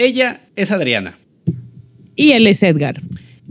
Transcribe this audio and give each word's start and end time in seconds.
Ella 0.00 0.40
es 0.56 0.70
Adriana. 0.70 1.18
Y 2.16 2.32
él 2.32 2.46
es 2.46 2.62
Edgar. 2.62 3.02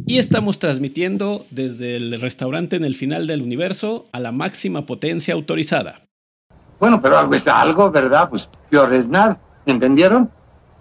Y 0.08 0.18
estamos 0.18 0.58
transmitiendo 0.58 1.46
desde 1.52 1.96
el 1.96 2.20
restaurante 2.20 2.76
en 2.76 2.84
el 2.84 2.96
final 2.96 3.28
del 3.28 3.44
universo 3.44 4.08
a 4.12 4.20
la 4.20 4.32
máxima 4.32 4.88
potencia 4.88 5.36
autorizada. 5.36 6.02
Bueno, 6.80 7.04
pero 7.04 7.20
algo 7.20 7.36
es 7.36 7.46
algo, 7.46 7.92
¿verdad? 7.92 8.32
Pues 8.32 8.50
peor 8.72 8.92
es 8.96 9.08
nada. 9.08 9.40
¿Entendieron? 9.68 10.32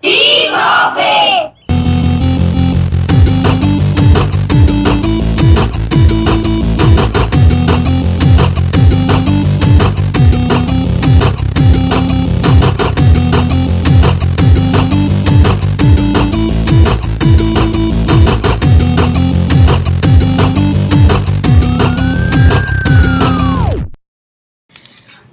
¡Sí, 0.01 0.17
profe! 0.49 1.58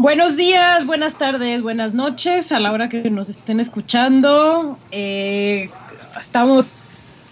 Buenos 0.06 0.38
días, 0.38 0.86
buenas 0.86 1.18
tardes, 1.18 1.64
buenas 1.64 1.96
noches 1.96 2.52
a 2.52 2.60
la 2.60 2.72
hora 2.72 2.90
que 2.90 3.10
nos 3.10 3.28
estén 3.28 3.60
escuchando. 3.60 4.78
Eh, 4.92 5.72
estamos, 6.20 6.68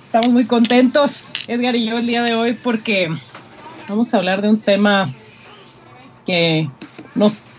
estamos 0.08 0.30
muy 0.30 0.46
contentos, 0.46 1.24
Edgar 1.48 1.76
y 1.76 1.86
yo, 1.86 2.00
el 2.00 2.08
día 2.08 2.24
de 2.24 2.34
hoy 2.34 2.54
porque 2.54 3.10
vamos 3.88 4.12
a 4.12 4.18
hablar 4.18 4.42
de 4.42 4.50
un 4.50 4.60
tema 4.60 5.14
que 6.26 6.68
nos, 7.14 7.52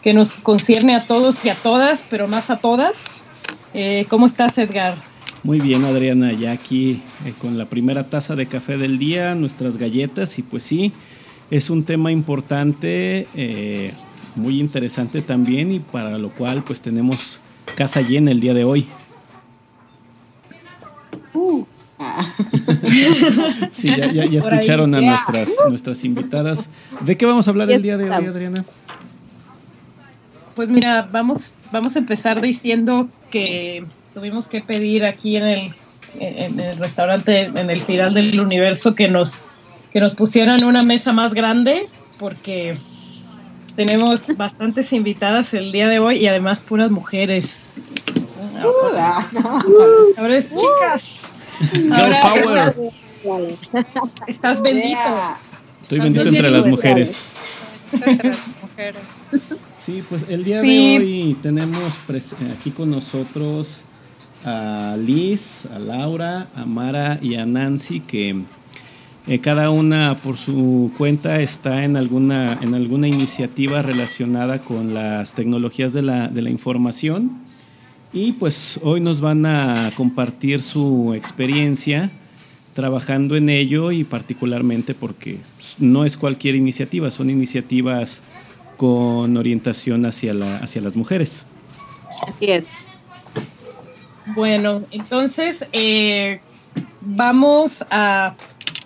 que 0.00 0.14
nos 0.14 0.30
concierne 0.30 0.94
a 0.94 1.08
todos 1.08 1.44
y 1.44 1.48
a 1.48 1.56
todas, 1.56 2.04
pero 2.08 2.28
más 2.28 2.48
a 2.48 2.58
todas. 2.58 3.02
Eh, 3.74 4.06
¿Cómo 4.08 4.26
estás, 4.26 4.56
Edgar? 4.58 4.94
Muy 5.42 5.58
bien, 5.58 5.84
Adriana, 5.84 6.30
ya 6.34 6.52
aquí 6.52 7.02
eh, 7.26 7.34
con 7.36 7.58
la 7.58 7.66
primera 7.66 8.04
taza 8.10 8.36
de 8.36 8.46
café 8.46 8.76
del 8.76 9.00
día, 9.00 9.34
nuestras 9.34 9.76
galletas 9.76 10.38
y 10.38 10.44
pues 10.44 10.62
sí, 10.62 10.92
es 11.50 11.68
un 11.68 11.82
tema 11.82 12.12
importante. 12.12 13.26
Muy 14.34 14.60
interesante 14.60 15.20
también 15.22 15.72
y 15.72 15.80
para 15.80 16.18
lo 16.18 16.30
cual 16.30 16.64
pues 16.64 16.80
tenemos 16.80 17.40
casa 17.76 18.00
llena 18.00 18.30
el 18.30 18.40
día 18.40 18.54
de 18.54 18.64
hoy. 18.64 18.88
Uh. 21.34 21.64
sí, 23.70 23.88
ya, 23.88 24.10
ya, 24.12 24.38
escucharon 24.38 24.94
a 24.94 25.00
nuestras, 25.00 25.50
nuestras 25.68 26.04
invitadas. 26.04 26.68
¿De 27.00 27.16
qué 27.16 27.26
vamos 27.26 27.46
a 27.46 27.50
hablar 27.50 27.70
el 27.70 27.82
día 27.82 27.96
de 27.96 28.04
hoy, 28.10 28.26
Adriana? 28.26 28.64
Pues 30.54 30.68
mira, 30.68 31.08
vamos, 31.10 31.54
vamos 31.70 31.96
a 31.96 31.98
empezar 31.98 32.40
diciendo 32.40 33.08
que 33.30 33.84
tuvimos 34.14 34.48
que 34.48 34.60
pedir 34.60 35.04
aquí 35.04 35.36
en 35.36 35.44
el, 35.44 35.74
en 36.20 36.60
el 36.60 36.76
restaurante, 36.76 37.44
en 37.44 37.70
el 37.70 37.82
final 37.82 38.14
del 38.14 38.38
universo, 38.38 38.94
que 38.94 39.08
nos, 39.08 39.46
que 39.90 40.00
nos 40.00 40.14
pusieran 40.14 40.62
una 40.64 40.82
mesa 40.82 41.12
más 41.12 41.32
grande, 41.32 41.86
porque 42.18 42.76
tenemos 43.74 44.36
bastantes 44.36 44.92
invitadas 44.92 45.54
el 45.54 45.72
día 45.72 45.88
de 45.88 45.98
hoy 45.98 46.16
y 46.18 46.26
además 46.26 46.60
puras 46.60 46.90
mujeres. 46.90 47.70
Ahora, 48.60 49.28
ahora 50.16 50.36
es 50.36 50.48
chicas. 50.48 51.18
Ahora 51.90 52.74
Estás 54.26 54.62
bendito. 54.62 54.98
Estoy 55.82 56.00
bendito 56.00 56.28
entre 56.28 56.50
las 56.50 56.66
mujeres. 56.66 57.20
Entre 57.92 58.30
las 58.30 58.38
mujeres. 58.60 59.02
Sí, 59.84 60.02
pues 60.08 60.24
el 60.28 60.44
día 60.44 60.60
de 60.60 60.68
hoy 60.68 61.38
tenemos 61.42 61.92
aquí 62.56 62.70
con 62.70 62.90
nosotros 62.90 63.82
a 64.44 64.96
Liz, 64.98 65.66
a 65.66 65.78
Laura, 65.78 66.48
a 66.54 66.64
Mara 66.64 67.18
y 67.20 67.36
a 67.36 67.46
Nancy 67.46 68.00
que 68.00 68.42
eh, 69.26 69.38
cada 69.38 69.70
una 69.70 70.16
por 70.22 70.36
su 70.36 70.90
cuenta 70.98 71.40
está 71.40 71.84
en 71.84 71.96
alguna, 71.96 72.58
en 72.60 72.74
alguna 72.74 73.06
iniciativa 73.06 73.80
relacionada 73.80 74.60
con 74.60 74.94
las 74.94 75.34
tecnologías 75.34 75.92
de 75.92 76.02
la, 76.02 76.28
de 76.28 76.42
la 76.42 76.50
información 76.50 77.40
y 78.12 78.32
pues 78.32 78.80
hoy 78.82 79.00
nos 79.00 79.20
van 79.20 79.46
a 79.46 79.90
compartir 79.96 80.62
su 80.62 81.14
experiencia 81.14 82.10
trabajando 82.74 83.36
en 83.36 83.48
ello 83.48 83.92
y 83.92 84.04
particularmente 84.04 84.94
porque 84.94 85.38
pues, 85.56 85.76
no 85.78 86.04
es 86.04 86.16
cualquier 86.16 86.54
iniciativa, 86.54 87.10
son 87.10 87.30
iniciativas 87.30 88.22
con 88.76 89.36
orientación 89.36 90.04
hacia, 90.04 90.34
la, 90.34 90.56
hacia 90.56 90.82
las 90.82 90.96
mujeres. 90.96 91.46
Así 92.26 92.50
es. 92.50 92.66
Bueno, 94.34 94.82
entonces 94.90 95.64
eh, 95.72 96.40
vamos 97.00 97.84
a 97.90 98.34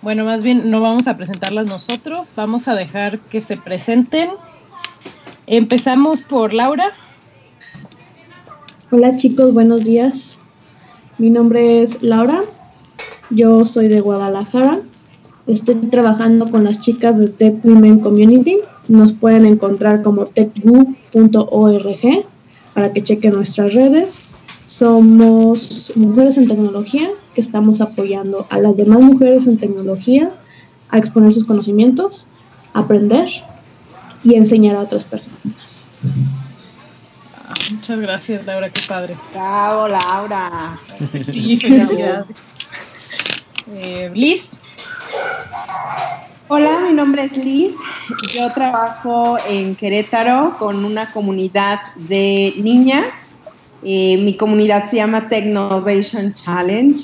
bueno, 0.01 0.25
más 0.25 0.43
bien 0.43 0.69
no 0.69 0.81
vamos 0.81 1.07
a 1.07 1.17
presentarlas 1.17 1.67
nosotros, 1.67 2.33
vamos 2.35 2.67
a 2.67 2.75
dejar 2.75 3.19
que 3.19 3.41
se 3.41 3.57
presenten. 3.57 4.29
Empezamos 5.47 6.21
por 6.21 6.53
Laura. 6.53 6.91
Hola 8.91 9.15
chicos, 9.17 9.53
buenos 9.53 9.83
días. 9.83 10.39
Mi 11.17 11.29
nombre 11.29 11.81
es 11.81 12.03
Laura, 12.03 12.43
yo 13.29 13.65
soy 13.65 13.87
de 13.87 14.01
Guadalajara. 14.01 14.81
Estoy 15.47 15.75
trabajando 15.75 16.51
con 16.51 16.65
las 16.65 16.79
chicas 16.79 17.17
de 17.17 17.29
Tech 17.29 17.63
Women 17.63 17.99
Community. 17.99 18.57
Nos 18.87 19.13
pueden 19.13 19.45
encontrar 19.45 20.03
como 20.03 20.25
techgu.org 20.25 21.99
para 22.73 22.93
que 22.93 23.03
chequen 23.03 23.33
nuestras 23.33 23.73
redes. 23.73 24.27
Somos 24.67 25.93
mujeres 25.95 26.37
en 26.37 26.47
tecnología 26.49 27.09
que 27.33 27.39
estamos 27.39 27.79
apoyando 27.79 28.45
a 28.49 28.59
las 28.59 28.75
demás 28.75 28.99
mujeres 28.99 29.47
en 29.47 29.57
tecnología 29.57 30.29
a 30.89 30.97
exponer 30.97 31.31
sus 31.31 31.45
conocimientos, 31.45 32.27
aprender 32.73 33.29
y 34.25 34.35
enseñar 34.35 34.75
a 34.75 34.81
otras 34.81 35.05
personas. 35.05 35.85
Ah, 37.47 37.53
muchas 37.71 37.99
gracias, 38.01 38.45
Laura, 38.45 38.69
qué 38.69 38.81
padre. 38.85 39.17
Bravo, 39.33 39.87
Laura. 39.87 40.77
Sí, 41.31 41.57
gracias. 41.63 42.25
Eh, 43.71 44.11
Liz. 44.13 44.49
Hola, 46.49 46.79
mi 46.89 46.93
nombre 46.93 47.23
es 47.23 47.37
Liz. 47.37 47.73
Yo 48.33 48.51
trabajo 48.51 49.37
en 49.47 49.75
Querétaro 49.75 50.57
con 50.59 50.83
una 50.83 51.13
comunidad 51.13 51.79
de 51.95 52.53
niñas. 52.57 53.13
Eh, 53.83 54.17
mi 54.17 54.35
comunidad 54.35 54.85
se 54.85 54.97
llama 54.97 55.29
Technovation 55.29 56.33
Challenge 56.33 56.99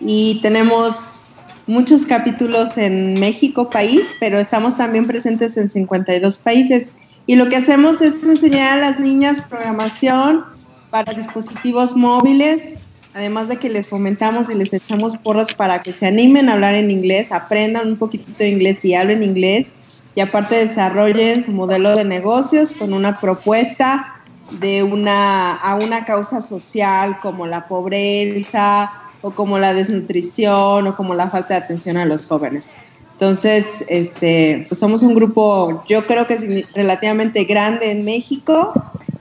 y 0.00 0.40
tenemos 0.42 1.20
muchos 1.66 2.06
capítulos 2.06 2.78
en 2.78 3.14
México 3.14 3.68
país, 3.68 4.02
pero 4.20 4.38
estamos 4.38 4.76
también 4.76 5.06
presentes 5.06 5.56
en 5.56 5.68
52 5.68 6.38
países. 6.38 6.92
Y 7.26 7.36
lo 7.36 7.48
que 7.48 7.56
hacemos 7.56 8.00
es 8.00 8.14
enseñar 8.22 8.78
a 8.78 8.80
las 8.80 9.00
niñas 9.00 9.40
programación 9.48 10.44
para 10.90 11.12
dispositivos 11.12 11.96
móviles, 11.96 12.74
además 13.14 13.48
de 13.48 13.56
que 13.56 13.68
les 13.68 13.88
fomentamos 13.88 14.48
y 14.48 14.54
les 14.54 14.72
echamos 14.72 15.16
porras 15.16 15.52
para 15.52 15.82
que 15.82 15.92
se 15.92 16.06
animen 16.06 16.48
a 16.48 16.52
hablar 16.52 16.74
en 16.74 16.90
inglés, 16.90 17.32
aprendan 17.32 17.88
un 17.88 17.96
poquito 17.96 18.32
de 18.38 18.48
inglés 18.48 18.84
y 18.84 18.94
hablen 18.94 19.22
inglés, 19.22 19.68
y 20.14 20.20
aparte 20.20 20.54
desarrollen 20.54 21.44
su 21.44 21.52
modelo 21.52 21.94
de 21.96 22.04
negocios 22.04 22.72
con 22.74 22.94
una 22.94 23.18
propuesta 23.18 24.15
de 24.50 24.82
una, 24.82 25.54
a 25.56 25.74
una 25.76 26.04
causa 26.04 26.40
social 26.40 27.18
como 27.20 27.46
la 27.46 27.66
pobreza, 27.68 28.90
o 29.26 29.32
como 29.32 29.58
la 29.58 29.74
desnutrición 29.74 30.86
o 30.86 30.94
como 30.94 31.14
la 31.14 31.28
falta 31.30 31.54
de 31.54 31.64
atención 31.64 31.96
a 31.96 32.04
los 32.04 32.26
jóvenes. 32.26 32.76
Entonces, 33.12 33.84
este, 33.88 34.66
pues 34.68 34.78
somos 34.78 35.02
un 35.02 35.14
grupo, 35.14 35.82
yo 35.88 36.06
creo 36.06 36.26
que 36.28 36.34
es 36.34 36.74
relativamente 36.74 37.44
grande 37.44 37.90
en 37.90 38.04
México 38.04 38.72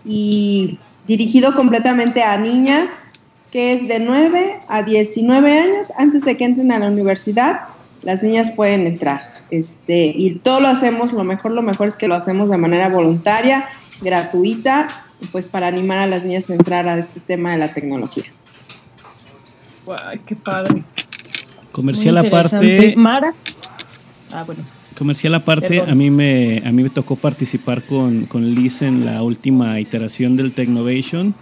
y 0.03 0.77
dirigido 1.07 1.55
completamente 1.55 2.21
a 2.21 2.37
niñas, 2.37 2.89
que 3.51 3.73
es 3.73 3.87
de 3.87 3.99
9 3.99 4.59
a 4.67 4.83
19 4.83 5.59
años. 5.59 5.91
Antes 5.97 6.23
de 6.23 6.35
que 6.37 6.43
entren 6.43 6.71
a 6.71 6.79
la 6.79 6.87
universidad, 6.87 7.61
las 8.03 8.21
niñas 8.21 8.51
pueden 8.51 8.85
entrar. 8.85 9.33
Este, 9.49 10.07
y 10.07 10.35
todo 10.35 10.59
lo 10.59 10.67
hacemos, 10.67 11.13
lo 11.13 11.23
mejor, 11.23 11.51
lo 11.51 11.61
mejor 11.61 11.87
es 11.87 11.95
que 11.95 12.07
lo 12.07 12.15
hacemos 12.15 12.49
de 12.49 12.57
manera 12.57 12.89
voluntaria, 12.89 13.65
gratuita, 14.01 14.87
pues 15.31 15.47
para 15.47 15.67
animar 15.67 15.99
a 15.99 16.07
las 16.07 16.23
niñas 16.23 16.49
a 16.49 16.53
entrar 16.53 16.87
a 16.87 16.97
este 16.99 17.19
tema 17.19 17.51
de 17.51 17.57
la 17.57 17.73
tecnología. 17.73 18.25
Ay, 20.05 20.19
qué 20.25 20.35
padre. 20.35 20.83
Comercial 21.71 22.17
aparte. 22.17 22.93
Mara. 22.95 23.33
Ah, 24.31 24.43
bueno. 24.43 24.63
Comercial 24.97 25.35
aparte, 25.35 25.81
a 25.81 25.93
mí 25.93 26.09
me 26.09 26.63
a 26.65 26.71
mí 26.71 26.81
me 26.81 26.89
tocó 26.89 27.17
participar 27.17 27.83
con, 27.83 28.25
con 28.25 28.55
Liz 28.55 28.81
en 28.81 29.05
la 29.05 29.23
última 29.23 29.79
iteración 29.79 30.37
del 30.37 30.53
Technovation. 30.53 31.35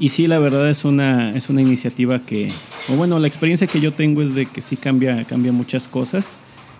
Y 0.00 0.10
sí, 0.10 0.26
la 0.26 0.38
verdad 0.38 0.68
es 0.68 0.84
una, 0.84 1.34
es 1.36 1.48
una 1.48 1.60
iniciativa 1.60 2.20
que, 2.20 2.50
o 2.88 2.94
bueno, 2.94 3.18
la 3.18 3.26
experiencia 3.26 3.66
que 3.66 3.80
yo 3.80 3.92
tengo 3.92 4.22
es 4.22 4.34
de 4.34 4.46
que 4.46 4.62
sí 4.62 4.76
cambia, 4.76 5.24
cambia 5.24 5.52
muchas 5.52 5.88
cosas. 5.88 6.36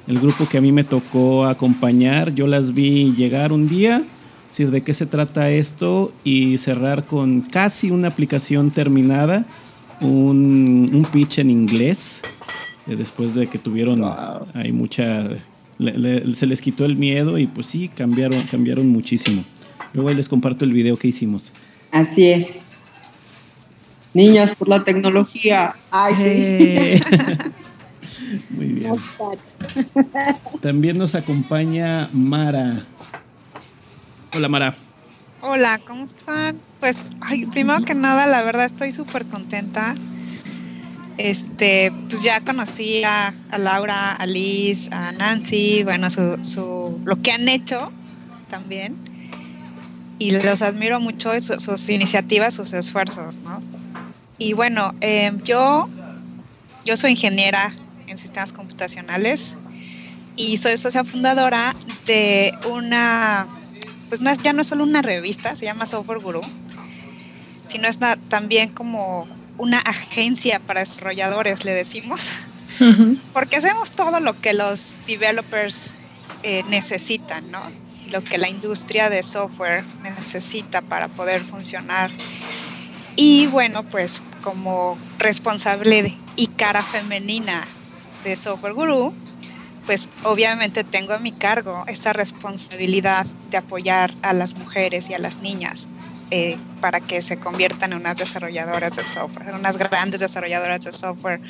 El 0.07 0.21
grupo 0.21 0.49
que 0.49 0.59
a 0.59 0.61
mí 0.61 0.73
me 0.73 0.85
tocó 0.85 1.47
acompañar, 1.47 2.35
yo 2.35 2.47
las 2.47 2.75
vi 2.75 3.13
llegar 3.17 3.53
un 3.53 3.69
día, 3.69 4.05
decir 4.49 4.71
de 4.71 4.83
qué 4.83 4.95
se 4.95 5.07
trata 5.07 5.51
esto 5.51 6.13
y 6.25 6.59
cerrar 6.59 7.05
con 7.05 7.43
casi 7.43 7.91
una 7.91 8.09
aplicación 8.09 8.71
terminada 8.71 9.45
un, 10.01 10.91
un 10.93 11.05
pitch 11.05 11.39
en 11.39 11.51
inglés 11.51 12.23
eh, 12.87 12.97
después 12.97 13.35
de 13.35 13.47
que 13.47 13.59
tuvieron 13.59 14.03
hay 14.55 14.73
mucha 14.73 15.29
se 15.79 16.47
les 16.47 16.61
quitó 16.61 16.85
el 16.85 16.97
miedo 16.97 17.39
y 17.39 17.47
pues 17.47 17.69
sí 17.69 17.89
cambiaron 17.89 18.41
cambiaron 18.51 18.89
muchísimo. 18.89 19.45
Luego 19.93 20.09
ahí 20.09 20.15
les 20.17 20.29
comparto 20.29 20.65
el 20.65 20.73
video 20.73 20.97
que 20.97 21.09
hicimos. 21.09 21.53
Así 21.93 22.27
es. 22.27 22.83
Niñas 24.13 24.51
por 24.57 24.69
la 24.69 24.83
tecnología. 24.83 25.77
Ay, 25.91 26.15
eh. 26.19 27.01
muy 28.51 28.67
bien. 28.67 28.95
También 30.61 30.99
nos 30.99 31.15
acompaña 31.15 32.11
Mara 32.13 32.85
hola 34.35 34.49
Mara 34.49 34.75
hola 35.41 35.81
cómo 35.87 36.05
están 36.05 36.61
pues 36.81 36.97
primero 37.53 37.85
que 37.85 37.95
nada 37.95 38.27
la 38.27 38.43
verdad 38.43 38.67
estoy 38.67 38.93
súper 38.93 39.27
contenta 39.27 39.95
este, 41.19 41.93
pues 42.09 42.23
ya 42.23 42.41
conocí 42.41 43.03
a, 43.05 43.35
Laura, 43.59 44.13
a 44.13 44.25
Liz, 44.25 44.89
a 44.93 45.11
Nancy, 45.13 45.83
bueno, 45.83 46.09
su, 46.11 47.01
lo 47.05 47.21
que 47.21 47.33
han 47.33 47.49
hecho 47.49 47.93
también. 48.49 48.97
Y 50.21 50.31
los 50.31 50.63
admiro 50.63 51.01
mucho, 51.01 51.31
sus 51.41 51.89
iniciativas, 51.89 52.55
sus 52.55 52.73
esfuerzos, 52.73 53.37
¿no? 53.39 53.61
Y 54.39 54.53
bueno, 54.53 54.95
em, 55.01 55.43
yo, 55.43 55.89
yo 56.85 56.97
soy 56.97 57.13
ingeniera 57.13 57.75
en 58.07 58.17
sistemas 58.17 58.53
computacionales 58.53 59.57
y 60.37 60.57
soy 60.57 60.77
socia 60.77 61.03
fundadora 61.03 61.75
de 62.07 62.53
una, 62.71 63.47
pues 64.09 64.21
no 64.21 64.31
es, 64.31 64.39
ya 64.43 64.53
no 64.53 64.63
es 64.63 64.69
solo 64.69 64.85
una 64.85 65.03
revista, 65.03 65.57
se 65.57 65.65
llama 65.65 65.87
Software 65.87 66.21
Guru, 66.21 66.43
sino 67.67 67.89
es 67.89 67.99
también 68.29 68.71
como 68.71 69.29
una 69.59 69.79
agencia 69.79 70.61
para 70.61 70.81
desarrolladores, 70.81 71.65
le 71.65 71.73
decimos, 71.73 72.33
porque 73.33 73.57
hacemos 73.57 73.91
todo 73.91 74.21
lo 74.21 74.41
que 74.41 74.53
los 74.53 74.99
developers 75.07 75.95
eh, 76.43 76.63
necesitan, 76.69 77.51
¿no? 77.51 77.61
Lo 78.11 78.23
que 78.25 78.39
la 78.39 78.49
industria 78.49 79.11
de 79.11 79.23
software 79.23 79.85
necesita 80.03 80.81
para 80.81 81.09
poder 81.09 81.43
funcionar. 81.43 82.11
Y 83.17 83.49
bueno, 83.49 83.83
pues 83.83 84.23
como 84.43 84.97
responsable 85.19 86.17
y 86.37 86.47
cara 86.47 86.83
femenina 86.83 87.67
de 88.23 88.37
Software 88.37 88.73
Guru, 88.73 89.13
pues 89.89 90.11
obviamente 90.23 90.85
tengo 90.85 91.15
a 91.15 91.19
mi 91.19 91.33
cargo 91.33 91.83
esta 91.87 92.13
responsabilidad 92.13 93.25
de 93.51 93.57
apoyar 93.57 94.15
a 94.21 94.35
las 94.35 94.55
mujeres 94.55 95.09
y 95.09 95.15
a 95.15 95.19
las 95.19 95.41
niñas 95.41 95.89
eh, 96.31 96.59
para 96.83 97.01
que 97.01 97.23
se 97.23 97.39
conviertan 97.39 97.93
en 97.93 98.01
unas 98.01 98.17
desarrolladoras 98.17 98.97
de 98.97 99.05
software, 99.05 99.55
unas 99.55 99.79
grandes 99.79 100.21
desarrolladoras 100.21 100.81
de 100.81 100.93
software 100.93 101.41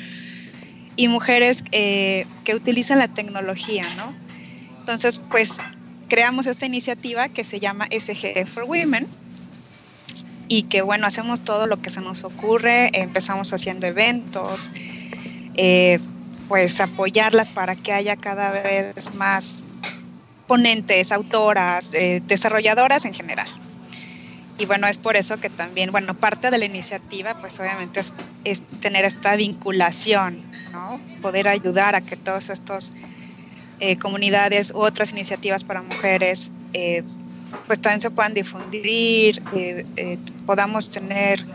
y 0.95 1.09
mujeres 1.09 1.65
eh, 1.73 2.27
que 2.45 2.55
utilizan 2.55 2.99
la 2.99 3.09
tecnología, 3.09 3.89
¿no? 3.97 4.15
Entonces, 4.79 5.19
pues 5.19 5.61
creamos 6.07 6.47
esta 6.47 6.65
iniciativa 6.65 7.27
que 7.27 7.43
se 7.43 7.59
llama 7.59 7.89
SG 7.91 8.47
for 8.47 8.63
Women 8.63 9.09
y 10.47 10.63
que 10.63 10.81
bueno, 10.81 11.07
hacemos 11.07 11.43
todo 11.43 11.67
lo 11.67 11.81
que 11.81 11.91
se 11.91 11.99
nos 11.99 12.23
ocurre, 12.23 12.89
empezamos 12.93 13.51
haciendo 13.51 13.85
eventos, 13.85 14.71
eh, 15.55 15.99
pues 16.49 16.81
apoyarlas 16.81 17.47
para 17.49 17.75
que 17.75 17.93
haya 17.93 18.17
cada 18.17 18.51
vez 18.51 19.15
más 19.15 19.63
ponentes, 20.47 21.11
autoras, 21.13 21.91
desarrolladoras 22.27 23.05
en 23.05 23.13
general. 23.13 23.47
Y 24.59 24.65
bueno, 24.65 24.87
es 24.87 24.97
por 24.97 25.15
eso 25.15 25.37
que 25.37 25.49
también, 25.49 25.91
bueno, 25.93 26.13
parte 26.15 26.51
de 26.51 26.57
la 26.57 26.65
iniciativa, 26.65 27.33
pues 27.39 27.57
obviamente 27.61 28.01
es, 28.01 28.13
tener 28.81 29.05
esta 29.05 29.37
vinculación, 29.37 30.43
¿no? 30.73 30.99
Poder 31.21 31.47
ayudar 31.47 31.95
a 31.95 32.01
que 32.01 32.17
todas 32.17 32.49
estas 32.49 32.93
eh, 33.79 33.97
comunidades 33.97 34.71
u 34.71 34.79
otras 34.79 35.13
iniciativas 35.13 35.63
para 35.63 35.81
mujeres, 35.81 36.51
eh, 36.73 37.03
pues 37.67 37.79
también 37.79 38.01
se 38.01 38.09
puedan 38.09 38.33
difundir, 38.33 39.41
eh, 39.55 40.17
podamos 40.45 40.89
tener 40.89 41.45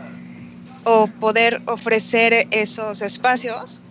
o 0.85 1.05
poder 1.05 1.61
ofrecer 1.67 2.47
esos 2.49 3.03
espacios 3.03 3.81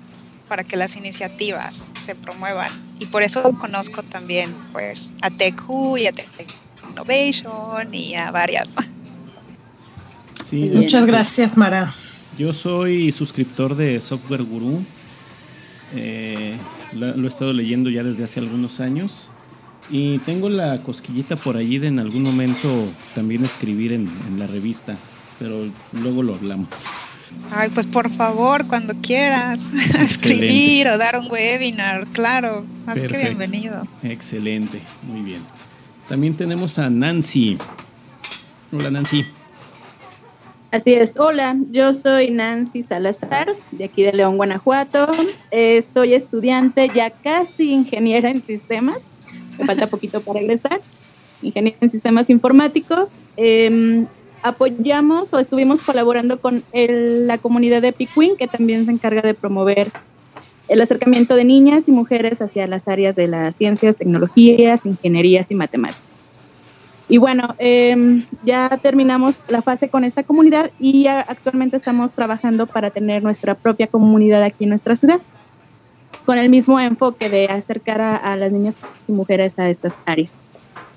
para 0.49 0.65
que 0.65 0.77
las 0.77 0.97
iniciativas 0.97 1.85
se 2.01 2.15
promuevan. 2.15 2.71
Y 2.99 3.07
por 3.07 3.23
eso 3.23 3.43
conozco 3.59 4.03
también 4.03 4.55
pues 4.73 5.13
a 5.23 5.31
TechU 5.31 5.97
y 5.97 6.07
a 6.07 6.13
Tech 6.13 6.29
Innovation 6.91 7.95
y 7.95 8.15
a 8.15 8.31
varias. 8.31 8.75
Muchas 10.53 11.07
gracias, 11.07 11.57
Mara. 11.57 11.93
Yo 12.39 12.53
soy 12.53 13.13
suscriptor 13.13 13.77
de 13.77 14.01
Software 14.01 14.43
Guru. 14.43 14.85
Eh, 15.95 16.57
lo, 16.93 17.25
he 17.25 17.27
estado 17.27 17.53
leyendo 17.53 17.91
ya 17.91 18.03
desde 18.03 18.25
hace 18.25 18.41
algunos 18.41 18.81
años. 18.81 19.29
Y 19.91 20.19
tengo 20.21 20.49
la 20.49 20.83
cosquillita 20.83 21.37
por 21.37 21.57
allí 21.57 21.79
de 21.79 21.89
en 21.89 21.99
algún 21.99 22.23
momento 22.23 22.89
también 23.15 23.45
escribir 23.45 23.93
en, 23.93 24.09
la 24.39 24.47
revista. 24.47 24.97
Pero 25.39 25.67
luego 25.93 26.23
lo 26.23 26.35
hablamos. 26.35 26.69
Ay, 27.51 27.69
pues 27.71 27.87
por 27.87 28.11
favor, 28.11 28.67
cuando 28.67 28.95
quieras, 29.01 29.71
escribir 30.01 30.89
o 30.89 30.99
dar 30.99 31.19
un 31.19 31.31
webinar, 31.31 32.07
claro, 32.09 32.65
más 32.87 32.97
que 32.97 33.17
bienvenido. 33.17 33.87
Excelente, 34.03 34.83
muy 35.03 35.23
bien. 35.23 35.43
También 36.09 36.37
tenemos 36.37 36.79
a 36.79 36.91
Nancy. 36.91 37.57
Hola 38.73 38.91
Nancy. 38.91 39.25
Así 40.75 40.93
es, 40.93 41.15
hola, 41.17 41.57
yo 41.71 41.95
soy 41.95 42.33
Nancy 42.33 42.83
Salazar, 42.83 43.55
de 43.71 43.85
aquí 43.85 44.03
de 44.03 44.13
León, 44.13 44.37
Guanajuato. 44.37 45.09
Estoy 45.53 46.15
estudiante, 46.15 46.91
ya 46.93 47.11
casi 47.11 47.71
ingeniera 47.71 48.29
en 48.29 48.45
sistemas, 48.45 48.97
me 49.57 49.65
falta 49.65 49.87
poquito 49.87 50.21
para 50.21 50.41
egresar, 50.41 50.81
ingeniera 51.43 51.79
en 51.81 51.91
sistemas 51.91 52.29
informáticos. 52.29 53.13
Em, 53.37 54.09
apoyamos 54.45 55.33
o 55.33 55.39
estuvimos 55.39 55.83
colaborando 55.83 56.39
con 56.39 56.63
la 56.73 57.39
comunidad 57.39 57.81
de 57.83 57.93
Piquin, 57.93 58.37
que 58.37 58.47
también 58.47 58.85
se 58.85 58.93
encarga 58.93 59.23
de 59.23 59.33
promover 59.33 59.91
el 60.69 60.81
acercamiento 60.81 61.35
de 61.35 61.45
niñas 61.45 61.89
y 61.89 61.93
mujeres 61.93 62.43
hacia 62.43 62.67
las 62.67 62.87
áreas 62.87 63.17
de 63.17 63.27
las 63.27 63.57
ciencias, 63.57 63.97
tecnologías, 63.97 64.85
ingenierías 64.85 65.51
y 65.51 65.55
matemáticas. 65.55 66.03
Y 67.09 67.19
bueno, 67.19 67.55
em, 67.59 68.25
ya 68.45 68.79
terminamos 68.83 69.37
la 69.49 69.63
fase 69.63 69.89
con 69.89 70.05
esta 70.05 70.23
comunidad 70.23 70.71
y 70.79 71.07
actualmente 71.07 71.77
estamos 71.77 72.13
trabajando 72.13 72.67
para 72.67 72.91
tener 72.91 73.23
nuestra 73.23 73.55
propia 73.55 73.87
comunidad 73.87 74.43
aquí 74.43 74.65
en 74.65 74.71
nuestra 74.71 74.95
ciudad, 74.95 75.21
con 76.27 76.39
el 76.39 76.51
mismo 76.51 76.79
enfoque 76.81 77.31
de 77.31 77.47
acercar 77.47 78.01
a, 78.03 78.37
las 78.37 78.53
niñas 78.53 78.77
y 79.09 79.13
mujeres 79.13 79.59
a 79.59 79.69
estas 79.69 79.95
áreas. 80.07 80.31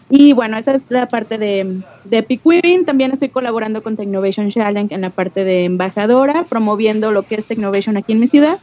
Y 0.09 0.33
bueno, 0.33 0.57
esa 0.57 0.73
es 0.73 0.85
la 0.89 1.07
parte 1.07 1.37
de, 1.37 1.81
de 2.05 2.23
Piquin. 2.23 2.85
También 2.85 3.11
estoy 3.11 3.29
colaborando 3.29 3.83
con 3.83 3.97
Technovation 3.97 4.49
Challenge 4.49 4.93
en 4.93 5.01
la 5.01 5.09
parte 5.09 5.43
de 5.43 5.65
embajadora, 5.65 6.45
promoviendo 6.47 7.11
lo 7.11 7.23
que 7.23 7.35
es 7.35 7.45
Technovation 7.45 7.97
aquí 7.97 8.13
en 8.13 8.19
mi 8.19 8.27
ciudad 8.27 8.59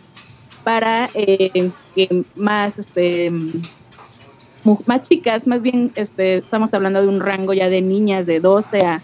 para 0.65 1.11
eh, 1.15 1.71
que 1.95 2.25
más 2.35 2.79
este, 2.79 3.31
más 4.87 5.03
chicas, 5.03 5.47
más 5.47 5.61
bien 5.61 5.93
este, 5.95 6.37
estamos 6.37 6.73
hablando 6.73 7.03
de 7.03 7.09
un 7.09 7.21
rango 7.21 7.53
ya 7.53 7.69
de 7.69 7.83
niñas 7.83 8.25
de 8.25 8.41
12 8.41 8.81
a, 8.81 9.03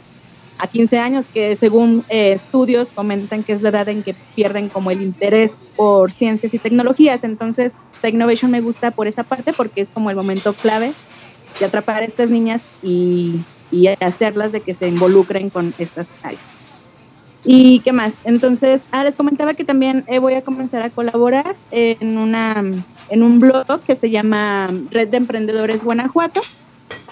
a 0.57 0.67
15 0.67 0.99
años, 0.99 1.27
que 1.33 1.55
según 1.57 2.05
eh, 2.09 2.33
estudios 2.33 2.93
comentan 2.93 3.43
que 3.43 3.53
es 3.53 3.61
la 3.61 3.69
edad 3.69 3.91
en 3.91 4.03
que 4.03 4.15
pierden 4.35 4.71
como 4.71 4.91
el 4.91 5.03
interés 5.03 5.53
por 5.77 6.13
ciencias 6.13 6.55
y 6.55 6.59
tecnologías. 6.59 7.23
Entonces, 7.25 7.75
Technovation 8.01 8.51
me 8.51 8.63
gusta 8.63 8.91
por 8.91 9.07
esa 9.07 9.25
parte 9.25 9.53
porque 9.53 9.83
es 9.83 9.89
como 9.89 10.09
el 10.09 10.17
momento 10.17 10.55
clave 10.55 10.95
de 11.59 11.67
atrapar 11.67 12.03
a 12.03 12.07
estas 12.07 12.31
niñas 12.31 12.63
y, 12.83 13.41
y 13.71 13.89
hacerlas 13.89 14.53
de 14.53 14.61
que 14.61 14.75
se 14.75 14.89
involucren 14.89 15.51
con 15.51 15.75
estas 15.79 16.07
áreas. 16.23 16.43
¿Y 17.45 17.81
qué 17.81 17.93
más? 17.93 18.15
Entonces, 18.25 18.83
ah, 18.91 19.03
les 19.03 19.17
comentaba 19.17 19.55
que 19.55 19.65
también 19.65 20.05
eh, 20.09 20.19
voy 20.19 20.35
a 20.35 20.43
comenzar 20.43 20.83
a 20.83 20.91
colaborar 20.91 21.57
en, 21.71 22.19
una, 22.19 22.63
en 23.09 23.23
un 23.23 23.41
blog 23.41 23.81
que 23.87 23.97
se 23.97 24.11
llama 24.11 24.69
Red 24.91 25.09
de 25.09 25.17
Emprendedores 25.17 25.83
Guanajuato 25.83 26.43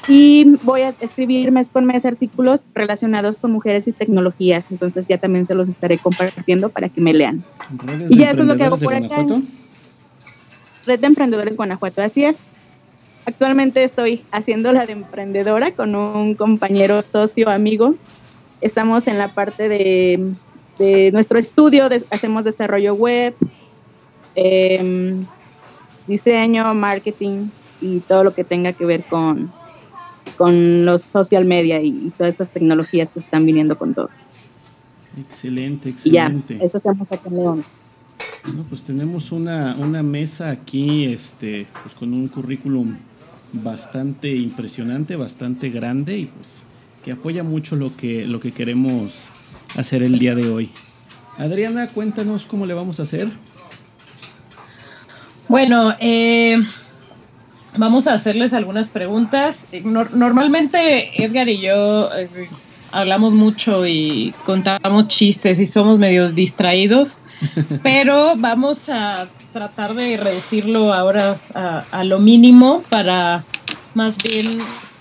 y 0.06 0.56
voy 0.62 0.82
a 0.82 0.94
escribir 1.00 1.50
mes 1.50 1.70
con 1.70 1.86
mes 1.86 2.04
artículos 2.04 2.64
relacionados 2.74 3.38
con 3.38 3.52
mujeres 3.52 3.88
y 3.88 3.92
tecnologías. 3.92 4.66
Entonces 4.70 5.06
ya 5.06 5.16
también 5.16 5.46
se 5.46 5.54
los 5.54 5.68
estaré 5.68 5.96
compartiendo 5.98 6.68
para 6.68 6.90
que 6.90 7.00
me 7.00 7.14
lean. 7.14 7.42
Y 8.08 8.18
ya 8.18 8.30
eso 8.30 8.42
es 8.42 8.48
lo 8.48 8.56
que 8.56 8.64
hago 8.64 8.76
por 8.76 8.94
acá. 8.94 9.24
Red 10.84 11.00
de 11.00 11.06
Emprendedores 11.06 11.56
Guanajuato, 11.56 12.02
así 12.02 12.24
es. 12.24 12.36
Actualmente 13.28 13.84
estoy 13.84 14.24
haciendo 14.30 14.72
la 14.72 14.86
de 14.86 14.92
emprendedora 14.92 15.72
con 15.72 15.94
un 15.94 16.34
compañero 16.34 17.02
socio 17.02 17.50
amigo 17.50 17.94
Estamos 18.62 19.06
en 19.06 19.18
la 19.18 19.34
parte 19.34 19.68
de, 19.68 21.12
nuestro 21.12 21.38
estudio, 21.38 21.90
hacemos 22.08 22.44
desarrollo 22.44 22.94
web, 22.94 23.34
em, 24.34 25.26
diseño, 26.06 26.72
marketing 26.72 27.50
y 27.82 28.00
todo 28.00 28.24
lo 28.24 28.34
que 28.34 28.44
tenga 28.44 28.72
que 28.72 28.86
ver 28.86 29.04
con, 29.04 29.52
con 30.38 30.86
los 30.86 31.02
social 31.12 31.44
media 31.44 31.82
y, 31.82 32.10
todas 32.16 32.32
estas 32.32 32.48
tecnologías 32.48 33.10
que 33.10 33.20
están 33.20 33.44
viniendo 33.44 33.76
con 33.76 33.92
todo. 33.92 34.08
Excelente, 35.18 35.94
Y 36.02 36.12
ya, 36.12 36.28
excelente. 36.28 36.64
eso 36.64 36.78
hacemos 36.78 37.12
aquí 37.12 37.28
en 37.28 37.36
León. 37.36 37.64
No, 38.56 38.62
pues 38.62 38.82
tenemos 38.82 39.32
una, 39.32 39.76
una 39.78 40.02
mesa 40.02 40.48
aquí, 40.48 41.04
este, 41.04 41.66
pues 41.82 41.94
con 41.94 42.14
un 42.14 42.26
currículum 42.28 42.96
bastante 43.52 44.28
impresionante, 44.34 45.16
bastante 45.16 45.70
grande 45.70 46.18
y 46.18 46.26
pues 46.26 46.48
que 47.04 47.12
apoya 47.12 47.42
mucho 47.42 47.76
lo 47.76 47.96
que, 47.96 48.26
lo 48.26 48.40
que 48.40 48.52
queremos 48.52 49.24
hacer 49.76 50.02
el 50.02 50.18
día 50.18 50.34
de 50.34 50.48
hoy. 50.48 50.70
Adriana, 51.38 51.86
cuéntanos 51.88 52.44
cómo 52.46 52.66
le 52.66 52.74
vamos 52.74 52.98
a 53.00 53.04
hacer. 53.04 53.28
Bueno, 55.48 55.94
eh, 56.00 56.58
vamos 57.76 58.06
a 58.06 58.14
hacerles 58.14 58.52
algunas 58.52 58.88
preguntas. 58.88 59.64
Eh, 59.72 59.82
nor- 59.82 60.10
normalmente 60.10 61.22
Edgar 61.24 61.48
y 61.48 61.60
yo 61.60 62.10
eh, 62.14 62.28
hablamos 62.92 63.32
mucho 63.32 63.86
y 63.86 64.34
contamos 64.44 65.08
chistes 65.08 65.58
y 65.60 65.66
somos 65.66 65.98
medio 65.98 66.30
distraídos, 66.32 67.20
pero 67.82 68.34
vamos 68.36 68.88
a 68.88 69.28
tratar 69.58 69.94
de 69.94 70.16
reducirlo 70.16 70.92
ahora 70.92 71.36
a, 71.52 71.84
a 71.90 72.04
lo 72.04 72.20
mínimo 72.20 72.84
para 72.88 73.44
más 73.94 74.16
bien 74.18 74.58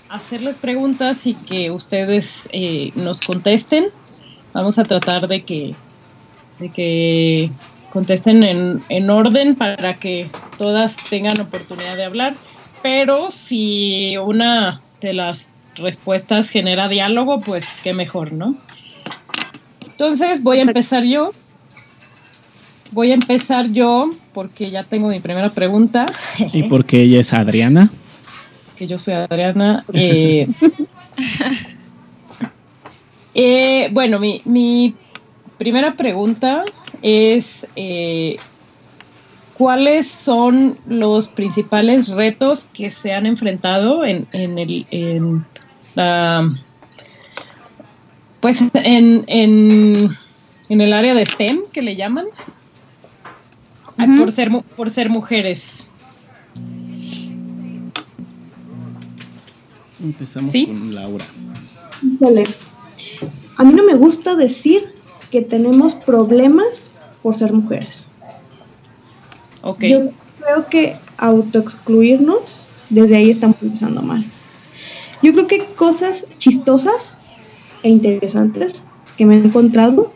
hacerles 0.08 0.56
preguntas 0.56 1.28
y 1.28 1.34
que 1.34 1.70
ustedes 1.70 2.48
eh, 2.50 2.90
nos 2.96 3.20
contesten. 3.20 3.86
Vamos 4.52 4.80
a 4.80 4.84
tratar 4.84 5.28
de 5.28 5.44
que, 5.44 5.76
de 6.58 6.72
que 6.72 7.52
contesten 7.92 8.42
en, 8.42 8.82
en 8.88 9.10
orden 9.10 9.54
para 9.54 9.94
que 9.94 10.28
todas 10.56 10.96
tengan 11.08 11.40
oportunidad 11.40 11.96
de 11.96 12.06
hablar. 12.06 12.34
Pero 12.82 13.30
si 13.30 14.16
una 14.16 14.80
de 15.00 15.12
las 15.12 15.48
respuestas 15.76 16.50
genera 16.50 16.88
diálogo, 16.88 17.42
pues 17.42 17.64
qué 17.84 17.94
mejor, 17.94 18.32
¿no? 18.32 18.56
Entonces 19.86 20.42
voy 20.42 20.58
a 20.58 20.62
empezar 20.62 21.04
yo. 21.04 21.30
Voy 22.90 23.10
a 23.10 23.14
empezar 23.14 23.70
yo 23.70 24.10
porque 24.32 24.70
ya 24.70 24.84
tengo 24.84 25.08
mi 25.08 25.20
primera 25.20 25.50
pregunta. 25.50 26.06
Y 26.52 26.64
porque 26.64 27.02
ella 27.02 27.20
es 27.20 27.32
Adriana. 27.32 27.90
que 28.78 28.86
yo 28.86 28.98
soy 28.98 29.14
Adriana. 29.14 29.84
Eh, 29.92 30.46
eh, 33.34 33.88
bueno, 33.92 34.20
mi, 34.20 34.40
mi 34.44 34.94
primera 35.58 35.96
pregunta 35.96 36.64
es, 37.02 37.66
eh, 37.74 38.36
¿cuáles 39.54 40.08
son 40.08 40.78
los 40.86 41.28
principales 41.28 42.08
retos 42.08 42.68
que 42.72 42.90
se 42.90 43.12
han 43.12 43.26
enfrentado 43.26 44.04
en, 44.04 44.28
en 44.32 44.58
el, 44.58 44.86
en 44.90 45.44
la, 45.96 46.54
pues 48.40 48.62
en, 48.74 49.24
en, 49.26 50.10
en 50.68 50.80
el 50.80 50.92
área 50.92 51.14
de 51.14 51.26
STEM 51.26 51.62
que 51.72 51.82
le 51.82 51.96
llaman? 51.96 52.26
Por, 53.98 54.32
ser, 54.32 54.50
por 54.76 54.90
ser 54.90 55.10
mujeres. 55.10 55.84
Empezamos 60.02 60.52
¿Sí? 60.52 60.66
con 60.66 60.94
Laura. 60.94 61.24
A 63.56 63.64
mí 63.64 63.74
no 63.74 63.82
me 63.82 63.94
gusta 63.94 64.36
decir 64.36 64.94
que 65.30 65.42
tenemos 65.42 65.94
problemas 65.94 66.90
por 67.22 67.34
ser 67.34 67.52
mujeres. 67.52 68.06
Ok. 69.62 69.82
Yo 69.82 70.10
creo 70.38 70.68
que 70.70 70.96
autoexcluirnos, 71.16 72.68
desde 72.90 73.16
ahí 73.16 73.30
estamos 73.30 73.56
empezando 73.60 74.00
mal. 74.02 74.24
Yo 75.22 75.32
creo 75.32 75.48
que 75.48 75.66
cosas 75.74 76.26
chistosas 76.38 77.18
e 77.82 77.88
interesantes 77.88 78.84
que 79.16 79.26
me 79.26 79.34
he 79.34 79.38
encontrado 79.38 80.12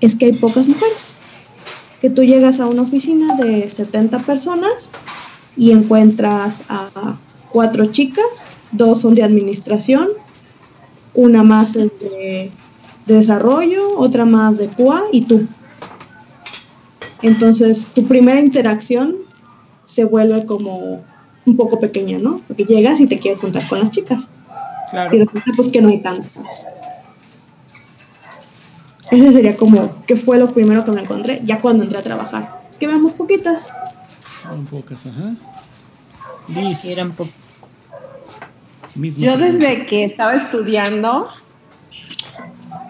es 0.00 0.14
que 0.14 0.26
hay 0.26 0.32
pocas 0.32 0.66
mujeres. 0.66 1.14
Que 2.00 2.10
tú 2.10 2.22
llegas 2.22 2.60
a 2.60 2.66
una 2.66 2.82
oficina 2.82 3.36
de 3.36 3.68
70 3.70 4.20
personas 4.20 4.92
y 5.56 5.72
encuentras 5.72 6.62
a 6.68 7.16
cuatro 7.50 7.86
chicas, 7.86 8.48
dos 8.72 9.00
son 9.00 9.14
de 9.14 9.22
administración, 9.22 10.08
una 11.14 11.42
más 11.42 11.74
es 11.76 11.90
de, 11.98 12.52
de 13.06 13.14
desarrollo, 13.14 13.98
otra 13.98 14.26
más 14.26 14.58
de 14.58 14.68
QA 14.68 15.04
y 15.12 15.22
tú. 15.22 15.46
Entonces, 17.22 17.86
tu 17.94 18.06
primera 18.06 18.40
interacción 18.40 19.16
se 19.86 20.04
vuelve 20.04 20.44
como 20.44 21.02
un 21.46 21.56
poco 21.56 21.80
pequeña, 21.80 22.18
¿no? 22.18 22.42
Porque 22.46 22.64
llegas 22.64 23.00
y 23.00 23.06
te 23.06 23.18
quieres 23.18 23.40
juntar 23.40 23.66
con 23.68 23.78
las 23.78 23.90
chicas. 23.90 24.30
Claro. 24.90 25.14
Y 25.14 25.18
resulta 25.20 25.52
pues 25.56 25.68
que 25.68 25.80
no 25.80 25.88
hay 25.88 26.00
tantas. 26.00 26.66
Ese 29.10 29.32
sería 29.32 29.56
como, 29.56 30.04
¿qué 30.06 30.16
fue 30.16 30.38
lo 30.38 30.52
primero 30.52 30.84
que 30.84 30.90
me 30.90 31.02
encontré? 31.02 31.40
Ya 31.44 31.60
cuando 31.60 31.84
entré 31.84 31.98
a 31.98 32.02
trabajar. 32.02 32.60
Es 32.70 32.76
que 32.76 32.86
veamos 32.86 33.12
poquitas. 33.14 33.70
Un 34.52 34.66
pocas, 34.66 35.06
ajá. 35.06 35.34
Liz, 36.48 36.78
Sí, 36.78 36.92
eran 36.92 37.12
po- 37.12 37.28
Yo 38.94 39.36
desde 39.36 39.86
que 39.86 40.04
estaba 40.04 40.34
estudiando, 40.34 41.28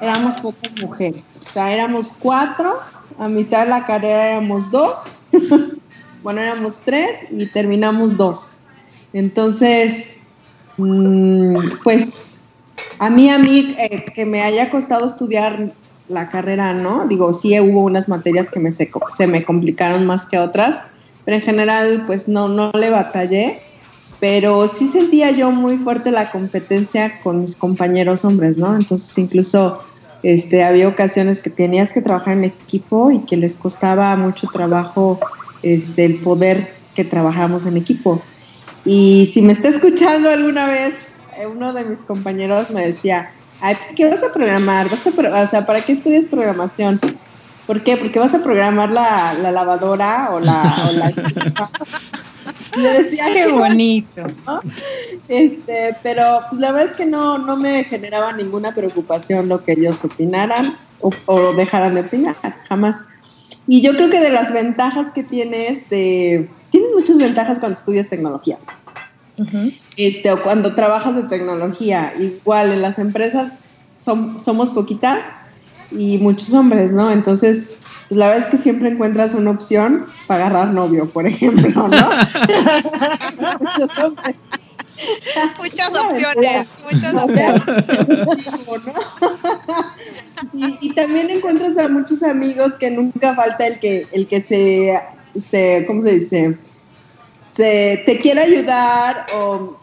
éramos 0.00 0.36
pocas 0.36 0.72
mujeres. 0.82 1.24
O 1.34 1.38
sea, 1.48 1.72
éramos 1.72 2.14
cuatro, 2.18 2.80
a 3.18 3.28
mitad 3.28 3.64
de 3.64 3.70
la 3.70 3.84
carrera 3.84 4.28
éramos 4.30 4.70
dos, 4.70 5.20
bueno, 6.22 6.40
éramos 6.40 6.78
tres 6.84 7.18
y 7.30 7.46
terminamos 7.46 8.16
dos. 8.16 8.58
Entonces, 9.12 10.18
mm, 10.76 11.56
pues 11.82 12.42
a 12.98 13.08
mí, 13.10 13.30
a 13.30 13.38
mí, 13.38 13.74
eh, 13.78 14.04
que 14.14 14.26
me 14.26 14.42
haya 14.42 14.70
costado 14.70 15.06
estudiar 15.06 15.72
la 16.08 16.28
carrera, 16.28 16.72
¿no? 16.72 17.06
Digo, 17.06 17.32
sí 17.32 17.58
hubo 17.60 17.84
unas 17.84 18.08
materias 18.08 18.50
que 18.50 18.72
se, 18.72 18.90
se 19.16 19.26
me 19.26 19.44
complicaron 19.44 20.06
más 20.06 20.26
que 20.26 20.38
otras, 20.38 20.82
pero 21.24 21.36
en 21.36 21.42
general, 21.42 22.04
pues 22.06 22.28
no, 22.28 22.48
no 22.48 22.70
le 22.72 22.90
batallé 22.90 23.60
pero 24.20 24.68
sí 24.68 24.88
sentía 24.88 25.30
yo 25.30 25.50
muy 25.50 25.78
fuerte 25.78 26.10
la 26.10 26.30
competencia 26.30 27.20
con 27.20 27.40
mis 27.40 27.56
compañeros 27.56 28.24
hombres, 28.24 28.56
¿no? 28.56 28.74
Entonces 28.74 29.16
incluso 29.18 29.82
este, 30.22 30.64
había 30.64 30.88
ocasiones 30.88 31.40
que 31.40 31.50
tenías 31.50 31.92
que 31.92 32.00
trabajar 32.00 32.34
en 32.38 32.44
equipo 32.44 33.10
y 33.10 33.20
que 33.20 33.36
les 33.36 33.54
costaba 33.56 34.16
mucho 34.16 34.48
trabajo 34.48 35.20
este, 35.62 36.06
el 36.06 36.20
poder 36.20 36.72
que 36.94 37.04
trabajáramos 37.04 37.66
en 37.66 37.76
equipo. 37.76 38.22
Y 38.84 39.30
si 39.34 39.42
me 39.42 39.52
está 39.52 39.68
escuchando 39.68 40.30
alguna 40.30 40.66
vez, 40.66 40.94
eh, 41.38 41.46
uno 41.46 41.72
de 41.74 41.84
mis 41.84 41.98
compañeros 42.00 42.70
me 42.70 42.86
decía, 42.86 43.30
ay, 43.60 43.74
pues 43.74 43.92
¿qué 43.94 44.08
vas 44.08 44.22
a 44.22 44.32
programar? 44.32 44.88
¿Vas 44.88 45.06
a 45.06 45.10
pro- 45.10 45.42
o 45.42 45.46
sea, 45.46 45.66
¿para 45.66 45.80
qué 45.80 45.92
estudias 45.92 46.26
programación? 46.26 47.00
¿Por 47.66 47.82
qué? 47.82 47.96
Porque 47.96 48.18
vas 48.18 48.34
a 48.34 48.42
programar 48.42 48.90
la, 48.90 49.34
la 49.34 49.50
lavadora 49.50 50.30
o 50.32 50.40
la... 50.40 50.86
O 50.88 50.92
la 50.92 51.10
Yo 52.76 52.92
decía, 52.92 53.24
Qué 53.32 53.48
bonito. 53.48 54.22
¿no? 54.46 54.60
Este, 55.28 55.96
pero 56.02 56.40
pues 56.48 56.60
la 56.60 56.72
verdad 56.72 56.90
es 56.90 56.96
que 56.96 57.06
no, 57.06 57.38
no 57.38 57.56
me 57.56 57.84
generaba 57.84 58.32
ninguna 58.32 58.72
preocupación 58.72 59.48
lo 59.48 59.64
que 59.64 59.72
ellos 59.72 60.04
opinaran 60.04 60.76
o, 61.00 61.10
o 61.26 61.52
dejaran 61.54 61.94
de 61.94 62.02
opinar, 62.02 62.36
jamás. 62.68 62.98
Y 63.66 63.80
yo 63.80 63.96
creo 63.96 64.10
que 64.10 64.20
de 64.20 64.30
las 64.30 64.52
ventajas 64.52 65.10
que 65.10 65.24
tienes, 65.24 65.88
de, 65.90 66.48
tienes 66.70 66.90
muchas 66.94 67.18
ventajas 67.18 67.58
cuando 67.58 67.78
estudias 67.78 68.08
tecnología. 68.08 68.58
Este, 69.96 70.32
o 70.32 70.42
cuando 70.42 70.74
trabajas 70.74 71.14
de 71.14 71.24
tecnología, 71.24 72.12
igual 72.18 72.72
en 72.72 72.82
las 72.82 72.98
empresas 72.98 73.80
som- 74.02 74.38
somos 74.38 74.70
poquitas 74.70 75.26
y 75.90 76.18
muchos 76.18 76.52
hombres, 76.54 76.92
¿no? 76.92 77.10
Entonces, 77.10 77.72
pues 78.08 78.18
la 78.18 78.28
verdad 78.28 78.44
es 78.44 78.50
que 78.50 78.58
siempre 78.58 78.88
encuentras 78.88 79.34
una 79.34 79.50
opción 79.50 80.06
para 80.26 80.46
agarrar 80.46 80.72
novio, 80.72 81.08
por 81.10 81.26
ejemplo, 81.26 81.88
¿no? 81.88 81.88
muchos 83.60 83.98
hombres. 83.98 84.36
Muchas 85.58 85.90
opciones, 85.98 86.66
muchas 86.90 87.14
opciones. 87.14 87.62
y, 90.54 90.78
y 90.80 90.94
también 90.94 91.28
encuentras 91.30 91.76
a 91.78 91.88
muchos 91.88 92.22
amigos 92.22 92.74
que 92.80 92.90
nunca 92.90 93.34
falta 93.34 93.66
el 93.66 93.78
que, 93.78 94.06
el 94.12 94.26
que 94.26 94.40
se, 94.40 94.98
se, 95.38 95.84
¿cómo 95.86 96.02
se 96.02 96.14
dice? 96.14 96.58
Se, 97.56 98.02
te 98.04 98.20
quiere 98.20 98.42
ayudar 98.42 99.26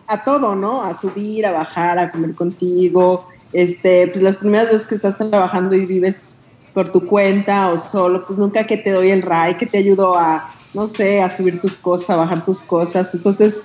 a 0.08 0.24
todo, 0.24 0.56
¿no? 0.56 0.84
A 0.84 0.98
subir, 0.98 1.46
a 1.46 1.52
bajar, 1.52 1.98
a 1.98 2.12
comer 2.12 2.36
contigo. 2.36 3.26
Este, 3.52 4.08
pues 4.08 4.24
las 4.24 4.38
primeras 4.38 4.68
veces 4.68 4.86
que 4.86 4.96
estás 4.96 5.18
trabajando 5.18 5.76
y 5.76 5.86
vives 5.86 6.36
por 6.74 6.90
tu 6.90 7.06
cuenta 7.06 7.70
o 7.70 7.78
solo, 7.78 8.26
pues 8.26 8.38
nunca 8.38 8.66
que 8.66 8.78
te 8.78 8.92
doy 8.92 9.12
el 9.12 9.22
ray, 9.22 9.56
que 9.56 9.66
te 9.66 9.78
ayudo 9.80 10.16
a, 10.18 10.52
no 10.74 10.88
sé, 10.88 11.22
a 11.22 11.30
subir 11.30 11.62
tus 11.62 11.76
cosas, 11.76 12.12
a 12.12 12.16
bajar 12.18 12.44
tus 12.44 12.62
cosas. 12.62 13.14
Entonces, 13.14 13.64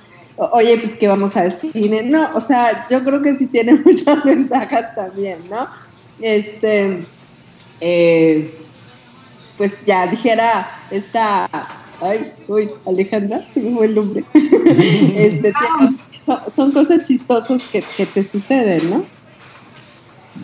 oye, 0.53 0.77
pues 0.79 0.95
que 0.95 1.09
vamos 1.09 1.37
al 1.37 1.53
cine. 1.53 2.03
No, 2.03 2.29
o 2.35 2.41
sea, 2.41 2.87
yo 2.88 3.03
creo 3.03 3.23
que 3.23 3.37
sí 3.37 3.47
tiene 3.47 3.75
muchas 3.85 4.23
ventajas 4.25 4.95
también, 4.95 5.38
¿no? 5.50 5.69
Este, 6.21 7.05
eh, 7.81 8.59
pues 9.57 9.85
ya 9.85 10.07
dijera 10.07 10.71
esta, 10.91 11.49
ay, 12.00 12.33
uy, 12.49 12.71
Alejandra, 12.87 13.47
se 13.55 13.61
me 13.61 13.75
fue 13.75 13.87
el 13.87 13.95
nombre. 13.95 14.25
este, 14.35 15.52
te- 15.52 16.19
son, 16.25 16.38
son 16.55 16.73
cosas 16.73 17.07
chistosas 17.07 17.62
que, 17.73 17.83
que 17.97 18.07
te 18.07 18.23
suceden, 18.25 18.90
¿no? 18.90 19.05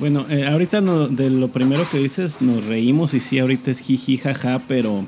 Bueno, 0.00 0.26
eh, 0.28 0.46
ahorita 0.46 0.80
no, 0.80 1.06
de 1.08 1.30
lo 1.30 1.48
primero 1.48 1.84
que 1.90 1.98
dices 1.98 2.40
nos 2.42 2.64
reímos 2.64 3.14
y 3.14 3.20
sí, 3.20 3.38
ahorita 3.38 3.70
es 3.70 3.78
jiji, 3.78 4.16
jaja, 4.16 4.60
pero 4.66 5.04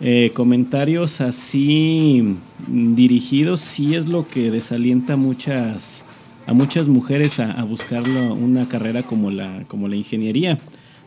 eh, 0.00 0.30
comentarios 0.34 1.20
así 1.22 2.36
dirigidos 2.68 3.60
sí 3.60 3.94
es 3.94 4.06
lo 4.06 4.28
que 4.28 4.50
desalienta 4.50 5.14
a 5.14 5.16
muchas, 5.16 6.04
a 6.46 6.52
muchas 6.52 6.86
mujeres 6.88 7.40
a, 7.40 7.52
a 7.52 7.64
buscar 7.64 8.02
una 8.02 8.68
carrera 8.68 9.04
como 9.04 9.30
la, 9.30 9.64
como 9.68 9.88
la 9.88 9.96
ingeniería. 9.96 10.58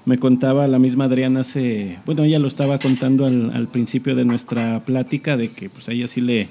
Me 0.08 0.20
contaba 0.20 0.70
la 0.70 0.80
misma 0.80 1.04
Adriana 1.04 1.42
hace, 1.42 2.00
bueno, 2.06 2.24
ella 2.24 2.40
lo 2.40 2.48
estaba 2.48 2.80
contando 2.80 3.26
al, 3.26 3.68
principio 3.68 4.16
de 4.16 4.24
nuestra 4.24 4.80
plática 4.86 5.36
de 5.36 5.50
que 5.50 5.70
pues 5.70 5.90
a 5.90 5.92
ella 5.92 6.08
sí 6.08 6.22
le, 6.22 6.48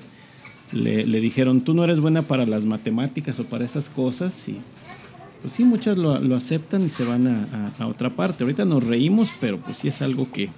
le, 0.73 1.21
dijeron, 1.21 1.63
tú 1.63 1.73
no 1.73 1.83
eres 1.83 1.99
buena 1.99 2.21
para 2.21 2.45
las 2.45 2.67
matemáticas 2.67 3.41
o 3.41 3.45
para 3.45 3.65
esas 3.65 3.89
cosas 3.89 4.47
y 4.47 4.59
pues 5.41 5.55
sí, 5.55 5.65
muchas 5.65 5.97
lo, 5.97 6.21
lo 6.21 6.37
aceptan 6.37 6.85
y 6.85 6.91
se 6.91 7.05
van 7.05 7.27
a, 7.27 7.73
a, 7.79 7.85
a, 7.85 7.87
otra 7.87 8.11
parte. 8.11 8.45
Ahorita 8.45 8.67
nos 8.67 8.85
reímos, 8.85 9.33
pero 9.41 9.59
pues 9.59 9.79
sí 9.79 9.89
es 9.89 10.03
algo 10.03 10.31
que 10.31 10.51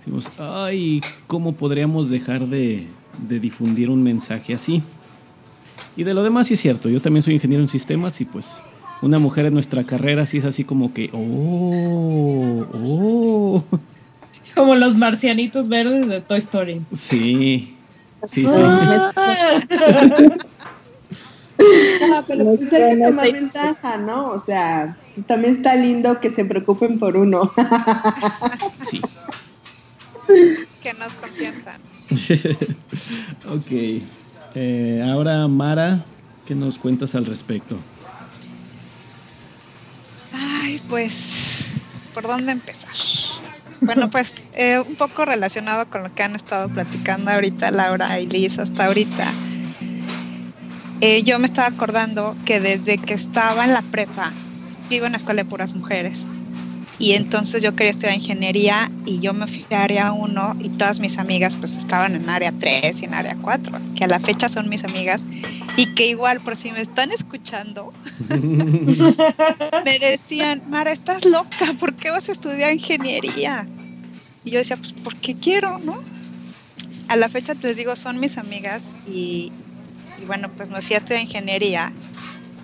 decimos, 0.00 0.30
ay, 0.36 1.00
¿cómo 1.26 1.54
podríamos 1.54 2.10
dejar 2.10 2.46
de, 2.46 2.88
de 3.26 3.40
difundir 3.40 3.88
un 3.88 4.02
mensaje 4.02 4.52
así? 4.52 4.82
Y 5.96 6.04
de 6.04 6.12
lo 6.12 6.22
demás 6.22 6.48
sí 6.48 6.54
es 6.54 6.60
cierto, 6.60 6.90
yo 6.90 7.00
también 7.00 7.22
soy 7.22 7.32
ingeniero 7.32 7.62
en 7.62 7.70
sistemas 7.70 8.20
y 8.20 8.26
pues 8.26 8.60
una 9.02 9.18
mujer 9.18 9.46
en 9.46 9.54
nuestra 9.54 9.84
carrera 9.84 10.26
sí 10.26 10.38
es 10.38 10.44
así 10.44 10.64
como 10.64 10.92
que, 10.92 11.10
oh, 11.12 12.66
oh. 12.72 13.64
Como 14.54 14.74
los 14.74 14.96
marcianitos 14.96 15.68
verdes 15.68 16.08
de 16.08 16.20
Toy 16.20 16.38
Story. 16.38 16.82
Sí, 16.96 17.76
sí, 18.26 18.42
sí. 18.42 18.48
No, 22.08 22.24
pero 22.26 22.44
pues 22.56 22.72
hay 22.72 22.96
que 22.96 23.04
tomar 23.04 23.32
ventaja, 23.32 23.98
¿no? 23.98 24.28
O 24.28 24.40
sea, 24.40 24.96
pues 25.14 25.26
también 25.26 25.54
está 25.54 25.74
lindo 25.74 26.20
que 26.20 26.30
se 26.30 26.44
preocupen 26.44 26.98
por 26.98 27.16
uno. 27.16 27.52
Sí. 28.88 29.00
Que 30.82 30.92
nos 30.94 31.14
consientan. 31.14 31.80
ok. 33.48 34.02
Eh, 34.54 35.04
ahora, 35.10 35.46
Mara, 35.48 36.04
¿qué 36.46 36.54
nos 36.54 36.78
cuentas 36.78 37.14
al 37.14 37.26
respecto? 37.26 37.78
Ay, 40.38 40.80
pues, 40.88 41.66
¿por 42.14 42.26
dónde 42.26 42.52
empezar? 42.52 42.94
Bueno, 43.80 44.10
pues 44.10 44.34
eh, 44.52 44.78
un 44.80 44.96
poco 44.96 45.24
relacionado 45.24 45.88
con 45.88 46.02
lo 46.02 46.14
que 46.14 46.22
han 46.22 46.34
estado 46.36 46.68
platicando 46.68 47.30
ahorita 47.30 47.70
Laura 47.70 48.18
y 48.20 48.26
Liz 48.26 48.58
hasta 48.58 48.86
ahorita. 48.86 49.32
Eh, 51.00 51.22
yo 51.22 51.38
me 51.38 51.46
estaba 51.46 51.68
acordando 51.68 52.34
que 52.44 52.60
desde 52.60 52.98
que 52.98 53.14
estaba 53.14 53.64
en 53.64 53.72
la 53.72 53.82
prepa, 53.82 54.32
vivo 54.88 55.06
en 55.06 55.10
una 55.10 55.16
escuela 55.18 55.42
de 55.42 55.48
puras 55.48 55.74
mujeres. 55.74 56.26
Y 57.00 57.12
entonces 57.12 57.62
yo 57.62 57.74
quería 57.74 57.92
estudiar 57.92 58.16
ingeniería 58.16 58.92
y 59.04 59.20
yo 59.20 59.32
me 59.32 59.46
fui 59.46 59.66
a 59.70 59.84
área 59.84 60.12
1 60.12 60.56
y 60.58 60.70
todas 60.70 60.98
mis 60.98 61.18
amigas 61.20 61.56
pues 61.56 61.78
estaban 61.78 62.16
en 62.16 62.28
área 62.28 62.50
3 62.52 63.02
y 63.02 63.06
en 63.06 63.14
área 63.14 63.36
4, 63.40 63.78
que 63.94 64.04
a 64.04 64.08
la 64.08 64.18
fecha 64.18 64.48
son 64.48 64.68
mis 64.68 64.84
amigas 64.84 65.26
y 65.76 65.94
que 65.94 66.08
igual 66.08 66.40
por 66.42 66.56
si 66.56 66.72
me 66.72 66.80
están 66.80 67.12
escuchando, 67.12 67.94
me 69.84 69.98
decían, 70.00 70.62
Mara, 70.66 70.92
estás 70.92 71.24
loca, 71.24 71.72
¿por 71.78 71.96
qué 71.96 72.10
vas 72.10 72.28
a 72.28 72.32
estudiar 72.32 72.72
ingeniería? 72.72 73.70
Y 74.44 74.50
yo 74.52 74.58
decía, 74.60 74.76
pues 74.76 74.94
porque 75.02 75.36
quiero, 75.36 75.78
¿no? 75.80 75.94
A 77.08 77.16
la 77.16 77.28
fecha 77.28 77.54
te 77.54 77.74
digo, 77.74 77.96
son 77.96 78.20
mis 78.20 78.38
amigas 78.38 78.94
y, 79.04 79.54
y 80.16 80.24
bueno, 80.26 80.50
pues 80.50 80.70
me 80.70 80.82
fui 80.82 80.94
a 80.94 80.98
estudiar 80.98 81.22
ingeniería 81.22 81.98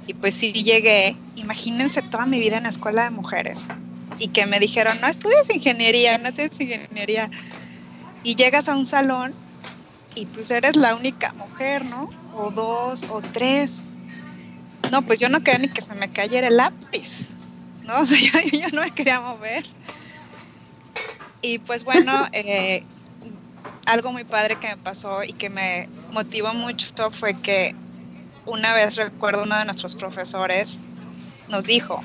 y 0.06 0.14
pues 0.14 0.34
sí 0.36 0.52
llegué, 0.52 1.24
imagínense 1.34 2.02
toda 2.02 2.26
mi 2.26 2.40
vida 2.40 2.58
en 2.58 2.64
la 2.64 2.70
escuela 2.70 3.04
de 3.04 3.10
mujeres 3.10 3.70
y 4.18 4.28
que 4.28 4.46
me 4.46 4.60
dijeron, 4.60 5.00
no 5.00 5.08
estudias 5.08 5.50
ingeniería, 5.50 6.18
no 6.18 6.28
estudias 6.28 6.60
ingeniería. 6.60 7.30
Y 8.22 8.36
llegas 8.36 8.68
a 8.68 8.76
un 8.76 8.86
salón 8.86 9.34
y 10.14 10.26
pues 10.26 10.50
eres 10.50 10.76
la 10.76 10.94
única 10.94 11.32
mujer, 11.34 11.84
¿no? 11.84 12.10
O 12.34 12.50
dos, 12.50 13.04
o 13.10 13.20
tres. 13.20 13.82
No, 14.90 15.02
pues 15.02 15.20
yo 15.20 15.28
no 15.28 15.42
quería 15.42 15.66
ni 15.66 15.68
que 15.68 15.82
se 15.82 15.94
me 15.94 16.10
cayera 16.10 16.48
el 16.48 16.56
lápiz, 16.56 17.34
¿no? 17.84 17.94
O 18.00 18.06
sea, 18.06 18.18
yo, 18.18 18.58
yo 18.58 18.68
no 18.70 18.80
me 18.82 18.90
quería 18.92 19.20
mover. 19.20 19.66
Y 21.42 21.58
pues 21.58 21.84
bueno, 21.84 22.26
eh, 22.32 22.84
algo 23.86 24.12
muy 24.12 24.24
padre 24.24 24.58
que 24.58 24.68
me 24.68 24.76
pasó 24.76 25.22
y 25.24 25.32
que 25.32 25.50
me 25.50 25.88
motivó 26.10 26.54
mucho 26.54 27.10
fue 27.10 27.34
que 27.34 27.74
una 28.46 28.74
vez 28.74 28.96
recuerdo 28.96 29.42
uno 29.42 29.56
de 29.58 29.64
nuestros 29.64 29.94
profesores 29.94 30.80
nos 31.48 31.64
dijo, 31.64 32.02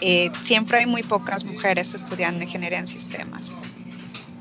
eh, 0.00 0.30
siempre 0.42 0.78
hay 0.78 0.86
muy 0.86 1.02
pocas 1.02 1.44
mujeres 1.44 1.94
estudiando 1.94 2.44
ingeniería 2.44 2.78
en 2.78 2.86
sistemas, 2.86 3.52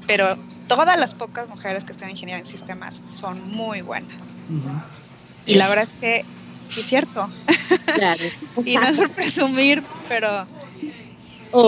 pero 0.08 0.38
todas 0.67 0.98
las 0.98 1.13
pocas 1.13 1.50
mujeres 1.50 1.86
que 1.86 1.91
estudian 1.91 2.12
ingeniería 2.12 2.39
en 2.39 2.45
sistemas 2.45 3.04
son 3.10 3.52
muy 3.52 3.82
buenas. 3.82 4.38
Uh 4.50 4.54
-huh. 4.54 4.82
Y 5.45 5.56
la 5.56 5.67
verdad 5.67 5.86
es 5.86 5.93
que 5.93 6.26
sí 6.65 6.82
es 6.82 6.86
cierto. 6.86 7.30
Claro. 7.95 8.24
y 8.65 8.76
no 8.76 8.84
es 8.84 8.98
por 8.98 9.12
presumir, 9.12 9.84
pero... 10.08 10.48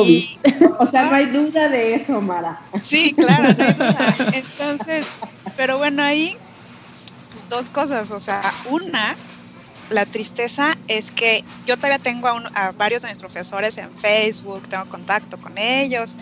Y, 0.06 0.38
o 0.78 0.86
sea, 0.86 1.06
no 1.06 1.16
hay 1.16 1.26
duda 1.40 1.68
de 1.68 1.96
eso, 1.96 2.22
Mara. 2.22 2.62
Sí, 2.84 3.14
claro, 3.14 3.56
no 3.58 3.66
hay 3.66 3.74
duda. 3.74 4.16
Entonces, 4.32 5.08
pero 5.58 5.80
bueno, 5.80 6.04
ahí, 6.04 6.38
pues 7.32 7.50
dos 7.50 7.68
cosas. 7.70 8.12
O 8.12 8.20
sea, 8.20 8.44
una, 8.70 9.16
la 9.92 10.06
tristeza 10.06 10.78
es 10.88 11.12
que 11.12 11.44
yo 11.68 11.76
todavía 11.78 12.00
tengo 12.00 12.28
a, 12.28 12.34
un, 12.34 12.46
a, 12.56 12.72
varios 12.72 13.02
de 13.02 13.10
mis 13.10 13.18
profesores 13.18 13.78
en 13.78 13.92
Facebook, 13.96 14.68
tengo 14.68 14.86
contacto 14.86 15.38
con 15.38 15.58
ellos, 15.58 16.16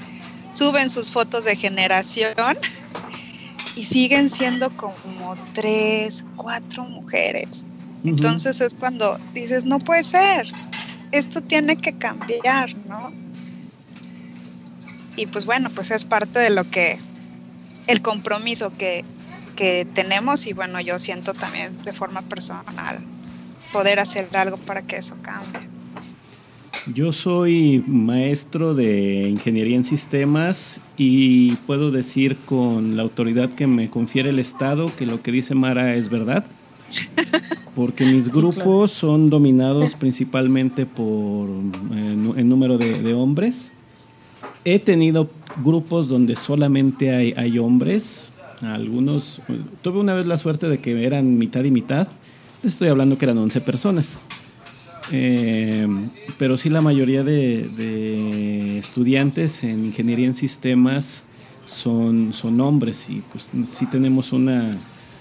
suben 0.52 0.90
sus 0.90 1.12
fotos 1.12 1.46
de 1.46 1.56
generación 1.56 2.34
y 3.76 3.86
siguen 3.86 4.30
siendo 4.30 4.76
como 4.76 5.38
tres, 5.54 6.26
cuatro 6.36 6.84
mujeres. 6.84 7.64
Uh 7.64 8.08
-huh. 8.08 8.10
Entonces 8.10 8.60
es 8.62 8.74
cuando 8.74 9.20
dices, 9.34 9.66
no 9.66 9.80
puede 9.80 10.04
ser, 10.04 10.48
esto 11.12 11.42
tiene 11.42 11.78
que 11.78 11.94
cambiar, 11.94 12.76
¿no? 12.88 13.14
Y 15.16 15.28
pues 15.28 15.46
bueno, 15.46 15.70
pues 15.70 15.92
es 15.92 16.06
parte 16.06 16.40
de 16.40 16.50
lo 16.50 16.70
que, 16.70 16.98
el 17.88 18.02
compromiso 18.02 18.76
que, 18.78 19.04
que 19.56 19.86
tenemos 19.94 20.48
y 20.48 20.54
bueno, 20.54 20.80
yo 20.80 20.98
siento 20.98 21.34
también 21.34 21.84
de 21.84 21.94
forma 21.94 22.22
personal 22.22 23.04
poder 23.72 24.00
hacer 24.00 24.30
algo 24.36 24.58
para 24.58 24.82
que 24.82 24.98
eso 24.98 25.16
cambie. 25.22 25.70
Yo 26.94 27.12
soy 27.12 27.84
maestro 27.86 28.74
de 28.74 29.28
ingeniería 29.30 29.76
en 29.76 29.84
sistemas 29.84 30.82
y 30.98 31.56
puedo 31.68 31.92
decir 31.92 32.38
con 32.46 32.98
la 32.98 33.04
autoridad 33.04 33.50
que 33.50 33.68
me 33.68 33.90
confiere 33.90 34.30
el 34.30 34.40
Estado 34.40 34.92
que 34.96 35.06
lo 35.06 35.22
que 35.22 35.32
dice 35.32 35.56
Mara 35.56 35.96
es 35.96 36.10
verdad. 36.10 36.46
Porque 37.76 38.06
mis 38.06 38.30
grupos 38.30 38.56
sí, 38.56 38.62
claro. 38.62 38.88
son 38.88 39.30
dominados 39.30 39.96
principalmente 39.96 40.86
por 40.86 41.48
eh, 41.48 42.34
el 42.38 42.50
número 42.50 42.78
de, 42.78 43.02
de, 43.02 43.14
hombres. 43.14 43.72
He 44.66 44.80
tenido 44.80 45.30
grupos 45.64 46.10
donde 46.10 46.36
solamente 46.36 47.16
hay, 47.16 47.34
hay 47.38 47.60
hombres. 47.60 48.32
Algunos, 48.62 49.42
tuve 49.82 50.00
una 50.00 50.14
vez 50.14 50.26
la 50.26 50.38
suerte 50.38 50.68
de 50.68 50.80
que 50.80 51.06
eran 51.06 51.38
mitad 51.38 51.64
y 51.64 51.72
mitad 51.72 52.10
estoy 52.64 52.88
hablando 52.88 53.18
que 53.18 53.26
eran 53.26 53.38
11 53.38 53.62
personas. 53.62 54.18
Eh, 55.12 55.88
pero 56.38 56.58
sí 56.58 56.70
la 56.70 56.82
mayoría 56.82 57.24
de, 57.24 58.78
estudiantes 58.78 59.64
en 59.64 59.86
ingeniería 59.86 60.28
en 60.28 60.36
sistemas 60.36 61.24
son, 61.66 62.34
son 62.34 62.62
hombres 62.62 63.10
y 63.10 63.22
pues 63.32 63.50
sí 63.72 63.86
tenemos 63.88 64.32
una 64.32 64.78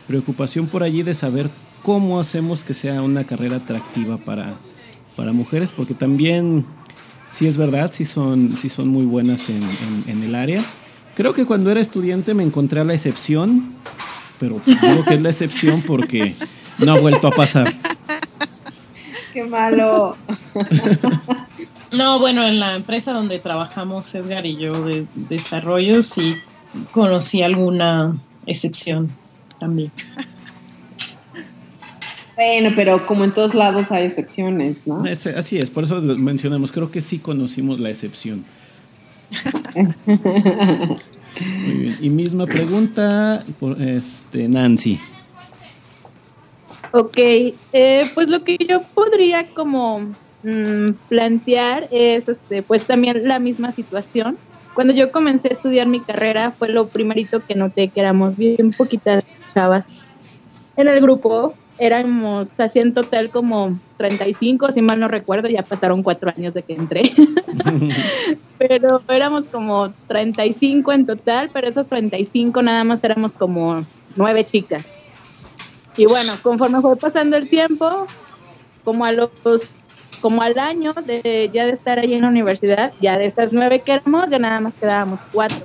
preocupación 0.07 0.67
por 0.67 0.83
allí 0.83 1.03
de 1.03 1.15
saber 1.15 1.51
cómo 1.83 2.21
hacemos 2.21 2.65
que 2.65 2.75
sea 2.75 3.03
una 3.03 3.25
carrera 3.25 3.57
atractiva 3.57 4.19
para, 4.19 4.57
para 5.17 5.33
mujeres, 5.33 5.73
porque 5.73 5.95
también 5.95 6.65
sí 7.31 7.47
es 7.47 7.57
verdad, 7.57 7.93
sí 7.95 8.05
son, 8.05 8.57
sí 8.57 8.69
son 8.69 8.89
muy 8.89 9.05
buenas 9.05 9.49
en, 9.49 9.63
en, 10.07 10.23
el 10.23 10.35
área. 10.35 10.63
Creo 11.15 11.35
que 11.35 11.47
cuando 11.47 11.71
era 11.71 11.81
estudiante 11.81 12.35
me 12.35 12.43
encontré 12.43 12.81
a 12.81 12.85
la 12.85 12.95
excepción, 12.95 13.75
pero 14.39 14.61
digo 14.67 15.05
que 15.05 15.15
es 15.15 15.23
la 15.23 15.31
excepción 15.31 15.83
porque 15.87 16.35
no 16.79 16.93
ha 16.93 17.01
vuelto 17.01 17.29
a 17.29 17.31
pasar. 17.31 17.73
Qué 19.33 19.45
malo. 19.45 20.17
No, 21.91 22.19
bueno, 22.19 22.47
en 22.47 22.61
la 22.61 22.77
empresa 22.77 23.13
donde 23.13 23.39
trabajamos 23.39 24.15
Edgar 24.15 24.45
y 24.45 24.57
yo 24.57 24.85
de 24.85 25.07
desarrollo 25.15 26.03
sí 26.03 26.37
conocí 26.93 27.41
alguna 27.43 28.15
excepción 28.47 29.11
también. 29.59 29.91
Bueno, 32.37 32.71
pero 32.77 33.07
como 33.07 33.25
en 33.25 33.33
todos 33.33 33.55
lados 33.55 33.91
hay 33.91 34.05
excepciones, 34.05 34.87
¿no? 34.87 35.07
Es, 35.07 35.27
así 35.27 35.59
es, 35.59 35.71
por 35.71 35.85
eso 35.85 36.01
mencionamos, 36.01 36.71
creo 36.71 36.91
que 36.91 37.01
sí 37.01 37.19
conocimos 37.19 37.81
la 37.81 37.91
excepción. 37.91 38.45
Muy 40.07 41.75
bien. 41.75 41.97
Y 42.01 42.11
misma 42.11 42.47
pregunta 42.47 43.45
por 43.59 43.81
este 43.81 44.47
Nancy. 44.47 45.01
Ok, 46.93 47.17
eh, 47.19 48.11
pues 48.15 48.29
lo 48.29 48.45
que 48.45 48.57
yo 48.57 48.83
podría 48.95 49.49
como 49.49 50.01
mm, 50.43 50.91
plantear 51.09 51.89
es 51.91 52.29
este, 52.29 52.63
pues 52.63 52.85
también 52.85 53.29
la 53.29 53.39
misma 53.39 53.73
situación. 53.73 54.39
Cuando 54.75 54.95
yo 54.95 55.13
comencé 55.13 55.49
a 55.49 55.53
estudiar 55.53 55.87
mi 55.87 56.01
carrera 56.01 56.53
fue 56.53 56.69
lo 56.69 56.89
primerito 56.89 57.45
que 57.45 57.55
noté 57.55 57.89
que 57.89 58.01
éramos 58.01 58.37
bien 58.37 58.71
poquitas 58.77 59.25
chavas 59.53 59.85
en 60.77 60.89
el 60.89 61.01
grupo. 61.01 61.55
Éramos 61.81 62.51
así 62.59 62.81
en 62.81 62.95
total 62.95 63.31
como 63.31 63.79
35, 63.99 64.73
si 64.73 64.83
mal 64.83 64.99
no 64.99 65.09
recuerdo, 65.09 65.49
ya 65.49 65.63
pasaron 65.63 66.03
cuatro 66.03 66.33
años 66.37 66.55
de 66.55 66.63
que 66.63 66.75
entré. 66.75 67.13
pero 68.59 69.01
éramos 69.09 69.45
como 69.47 69.93
35 70.09 70.93
en 70.93 71.07
total, 71.07 71.51
pero 71.53 71.69
esos 71.69 71.87
35 71.87 72.63
nada 72.63 72.83
más 72.83 73.05
éramos 73.05 73.35
como 73.35 73.85
nueve 74.17 74.45
chicas. 74.45 74.85
Y 75.99 76.07
bueno, 76.07 76.33
conforme 76.43 76.81
fue 76.81 76.97
pasando 76.97 77.37
el 77.37 77.51
tiempo, 77.51 78.07
como 78.85 79.05
a 79.05 79.13
los 79.13 79.31
como 80.21 80.43
al 80.43 80.59
año 80.59 80.95
de 80.95 81.51
ya 81.53 81.67
de 81.67 81.73
estar 81.73 81.99
ahí 81.99 82.15
en 82.15 82.23
la 82.23 82.29
universidad, 82.29 82.93
ya 83.01 83.19
de 83.19 83.27
estas 83.27 83.53
nueve 83.53 83.81
que 83.81 83.93
éramos, 83.93 84.31
ya 84.31 84.39
nada 84.39 84.61
más 84.61 84.75
quedábamos 84.75 85.21
cuatro. 85.33 85.59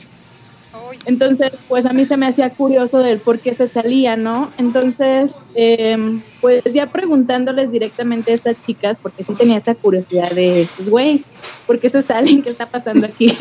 Entonces, 1.06 1.52
pues 1.68 1.86
a 1.86 1.94
mí 1.94 2.06
se 2.06 2.18
me 2.18 2.26
hacía 2.26 2.50
curioso 2.50 3.00
del 3.00 3.20
por 3.20 3.40
qué 3.40 3.54
se 3.54 3.68
salía, 3.68 4.16
¿no? 4.16 4.52
Entonces, 4.58 5.36
em, 5.54 6.22
pues 6.42 6.64
ya 6.74 6.88
preguntándoles 6.88 7.72
directamente 7.72 8.32
a 8.32 8.36
estas 8.36 8.58
chicas, 8.66 9.00
porque 9.00 9.24
sí 9.24 9.34
tenía 9.34 9.58
esa 9.58 9.76
curiosidad 9.76 10.32
de, 10.32 10.68
pues, 10.76 10.90
güey, 10.90 11.24
¿por 11.68 11.80
qué 11.80 11.90
se 11.90 12.02
salen? 12.02 12.42
¿Qué 12.42 12.50
está 12.50 12.66
pasando 12.66 13.06
aquí? 13.06 13.36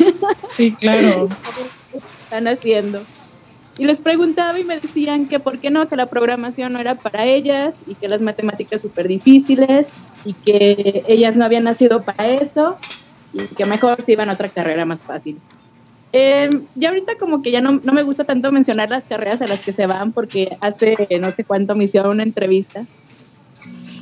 Sí, 0.49 0.73
claro. 0.73 1.27
¿Qué 1.91 1.97
están 2.23 2.47
haciendo? 2.47 3.01
Y 3.77 3.85
les 3.85 3.97
preguntaba 3.97 4.59
y 4.59 4.63
me 4.63 4.79
decían 4.79 5.27
que 5.27 5.39
por 5.39 5.59
qué 5.59 5.71
no, 5.71 5.87
que 5.87 5.95
la 5.95 6.05
programación 6.05 6.73
no 6.73 6.79
era 6.79 6.95
para 6.95 7.25
ellas 7.25 7.73
y 7.87 7.95
que 7.95 8.07
las 8.07 8.21
matemáticas 8.21 8.81
súper 8.81 9.07
difíciles 9.07 9.87
y 10.25 10.33
que 10.33 11.03
ellas 11.07 11.35
no 11.35 11.45
habían 11.45 11.63
nacido 11.63 12.03
para 12.03 12.29
eso 12.29 12.77
y 13.33 13.47
que 13.47 13.65
mejor 13.65 14.01
se 14.01 14.11
iban 14.11 14.29
a 14.29 14.33
otra 14.33 14.49
carrera 14.49 14.85
más 14.85 15.01
fácil. 15.01 15.39
Eh, 16.11 16.49
ya 16.75 16.89
ahorita 16.89 17.15
como 17.17 17.41
que 17.41 17.49
ya 17.49 17.61
no, 17.61 17.81
no, 17.83 17.91
me 17.93 18.03
gusta 18.03 18.23
tanto 18.23 18.51
mencionar 18.51 18.91
las 18.91 19.03
carreras 19.03 19.41
a 19.41 19.47
las 19.47 19.61
que 19.61 19.73
se 19.73 19.87
van 19.87 20.11
porque 20.11 20.55
hace 20.61 20.95
no 21.19 21.31
sé 21.31 21.43
cuánto 21.43 21.73
me 21.73 21.85
hicieron 21.85 22.11
una 22.11 22.21
entrevista 22.21 22.85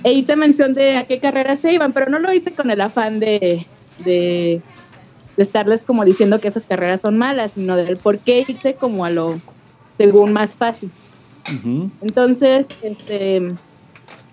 e 0.03 0.11
hice 0.11 0.35
mención 0.35 0.73
de 0.73 0.97
a 0.97 1.05
qué 1.05 1.19
carreras 1.19 1.59
se 1.59 1.71
iban, 1.71 1.93
pero 1.93 2.09
no 2.09 2.19
lo 2.19 2.33
hice 2.33 2.51
con 2.51 2.71
el 2.71 2.81
afán 2.81 3.19
de, 3.19 3.65
de, 4.03 4.61
de 5.37 5.43
estarles 5.43 5.83
como 5.83 6.03
diciendo 6.05 6.41
que 6.41 6.47
esas 6.47 6.63
carreras 6.63 7.01
son 7.01 7.17
malas, 7.17 7.51
sino 7.55 7.77
del 7.77 7.97
por 7.97 8.19
qué 8.19 8.43
irse 8.47 8.73
como 8.73 9.05
a 9.05 9.09
lo 9.09 9.39
según 10.01 10.33
más 10.33 10.55
fácil. 10.55 10.89
Entonces, 12.01 12.65
este, 12.81 13.53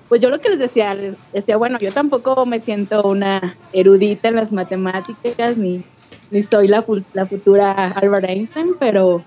pues 0.09 0.21
yo 0.21 0.31
lo 0.31 0.39
que 0.39 0.51
les 0.51 0.59
decía, 0.59 0.95
les 0.95 1.17
decía, 1.33 1.57
bueno, 1.57 1.79
yo 1.79 1.93
tampoco 1.93 2.47
me 2.47 2.61
siento 2.61 3.03
una 3.03 3.57
erudita 3.73 4.29
en 4.29 4.37
las 4.37 4.53
matemáticas, 4.53 5.57
ni, 5.57 5.83
ni 6.31 6.43
soy 6.43 6.69
la, 6.69 6.85
la 7.13 7.27
futura 7.27 7.89
Albert 7.89 8.29
Einstein, 8.29 8.77
pero 8.79 9.23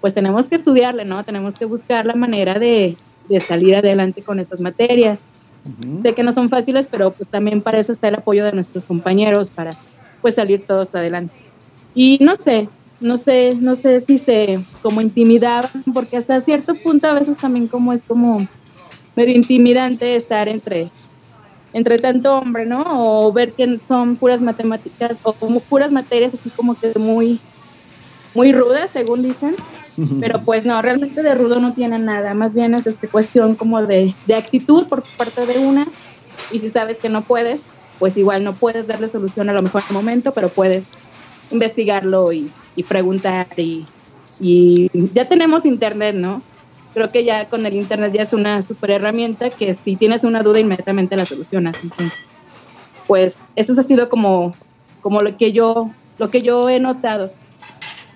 pues 0.00 0.14
tenemos 0.14 0.48
que 0.48 0.56
estudiarle, 0.56 1.04
¿no? 1.04 1.24
Tenemos 1.24 1.54
que 1.56 1.64
buscar 1.64 2.06
la 2.06 2.14
manera 2.14 2.58
de, 2.58 2.96
de 3.28 3.40
salir 3.40 3.76
adelante 3.76 4.22
con 4.22 4.38
estas 4.40 4.60
materias. 4.60 5.18
Sé 6.02 6.14
que 6.14 6.22
no 6.22 6.32
son 6.32 6.48
fáciles, 6.48 6.86
pero 6.90 7.10
pues 7.10 7.28
también 7.28 7.60
para 7.60 7.78
eso 7.78 7.92
está 7.92 8.08
el 8.08 8.14
apoyo 8.14 8.44
de 8.44 8.52
nuestros 8.52 8.84
compañeros, 8.84 9.50
para 9.50 9.72
pues 10.22 10.34
salir 10.34 10.64
todos 10.66 10.94
adelante. 10.94 11.34
Y 11.94 12.18
no 12.22 12.36
sé, 12.36 12.68
no 13.00 13.16
sé, 13.18 13.54
no 13.54 13.76
sé 13.76 14.00
si 14.00 14.18
se 14.18 14.64
como 14.82 15.00
intimidaban, 15.00 15.84
porque 15.94 16.16
hasta 16.16 16.40
cierto 16.40 16.74
punto 16.82 17.06
a 17.08 17.14
veces 17.14 17.36
también 17.38 17.68
como 17.68 17.92
es 17.92 18.02
como 18.04 18.46
medio 19.16 19.34
intimidante 19.34 20.16
estar 20.16 20.48
entre 20.48 20.90
entre 21.72 21.98
tanto 21.98 22.34
hombre, 22.36 22.66
¿no? 22.66 22.82
O 22.86 23.32
ver 23.32 23.54
que 23.54 23.78
son 23.86 24.16
puras 24.16 24.40
matemáticas 24.40 25.18
o 25.22 25.34
como 25.34 25.60
puras 25.60 25.92
materias 25.92 26.34
así 26.34 26.50
como 26.50 26.74
que 26.76 26.92
muy 26.98 27.40
muy 28.34 28.52
rudas, 28.52 28.90
según 28.92 29.22
dicen. 29.22 29.56
Pero 30.20 30.44
pues 30.44 30.64
no, 30.64 30.80
realmente 30.80 31.22
de 31.22 31.34
rudo 31.34 31.58
no 31.60 31.74
tiene 31.74 31.98
nada, 31.98 32.32
más 32.32 32.54
bien 32.54 32.74
es 32.74 32.86
esta 32.86 33.08
cuestión 33.08 33.56
como 33.56 33.84
de, 33.84 34.14
de 34.26 34.34
actitud 34.34 34.86
por 34.88 35.02
parte 35.16 35.44
de 35.44 35.58
una 35.58 35.88
y 36.52 36.60
si 36.60 36.70
sabes 36.70 36.98
que 36.98 37.08
no 37.08 37.24
puedes, 37.24 37.60
pues 37.98 38.16
igual 38.16 38.44
no 38.44 38.54
puedes 38.54 38.86
darle 38.86 39.08
solución 39.08 39.50
a 39.50 39.52
lo 39.52 39.62
mejor 39.62 39.82
en 39.82 39.96
el 39.96 40.02
momento, 40.02 40.32
pero 40.34 40.50
puedes 40.50 40.86
investigarlo 41.50 42.32
y, 42.32 42.50
y 42.76 42.82
preguntar 42.82 43.46
y, 43.56 43.84
y, 44.40 44.90
ya 45.14 45.28
tenemos 45.28 45.64
internet, 45.66 46.14
¿no? 46.14 46.42
Creo 46.94 47.12
que 47.12 47.24
ya 47.24 47.48
con 47.48 47.64
el 47.66 47.74
internet 47.74 48.12
ya 48.14 48.22
es 48.22 48.32
una 48.32 48.62
super 48.62 48.90
herramienta 48.90 49.50
que 49.50 49.74
si 49.74 49.96
tienes 49.96 50.24
una 50.24 50.42
duda 50.42 50.60
inmediatamente 50.60 51.16
la 51.16 51.26
solucionas. 51.26 51.76
Entonces, 51.82 52.18
pues 53.06 53.36
eso 53.56 53.78
ha 53.78 53.82
sido 53.82 54.08
como, 54.08 54.54
como 55.00 55.22
lo 55.22 55.36
que 55.36 55.52
yo 55.52 55.90
lo 56.18 56.30
que 56.30 56.42
yo 56.42 56.68
he 56.68 56.80
notado. 56.80 57.32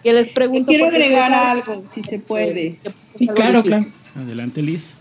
Que 0.02 0.12
les 0.12 0.28
pregunto. 0.30 0.66
quiero 0.66 0.86
agregar 0.86 1.32
algo, 1.32 1.82
si 1.86 2.02
se 2.02 2.18
puede. 2.18 2.78
sí, 3.14 3.28
claro, 3.28 3.62
claro. 3.62 3.86
Adelante, 4.16 4.60
Liz. 4.60 4.94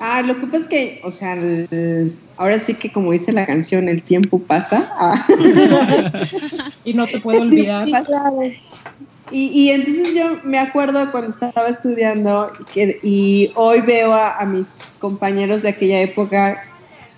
Ah, 0.00 0.22
lo 0.22 0.38
que 0.38 0.46
pasa 0.46 0.62
es 0.62 0.66
que, 0.66 1.00
o 1.04 1.10
sea, 1.10 1.34
el, 1.34 2.16
ahora 2.38 2.58
sí 2.58 2.72
que 2.72 2.90
como 2.90 3.12
dice 3.12 3.32
la 3.32 3.44
canción, 3.44 3.86
el 3.88 4.02
tiempo 4.02 4.38
pasa. 4.38 4.90
Ah. 4.96 5.26
y 6.84 6.94
no 6.94 7.06
te 7.06 7.20
puedo 7.20 7.42
olvidar. 7.42 7.86
Y, 9.30 9.46
y, 9.48 9.70
entonces 9.70 10.14
yo 10.14 10.40
me 10.42 10.58
acuerdo 10.58 11.08
cuando 11.12 11.30
estaba 11.30 11.68
estudiando 11.68 12.50
y, 12.58 12.64
que, 12.64 13.00
y 13.02 13.52
hoy 13.54 13.80
veo 13.82 14.12
a, 14.12 14.38
a, 14.38 14.44
mis 14.44 14.66
compañeros 14.98 15.62
de 15.62 15.68
aquella 15.68 16.00
época 16.00 16.64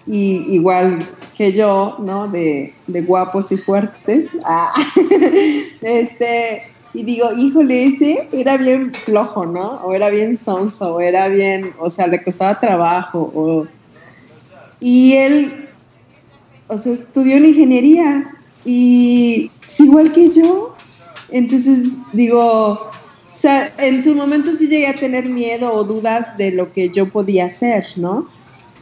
y 0.06 0.44
igual 0.54 0.98
que 1.34 1.52
yo, 1.52 1.96
¿no? 2.00 2.28
De, 2.28 2.74
de 2.86 3.00
guapos 3.02 3.52
y 3.52 3.56
fuertes. 3.56 4.30
Ah, 4.44 4.72
este, 5.80 6.71
y 6.94 7.04
digo, 7.04 7.30
híjole, 7.36 7.86
ese 7.86 8.28
era 8.32 8.56
bien 8.56 8.92
flojo, 8.92 9.46
¿no? 9.46 9.76
O 9.84 9.94
era 9.94 10.10
bien 10.10 10.36
sonso, 10.36 10.96
o 10.96 11.00
era 11.00 11.28
bien, 11.28 11.72
o 11.78 11.88
sea, 11.88 12.06
le 12.06 12.22
costaba 12.22 12.60
trabajo. 12.60 13.32
O... 13.34 13.66
Y 14.80 15.14
él, 15.14 15.68
o 16.68 16.76
sea, 16.76 16.92
estudió 16.92 17.36
en 17.36 17.46
ingeniería 17.46 18.34
y 18.64 19.50
es 19.66 19.80
igual 19.80 20.12
que 20.12 20.30
yo. 20.30 20.76
Entonces, 21.30 21.92
digo, 22.12 22.40
o 22.42 22.90
sea, 23.32 23.72
en 23.78 24.02
su 24.02 24.14
momento 24.14 24.52
sí 24.52 24.68
llegué 24.68 24.88
a 24.88 24.96
tener 24.96 25.24
miedo 25.26 25.72
o 25.72 25.84
dudas 25.84 26.36
de 26.36 26.52
lo 26.52 26.72
que 26.72 26.90
yo 26.90 27.08
podía 27.08 27.46
hacer, 27.46 27.86
¿no? 27.96 28.28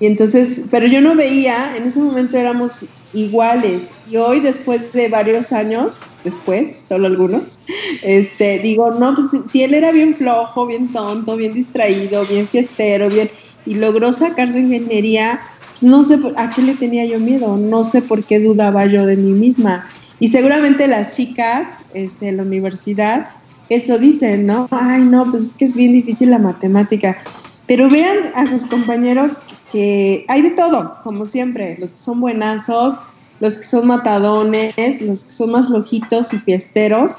Y 0.01 0.07
entonces, 0.07 0.63
pero 0.71 0.87
yo 0.87 1.03
no 1.03 1.15
veía, 1.15 1.75
en 1.77 1.85
ese 1.85 2.01
momento 2.01 2.39
éramos 2.39 2.87
iguales. 3.13 3.91
Y 4.11 4.17
hoy, 4.17 4.41
después 4.41 4.93
de 4.93 5.09
varios 5.09 5.53
años, 5.53 5.99
después, 6.25 6.81
solo 6.89 7.07
algunos, 7.07 7.61
este, 8.03 8.59
digo, 8.61 8.91
no, 8.93 9.15
pues 9.15 9.29
si 9.51 9.63
él 9.63 9.75
era 9.75 9.93
bien 9.93 10.17
flojo, 10.17 10.67
bien 10.67 10.93
tonto, 10.93 11.37
bien 11.37 11.53
distraído, 11.53 12.25
bien 12.25 12.49
fiestero, 12.49 13.09
bien, 13.09 13.31
y 13.67 13.75
logró 13.75 14.13
sacar 14.13 14.51
su 14.51 14.59
ingeniería, 14.59 15.41
pues 15.73 15.83
no 15.83 16.03
sé 16.03 16.19
a 16.37 16.51
qué 16.51 16.63
le 16.63 16.75
tenía 16.75 17.05
yo 17.05 17.21
miedo, 17.21 17.57
no 17.59 17.85
sé 17.85 18.01
por 18.01 18.25
qué 18.25 18.41
dudaba 18.41 18.87
yo 18.87 19.05
de 19.05 19.17
mí 19.17 19.35
misma. 19.35 19.87
Y 20.19 20.29
seguramente 20.29 20.87
las 20.87 21.17
chicas 21.17 21.69
este, 21.95 22.29
en 22.29 22.39
la 22.39 22.43
universidad, 22.43 23.29
eso 23.69 23.99
dicen, 23.99 24.47
¿no? 24.47 24.67
Ay, 24.71 25.03
no, 25.03 25.31
pues 25.31 25.45
es 25.45 25.53
que 25.55 25.65
es 25.67 25.75
bien 25.75 25.93
difícil 25.93 26.31
la 26.31 26.39
matemática. 26.39 27.19
Pero 27.67 27.89
vean 27.89 28.33
a 28.35 28.47
sus 28.47 28.67
compañeros 28.67 29.33
que 29.71 30.25
hay 30.29 30.43
de 30.43 30.51
todo, 30.51 30.99
como 31.03 31.27
siempre, 31.27 31.77
los 31.79 31.93
que 31.93 31.99
son 31.99 32.21
buenazos, 32.21 32.99
los 33.41 33.57
que 33.59 33.65
son 33.65 33.87
matadones, 33.87 35.01
los 35.01 35.25
que 35.25 35.31
son 35.31 35.53
más 35.53 35.67
flojitos 35.67 36.33
y 36.33 36.39
fiesteros, 36.39 37.13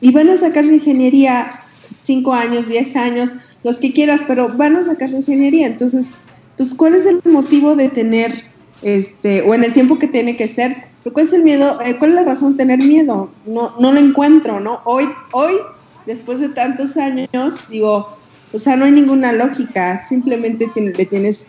y 0.00 0.12
van 0.12 0.30
a 0.30 0.36
sacar 0.36 0.64
su 0.64 0.72
ingeniería 0.72 1.60
5 2.02 2.32
años, 2.32 2.68
10 2.68 2.96
años, 2.96 3.32
los 3.64 3.78
que 3.78 3.92
quieras, 3.92 4.20
pero 4.26 4.48
van 4.48 4.76
a 4.76 4.84
sacar 4.84 5.08
su 5.08 5.16
ingeniería. 5.16 5.66
Entonces, 5.66 6.12
pues, 6.56 6.74
¿cuál 6.74 6.94
es 6.94 7.06
el 7.06 7.20
motivo 7.24 7.74
de 7.74 7.88
tener, 7.88 8.44
este, 8.82 9.42
o 9.42 9.54
en 9.54 9.64
el 9.64 9.72
tiempo 9.72 9.98
que 9.98 10.08
tiene 10.08 10.36
que 10.36 10.48
ser? 10.48 10.84
¿Cuál 11.12 11.26
es 11.26 11.32
el 11.32 11.42
miedo? 11.42 11.80
Eh, 11.80 11.96
¿Cuál 11.98 12.12
es 12.12 12.16
la 12.16 12.24
razón 12.24 12.52
de 12.52 12.64
tener 12.64 12.78
miedo? 12.78 13.30
No, 13.46 13.74
no 13.78 13.92
lo 13.92 13.98
encuentro, 13.98 14.60
¿no? 14.60 14.80
Hoy, 14.84 15.04
hoy, 15.32 15.54
después 16.04 16.40
de 16.40 16.48
tantos 16.48 16.96
años, 16.96 17.54
digo, 17.70 18.16
o 18.52 18.58
sea, 18.58 18.76
no 18.76 18.84
hay 18.84 18.92
ninguna 18.92 19.32
lógica, 19.32 20.04
simplemente 20.06 20.70
le 20.74 21.04
tienes 21.04 21.46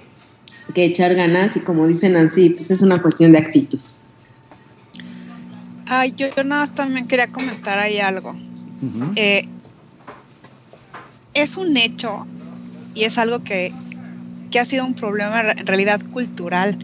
que 0.74 0.86
echar 0.86 1.16
ganas 1.16 1.56
y 1.56 1.60
como 1.62 1.88
dicen 1.88 2.14
Nancy, 2.14 2.50
pues 2.50 2.72
es 2.72 2.82
una 2.82 3.02
cuestión 3.02 3.32
de 3.32 3.40
actitud. 3.40 3.80
Ay, 5.88 6.14
yo, 6.18 6.28
yo 6.36 6.44
nada 6.44 6.62
más 6.62 6.76
también 6.76 7.08
quería 7.08 7.28
comentar 7.28 7.80
ahí 7.80 8.00
algo. 8.00 8.32
Uh 8.32 8.86
-huh. 8.86 9.14
eh, 9.16 9.48
es 11.34 11.58
un 11.58 11.78
hecho 11.78 12.28
y 12.94 13.04
es 13.04 13.18
algo 13.18 13.44
que, 13.44 13.72
que 14.52 14.60
ha 14.60 14.66
sido 14.66 14.86
un 14.86 14.96
problema 14.96 15.52
en 15.52 15.66
realidad 15.66 16.02
cultural, 16.12 16.78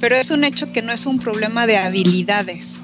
pero 0.00 0.16
es 0.16 0.30
un 0.30 0.44
hecho 0.44 0.72
que 0.72 0.82
no 0.82 0.92
es 0.92 1.06
un 1.06 1.18
problema 1.18 1.66
de 1.66 1.76
habilidades. 1.76 2.78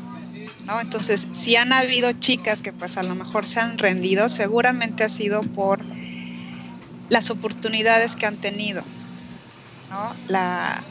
¿no? 0.66 0.80
Entonces, 0.80 1.28
si 1.32 1.56
han 1.56 1.72
habido 1.72 2.12
chicas 2.12 2.62
que 2.62 2.72
pues 2.72 2.98
a 2.98 3.02
lo 3.02 3.14
mejor 3.14 3.46
se 3.46 3.60
han 3.60 3.78
rendido, 3.78 4.28
seguramente 4.28 5.04
ha 5.04 5.08
sido 5.08 5.42
por 5.42 5.80
las 7.08 7.30
oportunidades 7.30 8.16
que 8.16 8.26
han 8.26 8.36
tenido. 8.36 8.82
¿No? 9.90 10.14
La, 10.28 10.82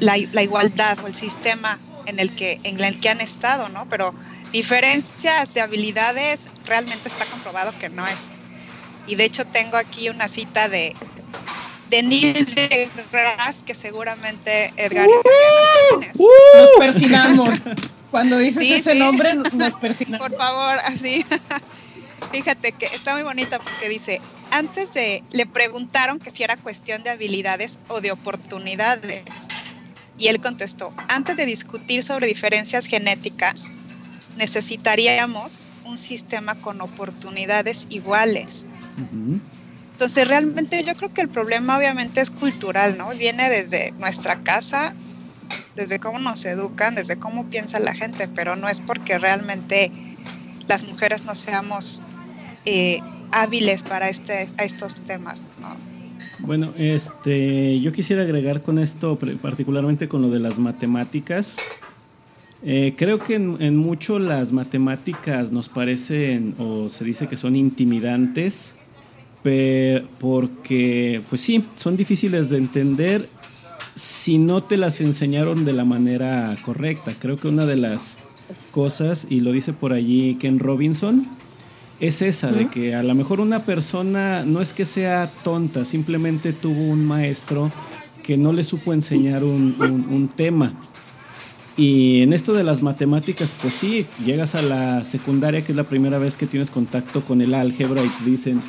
la, 0.00 0.16
la, 0.32 0.42
igualdad 0.42 0.98
o 1.02 1.06
el 1.06 1.14
sistema 1.14 1.78
en 2.06 2.18
el, 2.20 2.34
que, 2.34 2.60
en 2.62 2.80
el 2.80 3.00
que 3.00 3.08
han 3.08 3.20
estado, 3.20 3.68
¿no? 3.68 3.88
Pero 3.88 4.14
diferencias 4.52 5.54
de 5.54 5.60
habilidades 5.60 6.50
realmente 6.64 7.08
está 7.08 7.26
comprobado 7.26 7.72
que 7.78 7.88
no 7.88 8.06
es. 8.06 8.30
Y 9.06 9.14
de 9.14 9.24
hecho 9.24 9.44
tengo 9.46 9.76
aquí 9.76 10.08
una 10.08 10.28
cita 10.28 10.68
de, 10.68 10.94
de 11.90 12.02
Neil 12.02 12.46
deGrasse 12.54 13.64
que 13.64 13.74
seguramente 13.74 14.72
Edgar 14.76 15.08
uh, 15.08 16.00
nos 16.00 16.70
persinamos. 16.78 17.54
Cuando 18.10 18.38
dices 18.38 18.62
ese 18.62 18.94
nombre 18.94 19.34
nos 19.34 19.74
persinamos. 19.80 20.28
Por 20.28 20.36
favor, 20.36 20.78
así. 20.84 21.24
Fíjate 22.32 22.72
que 22.72 22.86
está 22.86 23.14
muy 23.14 23.22
bonita 23.22 23.58
porque 23.58 23.88
dice, 23.88 24.20
antes 24.50 24.94
de, 24.94 25.22
le 25.30 25.46
preguntaron 25.46 26.18
que 26.18 26.30
si 26.30 26.42
era 26.42 26.56
cuestión 26.56 27.02
de 27.02 27.10
habilidades 27.10 27.78
o 27.88 28.00
de 28.00 28.12
oportunidades. 28.12 29.24
Y 30.18 30.28
él 30.28 30.40
contestó, 30.40 30.94
antes 31.08 31.36
de 31.36 31.44
discutir 31.44 32.02
sobre 32.02 32.26
diferencias 32.26 32.86
genéticas, 32.86 33.70
necesitaríamos 34.36 35.68
un 35.84 35.98
sistema 35.98 36.54
con 36.60 36.80
oportunidades 36.80 37.86
iguales. 37.90 38.66
Entonces, 39.92 40.28
realmente 40.28 40.82
yo 40.84 40.94
creo 40.94 41.12
que 41.12 41.20
el 41.22 41.28
problema 41.28 41.76
obviamente 41.76 42.20
es 42.20 42.30
cultural, 42.30 42.96
¿no? 42.96 43.10
Viene 43.10 43.50
desde 43.50 43.92
nuestra 43.92 44.42
casa, 44.42 44.94
desde 45.74 45.98
cómo 45.98 46.18
nos 46.18 46.44
educan, 46.44 46.94
desde 46.94 47.18
cómo 47.18 47.46
piensa 47.46 47.78
la 47.78 47.94
gente, 47.94 48.28
pero 48.28 48.56
no 48.56 48.68
es 48.68 48.80
porque 48.80 49.18
realmente 49.18 50.15
las 50.68 50.84
mujeres 50.84 51.24
no 51.24 51.34
seamos 51.34 52.02
eh, 52.64 53.00
hábiles 53.32 53.82
para 53.82 54.08
este, 54.08 54.48
a 54.56 54.64
estos 54.64 54.94
temas, 54.94 55.42
¿no? 55.60 55.76
Bueno, 56.40 56.72
este, 56.76 57.80
yo 57.80 57.92
quisiera 57.92 58.22
agregar 58.22 58.62
con 58.62 58.78
esto, 58.78 59.18
particularmente 59.40 60.08
con 60.08 60.22
lo 60.22 60.30
de 60.30 60.40
las 60.40 60.58
matemáticas. 60.58 61.56
Eh, 62.62 62.94
creo 62.96 63.18
que 63.18 63.34
en, 63.34 63.56
en, 63.60 63.76
mucho 63.76 64.18
las 64.18 64.52
matemáticas 64.52 65.50
nos 65.50 65.68
parecen 65.68 66.54
o 66.58 66.88
se 66.88 67.04
dice 67.04 67.26
que 67.28 67.36
son 67.36 67.56
intimidantes, 67.56 68.74
porque, 70.18 71.22
pues 71.28 71.40
sí, 71.40 71.64
son 71.76 71.96
difíciles 71.96 72.50
de 72.50 72.58
entender 72.58 73.28
si 73.94 74.38
no 74.38 74.62
te 74.62 74.76
las 74.76 75.00
enseñaron 75.00 75.64
de 75.64 75.72
la 75.72 75.84
manera 75.84 76.56
correcta. 76.64 77.12
Creo 77.18 77.36
que 77.36 77.48
una 77.48 77.64
de 77.64 77.76
las 77.76 78.16
cosas, 78.70 79.26
y 79.28 79.40
lo 79.40 79.52
dice 79.52 79.72
por 79.72 79.92
allí 79.92 80.36
Ken 80.40 80.58
Robinson, 80.58 81.26
es 81.98 82.20
esa, 82.20 82.52
de 82.52 82.68
que 82.68 82.94
a 82.94 83.02
lo 83.02 83.14
mejor 83.14 83.40
una 83.40 83.64
persona 83.64 84.44
no 84.44 84.60
es 84.60 84.72
que 84.74 84.84
sea 84.84 85.30
tonta, 85.42 85.84
simplemente 85.84 86.52
tuvo 86.52 86.82
un 86.82 87.06
maestro 87.06 87.72
que 88.22 88.36
no 88.36 88.52
le 88.52 88.64
supo 88.64 88.92
enseñar 88.92 89.44
un, 89.44 90.30
tema. 90.34 90.74
Y 91.76 92.22
en 92.22 92.32
esto 92.32 92.52
de 92.54 92.64
las 92.64 92.82
matemáticas, 92.82 93.54
pues 93.60 93.74
sí, 93.74 94.06
llegas 94.24 94.54
a 94.54 94.62
la 94.62 95.04
secundaria, 95.04 95.62
que 95.62 95.72
es 95.72 95.76
la 95.76 95.84
primera 95.84 96.18
vez 96.18 96.36
que 96.36 96.46
tienes 96.46 96.70
contacto 96.70 97.22
con 97.22 97.40
el 97.40 97.54
álgebra 97.54 98.02
y 98.02 98.08
te 98.08 98.30
dicen 98.30 98.60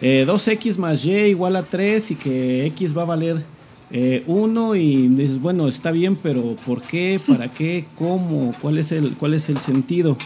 2x 0.00 0.76
eh, 0.76 0.78
más 0.78 1.04
y 1.04 1.12
igual 1.12 1.56
a 1.56 1.64
3 1.64 2.12
y 2.12 2.14
que 2.14 2.66
x 2.66 2.96
va 2.96 3.02
a 3.02 3.06
valer 3.06 3.44
1 3.92 4.74
eh, 4.74 4.80
y 4.80 5.08
dices, 5.08 5.40
bueno, 5.40 5.66
está 5.68 5.90
bien, 5.90 6.16
pero 6.16 6.56
¿por 6.64 6.82
qué? 6.82 7.20
¿Para 7.26 7.50
qué? 7.50 7.86
¿Cómo? 7.96 8.52
¿Cuál 8.60 8.78
es 8.78 8.92
el, 8.92 9.14
cuál 9.14 9.34
es 9.34 9.48
el 9.48 9.58
sentido? 9.58 10.16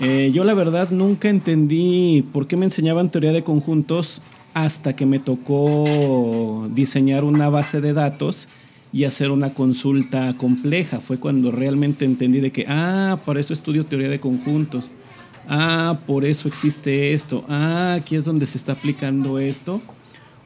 Eh, 0.00 0.30
yo 0.34 0.44
la 0.44 0.54
verdad 0.54 0.90
nunca 0.90 1.28
entendí 1.28 2.24
por 2.32 2.46
qué 2.46 2.56
me 2.56 2.66
enseñaban 2.66 3.10
teoría 3.10 3.32
de 3.32 3.44
conjuntos 3.44 4.22
hasta 4.54 4.94
que 4.94 5.06
me 5.06 5.18
tocó 5.18 6.68
diseñar 6.70 7.24
una 7.24 7.48
base 7.48 7.80
de 7.80 7.92
datos 7.92 8.48
y 8.92 9.04
hacer 9.04 9.30
una 9.30 9.54
consulta 9.54 10.34
compleja. 10.36 11.00
Fue 11.00 11.18
cuando 11.18 11.50
realmente 11.50 12.04
entendí 12.04 12.40
de 12.40 12.52
que, 12.52 12.66
ah, 12.68 13.18
para 13.24 13.40
eso 13.40 13.52
estudio 13.52 13.86
teoría 13.86 14.08
de 14.08 14.20
conjuntos. 14.20 14.90
Ah, 15.48 16.00
por 16.06 16.24
eso 16.24 16.48
existe 16.48 17.14
esto. 17.14 17.44
Ah, 17.48 17.94
aquí 17.94 18.16
es 18.16 18.24
donde 18.24 18.46
se 18.46 18.58
está 18.58 18.72
aplicando 18.72 19.38
esto. 19.38 19.80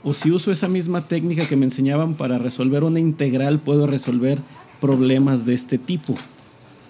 O 0.09 0.15
si 0.15 0.31
uso 0.31 0.53
esa 0.53 0.69
misma 0.69 1.09
técnica 1.09 1.49
que 1.49 1.57
me 1.57 1.65
enseñaban 1.65 2.15
para 2.15 2.39
resolver 2.39 2.85
una 2.85 3.01
integral, 3.01 3.59
puedo 3.59 3.89
resolver 3.89 4.39
problemas 4.81 5.45
de 5.45 5.55
este 5.55 5.79
tipo. 5.79 6.15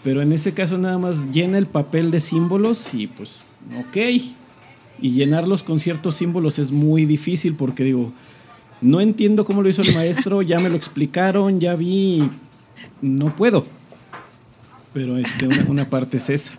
Pero 0.05 0.21
en 0.21 0.35
ese 0.35 0.53
caso 0.53 0.77
nada 0.77 0.99
más 0.99 1.33
llena 1.33 1.57
el 1.57 1.65
papel 1.65 2.11
de 2.11 2.21
símbolos 2.21 2.93
y 2.93 3.07
pues, 3.07 3.41
ok. 3.81 3.97
Y 5.01 5.13
llenarlos 5.13 5.63
con 5.63 5.81
ciertos 5.81 6.17
símbolos 6.17 6.59
es 6.59 6.71
muy 6.73 7.07
difícil 7.07 7.55
porque 7.55 7.85
digo, 7.85 8.13
no 8.83 9.01
entiendo 9.01 9.47
cómo 9.47 9.63
lo 9.63 9.71
hizo 9.71 9.81
el 9.81 9.95
maestro, 9.95 10.43
ya 10.43 10.59
me 10.59 10.69
lo 10.69 10.77
explicaron, 10.77 11.59
ya 11.59 11.75
vi, 11.75 12.31
no 13.01 13.35
puedo. 13.35 13.67
Pero 14.93 15.17
este, 15.17 15.49
una, 15.71 15.87
parte 15.87 16.19
es 16.19 16.29
esa. 16.29 16.53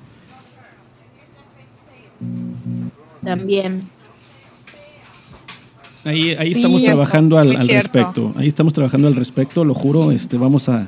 También. 3.24 3.80
Ahí, 6.08 6.36
ahí 6.40 6.54
estamos 6.54 6.82
trabajando 6.84 7.38
al, 7.38 7.56
al 7.58 7.68
respecto. 7.68 8.34
Ahí 8.38 8.48
estamos 8.48 8.72
trabajando 8.72 9.10
al 9.10 9.16
respecto, 9.16 9.66
lo 9.66 9.74
juro. 9.74 10.12
Este, 10.12 10.38
vamos 10.38 10.70
a, 10.70 10.88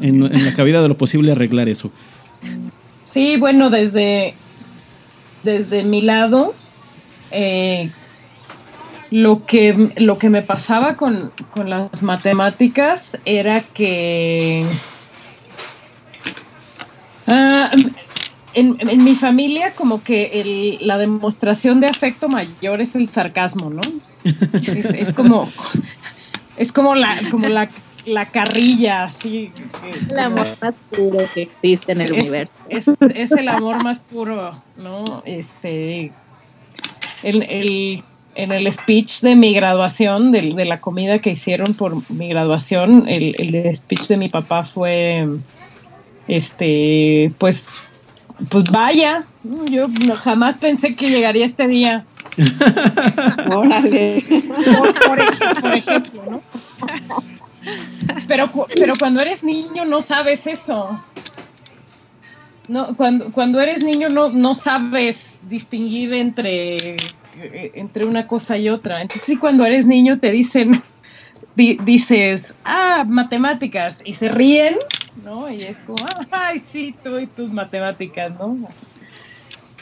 en, 0.00 0.20
la 0.20 0.54
cabida 0.54 0.82
de 0.82 0.88
lo 0.88 0.96
posible 0.96 1.32
arreglar 1.32 1.68
eso. 1.68 1.90
Sí, 3.04 3.36
bueno, 3.38 3.70
desde, 3.70 4.34
desde 5.42 5.82
mi 5.84 6.02
lado, 6.02 6.54
eh, 7.30 7.90
lo, 9.10 9.46
que, 9.46 9.92
lo 9.96 10.18
que 10.18 10.28
me 10.28 10.42
pasaba 10.42 10.96
con, 10.96 11.32
las 11.64 12.02
matemáticas 12.02 13.16
era 13.24 13.62
que 13.62 14.66
ah, 17.26 17.70
en, 18.54 19.04
mi 19.04 19.14
familia 19.14 19.72
como 19.74 20.02
que 20.02 20.78
la 20.80 20.98
demostración 20.98 21.80
de 21.80 21.88
afecto 21.88 22.28
mayor 22.28 22.80
es 22.80 22.94
el 22.94 23.08
sarcasmo, 23.08 23.70
¿no? 23.70 23.82
Es, 24.24 25.12
como 25.12 25.48
es 26.56 26.72
como 26.72 26.94
la 26.94 27.16
como 27.30 27.48
la 27.48 27.68
la 28.08 28.26
carrilla, 28.26 29.04
así. 29.04 29.52
El 30.08 30.18
amor 30.18 30.46
más 30.60 30.74
puro 30.90 31.18
que 31.34 31.42
existe 31.42 31.92
en 31.92 32.00
el 32.00 32.12
universo. 32.12 32.52
Es, 32.68 32.88
el 33.32 33.48
amor 33.48 33.82
más 33.82 34.00
puro, 34.00 34.52
¿no? 34.76 35.22
Este, 35.24 36.10
el, 37.22 38.02
en 38.34 38.52
el 38.52 38.72
speech 38.72 39.20
de 39.20 39.36
mi 39.36 39.52
graduación, 39.52 40.32
de, 40.32 40.54
de, 40.54 40.64
la 40.64 40.80
comida 40.80 41.18
que 41.18 41.30
hicieron 41.30 41.74
por 41.74 42.10
mi 42.10 42.28
graduación, 42.28 43.04
el, 43.08 43.34
el 43.38 43.76
speech 43.76 44.08
de 44.08 44.16
mi 44.16 44.28
papá 44.28 44.64
fue, 44.64 45.26
este, 46.26 47.32
pues, 47.38 47.68
pues 48.50 48.64
vaya, 48.70 49.24
yo 49.70 49.86
jamás 50.16 50.56
pensé 50.56 50.94
que 50.94 51.08
llegaría 51.08 51.46
este 51.46 51.66
día. 51.66 52.04
Órale. 53.54 54.24
por 55.62 55.74
ejemplo, 55.74 56.22
¿no? 56.30 56.42
Pero, 58.26 58.50
pero 58.78 58.94
cuando 58.98 59.20
eres 59.20 59.42
niño 59.42 59.84
no 59.84 60.02
sabes 60.02 60.46
eso. 60.46 61.02
No, 62.68 62.94
cuando, 62.96 63.32
cuando 63.32 63.60
eres 63.60 63.82
niño 63.82 64.08
no, 64.08 64.28
no 64.28 64.54
sabes 64.54 65.34
distinguir 65.48 66.12
entre, 66.12 66.96
entre 67.74 68.04
una 68.04 68.26
cosa 68.26 68.58
y 68.58 68.68
otra. 68.68 69.00
Entonces, 69.02 69.26
sí, 69.26 69.36
cuando 69.36 69.64
eres 69.64 69.86
niño 69.86 70.18
te 70.18 70.30
dicen, 70.30 70.82
dices, 71.56 72.54
ah, 72.64 73.04
matemáticas, 73.06 74.00
y 74.04 74.14
se 74.14 74.28
ríen, 74.28 74.76
¿no? 75.24 75.50
Y 75.50 75.62
es 75.62 75.76
como, 75.78 76.04
ay, 76.30 76.62
sí, 76.72 76.94
tú 77.02 77.18
y 77.18 77.26
tus 77.26 77.52
matemáticas, 77.52 78.38
¿no? 78.38 78.56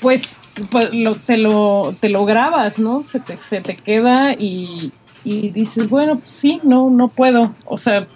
Pues, 0.00 0.22
pues 0.70 0.92
lo, 0.92 1.14
te, 1.14 1.36
lo, 1.38 1.94
te 1.98 2.08
lo 2.08 2.24
grabas, 2.24 2.78
¿no? 2.78 3.02
Se 3.02 3.20
te, 3.20 3.38
se 3.38 3.60
te 3.60 3.76
queda 3.76 4.34
y, 4.34 4.92
y 5.24 5.50
dices, 5.50 5.88
bueno, 5.88 6.16
pues 6.18 6.30
sí, 6.30 6.60
no, 6.62 6.90
no 6.90 7.08
puedo, 7.08 7.54
o 7.64 7.78
sea, 7.78 8.06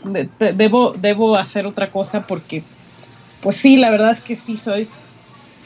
debo, 0.55 0.93
debo 0.93 1.37
hacer 1.37 1.67
otra 1.67 1.91
cosa 1.91 2.27
porque, 2.27 2.63
pues 3.43 3.57
sí, 3.57 3.77
la 3.77 3.91
verdad 3.91 4.13
es 4.13 4.21
que 4.21 4.37
sí, 4.37 4.57
soy, 4.57 4.89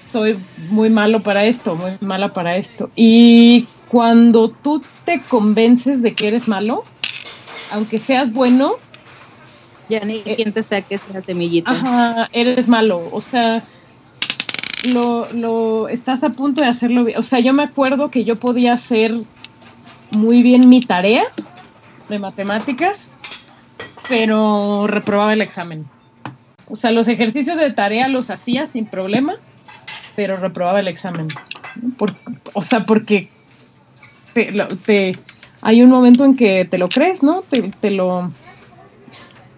soy 0.06 0.38
muy 0.70 0.90
malo 0.90 1.20
para 1.20 1.44
esto, 1.44 1.76
muy 1.76 1.98
mala 2.00 2.32
para 2.32 2.56
esto. 2.56 2.90
Y 2.96 3.66
cuando 3.88 4.48
tú 4.48 4.82
te 5.04 5.20
convences 5.20 6.02
de 6.02 6.14
que 6.14 6.28
eres 6.28 6.48
malo, 6.48 6.84
aunque 7.70 7.98
seas 7.98 8.32
bueno, 8.32 8.76
ya 9.88 10.04
ni 10.04 10.22
eh, 10.24 10.34
quien 10.36 10.52
te 10.52 10.62
que 10.82 10.94
esa 10.94 11.20
semillita. 11.20 11.70
Ajá, 11.70 12.28
eres 12.32 12.68
malo, 12.68 13.08
o 13.12 13.20
sea, 13.20 13.62
lo, 14.84 15.26
lo, 15.32 15.88
estás 15.88 16.24
a 16.24 16.30
punto 16.30 16.60
de 16.60 16.68
hacerlo 16.68 17.04
bien. 17.04 17.18
O 17.18 17.22
sea, 17.22 17.40
yo 17.40 17.52
me 17.52 17.62
acuerdo 17.62 18.10
que 18.10 18.24
yo 18.24 18.36
podía 18.36 18.74
hacer 18.74 19.14
muy 20.10 20.42
bien 20.42 20.68
mi 20.68 20.80
tarea 20.80 21.24
de 22.08 22.18
matemáticas, 22.18 23.10
pero 24.08 24.86
reprobaba 24.86 25.32
el 25.32 25.42
examen. 25.42 25.84
O 26.68 26.76
sea, 26.76 26.90
los 26.90 27.08
ejercicios 27.08 27.58
de 27.58 27.72
tarea 27.72 28.08
los 28.08 28.30
hacía 28.30 28.66
sin 28.66 28.86
problema, 28.86 29.34
pero 30.16 30.36
reprobaba 30.36 30.80
el 30.80 30.88
examen. 30.88 31.28
o 32.52 32.62
sea, 32.62 32.84
porque 32.84 33.28
te, 34.34 35.18
hay 35.60 35.82
un 35.82 35.90
momento 35.90 36.24
en 36.24 36.36
que 36.36 36.64
te 36.64 36.78
lo 36.78 36.88
crees, 36.88 37.22
¿no? 37.22 37.42
Te, 37.80 37.90
lo, 37.90 38.32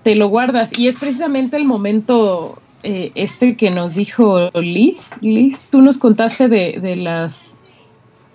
te 0.06 0.14
lo 0.14 0.28
guardas. 0.28 0.70
Y 0.78 0.86
es 0.86 0.94
precisamente 0.94 1.56
el 1.56 1.64
momento 1.64 2.62
eh, 2.84 3.10
este 3.16 3.56
que 3.56 3.72
nos 3.72 3.96
dijo 3.96 4.52
Liz. 4.54 5.10
Liz, 5.20 5.60
tú 5.68 5.82
nos 5.82 5.98
contaste 5.98 6.46
de, 6.46 6.78
de 6.80 6.94
las 6.94 7.58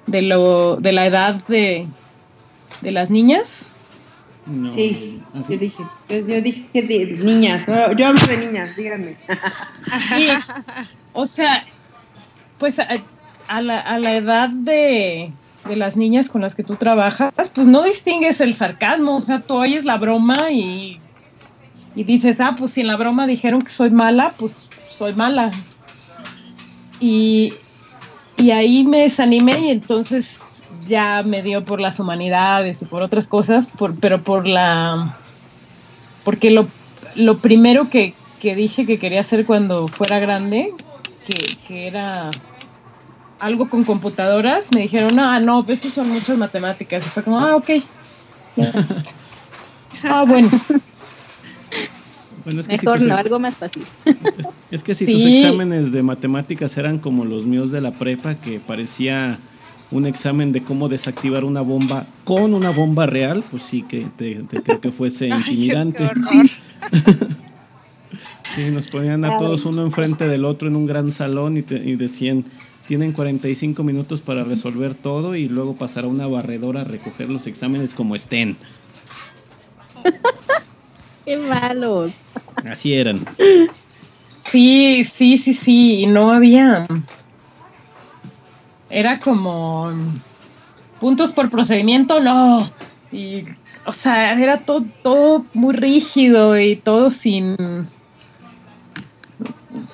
de 0.05 0.21
lo 0.21 0.75
de 0.75 0.91
la 0.91 1.05
edad 1.05 1.36
de, 1.47 1.88
de 2.81 2.91
las 2.91 3.10
niñas. 3.10 3.65
sí, 4.73 5.21
yo 5.47 5.57
dije, 5.57 5.81
yo, 6.10 6.41
dije 6.41 6.67
de 6.73 7.17
niñas, 7.23 7.65
yo 7.65 8.07
hablo 8.07 8.27
de 8.27 8.38
niñas, 8.38 8.75
díganme. 8.75 9.15
o 11.13 11.25
sea, 11.25 11.63
pues 12.57 12.79
a, 12.79 13.62
la, 13.62 13.79
a 13.79 13.97
la 13.97 14.17
edad 14.17 14.49
de, 14.49 15.31
de 15.69 15.75
las 15.77 15.95
niñas 15.95 16.29
con 16.29 16.41
las 16.41 16.53
que 16.53 16.63
tú 16.63 16.75
trabajas, 16.75 17.31
pues 17.55 17.67
no 17.67 17.81
distingues 17.84 18.41
el 18.41 18.55
sarcasmo, 18.55 19.15
o 19.15 19.21
sea, 19.21 19.39
tú 19.39 19.53
oyes 19.53 19.86
la 19.86 19.95
broma 19.95 20.51
y 20.51 20.99
y 21.95 22.04
dices, 22.04 22.39
ah, 22.39 22.56
pues 22.58 22.71
si 22.71 22.82
en 22.82 22.88
la 22.88 22.95
broma 22.95 23.27
dijeron 23.27 23.62
que 23.62 23.69
soy 23.69 23.89
mala, 23.89 24.34
pues 24.38 24.67
soy 24.91 25.13
mala. 25.13 25.51
Y, 26.99 27.54
ahí 28.38 28.84
me 28.84 29.01
desanimé 29.01 29.60
y 29.60 29.69
entonces 29.69 30.36
ya 30.88 31.21
me 31.23 31.43
dio 31.43 31.63
por 31.63 31.80
las 31.80 31.99
humanidades 31.99 32.82
y 32.82 32.86
por 32.86 33.01
otras 33.04 33.27
cosas, 33.27 33.67
por, 33.67 33.95
pero 33.99 34.23
por 34.23 34.47
la... 34.47 35.17
Porque 36.23 36.49
lo, 36.49 36.67
lo 37.15 37.39
primero 37.39 37.89
que, 37.89 38.13
dije 38.41 38.86
que 38.86 38.97
quería 38.97 39.21
hacer 39.21 39.45
cuando 39.45 39.88
fuera 39.88 40.19
grande, 40.19 40.73
que, 41.67 41.88
era 41.88 42.32
algo 43.39 43.69
con 43.69 43.84
computadoras, 43.84 44.71
me 44.71 44.82
dijeron, 44.82 45.19
ah, 45.19 45.39
no, 45.39 45.65
eso 45.67 45.89
son 45.89 46.10
muchas 46.10 46.38
matemáticas. 46.38 47.06
Y 47.06 47.10
fue 47.10 47.23
como, 47.23 47.39
ah, 47.39 47.56
ok. 47.56 47.69
ah, 50.10 50.25
bueno. 50.27 50.49
Bueno, 52.43 52.62
es 52.62 52.67
que 52.67 52.77
Mejor 52.77 53.01
no, 53.01 53.15
algo 53.15 53.39
más 53.39 53.56
fácil. 53.56 53.84
Es, 54.69 54.84
que 54.84 54.95
si 54.95 55.06
tus 55.06 55.25
exámenes 55.25 55.91
de 55.91 56.04
matemáticas 56.04 56.77
eran 56.77 56.99
como 56.99 57.25
los 57.25 57.45
míos 57.45 57.71
de 57.71 57.82
la 57.82 57.91
prepa, 57.91 58.36
que 58.36 58.60
parecía 58.60 59.39
un 59.91 60.06
examen 60.06 60.51
de 60.51 60.63
cómo 60.63 60.89
desactivar 60.89 61.43
una 61.43 61.62
bomba 61.62 62.08
con 62.23 62.54
una 62.54 62.71
bomba 62.71 63.06
real, 63.06 63.43
pues 63.51 63.63
sí 63.63 63.84
que 63.84 64.08
te, 64.17 64.41
creo 64.63 64.82
que 64.82 64.91
fuese 64.91 65.27
intimidante. 65.38 66.10
sí, 68.56 68.69
nos 68.71 68.88
ponían 68.88 69.25
a 69.25 69.38
todos 69.38 69.65
uno 69.65 69.84
enfrente 69.84 70.27
del 70.27 70.45
otro 70.45 70.67
en 70.67 70.75
un 70.75 70.86
gran 70.86 71.12
salón 71.12 71.58
y, 71.58 71.60
y 71.60 71.95
decían, 71.95 72.45
tienen 72.88 73.12
45 73.12 73.84
minutos 73.84 74.21
para 74.21 74.43
resolver 74.43 74.95
todo 74.95 75.36
y 75.36 75.47
luego 75.47 75.75
pasar 75.75 76.06
a 76.06 76.08
una 76.08 76.27
barredora 76.27 76.82
a 76.82 76.86
recoger 76.86 77.30
los 77.30 77.47
exámenes 77.47 77.93
como 77.93 78.15
estén. 78.15 78.58
Qué 81.25 81.38
malos. 81.38 82.12
Así 82.65 82.93
eran. 82.93 83.25
Sí, 84.39 85.05
sí, 85.05 85.38
sí, 85.38 85.53
sí. 85.53 86.05
No 86.07 86.31
había. 86.31 86.88
Era 88.89 89.19
como 89.19 89.91
puntos 90.99 91.31
por 91.31 91.49
procedimiento, 91.49 92.19
no. 92.19 92.69
Y, 93.12 93.43
o 93.86 93.93
sea, 93.93 94.34
era 94.39 94.60
todo, 94.60 94.86
todo 95.03 95.45
muy 95.53 95.75
rígido 95.75 96.60
y 96.60 96.75
todo 96.75 97.12
sin. 97.12 97.55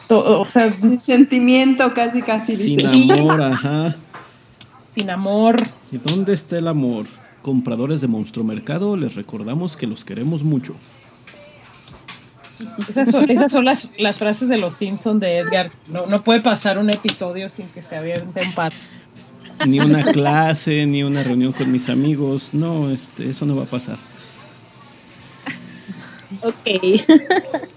o 0.10 0.46
sea, 0.46 0.74
sin 0.74 1.00
sentimiento, 1.00 1.94
casi, 1.94 2.22
casi. 2.22 2.56
Sin 2.56 3.12
amor, 3.12 3.42
ajá. 3.42 3.96
Sin 4.92 5.10
amor. 5.10 5.68
¿Y 5.92 5.98
dónde 5.98 6.34
está 6.34 6.58
el 6.58 6.68
amor? 6.68 7.06
Compradores 7.42 8.02
de 8.02 8.08
Monstruo 8.08 8.44
Mercado, 8.44 8.98
les 8.98 9.16
recordamos 9.16 9.78
que 9.78 9.88
los 9.88 10.04
queremos 10.04 10.44
mucho. 10.44 10.76
Esas 12.90 13.10
son, 13.10 13.30
esas 13.30 13.52
son 13.52 13.66
las, 13.66 13.90
las, 13.98 14.18
frases 14.18 14.50
de 14.50 14.58
los 14.58 14.74
Simpsons 14.74 15.20
de 15.20 15.38
Edgar. 15.38 15.70
No, 15.88 16.08
no 16.08 16.24
puede 16.24 16.42
pasar 16.42 16.78
un 16.78 16.90
episodio 16.90 17.50
sin 17.50 17.68
que 17.68 17.82
se 17.82 17.96
aviente 17.96 18.44
un 18.44 18.54
par. 18.54 18.74
Ni 19.66 19.80
una 19.80 20.04
clase, 20.12 20.86
ni 20.86 21.04
una 21.04 21.24
reunión 21.24 21.52
con 21.52 21.72
mis 21.72 21.90
amigos. 21.90 22.54
No, 22.54 22.90
este, 22.90 23.30
eso 23.30 23.46
no 23.46 23.56
va 23.56 23.64
a 23.64 23.68
pasar. 23.68 23.98
Ok. 26.42 26.56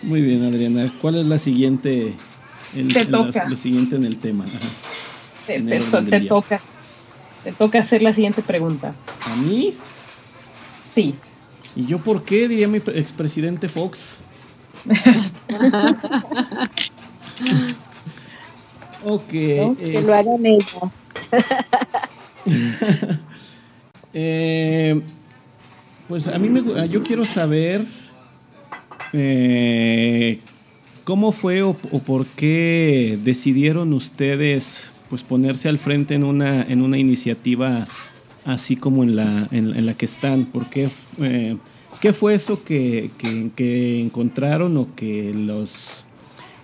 Muy 0.03 0.23
bien, 0.23 0.45
Adriana. 0.45 0.93
¿Cuál 1.01 1.17
es 1.17 1.27
la 1.27 1.39
siguiente? 1.39 2.15
te 2.73 3.07
toca. 3.07 3.49
lo 3.49 3.57
siguiente 3.57 3.97
en 3.97 4.05
el 4.05 4.19
tema. 4.19 4.45
Te, 5.47 5.61
te, 5.61 6.21
tocas. 6.21 6.71
Te 7.45 7.53
toca 7.53 7.81
hacer 7.81 8.03
la 8.03 8.13
siguiente 8.13 8.43
pregunta. 8.43 8.95
¿A 9.27 9.37
mí? 9.37 9.75
Sí. 10.95 11.15
¿Y 11.75 11.87
yo 11.87 11.99
por 11.99 12.25
qué? 12.25 12.49
Diría 12.49 12.69
mi 12.69 12.79
expresidente 12.79 13.69
Fox. 13.69 14.17
Ok. 19.05 19.29
Que 19.29 20.03
lo 20.05 20.15
hagan 20.15 20.47
ellos. 20.47 20.67
Eh, 24.13 25.01
pues 26.09 26.27
a 26.27 26.37
mí 26.37 26.49
me, 26.49 26.89
yo 26.89 27.05
quiero 27.05 27.25
saber 27.25 27.87
eh, 29.13 30.41
cómo 31.05 31.31
fue 31.31 31.63
o, 31.63 31.75
por 31.75 32.27
qué 32.27 33.17
decidieron 33.23 33.93
ustedes 33.93 34.91
pues 35.09 35.23
ponerse 35.23 35.69
al 35.69 35.79
frente 35.79 36.15
en 36.15 36.25
una 36.25 36.63
en 36.63 36.83
una 36.83 36.99
iniciativa 36.99 37.87
así 38.45 38.75
como 38.75 39.05
en 39.05 39.15
la 39.15 39.47
en, 39.53 39.87
la 39.87 39.95
que 39.95 40.07
están. 40.07 40.45
¿Por 40.47 40.69
qué 40.71 40.91
eh, 41.21 41.57
¿Qué 42.01 42.15
fue 42.15 42.35
eso 42.35 42.65
que, 42.65 43.11
encontraron 44.01 44.77
o 44.79 44.95
que 44.97 45.35
los 45.35 46.05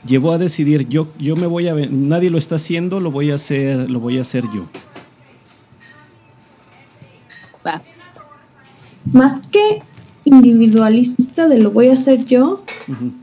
llevó 0.07 0.33
a 0.33 0.39
decidir 0.39 0.89
yo 0.89 1.09
yo 1.19 1.35
me 1.35 1.47
voy 1.47 1.67
a 1.67 1.75
nadie 1.75 2.31
lo 2.31 2.39
está 2.39 2.57
haciendo 2.57 3.01
lo 3.01 3.11
voy 3.11 3.33
a 3.33 3.35
hacer 3.35 3.91
lo 3.91 3.99
voy 3.99 4.19
a 4.19 4.23
hacer 4.23 4.45
yo 4.55 4.67
más 9.13 9.41
que 9.49 9.83
individualista 10.25 11.49
de 11.49 11.59
lo 11.59 11.73
voy 11.73 11.89
a 11.89 11.95
hacer 11.95 12.25
yo 12.25 12.63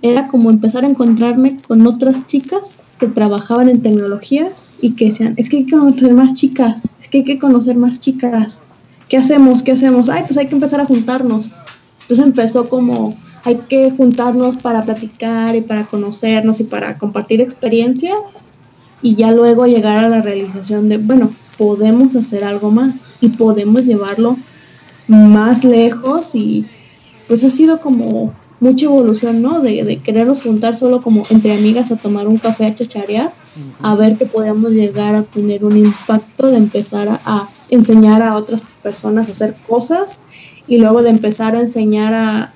era 0.01 0.27
como 0.27 0.49
empezar 0.49 0.83
a 0.83 0.87
encontrarme 0.87 1.61
con 1.61 1.87
otras 1.87 2.27
chicas 2.27 2.79
que 2.99 3.07
trabajaban 3.07 3.69
en 3.69 3.81
tecnologías 3.81 4.73
y 4.81 4.91
que 4.91 5.05
decían 5.05 5.35
es 5.37 5.49
que 5.49 5.57
hay 5.57 5.65
que 5.65 5.77
conocer 5.77 6.13
más 6.13 6.33
chicas 6.33 6.81
es 7.01 7.07
que 7.07 7.19
hay 7.19 7.23
que 7.23 7.39
conocer 7.39 7.77
más 7.77 8.01
chicas. 8.01 8.61
Qué 9.07 9.17
hacemos 9.17 9.63
qué 9.63 9.71
hacemos 9.71 10.09
ay 10.09 10.23
pues 10.25 10.37
hay 10.37 10.47
que 10.47 10.55
empezar 10.55 10.81
a 10.81 10.85
juntarnos 10.85 11.49
entonces 12.03 12.25
empezó 12.25 12.69
como 12.69 13.15
hay 13.43 13.55
que 13.67 13.91
juntarnos 13.91 14.57
para 14.57 14.83
platicar 14.83 15.55
y 15.55 15.61
para 15.61 15.85
conocernos 15.85 16.59
y 16.59 16.63
para 16.63 16.97
compartir 16.97 17.41
experiencias 17.41 18.15
y 19.01 19.15
ya 19.15 19.31
luego 19.31 19.67
llegar 19.67 19.97
a 19.97 20.09
la 20.09 20.21
realización 20.21 20.87
de, 20.87 20.97
bueno, 20.97 21.35
podemos 21.57 22.15
hacer 22.15 22.43
algo 22.43 22.71
más 22.71 22.95
y 23.19 23.29
podemos 23.29 23.85
llevarlo 23.85 24.37
más 25.07 25.65
lejos 25.65 26.35
y 26.35 26.65
pues 27.27 27.43
ha 27.43 27.49
sido 27.49 27.81
como 27.81 28.33
mucha 28.61 28.85
evolución, 28.85 29.41
¿no? 29.41 29.59
De, 29.59 29.83
de 29.83 29.97
querernos 29.97 30.41
juntar 30.41 30.75
solo 30.77 31.01
como 31.01 31.25
entre 31.29 31.53
amigas 31.53 31.91
a 31.91 31.97
tomar 31.97 32.27
un 32.27 32.37
café 32.37 32.65
a 32.65 32.75
chacharear, 32.75 33.33
a 33.81 33.95
ver 33.95 34.17
que 34.17 34.25
podemos 34.25 34.71
llegar 34.71 35.15
a 35.15 35.23
tener 35.23 35.65
un 35.65 35.75
impacto 35.75 36.47
de 36.47 36.57
empezar 36.57 37.19
a 37.25 37.49
enseñar 37.69 38.21
a 38.21 38.35
otras 38.35 38.61
personas 38.81 39.27
a 39.27 39.31
hacer 39.33 39.55
cosas 39.67 40.19
y 40.67 40.77
luego 40.77 41.01
de 41.03 41.09
empezar 41.09 41.55
a 41.55 41.59
enseñar 41.59 42.13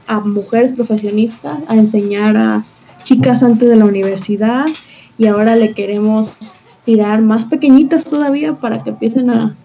a, 0.08 0.20
mujeres 0.22 0.72
profesionistas, 0.74 1.60
a 1.68 1.76
enseñar 1.76 2.38
a 2.38 2.66
chicas 3.04 3.44
antes 3.44 3.70
de 3.70 3.76
la 3.76 3.86
universidad 3.86 4.66
y 5.18 5.28
ahora 5.28 5.56
le 5.56 5.74
queremos 5.74 6.38
tirar 6.86 7.22
más 7.22 7.46
pequeñitas 7.46 8.06
todavía 8.06 8.56
para 8.56 8.84
que 8.84 8.92
empiecen 8.92 9.30
a, 9.30 9.56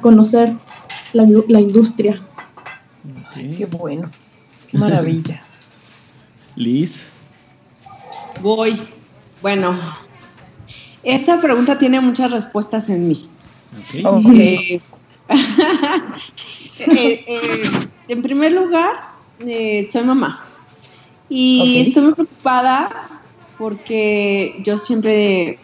conocer 0.00 0.52
la, 1.12 1.24
industria. 1.60 2.20
qué 3.34 3.66
bueno, 3.66 4.10
qué 4.70 4.78
maravilla. 4.78 5.42
Liz. 6.56 7.04
Voy. 8.42 8.80
Bueno, 9.42 9.78
esa 11.02 11.40
pregunta 11.40 11.78
tiene 11.78 12.00
muchas 12.00 12.30
respuestas 12.30 12.88
en 12.88 13.08
mí. 13.08 13.28
Okay. 13.88 14.82
Eh, 16.78 17.24
eh, 17.26 17.88
en 18.06 18.20
primer 18.20 18.52
lugar, 18.52 18.96
eh, 19.40 19.88
soy 19.90 20.02
mamá. 20.02 20.44
Y 21.26 21.86
estoy 21.86 22.02
muy 22.02 22.12
preocupada 22.12 23.22
porque 23.56 24.60
yo 24.62 24.76
siempre 24.76 25.58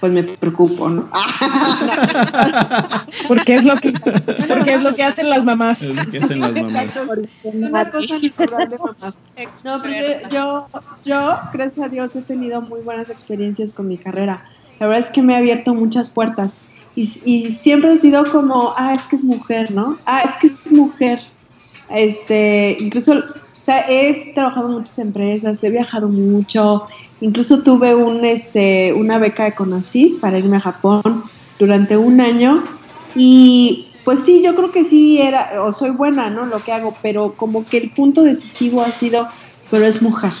pues 0.00 0.12
me 0.12 0.22
preocupo, 0.22 0.88
¿no? 0.88 1.08
porque 3.28 3.54
es 3.54 3.64
lo 3.64 3.76
que 3.76 3.92
porque 4.48 4.74
es 4.74 4.82
lo 4.82 4.94
que 4.94 5.02
hacen 5.02 5.30
las 5.30 5.44
mamás. 5.44 5.80
hacen 5.82 6.40
las 6.40 6.54
mamás. 6.54 6.86
Una 7.42 7.90
cosa 7.90 8.18
natural 8.18 8.68
de 8.68 8.78
mamá. 8.78 9.14
No, 9.64 9.82
pero 9.82 10.28
yo, 10.30 10.66
yo, 11.04 11.38
gracias 11.52 11.86
a 11.86 11.88
Dios, 11.88 12.14
he 12.16 12.22
tenido 12.22 12.60
muy 12.60 12.80
buenas 12.80 13.08
experiencias 13.08 13.72
con 13.72 13.88
mi 13.88 13.96
carrera. 13.96 14.44
La 14.78 14.86
verdad 14.86 15.06
es 15.06 15.10
que 15.10 15.22
me 15.22 15.34
ha 15.34 15.38
abierto 15.38 15.74
muchas 15.74 16.10
puertas. 16.10 16.62
Y, 16.96 17.58
siempre 17.60 17.92
ha 17.92 17.96
sido 17.98 18.24
como, 18.24 18.72
ah, 18.76 18.92
es 18.94 19.02
que 19.02 19.16
es 19.16 19.24
mujer, 19.24 19.72
¿no? 19.72 19.98
Ah, 20.06 20.22
es 20.24 20.36
que 20.36 20.46
es 20.46 20.72
mujer. 20.72 21.18
Este, 21.90 22.76
incluso 22.80 23.12
O 23.14 23.64
sea, 23.64 23.84
he 23.88 24.32
trabajado 24.34 24.68
en 24.68 24.74
muchas 24.74 24.98
empresas, 24.98 25.62
he 25.64 25.70
viajado 25.70 26.08
mucho, 26.08 26.86
incluso 27.20 27.62
tuve 27.62 27.94
un, 27.94 28.24
este, 28.24 28.92
una 28.92 29.18
beca 29.18 29.44
de 29.44 29.54
CONACYT 29.54 30.20
para 30.20 30.38
irme 30.38 30.58
a 30.58 30.60
Japón 30.60 31.24
durante 31.58 31.96
un 31.96 32.20
año 32.20 32.62
y 33.14 33.88
pues 34.04 34.20
sí, 34.20 34.42
yo 34.42 34.54
creo 34.54 34.70
que 34.70 34.84
sí 34.84 35.20
era, 35.20 35.62
o 35.62 35.72
soy 35.72 35.90
buena, 35.90 36.28
¿no? 36.28 36.44
Lo 36.44 36.62
que 36.62 36.72
hago, 36.72 36.94
pero 37.00 37.34
como 37.36 37.64
que 37.64 37.78
el 37.78 37.90
punto 37.90 38.22
decisivo 38.22 38.82
ha 38.82 38.92
sido, 38.92 39.26
pero 39.70 39.86
es 39.86 40.02
mujer. 40.02 40.32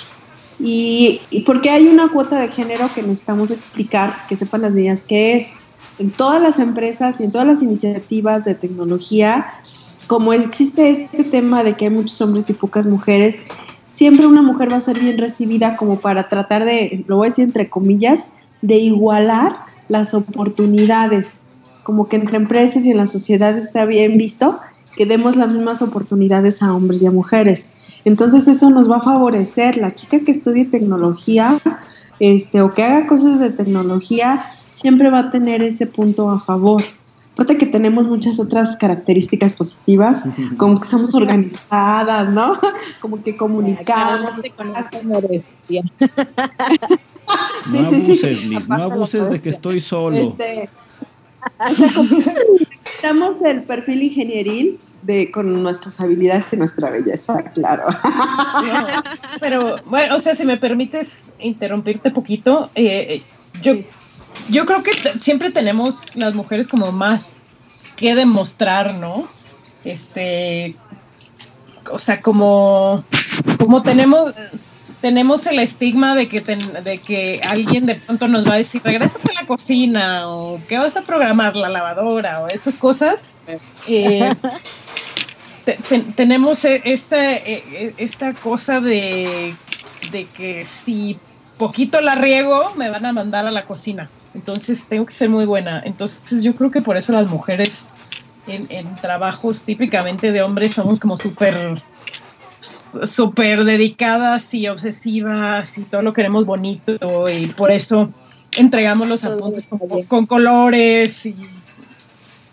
Y, 0.60 1.20
y 1.30 1.40
porque 1.40 1.70
hay 1.70 1.86
una 1.86 2.08
cuota 2.08 2.38
de 2.38 2.48
género 2.48 2.90
que 2.94 3.02
necesitamos 3.02 3.50
explicar, 3.50 4.26
que 4.28 4.36
sepan 4.36 4.62
las 4.62 4.74
niñas 4.74 5.04
qué 5.04 5.36
es. 5.36 5.54
En 5.98 6.10
todas 6.10 6.42
las 6.42 6.58
empresas 6.58 7.20
y 7.20 7.24
en 7.24 7.32
todas 7.32 7.46
las 7.46 7.62
iniciativas 7.62 8.44
de 8.44 8.54
tecnología, 8.54 9.46
como 10.06 10.32
existe 10.32 10.90
este 10.90 11.24
tema 11.24 11.62
de 11.62 11.74
que 11.74 11.86
hay 11.86 11.90
muchos 11.90 12.20
hombres 12.20 12.50
y 12.50 12.52
pocas 12.52 12.86
mujeres, 12.86 13.36
siempre 13.92 14.26
una 14.26 14.42
mujer 14.42 14.72
va 14.72 14.76
a 14.76 14.80
ser 14.80 14.98
bien 14.98 15.18
recibida 15.18 15.76
como 15.76 16.00
para 16.00 16.28
tratar 16.28 16.64
de, 16.64 17.04
lo 17.06 17.16
voy 17.16 17.26
a 17.26 17.30
decir 17.30 17.44
entre 17.44 17.70
comillas, 17.70 18.28
de 18.62 18.76
igualar 18.78 19.56
las 19.88 20.14
oportunidades. 20.14 21.38
Como 21.84 22.08
que 22.08 22.16
entre 22.16 22.36
empresas 22.36 22.84
y 22.84 22.90
en 22.90 22.96
la 22.96 23.06
sociedad 23.06 23.56
está 23.56 23.84
bien 23.84 24.18
visto 24.18 24.58
que 24.96 25.06
demos 25.06 25.36
las 25.36 25.52
mismas 25.52 25.82
oportunidades 25.82 26.62
a 26.62 26.74
hombres 26.74 27.02
y 27.02 27.06
a 27.06 27.10
mujeres. 27.10 27.70
Entonces 28.04 28.48
eso 28.48 28.70
nos 28.70 28.90
va 28.90 28.98
a 28.98 29.02
favorecer. 29.02 29.76
La 29.76 29.92
chica 29.92 30.20
que 30.20 30.32
estudie 30.32 30.64
tecnología 30.64 31.58
este, 32.20 32.62
o 32.62 32.72
que 32.72 32.82
haga 32.82 33.06
cosas 33.06 33.40
de 33.40 33.50
tecnología 33.50 34.44
siempre 34.74 35.08
va 35.08 35.20
a 35.20 35.30
tener 35.30 35.62
ese 35.62 35.86
punto 35.86 36.28
a 36.28 36.38
favor. 36.38 36.82
Aparte 37.32 37.56
que 37.56 37.66
tenemos 37.66 38.06
muchas 38.06 38.38
otras 38.38 38.76
características 38.76 39.54
positivas, 39.54 40.22
como 40.56 40.80
que 40.80 40.86
somos 40.86 41.14
organizadas, 41.14 42.28
¿no? 42.28 42.60
Como 43.00 43.22
que 43.22 43.36
comunicamos. 43.36 44.34
No 47.66 47.78
abuses, 47.78 48.44
Liz, 48.44 48.68
no 48.68 48.82
abuses 48.82 49.30
de 49.30 49.40
que 49.40 49.48
estoy 49.48 49.80
solo. 49.80 50.36
Este, 50.38 50.68
Estamos 52.96 53.36
el 53.42 53.62
perfil 53.62 54.02
ingenieril 54.02 54.78
de 55.02 55.30
con 55.30 55.62
nuestras 55.62 56.00
habilidades 56.00 56.52
y 56.52 56.56
nuestra 56.56 56.90
belleza, 56.90 57.42
claro. 57.54 57.84
pero 59.40 59.76
bueno, 59.86 60.16
o 60.16 60.20
sea, 60.20 60.34
si 60.34 60.44
me 60.44 60.56
permites 60.56 61.10
interrumpirte 61.38 62.10
poquito, 62.10 62.70
eh, 62.74 63.22
yo, 63.62 63.74
yo 64.48 64.66
creo 64.66 64.82
que 64.82 64.92
siempre 65.20 65.50
tenemos 65.50 66.02
las 66.14 66.34
mujeres 66.34 66.68
como 66.68 66.92
más 66.92 67.36
que 67.96 68.14
demostrar, 68.14 68.94
¿no? 68.94 69.28
Este, 69.84 70.74
o 71.90 71.98
sea, 71.98 72.20
como, 72.20 73.04
como 73.58 73.82
tenemos 73.82 74.32
tenemos 75.04 75.46
el 75.46 75.58
estigma 75.58 76.14
de 76.14 76.28
que, 76.28 76.40
de 76.40 76.96
que 76.96 77.42
alguien 77.46 77.84
de 77.84 77.96
pronto 77.96 78.26
nos 78.26 78.48
va 78.48 78.54
a 78.54 78.56
decir, 78.56 78.80
regrésate 78.82 79.32
a 79.32 79.42
la 79.42 79.46
cocina, 79.46 80.30
o 80.30 80.58
que 80.66 80.78
vas 80.78 80.96
a 80.96 81.02
programar 81.02 81.56
la 81.56 81.68
lavadora, 81.68 82.40
o 82.40 82.48
esas 82.48 82.78
cosas. 82.78 83.20
Eh, 83.86 84.34
tenemos 86.16 86.64
e, 86.64 86.80
esta, 86.86 87.32
e, 87.34 87.62
e, 87.70 87.94
esta 87.98 88.32
cosa 88.32 88.80
de, 88.80 89.54
de 90.10 90.24
que 90.28 90.66
si 90.86 91.18
poquito 91.58 92.00
la 92.00 92.14
riego, 92.14 92.72
me 92.78 92.88
van 92.88 93.04
a 93.04 93.12
mandar 93.12 93.46
a 93.46 93.50
la 93.50 93.66
cocina. 93.66 94.08
Entonces 94.34 94.84
tengo 94.88 95.06
que 95.06 95.14
ser 95.14 95.28
muy 95.28 95.46
buena. 95.46 95.82
Entonces 95.84 96.42
yo 96.42 96.54
creo 96.54 96.70
que 96.70 96.82
por 96.82 96.96
eso 96.96 97.12
las 97.12 97.28
mujeres 97.28 97.86
en, 98.46 98.66
en 98.70 98.94
trabajos 98.96 99.62
típicamente 99.62 100.32
de 100.32 100.42
hombres 100.42 100.74
somos 100.74 101.00
como 101.00 101.16
súper 101.16 101.82
súper 103.04 103.64
dedicadas 103.64 104.52
y 104.54 104.68
obsesivas 104.68 105.76
y 105.76 105.82
todo 105.82 106.02
lo 106.02 106.12
queremos 106.12 106.46
bonito 106.46 107.28
y 107.28 107.46
por 107.48 107.70
eso 107.70 108.12
entregamos 108.56 109.08
los 109.08 109.24
apuntes 109.24 109.66
con, 110.08 110.26
colores 110.26 111.26
y 111.26 111.34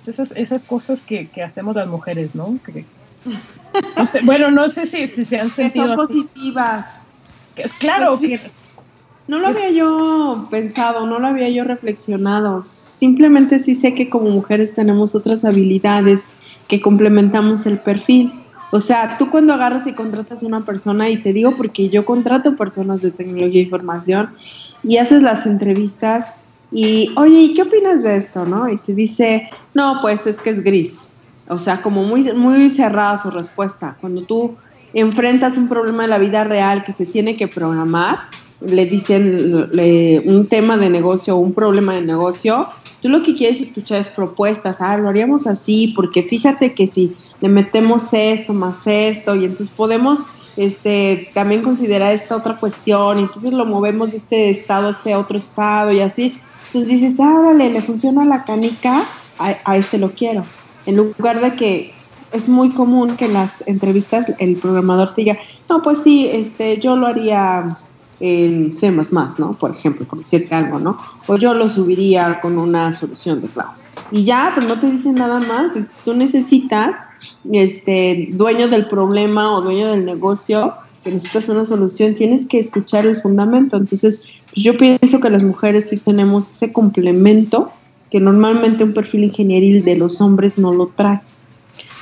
esas, 0.06 0.32
esas 0.36 0.64
cosas 0.64 1.02
que, 1.02 1.30
hacemos 1.46 1.76
las 1.76 1.88
mujeres, 1.88 2.36
¿no? 2.36 2.58
bueno, 4.24 4.52
no 4.52 4.68
sé 4.68 4.88
si, 4.88 5.08
si 5.08 5.26
se 5.26 5.40
han 5.40 5.52
sentido... 5.52 5.90
Que 5.90 5.96
son 5.96 6.08
positivas. 6.08 6.86
es 7.56 7.74
claro 7.74 8.20
que... 8.20 8.42
No 9.28 9.40
lo 9.40 9.48
había 9.48 9.70
yo 9.70 10.48
pensado, 10.50 11.06
no 11.06 11.20
lo 11.20 11.28
había 11.28 11.50
yo 11.50 11.64
reflexionado. 11.64 12.64
Simplemente 12.64 13.60
sí 13.60 13.76
sé 13.76 13.96
que 13.96 14.10
como 14.10 14.30
mujeres 14.30 14.74
tenemos 14.74 15.16
otras 15.16 15.46
habilidades 15.46 16.28
que 16.68 16.82
complementamos 16.82 17.66
el 17.66 17.80
perfil. 17.80 18.34
O 18.72 18.80
sea, 18.80 19.18
tú 19.18 19.30
cuando 19.30 19.54
agarras 19.54 19.86
y 19.88 19.94
contratas 19.94 20.44
a 20.44 20.48
una 20.48 20.66
persona, 20.66 21.10
y 21.10 21.18
te 21.18 21.34
digo 21.34 21.52
porque 21.58 21.90
yo 21.90 22.06
contrato 22.06 22.56
personas 22.56 23.02
de 23.02 23.12
tecnología 23.12 23.60
e 23.60 23.64
información, 23.66 24.30
y 24.84 24.98
haces 24.98 25.22
las 25.22 25.46
entrevistas, 25.46 26.34
y 26.72 27.12
oye, 27.18 27.42
¿y 27.42 27.54
qué 27.54 27.64
opinas 27.64 28.02
de 28.02 28.16
esto? 28.16 28.46
¿No? 28.46 28.70
Y 28.70 28.78
te 28.78 28.94
dice, 28.94 29.50
no, 29.74 30.00
pues 30.02 30.26
es 30.26 30.40
que 30.40 30.52
es 30.52 30.64
gris. 30.64 31.10
O 31.50 31.60
sea, 31.60 31.82
como 31.82 32.04
muy, 32.04 32.32
muy 32.32 32.70
cerrada 32.70 33.18
su 33.18 33.30
respuesta. 33.30 33.98
Cuando 34.00 34.24
tú 34.24 34.56
enfrentas 34.94 35.58
un 35.58 35.68
problema 35.68 36.04
de 36.04 36.10
la 36.10 36.18
vida 36.18 36.46
real 36.46 36.84
que 36.84 36.94
se 36.94 37.06
tiene 37.06 37.36
que 37.36 37.50
programar, 37.50 38.20
le 38.62 38.86
dicen 38.86 39.70
un 40.26 40.47
tema 40.47 40.78
de 40.78 40.89
negocio 40.89 41.36
o 41.36 41.39
un 41.39 41.53
problema 41.53 41.95
de 41.95 42.01
negocio, 42.01 42.68
tú 43.01 43.09
lo 43.09 43.24
que 43.24 43.36
quieres 43.36 43.62
escuchar 43.62 43.99
es 43.99 44.07
propuestas, 44.07 44.78
ah, 44.80 44.97
lo 44.97 45.09
haríamos 45.09 45.47
así, 45.47 45.93
porque 45.95 46.24
fíjate 46.24 46.74
que 46.74 46.88
si 46.88 47.16
le 47.41 47.49
metemos 47.49 48.14
esto 48.14 48.53
más 48.53 48.86
esto 48.86 49.36
y 49.36 49.45
entonces 49.45 49.74
podemos 49.76 50.20
este 50.57 51.30
también 51.34 51.64
considerar 51.64 52.14
esta 52.14 52.36
otra 52.36 52.57
cuestión 52.57 53.20
y 53.20 53.22
entonces 53.22 53.53
lo 53.53 53.66
movemos 53.66 54.12
de 54.12 54.18
este 54.18 54.49
estado 54.49 54.88
a 54.88 54.91
este 54.91 55.16
otro 55.16 55.38
estado 55.38 55.91
y 55.91 56.01
así. 56.01 56.39
Entonces 56.68 56.89
dices 56.89 57.20
ah 57.20 57.41
vale 57.45 57.70
le 57.70 57.82
funciona 57.82 58.26
la 58.26 58.43
canica 58.43 59.05
a, 59.39 59.57
a 59.64 59.78
este 59.78 59.97
lo 59.97 60.12
quiero. 60.12 60.43
En 60.86 60.97
lugar 60.97 61.41
de 61.41 61.55
que 61.55 61.93
es 62.32 62.47
muy 62.47 62.72
común 62.72 63.18
que 63.18 63.26
en 63.26 63.34
las 63.34 63.64
entrevistas 63.66 64.32
el 64.39 64.57
programador 64.57 65.16
te 65.16 65.22
diga 65.22 65.38
no 65.70 65.82
pues 65.82 65.99
sí 66.03 66.30
este 66.32 66.80
yo 66.80 66.95
lo 66.95 67.07
haría 67.07 67.78
en 68.22 68.74
C++, 68.74 68.92
¿no? 69.38 69.54
Por 69.60 69.72
ejemplo, 69.72 70.06
por 70.06 70.20
decirte 70.20 70.54
algo, 70.56 70.80
¿no? 70.80 70.98
O 71.28 71.38
yo 71.38 71.54
lo 71.54 71.68
subiría 71.68 72.40
con 72.40 72.58
una 72.58 72.94
solución 72.94 73.42
de 73.42 73.48
cloud. 73.48 73.68
Y 74.12 74.24
ya, 74.24 74.52
pero 74.56 74.68
no 74.68 74.80
te 74.80 74.90
dicen 74.90 75.16
nada 75.16 75.40
más. 75.40 75.72
Tú 76.06 76.14
necesitas 76.14 76.96
este, 77.52 78.30
dueño 78.32 78.68
del 78.68 78.88
problema 78.88 79.54
o 79.54 79.62
dueño 79.62 79.92
del 79.92 80.06
negocio, 80.06 80.76
que 81.04 81.12
necesitas 81.12 81.50
una 81.50 81.66
solución, 81.66 82.16
tienes 82.16 82.48
que 82.48 82.60
escuchar 82.60 83.06
el 83.06 83.22
fundamento. 83.22 83.78
Entonces, 83.78 84.28
pues, 84.54 84.64
yo 84.64 84.78
pienso 84.78 85.20
que 85.20 85.30
las 85.30 85.44
mujeres 85.44 85.90
sí 85.90 85.98
tenemos 85.98 86.50
ese 86.50 86.72
complemento 86.72 87.72
que 88.12 88.20
normalmente 88.20 88.84
un 88.84 88.94
perfil 88.94 89.24
ingenieril 89.24 89.84
de 89.84 89.96
los 89.96 90.20
hombres 90.22 90.58
no 90.58 90.74
lo 90.74 90.88
trae. 90.88 91.22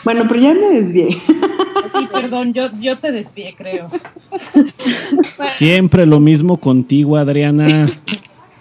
Bueno, 0.04 0.26
pero 0.28 0.42
ya 0.42 0.54
me 0.54 0.72
desvié. 0.72 1.18
Sí, 2.00 2.08
perdón, 2.12 2.54
yo, 2.54 2.72
yo 2.80 2.98
te 2.98 3.12
desvié, 3.12 3.56
creo. 3.56 3.88
Siempre 5.52 6.06
lo 6.06 6.20
mismo 6.20 6.58
contigo, 6.58 7.18
Adriana. 7.18 7.88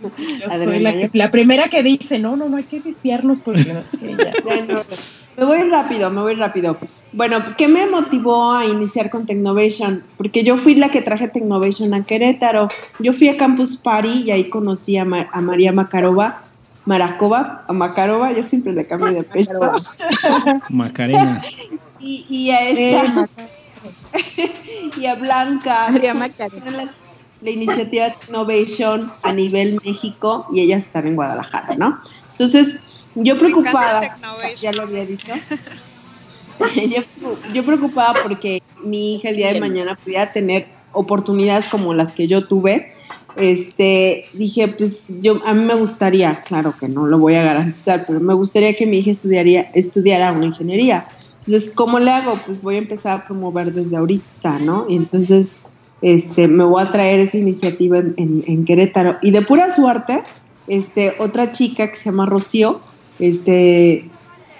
Yo 0.01 0.65
soy 0.65 0.79
la, 0.81 1.11
la, 1.13 1.31
primera 1.31 1.69
que 1.69 1.83
dice, 1.83 2.19
no, 2.19 2.37
no, 2.37 2.49
no 2.49 2.57
hay 2.57 2.65
que 2.65 2.81
desviarnos 2.81 3.41
porque 3.41 3.73
no 3.73 3.83
sé, 3.83 4.17
ya. 4.17 4.31
Me 5.37 5.45
voy 5.45 5.63
rápido, 5.71 6.11
me 6.11 6.21
voy 6.21 6.35
rápido. 6.35 6.77
Bueno, 7.13 7.39
¿qué 7.57 7.69
me 7.69 7.87
motivó 7.87 8.53
a 8.53 8.67
iniciar 8.67 9.09
con 9.09 9.25
Technovation? 9.25 10.03
Porque 10.17 10.43
yo 10.43 10.59
fui 10.59 10.75
la 10.75 10.91
que 10.91 11.01
traje 11.01 11.29
Technovation 11.29 11.95
a 11.95 12.05
Querétaro. 12.05 12.69
Yo 12.99 13.13
fui 13.13 13.29
a 13.29 13.37
Campus 13.37 13.77
Party 13.77 14.25
y 14.27 14.31
ahí 14.33 14.51
conocí 14.51 14.97
a, 14.97 15.05
María 15.05 15.73
Macarova. 15.73 16.43
Maracova, 16.85 17.65
a 17.69 17.73
Macarova, 17.75 18.33
yo 18.33 18.43
siempre 18.43 18.73
le 18.73 18.87
cambio 18.87 19.13
de 19.13 19.23
pecho. 19.23 19.53
Macarena. 20.71 21.43
Y, 22.01 22.51
a 22.51 22.69
esta. 22.69 23.29
y 25.01 25.07
a 25.07 25.15
Blanca. 25.15 25.91
La, 25.91 26.91
la 27.41 27.51
iniciativa 27.51 28.11
Technovation 28.11 29.13
a 29.23 29.33
nivel 29.33 29.81
México 29.85 30.47
y 30.53 30.61
ellas 30.61 30.85
están 30.87 31.07
en 31.07 31.17
Guadalajara, 31.17 31.77
¿no? 31.77 32.01
Entonces, 32.33 32.81
yo 33.15 33.39
preocupada, 33.39 34.19
ya 34.61 34.73
lo 34.73 34.83
había 34.83 35.05
dicho. 35.05 35.33
yo, 37.55 37.65
preocupada 37.65 38.15
porque 38.23 38.63
mi 38.83 39.15
hija 39.15 39.31
el 39.31 39.37
día 39.37 39.53
de 39.53 39.61
mañana 39.61 39.97
pudiera 39.97 40.33
tener 40.33 40.67
oportunidades 40.93 41.67
como 41.67 41.95
las 41.95 42.13
que 42.13 42.27
yo 42.27 42.47
tuve. 42.47 42.95
Este, 43.37 44.25
dije, 44.33 44.67
pues 44.67 45.05
yo 45.21 45.41
a 45.45 45.55
mí 45.55 45.65
me 45.65 45.75
gustaría, 45.75 46.43
claro 46.43 46.75
que 46.77 46.89
no 46.89 47.07
lo 47.07 47.19
voy 47.19 47.37
a 47.37 47.45
garantizar, 47.45 48.05
pero 48.07 48.19
me 48.19 48.35
gustaría 48.35 48.75
que 48.75 48.87
mi 48.87 48.99
hija 48.99 49.13
estudiaría, 49.13 49.71
estudiara 49.75 50.33
una 50.33 50.47
ingeniería. 50.47 51.07
Entonces, 51.49 51.73
¿cómo 51.75 51.99
le 51.99 52.11
hago? 52.11 52.39
Pues 52.45 52.61
voy 52.61 52.75
a 52.75 52.79
empezar 52.79 53.21
a 53.21 53.25
promover 53.25 53.73
desde 53.73 53.97
ahorita, 53.97 54.59
¿no? 54.59 54.85
Y 54.87 54.97
entonces, 54.97 55.63
este, 56.03 56.47
me 56.47 56.63
voy 56.63 56.83
a 56.83 56.91
traer 56.91 57.21
esa 57.21 57.39
iniciativa 57.39 57.97
en, 57.99 58.65
Querétaro. 58.67 59.17
Y 59.23 59.31
de 59.31 59.41
pura 59.41 59.71
suerte, 59.71 60.23
este, 60.67 61.15
otra 61.19 61.51
chica 61.51 61.89
que 61.89 61.97
se 61.97 62.05
llama 62.05 62.27
Rocío, 62.27 62.81
este, 63.19 64.11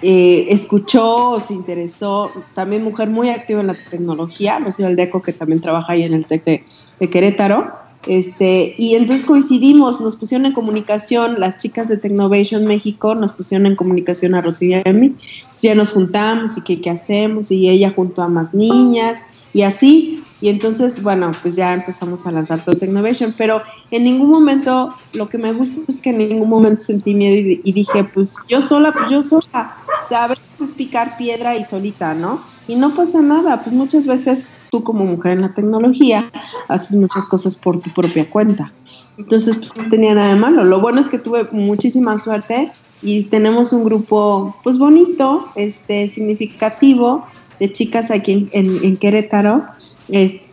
eh, 0.01 0.47
escuchó 0.49 1.39
se 1.39 1.53
interesó, 1.53 2.31
también 2.55 2.83
mujer 2.83 3.07
muy 3.11 3.29
activa 3.29 3.61
en 3.61 3.67
la 3.67 3.75
tecnología, 3.75 4.57
Rocío 4.57 4.87
Aldeco, 4.87 5.21
que 5.21 5.31
también 5.31 5.61
trabaja 5.61 5.93
ahí 5.93 6.01
en 6.01 6.13
el 6.13 6.25
TEC 6.25 6.43
de, 6.43 7.09
Querétaro. 7.11 7.71
Este, 8.07 8.75
y 8.77 8.95
entonces 8.95 9.25
coincidimos, 9.25 9.99
nos 9.99 10.15
pusieron 10.15 10.45
en 10.45 10.53
comunicación, 10.53 11.39
las 11.39 11.57
chicas 11.57 11.89
de 11.89 11.97
Technovation 11.97 12.65
México 12.65 13.13
nos 13.13 13.33
pusieron 13.33 13.65
en 13.67 13.75
comunicación 13.75 14.35
a 14.35 14.41
Rocío 14.41 14.81
y 14.83 14.89
a 14.89 14.93
mí. 14.93 15.15
ya 15.61 15.75
nos 15.75 15.91
juntamos 15.91 16.57
y 16.57 16.61
qué, 16.61 16.79
qué 16.79 16.89
hacemos, 16.89 17.51
y 17.51 17.69
ella 17.69 17.91
junto 17.91 18.21
a 18.21 18.29
más 18.29 18.53
niñas, 18.53 19.19
y 19.53 19.63
así. 19.63 20.23
Y 20.41 20.47
entonces, 20.47 21.03
bueno, 21.03 21.31
pues 21.41 21.57
ya 21.57 21.73
empezamos 21.73 22.25
a 22.25 22.31
lanzar 22.31 22.63
todo 22.63 22.75
Technovation, 22.75 23.35
pero 23.37 23.61
en 23.91 24.05
ningún 24.05 24.29
momento, 24.29 24.95
lo 25.11 25.27
que 25.27 25.37
me 25.37 25.51
gusta 25.51 25.81
es 25.89 25.99
que 25.99 26.11
en 26.11 26.19
ningún 26.19 26.49
momento 26.49 26.85
sentí 26.85 27.13
miedo 27.13 27.59
y, 27.63 27.71
dije, 27.73 28.05
pues 28.05 28.35
yo 28.47 28.61
sola, 28.61 28.93
pues 28.93 29.09
yo 29.09 29.21
sola. 29.21 29.75
O 30.05 30.07
sea, 30.07 30.23
a 30.23 30.27
veces 30.27 30.47
es 30.63 30.71
picar 30.71 31.17
piedra 31.17 31.57
y 31.57 31.65
solita, 31.65 32.13
¿no? 32.13 32.41
Y 32.69 32.77
no 32.77 32.95
pasa 32.95 33.21
nada, 33.21 33.61
pues 33.61 33.75
muchas 33.75 34.05
veces 34.05 34.45
tú 34.69 34.83
como 34.83 35.05
mujer 35.05 35.33
en 35.33 35.41
la 35.41 35.53
tecnología 35.53 36.31
haces 36.67 36.97
muchas 36.97 37.25
cosas 37.25 37.55
por 37.55 37.79
tu 37.79 37.89
propia 37.91 38.29
cuenta. 38.29 38.71
Entonces, 39.17 39.55
pues, 39.57 39.75
no 39.75 39.89
tenía 39.89 40.13
nada 40.13 40.33
de 40.33 40.39
malo. 40.39 40.63
Lo 40.63 40.79
bueno 40.79 41.01
es 41.01 41.07
que 41.07 41.19
tuve 41.19 41.47
muchísima 41.51 42.17
suerte 42.17 42.71
y 43.01 43.23
tenemos 43.23 43.73
un 43.73 43.83
grupo, 43.83 44.55
pues 44.63 44.77
bonito, 44.77 45.49
este, 45.55 46.09
significativo 46.09 47.25
de 47.59 47.71
chicas 47.71 48.11
aquí 48.11 48.49
en, 48.51 48.79
en 48.83 48.97
Querétaro 48.97 49.63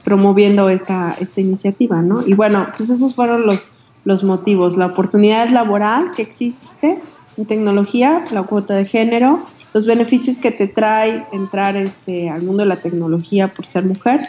promoviendo 0.04 0.68
esta, 0.68 1.16
esta 1.18 1.40
iniciativa, 1.40 2.02
¿no? 2.02 2.26
Y 2.26 2.34
bueno, 2.34 2.68
pues 2.76 2.90
esos 2.90 3.14
fueron 3.14 3.46
los, 3.46 3.72
los 4.04 4.22
motivos, 4.22 4.76
la 4.76 4.86
oportunidad 4.86 5.48
laboral 5.48 6.12
que 6.14 6.22
existe 6.22 7.00
en 7.36 7.46
tecnología, 7.46 8.24
la 8.32 8.44
cuota 8.44 8.74
de 8.74 8.84
género, 8.84 9.40
los 9.76 9.84
beneficios 9.84 10.38
que 10.38 10.50
te 10.50 10.68
trae 10.68 11.26
entrar 11.32 11.76
este, 11.76 12.30
al 12.30 12.40
mundo 12.40 12.62
de 12.62 12.68
la 12.70 12.76
tecnología 12.76 13.52
por 13.52 13.66
ser 13.66 13.84
mujer 13.84 14.20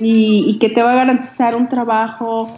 y, 0.00 0.56
que 0.58 0.70
te 0.70 0.82
va 0.82 0.92
a 0.92 0.96
garantizar 0.96 1.54
un 1.54 1.68
trabajo, 1.68 2.50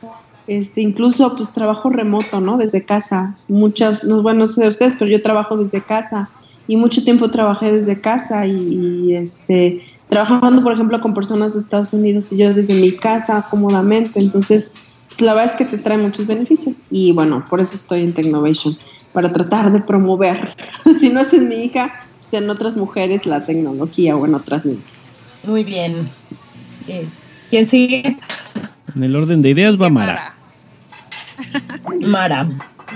este, 0.47 0.82
incluso 0.82 1.34
pues 1.34 1.51
trabajo 1.51 1.91
remoto, 1.91 2.41
¿no? 2.41 2.57
Desde 2.57 2.84
casa. 2.84 3.34
Muchas, 3.49 4.05
no, 4.05 4.22
bueno, 4.22 4.39
no 4.39 4.47
sé 4.47 4.61
de 4.61 4.68
ustedes, 4.68 4.95
pero 4.97 5.11
yo 5.11 5.20
trabajo 5.20 5.57
desde 5.57 5.80
casa 5.80 6.30
y 6.68 6.76
mucho 6.76 7.03
tiempo 7.03 7.28
trabajé 7.28 7.72
desde 7.72 8.01
casa 8.01 8.47
y 8.47 9.16
este 9.16 9.82
trabajando, 10.09 10.62
por 10.62 10.74
ejemplo, 10.74 11.01
con 11.01 11.14
personas 11.14 11.55
de 11.55 11.59
Estados 11.59 11.93
Unidos 11.93 12.30
y 12.30 12.36
yo 12.36 12.55
desde 12.55 12.74
mi 12.74 12.93
casa 12.93 13.45
cómodamente. 13.51 14.20
Entonces, 14.20 14.72
pues, 15.09 15.20
la 15.22 15.34
verdad 15.34 15.51
es 15.51 15.57
que 15.57 15.64
te 15.64 15.78
trae 15.78 15.99
muchos 15.99 16.24
beneficios. 16.28 16.76
Y 16.89 17.11
bueno, 17.11 17.45
por 17.51 17.61
eso 17.61 17.74
estoy 17.74 18.03
en 18.03 18.12
Technovation, 18.12 18.78
para 19.12 19.32
tratar 19.32 19.72
de 19.72 19.80
promover, 19.80 20.55
si 21.01 21.11
no 21.11 21.18
es 21.18 21.32
en 21.32 21.49
mi 21.49 21.64
hija, 21.64 22.08
en 22.37 22.51
otras 22.51 22.76
mujeres 22.76 23.26
la 23.26 23.45
tecnología 23.45 24.16
o 24.16 24.26
en 24.26 24.35
otras 24.35 24.64
niñas. 24.64 25.07
Muy 25.45 25.64
bien. 25.64 26.11
Eh, 26.87 27.07
¿Quién 27.51 27.66
sigue? 27.66 28.18
En 28.95 29.03
el 29.03 29.16
orden 29.16 29.43
de 29.43 29.51
ideas 29.51 29.81
va 29.81 29.89
Mara. 29.89 30.35
Mara. 32.01 32.49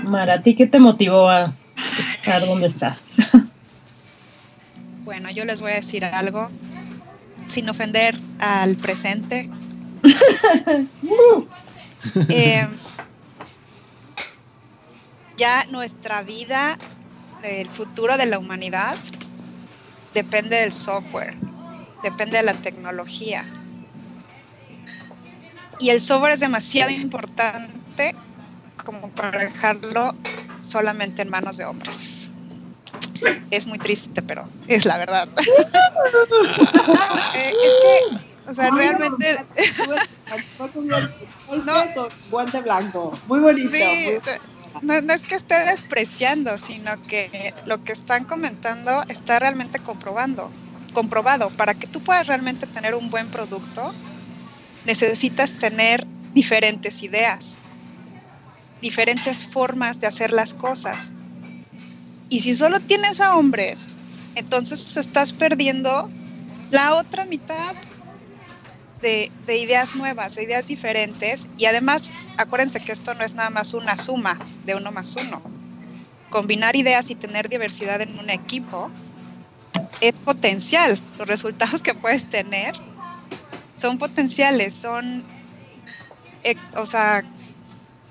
Mara, 0.07 0.35
¿a 0.35 0.41
ti 0.41 0.55
qué 0.55 0.67
te 0.67 0.79
motivó 0.79 1.29
a 1.29 1.53
estar 2.17 2.45
donde 2.45 2.67
estás? 2.67 3.05
Bueno, 5.03 5.29
yo 5.29 5.43
les 5.43 5.59
voy 5.59 5.73
a 5.73 5.75
decir 5.75 6.05
algo 6.05 6.49
sin 7.49 7.69
ofender 7.69 8.17
al 8.39 8.75
presente. 8.77 9.49
Eh, 12.27 12.67
ya 15.37 15.65
nuestra 15.71 16.21
vida, 16.21 16.77
el 17.43 17.69
futuro 17.69 18.17
de 18.17 18.25
la 18.25 18.39
humanidad, 18.39 18.97
depende 20.13 20.57
del 20.57 20.73
software, 20.73 21.35
depende 22.01 22.37
de 22.37 22.43
la 22.43 22.53
tecnología. 22.53 23.45
Y 25.79 25.89
el 25.89 25.99
software 25.99 26.33
es 26.33 26.39
demasiado 26.39 26.91
importante 26.91 28.15
como 28.85 29.09
para 29.09 29.39
dejarlo 29.39 30.15
solamente 30.59 31.21
en 31.21 31.29
manos 31.29 31.57
de 31.57 31.65
hombres. 31.65 32.31
Es 33.51 33.67
muy 33.67 33.79
triste, 33.79 34.21
pero 34.21 34.47
es 34.67 34.85
la 34.85 34.97
verdad. 34.97 35.27
Eh, 37.35 37.49
es 37.49 37.73
que, 37.81 38.51
o 38.51 38.53
sea, 38.53 38.69
realmente... 38.69 39.43
no, 41.65 42.09
guante 42.29 42.61
blanco. 42.61 43.17
Muy 43.27 43.39
bonito. 43.39 43.75
No, 44.81 45.13
es 45.13 45.23
que 45.23 45.35
esté 45.35 45.63
despreciando, 45.65 46.57
sino 46.57 46.97
que 47.05 47.53
lo 47.65 47.83
que 47.83 47.93
están 47.93 48.25
comentando 48.25 49.03
está 49.07 49.39
realmente 49.39 49.79
comprobando, 49.79 50.55
comprobado. 50.93 51.55
Para 51.55 51.75
que 51.75 51.87
tú 51.87 52.03
puedas 52.03 52.27
realmente 52.27 52.67
tener 52.67 52.95
un 52.95 53.09
buen 53.09 53.29
producto, 53.29 53.99
necesitas 54.83 55.57
tener 55.57 56.09
diferentes 56.33 57.03
ideas, 57.03 57.61
diferentes 58.81 59.47
formas 59.47 59.99
de 59.99 60.07
hacer 60.07 60.31
las 60.31 60.53
cosas. 60.53 61.15
Y 62.29 62.41
si 62.41 62.55
solo 62.55 62.79
tienes 62.79 63.21
a 63.21 63.35
hombres, 63.35 63.91
entonces 64.35 64.97
estás 64.97 65.33
perdiendo 65.33 66.13
la 66.69 66.95
otra 66.95 67.25
mitad 67.25 67.75
de, 69.03 69.31
ideas 69.47 69.95
nuevas, 69.95 70.35
de 70.35 70.43
ideas 70.43 70.65
diferentes. 70.65 71.47
Y 71.57 71.65
además, 71.65 72.11
acuérdense 72.37 72.79
que 72.79 72.91
esto 72.91 73.13
no 73.13 73.23
es 73.23 73.33
nada 73.33 73.51
más 73.51 73.75
una 73.75 73.95
suma 73.97 74.39
de 74.65 74.73
uno 74.73 74.91
más 74.91 75.15
uno. 75.15 75.43
Combinar 76.31 76.75
ideas 76.75 77.11
y 77.11 77.15
tener 77.15 77.47
diversidad 77.49 78.01
en 78.01 78.17
un 78.17 78.31
equipo 78.31 78.89
es 80.01 80.17
potencial. 80.17 80.99
Los 81.19 81.27
resultados 81.27 81.83
que 81.83 81.93
puedes 81.93 82.27
tener 82.27 82.73
son 83.77 83.99
potenciales, 83.99 84.73
son, 84.73 85.23
o 86.75 86.85
sea, 86.87 87.23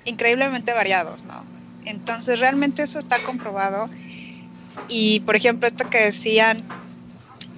increíblemente 0.05 0.71
variados, 0.73 1.25
¿no? 1.25 1.43
Entonces, 1.85 2.39
realmente 2.39 2.83
eso 2.83 2.99
está 2.99 3.19
comprobado 3.19 3.89
y 4.87 5.21
por 5.21 5.35
ejemplo, 5.35 5.67
esto 5.67 5.89
que 5.89 5.99
decían, 5.99 6.63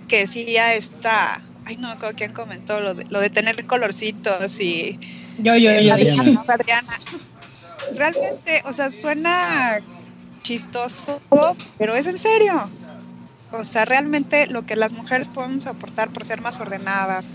que 0.08 0.20
decía 0.20 0.76
esta, 0.76 1.42
ay 1.66 1.78
no 1.78 1.96
quién 2.16 2.34
comentó, 2.34 2.80
lo 2.80 2.94
de, 2.94 3.06
lo 3.10 3.20
de 3.20 3.30
tener 3.30 3.66
colorcitos 3.66 4.60
y... 4.60 5.00
Yo, 5.38 5.56
yo, 5.56 5.72
yo. 5.80 5.94
Adriana, 5.94 6.44
Adriana. 6.48 7.00
Realmente, 7.96 8.62
o 8.66 8.74
sea, 8.74 8.90
suena 8.90 9.80
chistoso, 10.44 11.22
pero 11.78 11.96
es 11.96 12.06
en 12.06 12.18
serio. 12.18 12.70
O 13.52 13.64
sea, 13.64 13.86
realmente 13.86 14.48
lo 14.48 14.66
que 14.66 14.76
las 14.76 14.92
mujeres 14.92 15.28
podemos 15.28 15.68
aportar 15.68 16.10
por 16.10 16.26
ser 16.26 16.42
más 16.42 16.60
ordenadas, 16.60 17.32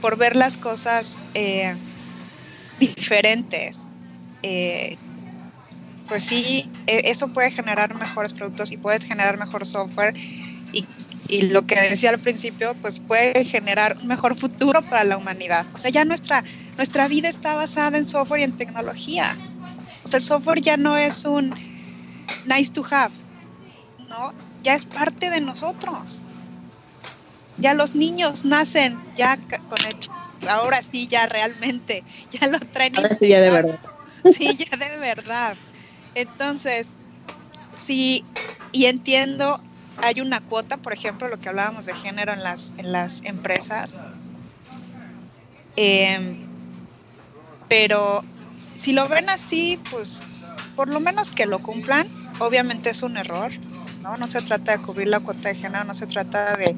por 0.00 0.16
ver 0.16 0.36
las 0.36 0.56
cosas 0.56 1.20
eh, 1.34 1.74
diferentes, 2.78 3.88
eh, 4.42 4.96
pues 6.08 6.24
sí, 6.24 6.70
e, 6.86 7.10
eso 7.10 7.28
puede 7.28 7.50
generar 7.50 7.94
mejores 7.98 8.32
productos 8.32 8.72
y 8.72 8.76
puede 8.76 9.00
generar 9.00 9.38
mejor 9.38 9.64
software 9.64 10.14
y, 10.72 10.86
lo 11.42 11.66
que 11.66 11.80
decía 11.80 12.10
al 12.10 12.20
principio, 12.20 12.74
pues 12.80 12.98
puede 13.00 13.44
generar 13.44 13.96
un 14.00 14.08
mejor 14.08 14.36
futuro 14.36 14.82
para 14.82 15.04
la 15.04 15.16
humanidad. 15.16 15.66
O 15.72 15.78
sea, 15.78 15.90
ya 15.90 16.04
nuestra, 16.04 16.44
nuestra 16.76 17.08
vida 17.08 17.28
está 17.28 17.54
basada 17.54 17.98
en 17.98 18.06
software 18.06 18.40
y 18.40 18.44
en 18.44 18.56
tecnología. 18.56 19.36
O 20.02 20.08
sea, 20.08 20.18
el 20.18 20.22
software 20.22 20.60
ya 20.60 20.76
no 20.76 20.96
es 20.96 21.24
un 21.24 21.54
nice 22.46 22.72
to 22.72 22.84
have, 22.90 23.14
¿no? 24.08 24.32
Ya 24.62 24.74
es 24.74 24.86
parte 24.86 25.30
de 25.30 25.40
nosotros. 25.40 26.20
Ya 27.58 27.74
los 27.74 27.94
niños 27.94 28.44
nacen 28.44 28.98
ya 29.16 29.36
con 29.36 29.84
el 29.86 29.96
ahora 30.48 30.82
sí 30.82 31.06
ya 31.06 31.26
realmente, 31.26 32.04
ya 32.30 32.46
lo 32.48 32.58
traen. 32.58 32.96
Ahora 32.96 33.16
sí 33.16 33.28
ya 33.28 33.40
de 33.40 33.50
verdad. 33.50 33.80
Sí, 34.32 34.56
ya 34.56 34.76
de 34.76 34.96
verdad. 34.98 35.56
Entonces, 36.14 36.88
sí, 37.76 38.24
y 38.72 38.86
entiendo, 38.86 39.60
hay 40.02 40.20
una 40.20 40.40
cuota, 40.40 40.76
por 40.76 40.92
ejemplo, 40.92 41.28
lo 41.28 41.38
que 41.38 41.48
hablábamos 41.48 41.86
de 41.86 41.94
género 41.94 42.32
en 42.32 42.42
las, 42.42 42.74
en 42.78 42.92
las 42.92 43.22
empresas, 43.24 44.00
em, 45.76 46.38
pero 47.68 48.24
si 48.76 48.92
lo 48.92 49.08
ven 49.08 49.28
así, 49.30 49.80
pues 49.90 50.22
por 50.76 50.88
lo 50.88 51.00
menos 51.00 51.30
que 51.30 51.46
lo 51.46 51.60
cumplan, 51.60 52.06
obviamente 52.38 52.90
es 52.90 53.02
un 53.02 53.16
error, 53.16 53.52
¿no? 54.02 54.16
No 54.16 54.26
se 54.26 54.42
trata 54.42 54.72
de 54.72 54.82
cubrir 54.82 55.08
la 55.08 55.20
cuota 55.20 55.48
de 55.48 55.54
género, 55.54 55.84
no 55.84 55.94
se 55.94 56.06
trata 56.06 56.56
de, 56.56 56.76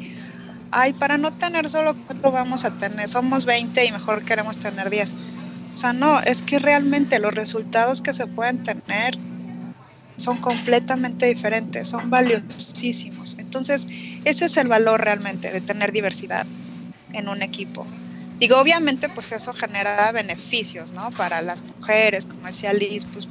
ay, 0.71 0.93
para 0.95 1.19
no 1.19 1.33
tener 1.33 1.69
solo 1.71 1.95
cuatro 2.07 2.31
vamos 2.33 2.65
a 2.65 2.77
tener, 2.77 3.09
somos 3.09 3.45
20 3.45 3.85
y 3.85 3.93
mejor 3.93 4.25
queremos 4.25 4.59
tener 4.59 4.91
10 4.91 5.17
o 5.77 5.79
sea, 5.79 5.93
no, 5.93 6.21
es 6.21 6.43
que 6.43 6.59
realmente 6.59 7.19
los 7.19 7.35
resultados 7.35 8.01
que 8.01 8.15
se 8.15 8.27
pueden 8.27 8.63
tener 8.63 9.19
son 10.17 10.39
completamente 10.39 11.27
diferentes, 11.27 11.89
son 11.89 12.11
valiosísimos. 12.11 13.37
Entonces, 13.39 13.87
ese 14.25 14.47
es 14.47 14.57
el 14.57 14.69
valor 14.69 15.03
realmente 15.03 15.51
de 15.51 15.61
tener 15.61 15.93
diversidad 15.93 16.47
en 17.13 17.29
un 17.29 17.43
equipo. 17.43 17.87
Digo, 18.39 18.59
obviamente, 18.59 19.09
pues 19.09 19.33
eso 19.33 19.53
genera 19.55 20.13
beneficios, 20.13 20.93
¿no? 20.93 21.11
Para 21.11 21.41
las 21.41 21.63
mujeres, 21.63 22.27
como 22.27 22.47
decía 22.47 22.73
Liz, 22.73 23.07
pues 23.07 23.27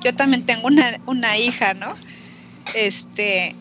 yo 0.00 0.14
también 0.14 0.44
tengo 0.44 0.66
una, 0.66 1.00
una 1.06 1.38
hija, 1.38 1.72
¿no? 1.72 1.94
Este, 2.74 3.54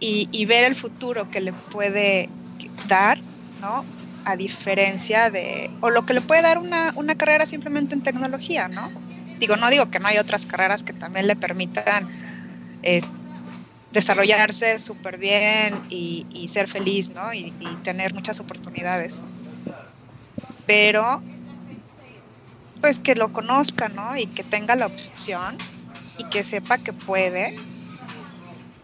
y, 0.00 0.44
ver 0.44 0.64
el 0.64 0.76
futuro 0.76 1.30
que 1.30 1.40
le 1.40 1.52
puede 1.52 2.28
dar, 2.86 3.18
¿no? 3.60 3.84
A 4.24 4.36
diferencia 4.36 5.30
de, 5.30 5.70
o 5.80 5.90
lo 5.90 6.04
que 6.04 6.14
le 6.14 6.20
puede 6.20 6.42
dar 6.42 6.58
una, 6.58 6.92
una 6.94 7.14
carrera 7.14 7.46
simplemente 7.46 7.94
en 7.94 8.02
tecnología, 8.02 8.68
¿no? 8.68 8.90
Digo, 9.38 9.56
no 9.56 9.70
digo 9.70 9.90
que 9.90 9.98
no 9.98 10.08
hay 10.08 10.18
otras 10.18 10.46
carreras 10.46 10.82
que 10.82 10.92
también 10.92 11.26
le 11.26 11.36
permitan 11.36 12.08
desarrollarse 13.92 14.78
súper 14.78 15.18
bien 15.18 15.86
y, 15.88 16.48
ser 16.50 16.68
feliz, 16.68 17.10
¿no? 17.10 17.32
Y, 17.32 17.54
y, 17.60 17.76
tener 17.82 18.14
muchas 18.14 18.40
oportunidades. 18.40 19.22
Pero, 20.66 21.22
pues 22.80 23.00
que 23.00 23.14
lo 23.14 23.32
conozca, 23.32 23.88
¿no? 23.88 24.16
Y 24.16 24.26
que 24.26 24.44
tenga 24.44 24.76
la 24.76 24.86
opción 24.86 25.56
y 26.18 26.24
que 26.24 26.44
sepa 26.44 26.78
que 26.78 26.92
puede 26.92 27.54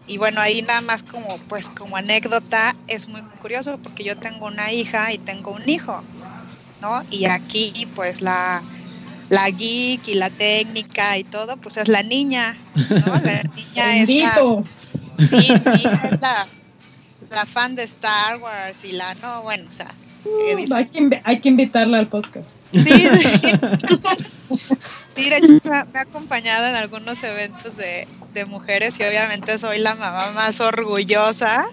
y 0.07 0.17
bueno, 0.17 0.39
ahí 0.39 0.61
nada 0.61 0.81
más 0.81 1.03
como 1.03 1.37
pues 1.49 1.69
como 1.69 1.97
anécdota 1.97 2.75
es 2.87 3.07
muy 3.07 3.21
curioso 3.41 3.79
porque 3.79 4.03
yo 4.03 4.17
tengo 4.17 4.45
una 4.45 4.71
hija 4.71 5.11
y 5.13 5.17
tengo 5.17 5.51
un 5.51 5.67
hijo, 5.67 6.03
¿no? 6.79 7.01
Y 7.09 7.25
aquí 7.25 7.87
pues 7.95 8.21
la, 8.21 8.63
la 9.29 9.49
geek 9.49 10.07
y 10.07 10.15
la 10.15 10.29
técnica 10.29 11.17
y 11.17 11.23
todo, 11.23 11.57
pues 11.57 11.77
es 11.77 11.87
la 11.87 12.03
niña, 12.03 12.57
¿no? 12.75 13.13
La 13.23 13.43
niña 13.55 13.97
es 13.97 14.09
la, 14.09 14.63
sí, 15.29 15.47
es 15.51 16.21
la, 16.21 16.47
la, 17.29 17.45
fan 17.45 17.75
de 17.75 17.83
Star 17.83 18.37
Wars 18.37 18.83
y 18.83 18.91
la 18.91 19.15
no, 19.15 19.41
bueno, 19.43 19.65
o 19.69 19.73
sea, 19.73 19.93
uh, 20.25 20.73
hay, 20.73 20.85
que, 20.85 21.21
hay 21.23 21.39
que 21.39 21.49
invitarla 21.49 21.99
al 21.99 22.07
podcast. 22.07 22.49
Sí, 22.71 22.83
sí. 22.83 23.51
me 25.63 25.99
ha 25.99 26.01
acompañado 26.01 26.67
en 26.67 26.75
algunos 26.75 27.23
eventos 27.23 27.75
de, 27.77 28.07
mujeres 28.47 28.99
y 28.99 29.03
obviamente 29.03 29.57
soy 29.57 29.79
la 29.79 29.95
mamá 29.95 30.31
más 30.31 30.59
orgullosa. 30.59 31.67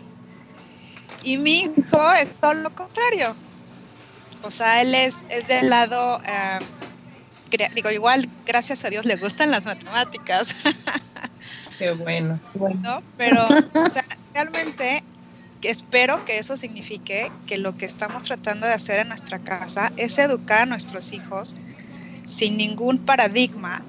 Y 1.24 1.36
mi 1.36 1.62
hijo 1.62 2.12
es 2.20 2.32
todo 2.40 2.54
lo 2.54 2.72
contrario. 2.72 3.34
O 4.42 4.50
sea, 4.50 4.80
él 4.80 4.94
es, 4.94 5.26
es 5.28 5.48
del 5.48 5.70
lado, 5.70 6.20
eh, 6.24 6.60
digo, 7.74 7.90
igual, 7.90 8.28
gracias 8.46 8.84
a 8.84 8.90
Dios 8.90 9.04
le 9.04 9.16
gustan 9.16 9.50
las 9.50 9.64
matemáticas. 9.64 10.54
Qué 11.78 11.92
bueno. 11.92 12.40
bueno. 12.54 13.02
Pero, 13.16 13.46
o 13.74 13.90
sea, 13.90 14.04
realmente 14.34 15.02
espero 15.62 16.24
que 16.24 16.38
eso 16.38 16.56
signifique 16.56 17.30
que 17.46 17.58
lo 17.58 17.76
que 17.76 17.86
estamos 17.86 18.22
tratando 18.24 18.66
de 18.66 18.74
hacer 18.74 19.00
en 19.00 19.08
nuestra 19.08 19.38
casa 19.38 19.92
es 19.96 20.18
educar 20.18 20.62
a 20.62 20.66
nuestros 20.66 21.12
hijos 21.12 21.54
sin 22.24 22.56
ningún 22.56 22.98
paradigma 22.98 23.82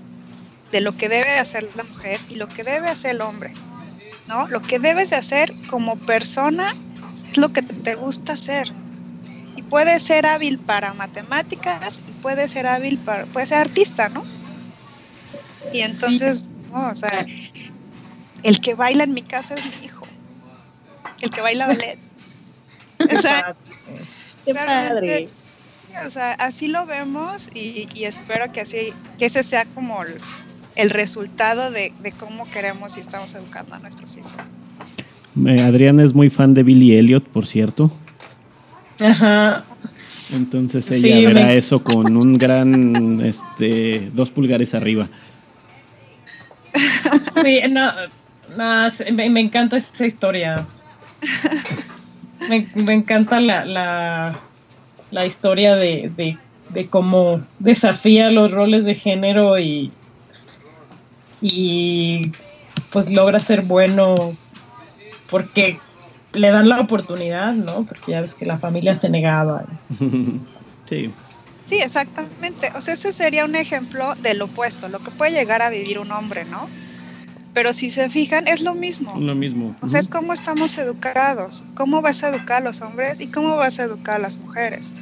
de 0.71 0.81
lo 0.81 0.97
que 0.97 1.09
debe 1.09 1.39
hacer 1.39 1.69
la 1.75 1.83
mujer 1.83 2.19
y 2.29 2.35
lo 2.35 2.47
que 2.47 2.63
debe 2.63 2.89
hacer 2.89 3.11
el 3.11 3.21
hombre. 3.21 3.53
¿no? 4.27 4.47
Lo 4.47 4.61
que 4.61 4.79
debes 4.79 5.09
de 5.09 5.17
hacer 5.17 5.53
como 5.69 5.95
persona 5.97 6.73
es 7.29 7.37
lo 7.37 7.51
que 7.51 7.61
te 7.61 7.95
gusta 7.95 8.33
hacer. 8.33 8.71
Y 9.55 9.61
puede 9.61 9.99
ser 9.99 10.25
hábil 10.25 10.59
para 10.59 10.93
matemáticas 10.93 12.01
y 12.07 12.11
puede 12.21 12.47
ser 12.47 12.67
hábil 12.67 12.97
para, 12.99 13.25
puede 13.27 13.47
ser 13.47 13.59
artista, 13.59 14.09
¿no? 14.09 14.23
Y 15.71 15.81
entonces, 15.81 16.49
o 16.73 16.95
sea, 16.95 17.25
el 18.43 18.61
que 18.61 18.73
baila 18.73 19.03
en 19.03 19.13
mi 19.13 19.21
casa 19.21 19.55
es 19.55 19.65
mi 19.65 19.85
hijo. 19.85 20.05
El 21.21 21.29
que 21.29 21.41
baila 21.41 21.67
ballet. 21.67 21.99
O 22.99 23.19
sea, 23.19 23.55
Qué 24.45 24.53
padre 24.55 25.29
o 26.05 26.09
sea, 26.09 26.33
así 26.33 26.67
lo 26.67 26.85
vemos 26.85 27.49
y, 27.53 27.87
espero 28.03 28.51
que 28.51 28.61
así, 28.61 28.93
que 29.17 29.25
ese 29.25 29.43
sea 29.43 29.65
como 29.65 29.99
el, 30.75 30.89
resultado 30.89 31.71
de, 31.71 31.93
cómo 32.17 32.49
queremos 32.49 32.97
y 32.97 32.99
estamos 32.99 33.33
educando 33.35 33.75
a 33.75 33.79
nuestros 33.79 34.17
hijos. 34.17 34.31
Eh, 35.45 35.61
Adriana 35.61 36.03
es 36.03 36.13
muy 36.13 36.29
fan 36.29 36.53
de 36.53 36.63
Billy 36.63 36.95
Elliot, 36.95 37.27
por 37.27 37.45
cierto. 37.47 37.91
Ajá. 38.99 39.63
Entonces 40.31 40.89
ella 40.91 41.27
verá 41.27 41.53
eso 41.53 41.83
con 41.83 42.15
un 42.15 42.37
gran, 42.37 43.21
este, 43.21 44.09
dos 44.13 44.31
pulgares 44.31 44.73
arriba. 44.73 45.07
Sí, 47.43 47.59
no, 47.69 47.91
me, 49.11 49.39
encanta 49.39 49.77
esa 49.77 50.05
historia. 50.05 50.65
Me, 52.49 52.67
me 52.75 52.93
encanta 52.93 53.39
la 53.39 54.39
la 55.13 55.27
historia 55.27 55.75
de, 55.75 56.37
cómo 56.89 57.41
desafía 57.59 58.31
los 58.31 58.51
roles 58.51 58.83
de 58.83 58.95
género 58.95 59.59
y, 59.59 59.91
y 61.39 62.31
pues 62.91 63.09
logra 63.11 63.39
ser 63.39 63.61
bueno 63.61 64.35
porque 65.29 65.79
le 66.33 66.49
dan 66.49 66.69
la 66.69 66.79
oportunidad, 66.79 67.53
¿no? 67.53 67.83
Porque 67.83 68.11
ya 68.11 68.21
ves 68.21 68.33
que 68.33 68.45
la 68.45 68.57
familia 68.57 68.99
se 68.99 69.09
negaba. 69.09 69.65
Sí. 70.85 71.09
Sí, 71.65 71.77
exactamente. 71.79 72.69
O 72.75 72.81
sea, 72.81 72.95
ese 72.95 73.13
sería 73.13 73.45
un 73.45 73.55
ejemplo 73.55 74.15
del 74.15 74.41
opuesto, 74.41 74.89
lo 74.89 74.99
que 74.99 75.11
puede 75.11 75.31
llegar 75.31 75.61
a 75.61 75.69
vivir 75.69 75.97
un 75.97 76.11
hombre, 76.11 76.43
¿no? 76.43 76.67
Pero 77.53 77.71
si 77.71 77.89
se 77.89 78.09
fijan, 78.09 78.49
es 78.49 78.61
lo 78.61 78.75
mismo. 78.75 79.17
Lo 79.17 79.33
mismo. 79.33 79.77
O 79.81 79.87
sea, 79.87 80.01
es 80.01 80.09
cómo 80.09 80.33
estamos 80.33 80.77
educados, 80.77 81.63
cómo 81.73 82.01
vas 82.01 82.21
a 82.21 82.29
educar 82.29 82.61
a 82.61 82.65
los 82.65 82.81
hombres 82.81 83.21
y 83.21 83.27
cómo 83.27 83.55
vas 83.55 83.79
a 83.79 83.83
educar 83.83 84.15
a 84.17 84.19
las 84.19 84.37
mujeres 84.37 84.93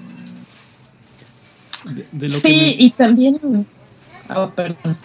sí, 2.41 2.75
y 2.77 2.91
también... 2.91 3.65
Oh, 4.34 4.49
perdón. 4.49 4.97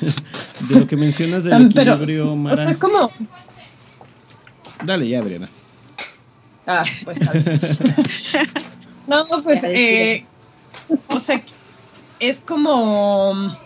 de 0.68 0.80
lo 0.80 0.86
que 0.86 0.96
mencionas 0.96 1.44
del 1.44 1.66
equilibrio, 1.66 2.34
Mara. 2.34 2.54
O 2.54 2.56
sea, 2.56 2.70
es 2.70 2.78
como... 2.78 3.10
Dale 4.84 5.08
ya, 5.08 5.20
Adriana. 5.20 5.48
Ah, 6.66 6.84
pues 7.04 7.18
No, 9.06 9.22
pues, 9.42 9.60
eh, 9.64 10.24
o 11.08 11.18
sea, 11.18 11.42
es 12.20 12.38
como... 12.38 13.56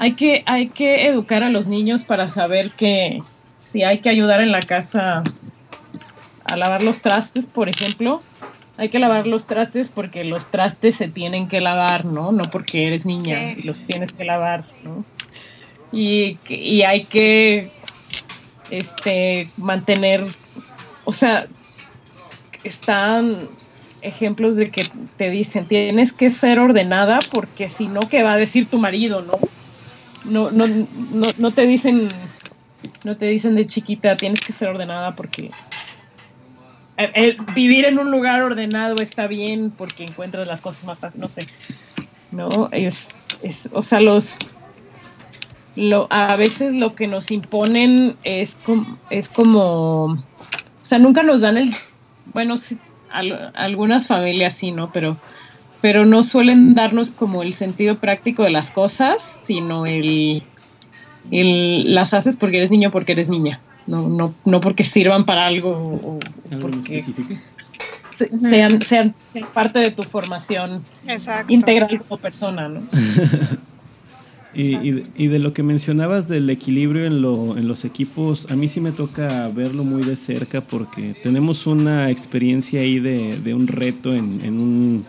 Hay 0.00 0.14
que, 0.14 0.42
hay 0.46 0.68
que 0.68 1.06
educar 1.06 1.42
a 1.42 1.50
los 1.50 1.66
niños 1.66 2.04
para 2.04 2.28
saber 2.28 2.70
que 2.72 3.22
si 3.58 3.82
hay 3.82 3.98
que 3.98 4.08
ayudar 4.08 4.40
en 4.40 4.52
la 4.52 4.60
casa 4.60 5.24
a 6.44 6.56
lavar 6.56 6.82
los 6.82 7.00
trastes, 7.00 7.46
por 7.46 7.68
ejemplo, 7.68 8.22
hay 8.78 8.90
que 8.90 9.00
lavar 9.00 9.26
los 9.26 9.46
trastes 9.46 9.88
porque 9.88 10.22
los 10.22 10.50
trastes 10.50 10.94
se 10.94 11.08
tienen 11.08 11.48
que 11.48 11.60
lavar, 11.60 12.04
¿no? 12.04 12.30
No 12.30 12.44
porque 12.44 12.86
eres 12.86 13.04
niña 13.06 13.52
y 13.56 13.62
los 13.62 13.84
tienes 13.86 14.12
que 14.12 14.24
lavar, 14.24 14.64
¿no? 14.84 15.04
Y, 15.90 16.38
y 16.48 16.82
hay 16.82 17.04
que 17.04 17.72
este 18.70 19.50
mantener, 19.56 20.26
o 21.08 21.12
sea, 21.14 21.46
están 22.64 23.48
ejemplos 24.02 24.56
de 24.56 24.70
que 24.70 24.84
te 25.16 25.30
dicen 25.30 25.66
tienes 25.66 26.12
que 26.12 26.28
ser 26.28 26.58
ordenada 26.58 27.18
porque 27.32 27.70
si 27.70 27.86
no, 27.86 28.00
¿qué 28.00 28.22
va 28.22 28.34
a 28.34 28.36
decir 28.36 28.68
tu 28.68 28.78
marido, 28.78 29.22
no? 29.22 29.38
No, 30.26 30.50
no, 30.50 30.66
no, 30.66 31.28
no 31.38 31.50
te 31.52 31.66
dicen, 31.66 32.10
no 33.04 33.16
te 33.16 33.24
dicen 33.24 33.54
de 33.54 33.66
chiquita 33.66 34.18
tienes 34.18 34.40
que 34.40 34.52
ser 34.52 34.68
ordenada 34.68 35.16
porque 35.16 35.50
vivir 37.54 37.86
en 37.86 37.98
un 37.98 38.10
lugar 38.10 38.42
ordenado 38.42 39.00
está 39.00 39.26
bien 39.28 39.70
porque 39.70 40.04
encuentras 40.04 40.46
las 40.46 40.60
cosas 40.60 40.84
más 40.84 40.98
fáciles, 41.00 41.22
no 41.22 41.28
sé. 41.28 41.46
No, 42.32 42.68
es, 42.70 43.08
es 43.42 43.66
o 43.72 43.80
sea, 43.80 44.00
los 44.00 44.36
lo, 45.74 46.06
a 46.10 46.36
veces 46.36 46.74
lo 46.74 46.94
que 46.94 47.06
nos 47.06 47.30
imponen 47.30 48.16
es 48.24 48.56
como, 48.56 48.98
es 49.10 49.28
como, 49.28 50.22
sea, 50.88 50.98
nunca 50.98 51.22
nos 51.22 51.42
dan 51.42 51.56
el, 51.56 51.74
bueno, 52.32 52.54
algunas 53.54 54.06
familias 54.06 54.54
sí, 54.54 54.72
¿no? 54.72 54.92
Pero, 54.92 55.16
pero 55.80 56.06
no 56.06 56.22
suelen 56.22 56.74
darnos 56.74 57.10
como 57.10 57.42
el 57.42 57.54
sentido 57.54 57.98
práctico 57.98 58.42
de 58.42 58.50
las 58.50 58.70
cosas, 58.70 59.38
sino 59.42 59.86
el, 59.86 60.42
el 61.30 61.94
las 61.94 62.14
haces 62.14 62.36
porque 62.36 62.58
eres 62.58 62.70
niño, 62.70 62.90
porque 62.90 63.12
eres 63.12 63.28
niña 63.28 63.60
no, 63.88 64.08
no, 64.08 64.34
no 64.44 64.60
porque 64.60 64.84
sirvan 64.84 65.24
para 65.24 65.46
algo 65.46 65.70
o 65.70 66.20
porque 66.60 67.04
sean, 68.38 68.80
sean, 68.82 69.14
parte 69.54 69.78
de 69.78 69.90
tu 69.90 70.02
formación 70.02 70.84
integral 71.48 72.02
como 72.02 72.20
persona, 72.20 72.68
¿no? 72.68 72.82
y, 74.54 75.02
y, 75.16 75.26
de 75.26 75.38
lo 75.38 75.52
que 75.52 75.62
mencionabas 75.62 76.26
del 76.26 76.48
equilibrio 76.48 77.04
en, 77.04 77.20
lo, 77.20 77.56
en 77.58 77.68
los 77.68 77.84
equipos, 77.84 78.50
a 78.50 78.56
mí 78.56 78.68
sí 78.68 78.80
me 78.80 78.92
toca 78.92 79.48
verlo 79.48 79.84
muy 79.84 80.02
de 80.02 80.16
cerca 80.16 80.62
porque 80.62 81.14
tenemos 81.22 81.66
una 81.66 82.10
experiencia 82.10 82.80
ahí 82.80 82.98
de, 82.98 83.38
de 83.38 83.54
un 83.54 83.66
reto 83.66 84.14
en, 84.14 84.40
en 84.42 84.60
un... 84.60 85.06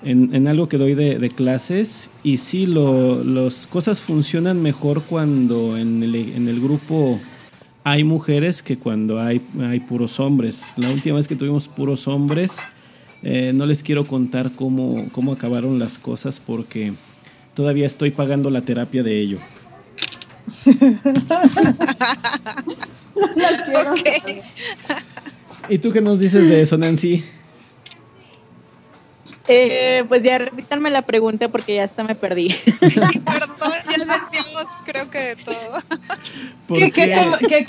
En, 0.00 0.32
en, 0.32 0.46
algo 0.46 0.68
que 0.68 0.78
doy 0.78 0.94
de, 0.94 1.18
de 1.18 1.28
clases 1.28 2.08
y 2.22 2.36
sí, 2.36 2.66
las 2.66 3.66
cosas 3.66 4.00
funcionan 4.00 4.62
mejor 4.62 5.02
cuando 5.02 5.76
en 5.76 6.04
el, 6.04 6.14
en 6.14 6.46
el 6.46 6.60
grupo 6.60 7.18
hay 7.82 8.04
mujeres 8.04 8.62
que 8.62 8.78
cuando 8.78 9.20
hay, 9.20 9.40
hay 9.60 9.80
puros 9.80 10.20
hombres. 10.20 10.62
La 10.76 10.90
última 10.90 11.16
vez 11.16 11.26
que 11.26 11.34
tuvimos 11.34 11.66
puros 11.66 12.06
hombres, 12.06 12.58
eh, 13.22 13.52
no 13.52 13.66
les 13.66 13.82
quiero 13.82 14.04
contar 14.04 14.52
cómo, 14.52 15.08
cómo 15.10 15.32
acabaron 15.32 15.80
las 15.80 15.98
cosas 15.98 16.38
porque 16.38 16.92
todavía 17.58 17.86
estoy 17.88 18.12
pagando 18.12 18.50
la 18.50 18.60
terapia 18.60 19.02
de 19.02 19.20
ello. 19.20 19.38
¿Y 25.68 25.78
tú 25.78 25.90
qué 25.90 26.00
nos 26.00 26.20
dices 26.20 26.48
de 26.48 26.60
eso, 26.60 26.78
Nancy? 26.78 27.24
Eh, 29.48 30.04
pues 30.06 30.22
ya 30.22 30.38
repítanme 30.38 30.88
la 30.92 31.02
pregunta 31.02 31.48
porque 31.48 31.74
ya 31.74 31.82
hasta 31.82 32.04
me 32.04 32.14
perdí. 32.14 32.54
perdón, 32.78 33.72
ya 33.90 34.04
desviamos 34.04 34.66
creo 34.84 35.10
que 35.10 35.18
de 35.18 35.34
todo. 35.36 35.82
¿Qué, 36.68 37.64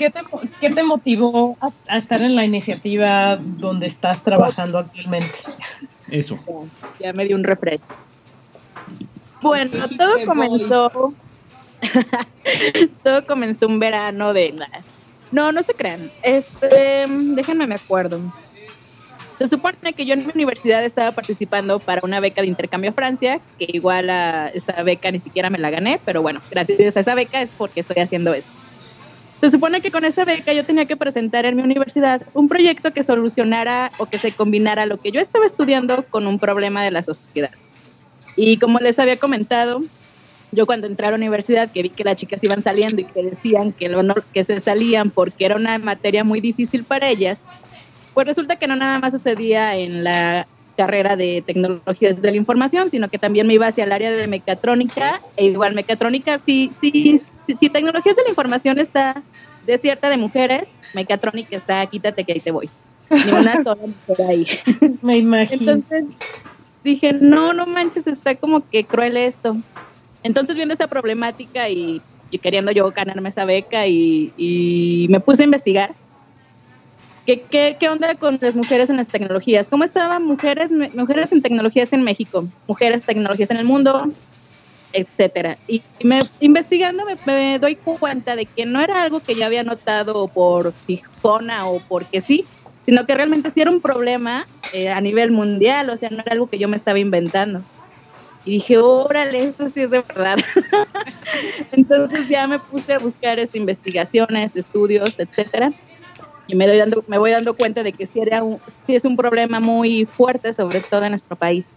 qué, 0.62 0.70
te, 0.70 0.84
motivó 0.84 1.58
a, 1.88 1.98
estar 1.98 2.22
en 2.22 2.36
la 2.36 2.46
iniciativa 2.46 3.38
donde 3.38 3.88
estás 3.88 4.24
trabajando 4.24 4.78
actualmente? 4.78 5.34
Eso. 6.12 6.38
Ya, 7.00 7.12
me 7.12 7.26
dio 7.26 7.36
un 7.36 7.44
refresco. 7.44 7.96
Bueno, 9.42 9.88
todo 9.98 10.26
comenzó. 10.26 11.14
todo 13.04 13.26
comenzó 13.26 13.68
un 13.68 13.80
verano 13.80 14.34
de. 14.34 14.54
No, 15.32 15.52
no 15.52 15.64
se 15.64 15.74
crean. 15.74 16.12
Este, 16.24 17.06
déjenme 17.08 17.68
me 17.68 17.76
acuerdo. 17.76 18.20
Se 19.38 19.48
supone 19.48 19.94
que 19.94 20.06
yo 20.06 20.16
en 20.16 20.28
mi 20.28 20.34
universidad 20.36 20.84
estaba 20.84 21.12
participando 21.14 21.80
para 21.80 22.02
una 22.04 22.20
beca 22.20 22.42
de 22.42 22.48
intercambio 22.48 22.90
a 22.90 22.94
Francia, 22.94 23.40
que 23.58 23.68
igual 23.70 24.10
a 24.10 24.50
esta 24.50 24.84
beca 24.84 25.10
ni 25.12 25.22
siquiera 25.22 25.50
me 25.50 25.58
la 25.58 25.70
gané, 25.70 25.98
pero 26.04 26.22
bueno, 26.22 26.42
gracias 26.52 26.98
a 26.98 27.00
esa 27.00 27.16
beca 27.16 27.42
es 27.42 27.52
porque 27.58 27.80
estoy 27.80 28.00
haciendo 28.00 28.34
esto. 28.34 28.52
Se 29.40 29.50
supone 29.50 29.80
que 29.80 29.92
con 29.92 30.04
esa 30.04 30.26
beca 30.26 30.52
yo 30.52 30.66
tenía 30.66 30.86
que 30.86 30.98
presentar 30.98 31.46
en 31.46 31.56
mi 31.56 31.64
universidad 31.64 32.22
un 32.34 32.50
proyecto 32.50 32.92
que 32.92 33.04
solucionara 33.04 33.94
o 33.98 34.08
que 34.08 34.18
se 34.18 34.34
combinara 34.34 34.86
lo 34.86 35.00
que 35.00 35.14
yo 35.14 35.22
estaba 35.22 35.46
estudiando 35.46 36.04
con 36.10 36.28
un 36.28 36.38
problema 36.38 36.84
de 36.84 36.92
la 36.92 37.02
sociedad. 37.02 37.52
Y 38.42 38.56
como 38.56 38.80
les 38.80 38.98
había 39.00 39.18
comentado, 39.18 39.84
yo 40.54 40.66
cuando 40.66 40.88
entré 40.88 41.08
a 41.08 41.10
la 41.10 41.18
universidad, 41.18 41.70
que 41.74 41.82
vi 41.84 41.90
que 41.90 42.06
las 42.06 42.16
chicas 42.16 42.42
iban 42.42 42.62
saliendo 42.62 43.02
y 43.02 43.04
que 43.04 43.22
decían 43.22 43.74
que, 43.74 43.94
que 44.34 44.46
se 44.46 44.62
salían 44.62 45.10
porque 45.10 45.44
era 45.44 45.58
una 45.58 45.78
materia 45.78 46.24
muy 46.24 46.40
difícil 46.40 46.86
para 46.86 47.10
ellas, 47.10 47.38
pues 48.14 48.26
resulta 48.26 48.56
que 48.56 48.66
no 48.66 48.78
nada 48.78 48.98
más 48.98 49.12
sucedía 49.12 49.76
en 49.76 50.06
la 50.06 50.48
carrera 50.78 51.18
de 51.18 51.44
tecnologías 51.46 52.22
de 52.22 52.32
la 52.32 52.38
información, 52.38 52.90
sino 52.90 53.10
que 53.10 53.20
también 53.20 53.46
me 53.46 53.56
iba 53.56 53.68
hacia 53.68 53.84
el 53.84 53.92
área 53.92 54.10
de 54.10 54.26
mecatrónica, 54.28 55.22
e 55.36 55.44
igual 55.44 55.76
mecatrónica, 55.76 56.40
sí, 56.46 56.72
sí, 56.80 57.22
si 57.60 57.70
tecnologías 57.70 58.16
de 58.16 58.24
la 58.24 58.30
información 58.30 58.80
está 58.80 59.22
desierta 59.66 60.10
de 60.10 60.16
mujeres, 60.16 60.70
mecatrónica 60.94 61.58
está, 61.58 61.86
quítate 61.88 62.24
que 62.24 62.32
ahí 62.32 62.40
te 62.40 62.52
voy. 62.52 62.70
Ni 63.10 63.32
una 63.34 63.62
sola 63.66 63.82
mujer 63.82 64.26
ahí. 64.26 64.48
Me 65.02 65.18
imagino. 65.18 65.72
Entonces 65.74 66.06
dije, 66.84 67.14
no, 67.14 67.54
no 67.54 67.66
manches, 67.66 68.08
está 68.08 68.36
como 68.36 68.68
que 68.70 68.86
cruel 68.86 69.18
esto. 69.18 69.58
Entonces 70.24 70.56
viendo 70.56 70.74
esa 70.74 70.88
problemática 70.88 71.70
y, 71.70 72.02
queriendo 72.42 72.72
yo 72.72 72.92
ganarme 72.92 73.30
esa 73.30 73.46
beca 73.46 73.88
y, 73.88 74.34
y 74.38 75.08
me 75.10 75.20
puse 75.20 75.42
a 75.42 75.46
investigar 75.46 75.96
¿Qué, 77.30 77.46
qué, 77.48 77.78
qué 77.80 77.90
onda 77.90 78.16
con 78.16 78.40
las 78.42 78.56
mujeres 78.56 78.90
en 78.90 78.98
las 78.98 79.08
tecnologías? 79.08 79.68
¿Cómo 79.68 79.84
estaban 79.84 80.26
mujeres, 80.26 80.72
mujeres 80.72 81.32
en 81.32 81.44
tecnologías 81.44 81.94
en 81.94 82.02
México? 82.02 82.48
Mujeres 82.68 83.04
tecnologías 83.04 83.52
en 83.52 83.58
el 83.58 83.66
mundo, 83.66 84.12
etcétera. 84.94 85.60
Y 85.68 85.84
me, 86.04 86.22
investigando 86.40 87.04
me, 87.26 87.60
doy 87.60 87.76
cuenta 87.76 88.36
de 88.36 88.48
que 88.48 88.66
no 88.66 88.82
era 88.82 89.04
algo 89.04 89.20
que 89.20 89.36
yo 89.36 89.46
había 89.46 89.64
notado 89.64 90.28
por 90.30 90.74
fijona 90.88 91.68
o 91.68 91.80
porque 91.88 92.22
sí, 92.22 92.48
sino 92.90 93.06
que 93.06 93.14
realmente 93.14 93.52
sí 93.52 93.62
era 93.62 93.70
un 93.70 93.82
problema 93.82 94.48
eh, 94.72 94.90
a 94.90 95.00
nivel 95.00 95.30
mundial, 95.30 95.92
o 95.92 95.96
sea, 95.96 96.10
no 96.10 96.22
era 96.22 96.32
algo 96.32 96.48
que 96.48 96.58
yo 96.58 96.68
me 96.68 96.76
estaba 96.76 96.98
inventando. 96.98 97.64
Y 98.44 98.54
dije, 98.54 98.80
órale, 98.80 99.44
esto 99.44 99.70
sí 99.70 99.82
es 99.82 99.92
de 99.92 100.04
verdad. 100.08 100.38
Entonces 101.72 102.28
ya 102.28 102.48
me 102.48 102.58
puse 102.58 102.94
a 102.94 102.98
buscar 102.98 103.38
este, 103.38 103.60
investigaciones, 103.60 104.56
estudios, 104.56 105.14
etcétera 105.20 105.72
y 106.48 106.56
me, 106.56 106.66
doy 106.66 106.78
dando, 106.78 107.04
me 107.08 107.20
voy 107.20 107.30
dando 107.30 107.56
cuenta 107.56 107.84
de 107.84 107.94
que 107.94 108.08
sí, 108.08 108.20
era 108.20 108.44
un, 108.44 108.60
es 108.88 109.06
un 109.06 109.16
problema 109.16 109.60
muy 109.60 110.08
fuerte, 110.18 110.52
sobre 110.52 110.82
todo 110.82 111.04
en 111.04 111.12
nuestro 111.12 111.38
país. 111.38 111.68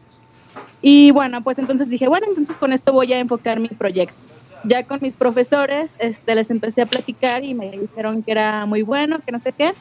Y 0.80 1.10
bueno, 1.10 1.44
pues 1.44 1.58
entonces 1.58 1.90
dije, 1.90 2.08
bueno, 2.08 2.26
entonces 2.26 2.56
con 2.56 2.72
esto 2.72 2.90
voy 2.94 3.12
a 3.12 3.18
enfocar 3.18 3.60
mi 3.60 3.68
proyecto. 3.68 4.16
Ya 4.64 4.86
con 4.86 5.00
mis 5.02 5.14
profesores 5.14 5.94
este, 5.98 6.34
les 6.34 6.48
empecé 6.48 6.80
a 6.80 6.86
platicar 6.86 7.44
y 7.44 7.52
me 7.52 7.70
dijeron 7.70 8.22
que 8.22 8.32
era 8.32 8.64
muy 8.64 8.80
bueno, 8.80 9.20
que 9.20 9.30
no 9.30 9.38
sé 9.38 9.52
qué. 9.52 9.74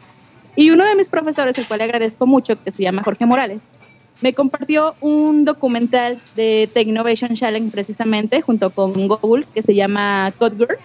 Y 0.56 0.72
uno 0.72 0.86
de 0.86 0.96
mis 0.96 1.10
profesores, 1.10 1.58
el 1.58 1.68
cual 1.68 1.80
le 1.80 1.86
agradezco 1.86 2.28
mucho, 2.28 2.62
que 2.62 2.72
se 2.72 2.84
llama 2.84 3.04
Jorge 3.04 3.26
Morales, 3.26 3.62
me 4.22 4.34
compartió 4.34 4.96
un 5.02 5.46
documental 5.46 6.20
de 6.36 6.70
Tech 6.74 6.88
Innovation 6.88 7.36
Challenge 7.36 7.72
precisamente 7.72 8.42
junto 8.42 8.70
con 8.70 9.08
Google 9.08 9.48
que 9.54 9.64
se 9.64 9.74
llama 9.74 10.32
Code 10.38 10.58
Girl 10.58 10.78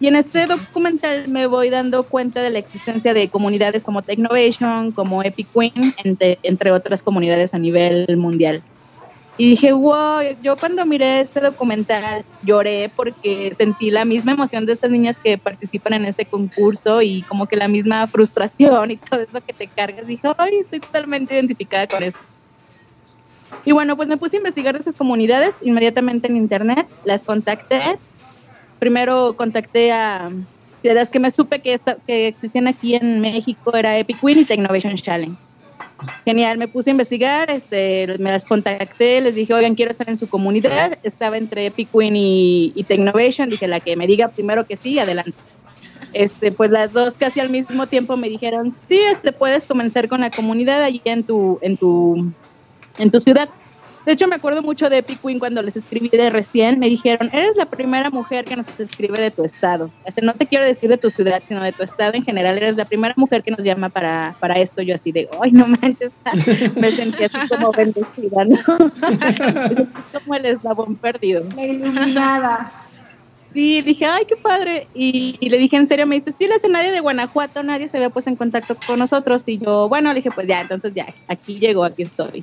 y 0.00 0.06
en 0.06 0.16
este 0.16 0.46
documental 0.46 1.28
me 1.28 1.46
voy 1.46 1.70
dando 1.70 2.04
cuenta 2.04 2.40
de 2.40 2.50
la 2.50 2.60
existencia 2.60 3.14
de 3.14 3.28
comunidades 3.28 3.82
como 3.82 4.02
Technovation, 4.02 4.92
como 4.92 5.22
Epic 5.22 5.48
Queen, 5.52 5.94
entre, 6.42 6.70
otras 6.72 7.02
comunidades 7.02 7.52
a 7.52 7.58
nivel 7.58 8.06
mundial. 8.16 8.62
Y 9.38 9.50
dije, 9.50 9.72
wow, 9.72 10.20
yo 10.42 10.56
cuando 10.56 10.84
miré 10.84 11.20
este 11.20 11.40
documental 11.40 12.24
lloré 12.42 12.90
porque 12.94 13.54
sentí 13.56 13.90
la 13.90 14.04
misma 14.04 14.32
emoción 14.32 14.66
de 14.66 14.72
estas 14.72 14.90
niñas 14.90 15.16
que 15.16 15.38
participan 15.38 15.94
en 15.94 16.04
este 16.06 16.26
concurso 16.26 17.00
y 17.00 17.22
como 17.22 17.46
que 17.46 17.56
la 17.56 17.68
misma 17.68 18.06
frustración 18.08 18.90
y 18.90 18.96
todo 18.96 19.20
eso 19.20 19.40
que 19.40 19.52
te 19.52 19.68
cargas. 19.68 20.06
Dije, 20.06 20.28
ay, 20.36 20.56
estoy 20.56 20.80
totalmente 20.80 21.34
identificada 21.34 21.86
con 21.86 22.02
eso. 22.02 22.18
Y 23.64 23.72
bueno, 23.72 23.96
pues 23.96 24.08
me 24.08 24.16
puse 24.16 24.36
a 24.36 24.38
investigar 24.38 24.74
de 24.74 24.80
esas 24.80 24.96
comunidades 24.96 25.54
inmediatamente 25.62 26.26
en 26.26 26.36
internet, 26.36 26.86
las 27.04 27.24
contacté 27.24 27.96
primero 28.78 29.34
contacté 29.36 29.92
a, 29.92 30.30
las 30.82 31.08
que 31.08 31.18
me 31.18 31.30
supe 31.30 31.60
que, 31.60 31.78
que 32.06 32.28
existían 32.28 32.68
aquí 32.68 32.94
en 32.94 33.20
México, 33.20 33.74
era 33.74 33.98
Epic 33.98 34.20
Queen 34.20 34.40
y 34.40 34.44
Technovation 34.44 34.94
Challenge. 34.96 35.36
Genial, 36.24 36.58
me 36.58 36.68
puse 36.68 36.90
a 36.90 36.92
investigar, 36.92 37.50
este, 37.50 38.16
me 38.18 38.30
las 38.30 38.46
contacté, 38.46 39.20
les 39.20 39.34
dije, 39.34 39.52
oigan, 39.52 39.74
quiero 39.74 39.90
estar 39.90 40.08
en 40.08 40.16
su 40.16 40.28
comunidad. 40.28 40.98
Estaba 41.02 41.36
entre 41.36 41.66
Epic 41.66 41.90
Queen 41.90 42.14
y, 42.16 42.72
y 42.74 42.84
Technovation, 42.84 43.50
dije, 43.50 43.66
la 43.66 43.80
que 43.80 43.96
me 43.96 44.06
diga 44.06 44.28
primero 44.28 44.66
que 44.66 44.76
sí, 44.76 44.98
adelante. 44.98 45.34
Este, 46.12 46.52
pues 46.52 46.70
las 46.70 46.92
dos 46.92 47.14
casi 47.14 47.40
al 47.40 47.50
mismo 47.50 47.86
tiempo 47.86 48.16
me 48.16 48.28
dijeron, 48.28 48.70
sí, 48.88 48.98
este, 48.98 49.32
puedes 49.32 49.66
comenzar 49.66 50.08
con 50.08 50.20
la 50.20 50.30
comunidad 50.30 50.82
allí 50.82 51.02
en 51.04 51.24
tu, 51.24 51.58
en 51.62 51.76
tu, 51.76 52.32
en 52.98 53.10
tu 53.10 53.20
ciudad. 53.20 53.48
De 54.08 54.14
hecho, 54.14 54.26
me 54.26 54.36
acuerdo 54.36 54.62
mucho 54.62 54.88
de 54.88 54.96
Epic 54.96 55.20
Queen 55.20 55.38
cuando 55.38 55.60
les 55.60 55.76
escribí 55.76 56.08
de 56.08 56.30
recién. 56.30 56.78
Me 56.78 56.88
dijeron, 56.88 57.28
eres 57.30 57.56
la 57.56 57.66
primera 57.66 58.08
mujer 58.08 58.46
que 58.46 58.56
nos 58.56 58.66
escribe 58.80 59.20
de 59.20 59.30
tu 59.30 59.44
estado. 59.44 59.90
Este, 60.06 60.22
no 60.22 60.32
te 60.32 60.46
quiero 60.46 60.64
decir 60.64 60.88
de 60.88 60.96
tu 60.96 61.10
ciudad, 61.10 61.42
sino 61.46 61.62
de 61.62 61.72
tu 61.72 61.82
estado 61.82 62.14
en 62.14 62.22
general. 62.22 62.56
Eres 62.56 62.78
la 62.78 62.86
primera 62.86 63.12
mujer 63.18 63.42
que 63.42 63.50
nos 63.50 63.62
llama 63.62 63.90
para, 63.90 64.34
para 64.40 64.54
esto. 64.54 64.80
Yo 64.80 64.94
así 64.94 65.12
de, 65.12 65.28
ay, 65.42 65.52
no 65.52 65.68
manches. 65.68 66.10
me 66.76 66.90
sentí 66.90 67.24
así 67.24 67.36
como 67.50 67.70
bendecida, 67.70 68.46
¿no? 68.46 68.56
como 70.14 70.34
el 70.36 70.46
eslabón 70.46 70.96
perdido. 70.96 71.44
La 71.54 71.66
iluminada. 71.66 72.72
Sí, 73.52 73.82
dije, 73.82 74.06
ay, 74.06 74.24
qué 74.26 74.36
padre. 74.36 74.88
Y, 74.94 75.36
le 75.50 75.58
dije, 75.58 75.76
en 75.76 75.86
serio, 75.86 76.06
me 76.06 76.14
dice, 76.14 76.32
sí, 76.32 76.46
le 76.46 76.54
hace 76.54 76.70
nadie 76.70 76.92
de 76.92 77.00
Guanajuato, 77.00 77.62
nadie 77.62 77.90
se 77.90 77.98
había 77.98 78.08
puesto 78.08 78.30
en 78.30 78.36
contacto 78.36 78.74
con 78.86 78.98
nosotros. 78.98 79.42
Y 79.44 79.58
yo, 79.58 79.86
bueno, 79.90 80.08
le 80.08 80.20
dije, 80.20 80.30
pues 80.30 80.48
ya, 80.48 80.62
entonces 80.62 80.94
ya, 80.94 81.08
aquí 81.28 81.58
llegó, 81.58 81.84
aquí 81.84 82.04
estoy 82.04 82.42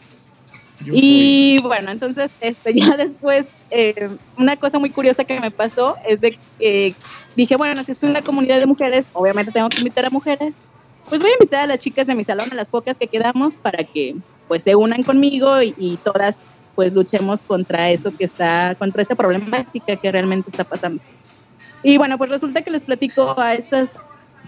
y 0.83 1.59
bueno, 1.61 1.91
entonces 1.91 2.31
este, 2.41 2.73
ya 2.79 2.97
después, 2.97 3.45
eh, 3.71 4.09
una 4.37 4.57
cosa 4.57 4.79
muy 4.79 4.89
curiosa 4.89 5.23
que 5.23 5.39
me 5.39 5.51
pasó 5.51 5.95
es 6.07 6.21
de 6.21 6.37
que 6.59 6.95
dije, 7.35 7.55
bueno, 7.55 7.83
si 7.83 7.91
es 7.91 8.03
una 8.03 8.21
comunidad 8.21 8.59
de 8.59 8.65
mujeres, 8.65 9.07
obviamente 9.13 9.51
tengo 9.51 9.69
que 9.69 9.79
invitar 9.79 10.05
a 10.05 10.09
mujeres, 10.09 10.53
pues 11.09 11.21
voy 11.21 11.31
a 11.31 11.33
invitar 11.33 11.61
a 11.61 11.67
las 11.67 11.79
chicas 11.79 12.07
de 12.07 12.15
mi 12.15 12.23
salón, 12.23 12.49
a 12.51 12.55
las 12.55 12.67
pocas 12.67 12.97
que 12.97 13.07
quedamos, 13.07 13.57
para 13.57 13.83
que 13.83 14.15
pues 14.47 14.63
se 14.63 14.75
unan 14.75 15.03
conmigo 15.03 15.61
y, 15.61 15.99
todas 16.03 16.37
pues 16.75 16.93
luchemos 16.93 17.41
contra 17.41 17.89
esto 17.89 18.15
que 18.15 18.25
está, 18.25 18.75
contra 18.75 19.01
esta 19.01 19.15
problemática 19.15 19.95
que 19.95 20.11
realmente 20.11 20.49
está 20.49 20.65
pasando. 20.65 21.01
Y 21.83 21.97
bueno, 21.97 22.17
pues 22.17 22.29
resulta 22.29 22.63
que 22.63 22.71
les 22.71 22.83
platico 22.83 23.39
a 23.39 23.53
estas 23.53 23.89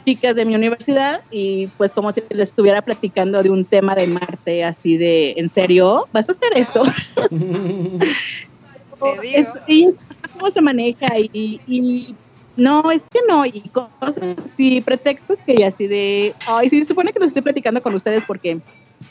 chicas 0.08 0.38
de 0.38 0.46
mi 0.46 0.56
universidad 0.56 1.20
y 1.32 1.68
pues 1.76 1.92
como 1.92 2.14
si 2.14 2.24
les 2.30 2.48
estuviera 2.48 2.82
platicando 2.82 3.44
de 3.44 3.50
un 3.50 3.66
tema 3.66 3.94
de 3.94 4.08
Marte, 4.08 4.64
así 4.64 4.96
de, 4.96 5.34
¿en 5.36 5.50
serio? 5.50 6.06
¿Vas 6.14 6.30
a 6.30 6.32
hacer 6.32 6.54
esto? 6.56 6.84
y 9.68 9.90
cómo 10.32 10.50
se 10.50 10.62
maneja 10.62 11.08
y, 11.20 12.16
no, 12.56 12.90
es 12.90 13.04
que 13.12 13.20
no, 13.28 13.46
y 13.46 13.60
cosas 13.74 14.38
así, 14.46 14.80
pretextos 14.80 15.42
que 15.42 15.58
ya 15.58 15.68
así 15.68 15.88
de, 15.88 16.34
ay, 16.48 16.70
sí, 16.70 16.80
se 16.80 16.86
supone 16.86 17.12
que 17.12 17.20
los 17.20 17.28
estoy 17.28 17.42
platicando 17.42 17.84
con 17.84 17.94
ustedes 17.94 18.24
porque 18.24 18.62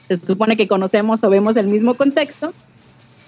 se 0.08 0.16
supone 0.16 0.56
que 0.56 0.66
conocemos 0.66 1.22
o 1.22 1.28
vemos 1.28 1.58
el 1.58 1.66
mismo 1.66 1.92
contexto, 1.92 2.54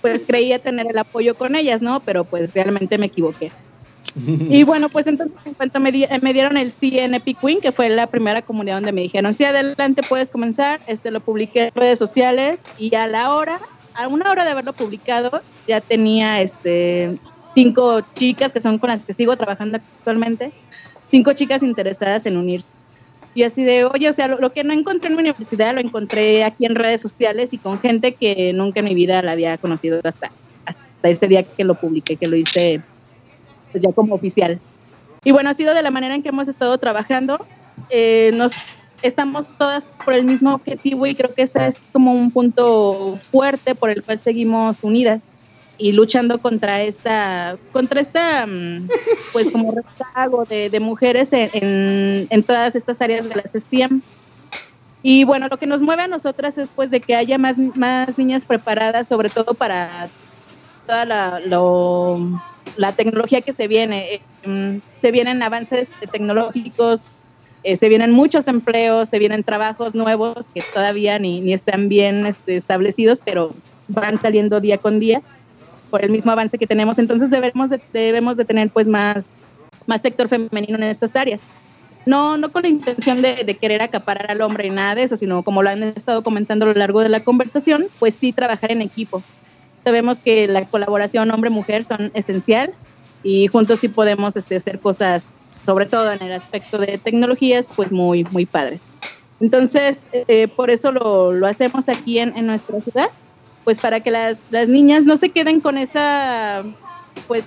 pues 0.01 0.23
creía 0.27 0.59
tener 0.59 0.87
el 0.89 0.97
apoyo 0.97 1.35
con 1.35 1.55
ellas, 1.55 1.83
¿no? 1.83 2.01
Pero 2.01 2.25
pues 2.25 2.55
realmente 2.55 2.97
me 2.97 3.07
equivoqué. 3.07 3.53
Y 4.51 4.63
bueno, 4.63 4.89
pues 4.89 5.07
entonces 5.07 5.37
en 5.45 5.55
cuanto 5.55 5.81
me, 5.81 5.93
me, 6.23 6.33
dieron 6.33 6.57
el 6.57 6.73
sí 6.73 6.99
en 6.99 7.15
Epic 7.15 7.39
Queen, 7.41 7.61
que 7.61 7.73
fue 7.73 7.89
la 7.89 8.07
primera 8.07 8.43
comunidad 8.43 8.77
donde 8.77 8.93
me 8.93 9.03
dijeron, 9.03 9.35
sí, 9.35 9.45
adelante 9.45 10.03
puedes 10.09 10.31
comenzar, 10.31 10.81
este 10.87 11.11
lo 11.11 11.21
publiqué 11.21 11.67
en 11.67 11.75
redes 11.75 11.99
sociales 11.99 12.61
y 12.79 12.95
a 12.95 13.07
la 13.07 13.35
hora, 13.35 13.61
a 13.95 14.09
una 14.09 14.31
hora 14.31 14.45
de 14.45 14.51
haberlo 14.51 14.73
publicado, 14.73 15.43
ya 15.67 15.81
tenía 15.81 16.41
este 16.41 17.19
cinco 17.55 18.03
chicas 18.15 18.53
que 18.53 18.61
son 18.61 18.79
con 18.79 18.91
las 18.91 19.05
que 19.05 19.13
sigo 19.13 19.37
trabajando 19.37 19.79
actualmente, 19.79 20.53
cinco 21.11 21.33
chicas 21.33 21.63
interesadas 21.63 22.25
en 22.27 22.37
unirse. 22.37 22.69
Y 23.35 23.43
así 23.43 23.63
de, 23.63 23.85
oye, 23.85 24.09
o 24.09 24.13
sea, 24.13 24.27
lo, 24.29 24.53
que 24.53 24.65
no 24.65 24.73
encontré 24.73 25.11
en 25.11 25.17
mi 25.17 25.21
universidad 25.21 25.75
lo 25.75 25.81
encontré 25.81 26.45
aquí 26.45 26.67
en 26.67 26.75
redes 26.75 27.01
sociales 27.01 27.53
y 27.53 27.59
con 27.59 27.79
gente 27.79 28.15
que 28.15 28.53
nunca 28.53 28.81
en 28.81 28.87
mi 28.87 28.95
vida 28.95 29.23
la 29.23 29.33
había 29.33 29.59
conocido 29.59 30.01
hasta, 30.03 30.33
hasta 30.65 31.09
ese 31.09 31.29
día 31.29 31.43
que 31.43 31.65
lo 31.65 31.75
publiqué, 31.75 32.17
que 32.17 32.27
lo 32.27 32.37
hice 32.37 32.81
pues 33.79 33.83
ya 33.83 33.93
como 33.95 34.15
oficial. 34.15 34.59
Y 35.25 35.31
bueno, 35.31 35.51
ha 35.51 35.55
sido 35.55 35.75
de 35.75 35.83
la 35.83 35.91
manera 35.91 36.15
en 36.15 36.23
que 36.23 36.31
hemos 36.31 36.49
estado 36.49 36.79
trabajando. 36.79 37.45
Eh, 37.91 38.33
nos 38.35 38.53
estamos 39.03 39.49
todas 39.57 39.85
por 40.05 40.15
el 40.15 40.25
mismo 40.25 40.55
objetivo 40.55 41.07
y 41.07 41.15
creo 41.15 41.33
que 41.33 41.43
ese 41.43 41.69
es 41.69 41.77
como 41.93 42.13
un 42.13 42.33
punto 42.33 43.19
fuerte 43.31 43.75
por 43.75 43.91
el 43.91 44.03
cual 44.03 44.19
seguimos 44.19 44.79
unidas 44.83 45.23
y 45.77 45.93
luchando 45.93 46.41
contra 46.41 46.83
esta, 46.83 47.57
contra 47.73 48.01
esta, 48.01 48.47
mm, 48.47 48.89
pues 49.33 49.49
como 49.51 49.73
rezago 49.73 50.45
de, 50.45 50.71
de 50.71 50.81
mujeres 50.81 51.29
en, 51.33 52.27
en, 52.29 52.43
todas 52.43 52.75
estas 52.75 53.01
áreas 53.01 53.29
de 53.29 53.37
las 53.37 53.53
STEM. 53.53 54.03
Y 55.05 55.23
bueno, 55.23 55.47
lo 55.49 55.57
que 55.57 55.69
nos 55.69 55.83
mueve 55.83 56.03
a 56.03 56.09
nosotras 56.09 56.59
es 56.59 56.69
pues 56.75 56.91
de 56.91 57.01
que 57.01 57.15
haya 57.15 57.39
más, 57.39 57.57
más 57.77 58.19
niñas 58.19 58.45
preparadas, 58.45 59.07
sobre 59.07 59.31
todo 59.31 59.55
para 59.55 60.09
toda 60.89 61.05
la, 61.05 61.41
la 62.77 62.93
tecnología 62.93 63.41
que 63.41 63.53
se 63.53 63.69
viene. 63.69 64.15
Eh, 64.15 64.21
mm, 64.47 64.81
se 65.01 65.11
vienen 65.11 65.43
avances 65.43 65.91
tecnológicos, 66.11 67.05
eh, 67.65 67.77
se 67.77 67.89
vienen 67.89 68.13
muchos 68.13 68.47
empleos, 68.49 69.09
se 69.09 69.19
vienen 69.19 69.45
trabajos 69.45 69.95
nuevos 69.95 70.47
que 70.55 70.63
todavía 70.73 71.19
ni, 71.19 71.41
ni 71.41 71.53
están 71.53 71.89
bien 71.89 72.27
este, 72.27 72.57
establecidos, 72.57 73.21
pero 73.25 73.55
van 73.89 74.21
saliendo 74.21 74.61
día 74.61 74.79
con 74.79 75.01
día 75.01 75.23
por 75.91 76.05
el 76.05 76.11
mismo 76.11 76.31
avance 76.31 76.59
que 76.59 76.67
tenemos. 76.67 76.99
Entonces 76.99 77.31
debemos 77.31 77.71
de, 77.71 77.81
debemos 77.93 78.37
de 78.37 78.45
tener 78.45 78.71
pues 78.71 78.87
más, 78.87 79.25
más 79.87 80.03
sector 80.03 80.29
femenino 80.29 80.77
en 80.77 80.85
estas 80.85 81.15
áreas. 81.17 81.41
No, 82.07 82.39
no 82.39 82.53
con 82.53 82.63
la 82.63 82.69
intención 82.69 83.21
de, 83.21 83.45
de, 83.45 83.57
querer 83.57 83.83
acaparar 83.83 84.31
al 84.31 84.41
hombre 84.41 84.69
y 84.69 84.71
nada 84.71 84.95
de 84.95 85.03
eso, 85.03 85.17
sino 85.17 85.43
como 85.43 85.63
lo 85.63 85.69
han 85.69 85.83
estado 85.83 86.23
comentando 86.23 86.65
a 86.65 86.69
lo 86.69 86.75
largo 86.75 87.03
de 87.03 87.11
la 87.11 87.21
conversación, 87.21 87.87
pues 87.99 88.15
sí 88.19 88.33
trabajar 88.33 88.73
en 88.73 88.81
equipo. 88.81 89.23
Sabemos 89.85 90.21
que 90.21 90.47
la 90.47 90.65
colaboración 90.67 91.31
hombre-mujer 91.31 91.85
son 91.85 92.11
esencial 92.15 92.73
y 93.23 93.47
juntos 93.47 93.81
sí 93.81 93.89
podemos 93.89 94.37
este, 94.37 94.57
hacer 94.57 94.81
cosas, 94.81 95.23
sobre 95.67 95.87
todo 95.87 96.13
en 96.13 96.23
el 96.23 96.33
aspecto 96.33 96.79
de 96.79 96.99
tecnologías, 96.99 97.69
pues 97.75 97.93
muy, 97.93 98.25
muy 98.25 98.47
padres. 98.47 98.81
Entonces, 99.41 99.99
eh, 100.13 100.49
por 100.49 100.71
eso 100.71 100.93
lo, 100.93 101.33
lo, 101.33 101.47
hacemos 101.47 101.89
aquí 101.89 102.19
en, 102.19 102.37
en 102.37 102.47
nuestra 102.47 102.81
ciudad 102.81 103.11
pues 103.69 103.79
para 103.81 104.01
que 104.01 104.11
las, 104.11 104.39
las 104.49 104.67
niñas 104.67 105.05
no 105.05 105.19
se 105.19 105.29
queden 105.29 105.61
con 105.61 105.77
esa, 105.77 106.65
pues 107.27 107.45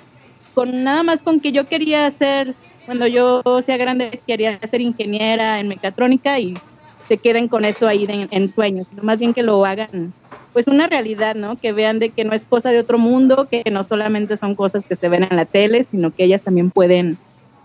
con 0.53 0.84
nada 0.84 1.01
más 1.01 1.23
con 1.23 1.39
que 1.39 1.51
yo 1.51 1.67
quería 1.67 2.11
ser, 2.11 2.53
cuando 2.86 3.07
yo 3.07 3.41
sea 3.65 3.75
grande, 3.77 4.21
quería 4.27 4.59
ser 4.69 4.82
ingeniera 4.82 5.59
en 5.59 5.67
mecatrónica 5.67 6.38
y 6.38 6.53
se 7.07 7.17
queden 7.17 7.47
con 7.47 7.65
eso 7.65 7.88
ahí 7.88 8.05
en, 8.07 8.47
sueños, 8.49 8.86
sino 8.88 9.01
más 9.01 9.17
bien 9.17 9.34
que 9.34 9.41
lo 9.41 9.65
hagan 9.65 10.13
pues 10.54 10.68
una 10.68 10.88
realidad, 10.88 11.36
¿no? 11.36 11.60
Que 11.60 11.72
vean 11.72 11.99
de 11.99 12.10
que 12.10 12.24
no 12.24 12.34
es 12.34 12.45
cosa 12.45 12.72
de 12.72 12.80
otro 12.80 12.97
mundo, 12.97 13.47
que 13.49 13.64
no 13.72 13.84
solamente 13.84 14.38
son 14.38 14.56
cosas 14.56 14.86
que 14.86 14.95
se 14.95 15.10
ven 15.10 15.24
en 15.24 15.36
la 15.36 15.45
tele, 15.45 15.84
sino 15.84 16.14
que 16.14 16.26
ellas 16.26 16.41
también 16.41 16.72
pueden 16.72 17.18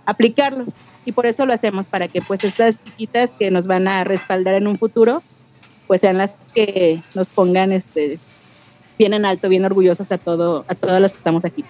aplicarlo. 0.05 0.67
Y 1.05 1.13
por 1.13 1.27
eso 1.27 1.47
lo 1.47 1.53
hacemos, 1.53 1.87
para 1.89 2.09
que 2.09 2.23
pues 2.23 2.45
estas 2.45 2.83
chiquitas 2.85 3.31
que 3.39 3.51
nos 3.51 3.67
van 3.67 3.89
a 3.89 4.05
respaldar 4.05 4.55
en 4.55 4.67
un 4.67 4.79
futuro, 4.79 5.23
pues 5.87 6.01
sean 6.01 6.19
las 6.19 6.35
que 6.55 7.01
nos 7.15 7.29
pongan 7.29 7.73
este 7.73 8.19
bien 8.99 9.15
en 9.15 9.25
alto, 9.25 9.49
bien 9.49 9.65
orgullosas 9.65 10.11
a 10.11 10.19
todo, 10.19 10.65
a 10.69 10.75
todas 10.75 11.01
las 11.01 11.13
que 11.13 11.19
estamos 11.19 11.45
aquí. 11.45 11.65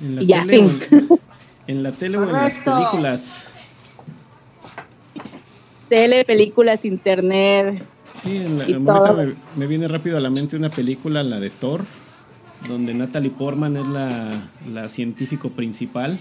En 0.00 0.28
la, 0.28 0.44
tele, 0.44 0.58
o 0.58 0.70
en, 0.70 1.20
en 1.68 1.82
la 1.82 1.92
tele 1.92 2.18
o 2.18 2.24
en 2.24 2.32
las 2.32 2.58
películas. 2.58 3.48
Tele, 5.88 6.24
películas, 6.24 6.84
internet. 6.84 7.82
Sí, 8.20 8.36
en 8.36 8.58
la, 8.58 8.64
ahorita 8.64 9.12
me, 9.14 9.34
me, 9.56 9.66
viene 9.66 9.88
rápido 9.88 10.16
a 10.16 10.20
la 10.20 10.30
mente 10.30 10.56
una 10.56 10.70
película, 10.70 11.22
la 11.22 11.40
de 11.40 11.50
Thor, 11.50 11.84
donde 12.68 12.94
Natalie 12.94 13.30
Portman 13.30 13.76
es 13.76 13.86
la, 13.86 14.42
la 14.70 14.88
científico 14.88 15.50
principal. 15.50 16.20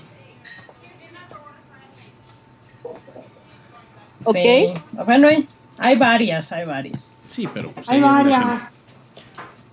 Ok. 4.23 4.35
Sí. 4.35 4.73
Bueno, 5.05 5.27
hay, 5.27 5.47
hay, 5.79 5.97
varias, 5.97 6.51
hay 6.51 6.65
varias. 6.65 7.21
Sí, 7.27 7.47
pero 7.53 7.71
pues, 7.71 7.89
hay 7.89 7.99
varias. 7.99 8.45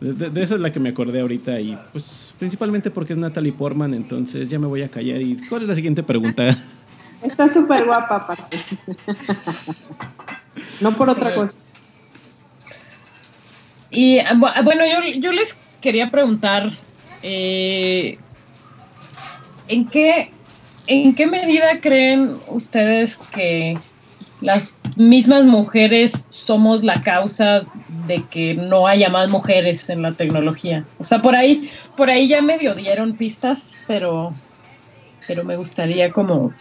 De, 0.01 0.31
de, 0.31 0.43
esa 0.43 0.55
es 0.55 0.61
la 0.61 0.73
que 0.73 0.79
me 0.79 0.91
acordé 0.91 1.21
ahorita 1.21 1.61
y 1.61 1.77
pues 1.91 2.33
principalmente 2.39 2.91
porque 2.91 3.15
es 3.15 3.19
Natalie 3.19 3.53
Portman, 3.53 3.95
entonces 3.95 4.49
ya 4.49 4.59
me 4.59 4.67
voy 4.67 4.83
a 4.83 4.91
callar. 4.91 5.21
¿Y 5.21 5.37
cuál 5.49 5.63
es 5.63 5.69
la 5.69 5.75
siguiente 5.75 6.03
pregunta? 6.03 6.57
Está 7.23 7.49
súper 7.49 7.85
guapa 7.85 8.17
aparte. 8.17 8.59
no 10.81 10.97
por 10.97 11.11
otra 11.11 11.35
cosa. 11.35 11.59
Y 13.91 14.19
bueno, 14.63 14.85
yo, 14.87 15.21
yo 15.21 15.33
les 15.33 15.57
quería 15.81 16.11
preguntar, 16.11 16.71
eh, 17.23 18.19
¿en, 19.69 19.87
qué, 19.89 20.31
¿en 20.87 21.15
qué 21.15 21.27
medida 21.27 21.81
creen 21.81 22.39
ustedes 22.49 23.17
que 23.35 23.79
las 24.41 24.75
mismas 24.97 25.45
mujeres 25.45 26.27
somos 26.31 26.85
la 26.85 27.03
causa 27.03 27.63
de 28.07 28.25
que 28.25 28.55
no 28.55 28.87
haya 28.87 29.09
más 29.09 29.31
mujeres 29.31 29.89
en 29.91 30.03
la 30.03 30.13
tecnología. 30.13 30.85
O 30.99 31.05
sea, 31.05 31.23
por 31.23 31.35
ahí, 31.35 31.71
por 31.97 32.11
ahí 32.11 32.29
ya 32.29 32.43
medio 32.43 32.75
dieron 32.75 33.15
pistas, 33.15 33.63
pero, 33.87 34.35
pero 35.27 35.45
me 35.45 35.57
gustaría 35.57 36.13
como, 36.13 36.53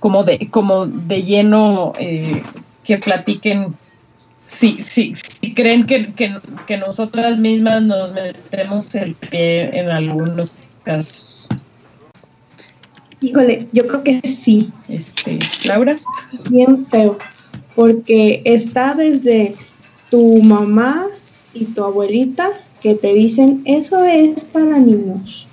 como 0.00 0.24
de, 0.24 0.48
como 0.50 0.86
de 0.86 1.22
lleno 1.22 1.92
eh, 1.98 2.42
que 2.84 2.98
platiquen 2.98 3.76
si, 4.52 4.82
si, 4.82 5.14
si 5.40 5.54
creen 5.54 5.86
que, 5.86 6.12
que, 6.14 6.38
que 6.66 6.76
nosotras 6.76 7.38
mismas 7.38 7.82
nos 7.82 8.12
metemos 8.12 8.94
el 8.94 9.14
pie 9.14 9.78
en 9.78 9.88
algunos 9.88 10.58
casos. 10.82 11.48
Híjole, 13.20 13.68
yo 13.72 13.86
creo 13.86 14.02
que 14.02 14.20
sí. 14.26 14.72
Este, 14.88 15.38
Laura. 15.64 15.96
Bien 16.48 16.84
feo, 16.86 17.18
porque 17.74 18.42
está 18.44 18.94
desde 18.94 19.56
tu 20.10 20.42
mamá 20.42 21.06
y 21.52 21.66
tu 21.66 21.84
abuelita 21.84 22.48
que 22.80 22.94
te 22.94 23.12
dicen, 23.12 23.60
eso 23.66 24.02
es 24.04 24.46
para 24.46 24.78
niños. 24.78 25.49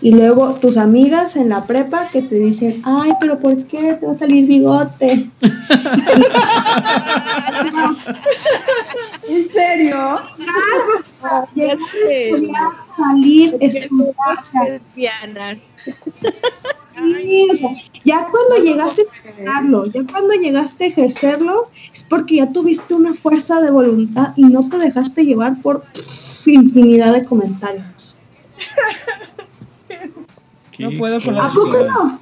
Y 0.00 0.10
luego 0.12 0.54
tus 0.54 0.76
amigas 0.76 1.36
en 1.36 1.48
la 1.48 1.64
prepa 1.66 2.08
que 2.10 2.22
te 2.22 2.34
dicen, 2.36 2.82
ay, 2.84 3.12
pero 3.20 3.38
¿por 3.38 3.64
qué 3.64 3.94
te 3.94 4.06
va 4.06 4.12
a 4.12 4.18
salir 4.18 4.46
bigote? 4.46 5.30
¿En 9.28 9.48
serio? 9.48 9.94
Claro. 9.94 10.98
salir. 12.96 13.56
Sí, 16.94 17.48
o 17.50 17.56
sea, 17.56 17.70
ya 18.04 18.28
cuando 18.30 18.64
llegaste 18.64 19.02
a 19.02 19.04
ejercerlo, 19.28 19.86
ya 19.86 20.04
cuando 20.10 20.34
llegaste 20.34 20.84
a 20.84 20.88
ejercerlo, 20.88 21.68
es 21.92 22.02
porque 22.04 22.36
ya 22.36 22.52
tuviste 22.52 22.94
una 22.94 23.14
fuerza 23.14 23.60
de 23.60 23.70
voluntad 23.70 24.32
y 24.36 24.44
no 24.44 24.68
te 24.68 24.78
dejaste 24.78 25.24
llevar 25.24 25.60
por 25.62 25.84
infinidad 26.46 27.12
de 27.14 27.24
comentarios. 27.24 28.16
No 30.78 30.90
puedo 30.98 31.20
con 31.20 31.38
¿A 31.38 31.48
poco 31.48 31.84
no? 31.84 32.20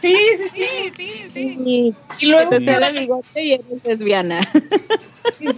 Sí, 0.00 0.16
sí, 0.36 0.44
sí, 0.54 0.92
sí, 0.96 1.30
sí. 1.34 1.94
Y 2.20 2.26
luego 2.26 2.50
te 2.50 2.64
sale 2.64 3.00
bigote 3.00 3.42
y 3.42 3.52
eres 3.52 3.66
lesbiana. 3.84 4.40
¿Qué 5.38 5.52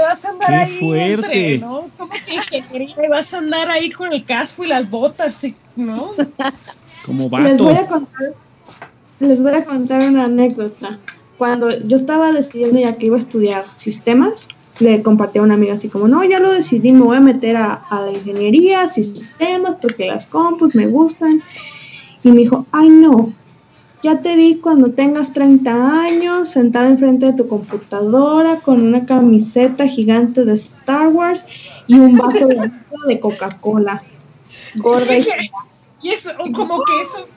vas 0.00 0.24
a 0.24 0.28
andar 0.28 0.48
Qué 0.48 0.54
ahí 0.54 0.78
fuerte. 0.78 1.14
Entre, 1.14 1.58
¿no? 1.58 1.90
¿Cómo 1.98 2.12
que 2.24 2.34
ingeniería? 2.34 2.96
Y 3.04 3.08
vas 3.08 3.34
a 3.34 3.38
andar 3.38 3.70
ahí 3.70 3.90
con 3.90 4.12
el 4.12 4.24
casco 4.24 4.64
y 4.64 4.68
las 4.68 4.88
botas, 4.88 5.36
¿no? 5.76 6.12
Como 7.04 7.28
vato. 7.28 7.44
Les 7.44 7.58
voy 7.58 7.74
a 7.74 7.86
contar, 7.86 8.34
les 9.20 9.42
voy 9.42 9.54
a 9.54 9.64
contar 9.64 10.02
una 10.02 10.24
anécdota. 10.24 10.98
Cuando 11.38 11.70
yo 11.86 11.96
estaba 11.96 12.32
decidiendo 12.32 12.80
ya 12.80 12.96
que 12.96 13.06
iba 13.06 13.16
a 13.16 13.20
estudiar 13.20 13.66
sistemas, 13.76 14.48
le 14.78 15.02
compartí 15.02 15.38
a 15.38 15.42
una 15.42 15.54
amiga 15.54 15.74
así 15.74 15.88
como, 15.88 16.08
no, 16.08 16.22
ya 16.24 16.40
lo 16.40 16.50
decidí, 16.50 16.92
me 16.92 17.00
voy 17.00 17.16
a 17.16 17.20
meter 17.20 17.56
a, 17.56 17.74
a 17.74 18.02
la 18.02 18.12
ingeniería, 18.12 18.88
sistemas, 18.88 19.76
porque 19.80 20.06
las 20.06 20.26
compus 20.26 20.74
me 20.74 20.86
gustan. 20.86 21.42
Y 22.22 22.30
me 22.30 22.38
dijo, 22.38 22.66
ay 22.72 22.88
no, 22.88 23.32
ya 24.02 24.22
te 24.22 24.36
vi 24.36 24.56
cuando 24.56 24.92
tengas 24.92 25.32
30 25.32 26.02
años, 26.02 26.50
sentada 26.50 26.88
enfrente 26.88 27.26
de 27.26 27.32
tu 27.32 27.48
computadora 27.48 28.60
con 28.60 28.82
una 28.82 29.06
camiseta 29.06 29.88
gigante 29.88 30.44
de 30.44 30.54
Star 30.54 31.08
Wars 31.08 31.44
y 31.86 31.94
un 31.98 32.16
vaso 32.16 32.46
de, 32.46 32.70
de 33.08 33.20
Coca-Cola. 33.20 34.02
Gorda 34.76 35.16
y... 35.18 35.26
y 36.02 36.10
eso, 36.10 36.30
como 36.54 36.82
que 36.84 36.92
eso. 37.02 37.28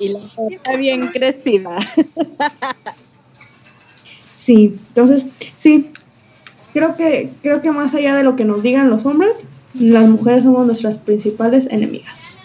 Y 0.00 0.08
la 0.08 0.18
está 0.50 0.76
bien 0.76 1.08
crecida. 1.08 1.78
Sí, 4.44 4.76
entonces, 4.88 5.26
sí, 5.56 5.92
creo 6.72 6.96
que, 6.96 7.32
creo 7.42 7.62
que 7.62 7.70
más 7.70 7.94
allá 7.94 8.16
de 8.16 8.24
lo 8.24 8.34
que 8.34 8.44
nos 8.44 8.60
digan 8.60 8.90
los 8.90 9.06
hombres, 9.06 9.46
las 9.72 10.08
mujeres 10.08 10.42
somos 10.42 10.66
nuestras 10.66 10.98
principales 10.98 11.68
enemigas. 11.70 12.36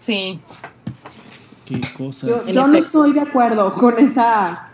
Sí. 0.00 0.40
Qué 1.66 1.80
cosas. 1.96 2.28
Yo, 2.28 2.46
yo 2.48 2.66
no 2.66 2.76
estoy 2.76 3.12
de 3.12 3.20
acuerdo 3.20 3.72
con 3.74 3.96
esa 4.00 4.70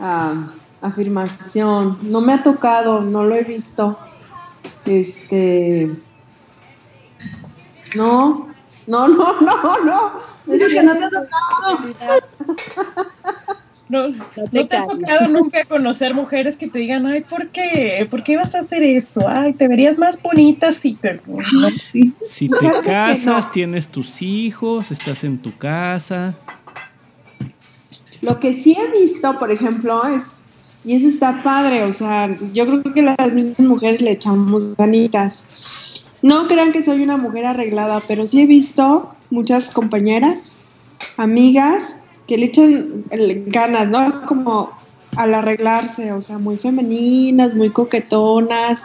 ah, 0.00 0.52
afirmación. 0.82 1.98
No 2.02 2.20
me 2.20 2.34
ha 2.34 2.44
tocado, 2.44 3.00
no 3.00 3.24
lo 3.24 3.34
he 3.34 3.42
visto. 3.42 3.98
Este. 4.84 5.90
No, 7.96 8.46
no, 8.86 9.08
no, 9.08 9.40
no, 9.40 9.84
no. 9.84 10.12
Dice 10.46 10.68
que 10.68 10.82
no 10.84 10.94
te 10.94 11.04
ha 11.06 11.10
tocado. 11.10 11.78
No, 13.88 14.08
no 14.08 14.66
te 14.66 14.76
ha 14.76 14.86
tocado 14.86 15.28
nunca 15.28 15.64
conocer 15.64 16.12
mujeres 16.12 16.56
que 16.56 16.66
te 16.66 16.80
digan, 16.80 17.06
ay, 17.06 17.20
¿por 17.20 17.48
qué? 17.50 18.06
¿Por 18.10 18.24
qué 18.24 18.36
vas 18.36 18.54
a 18.54 18.60
hacer 18.60 18.82
esto? 18.82 19.20
Ay, 19.28 19.52
te 19.52 19.68
verías 19.68 19.96
más 19.96 20.20
bonita 20.20 20.72
sí, 20.72 20.98
pero 21.00 21.20
no. 21.26 21.70
Si 21.70 22.48
te 22.48 22.56
Claro 22.58 22.80
que 22.82 22.88
casas, 22.88 23.46
no. 23.46 23.50
tienes 23.52 23.88
tus 23.88 24.22
hijos, 24.22 24.90
estás 24.90 25.22
en 25.22 25.38
tu 25.38 25.56
casa. 25.56 26.34
Lo 28.22 28.40
que 28.40 28.52
sí 28.52 28.76
he 28.76 28.90
visto, 28.90 29.38
por 29.38 29.52
ejemplo, 29.52 30.04
es, 30.08 30.42
y 30.84 30.94
eso 30.94 31.06
está 31.08 31.34
padre, 31.42 31.84
o 31.84 31.92
sea, 31.92 32.36
yo 32.52 32.66
creo 32.66 32.94
que 32.94 33.02
las 33.02 33.34
mismas 33.34 33.60
mujeres 33.60 34.00
le 34.00 34.12
echamos 34.12 34.76
ganitas. 34.76 35.44
No 36.22 36.48
crean 36.48 36.72
que 36.72 36.82
soy 36.82 37.02
una 37.02 37.18
mujer 37.18 37.46
arreglada, 37.46 38.02
pero 38.08 38.26
sí 38.26 38.40
he 38.40 38.46
visto 38.46 39.14
muchas 39.30 39.70
compañeras, 39.70 40.56
amigas, 41.16 41.98
que 42.26 42.36
le 42.38 42.46
echan 42.46 43.04
el- 43.10 43.44
ganas, 43.46 43.88
¿no? 43.90 44.24
Como 44.26 44.70
al 45.16 45.34
arreglarse, 45.34 46.12
o 46.12 46.20
sea, 46.20 46.38
muy 46.38 46.56
femeninas, 46.56 47.54
muy 47.54 47.70
coquetonas. 47.70 48.82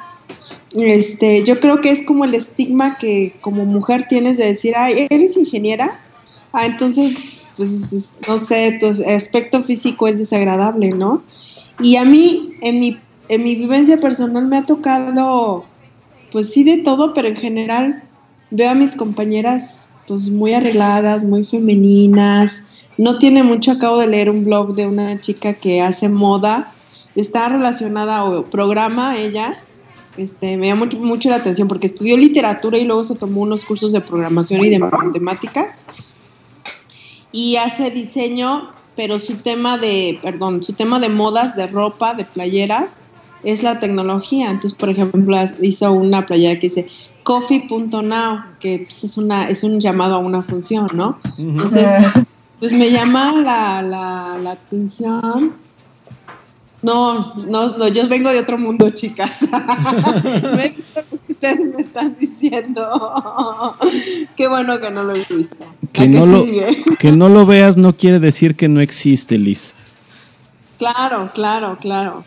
Este, 0.73 1.43
yo 1.43 1.59
creo 1.59 1.81
que 1.81 1.91
es 1.91 2.03
como 2.05 2.23
el 2.25 2.33
estigma 2.35 2.97
que 2.97 3.33
como 3.41 3.65
mujer 3.65 4.07
tienes 4.07 4.37
de 4.37 4.45
decir, 4.45 4.73
ay, 4.77 5.07
¿eres 5.09 5.35
ingeniera? 5.37 5.99
Ah, 6.53 6.65
entonces, 6.65 7.41
pues, 7.57 7.91
es- 7.93 8.15
no 8.27 8.37
sé, 8.37 8.77
tu 8.79 8.87
aspecto 9.09 9.63
físico 9.63 10.07
es 10.07 10.17
desagradable, 10.17 10.89
¿no? 10.91 11.23
Y 11.79 11.95
a 11.97 12.05
mí, 12.05 12.53
en 12.61 12.79
mi, 12.79 12.97
en 13.27 13.43
mi 13.43 13.55
vivencia 13.55 13.97
personal, 13.97 14.47
me 14.47 14.57
ha 14.57 14.63
tocado, 14.65 15.65
pues 16.31 16.51
sí, 16.53 16.63
de 16.63 16.77
todo, 16.79 17.13
pero 17.13 17.27
en 17.27 17.35
general 17.35 18.03
veo 18.51 18.69
a 18.69 18.75
mis 18.75 18.95
compañeras, 18.95 19.89
pues 20.07 20.29
muy 20.29 20.53
arregladas, 20.53 21.23
muy 21.23 21.43
femeninas. 21.45 22.65
No 23.01 23.17
tiene 23.17 23.41
mucho, 23.41 23.71
acabo 23.71 23.97
de 23.97 24.05
leer 24.05 24.29
un 24.29 24.45
blog 24.45 24.75
de 24.75 24.85
una 24.85 25.19
chica 25.19 25.55
que 25.55 25.81
hace 25.81 26.07
moda, 26.07 26.71
está 27.15 27.49
relacionada 27.49 28.23
o 28.25 28.45
programa 28.45 29.17
ella, 29.17 29.55
este, 30.17 30.55
me 30.55 30.67
llama 30.67 30.85
mucho, 30.85 30.99
mucho 30.99 31.29
la 31.31 31.37
atención 31.37 31.67
porque 31.67 31.87
estudió 31.87 32.15
literatura 32.15 32.77
y 32.77 32.85
luego 32.85 33.03
se 33.03 33.15
tomó 33.15 33.41
unos 33.41 33.65
cursos 33.65 33.91
de 33.91 34.01
programación 34.01 34.63
y 34.63 34.69
de 34.69 34.77
matemáticas 34.77 35.83
y 37.31 37.55
hace 37.55 37.89
diseño, 37.89 38.69
pero 38.95 39.17
su 39.17 39.37
tema 39.37 39.79
de, 39.79 40.19
perdón, 40.21 40.61
su 40.61 40.73
tema 40.73 40.99
de 40.99 41.09
modas, 41.09 41.55
de 41.55 41.65
ropa, 41.65 42.13
de 42.13 42.25
playeras, 42.25 43.01
es 43.43 43.63
la 43.63 43.79
tecnología. 43.79 44.51
Entonces, 44.51 44.73
por 44.73 44.91
ejemplo, 44.91 45.35
hizo 45.59 45.91
una 45.91 46.27
playera 46.27 46.59
que 46.59 46.67
dice 46.67 46.87
coffee.now, 47.23 48.43
que 48.59 48.83
pues, 48.85 49.03
es, 49.03 49.17
una, 49.17 49.45
es 49.45 49.63
un 49.63 49.79
llamado 49.79 50.13
a 50.13 50.19
una 50.19 50.43
función, 50.43 50.85
¿no? 50.93 51.17
Entonces, 51.39 51.89
pues 52.62 52.72
me 52.74 52.91
llama 52.91 53.34
la, 53.34 53.82
la, 53.82 54.38
la 54.38 54.51
atención. 54.51 55.53
No, 56.84 57.34
no, 57.34 57.76
no, 57.76 57.88
yo 57.88 58.07
vengo 58.07 58.30
de 58.30 58.38
otro 58.38 58.59
mundo, 58.59 58.91
chicas. 58.91 59.41
no 59.51 60.59
he 60.59 60.70
visto 60.70 61.01
lo 61.12 61.18
que 61.26 61.32
ustedes 61.32 61.76
me 61.76 61.82
están 61.82 62.16
diciendo. 62.20 63.76
Qué 64.38 64.47
bueno 64.47 64.80
que 64.80 64.91
no 64.91 65.03
lo 65.03 65.16
he 65.16 65.26
visto. 65.36 65.66
Que 65.91 66.07
no, 66.07 66.28
lo, 66.28 66.43
sigue. 66.43 66.84
que 66.99 67.12
no 67.12 67.30
lo 67.30 67.47
veas 67.47 67.78
no 67.78 67.97
quiere 67.97 68.20
decir 68.20 68.55
que 68.55 68.68
no 68.68 68.80
existe, 68.80 69.39
Liz. 69.39 69.74
Claro, 70.78 71.32
claro, 71.34 71.80
claro. 71.82 72.24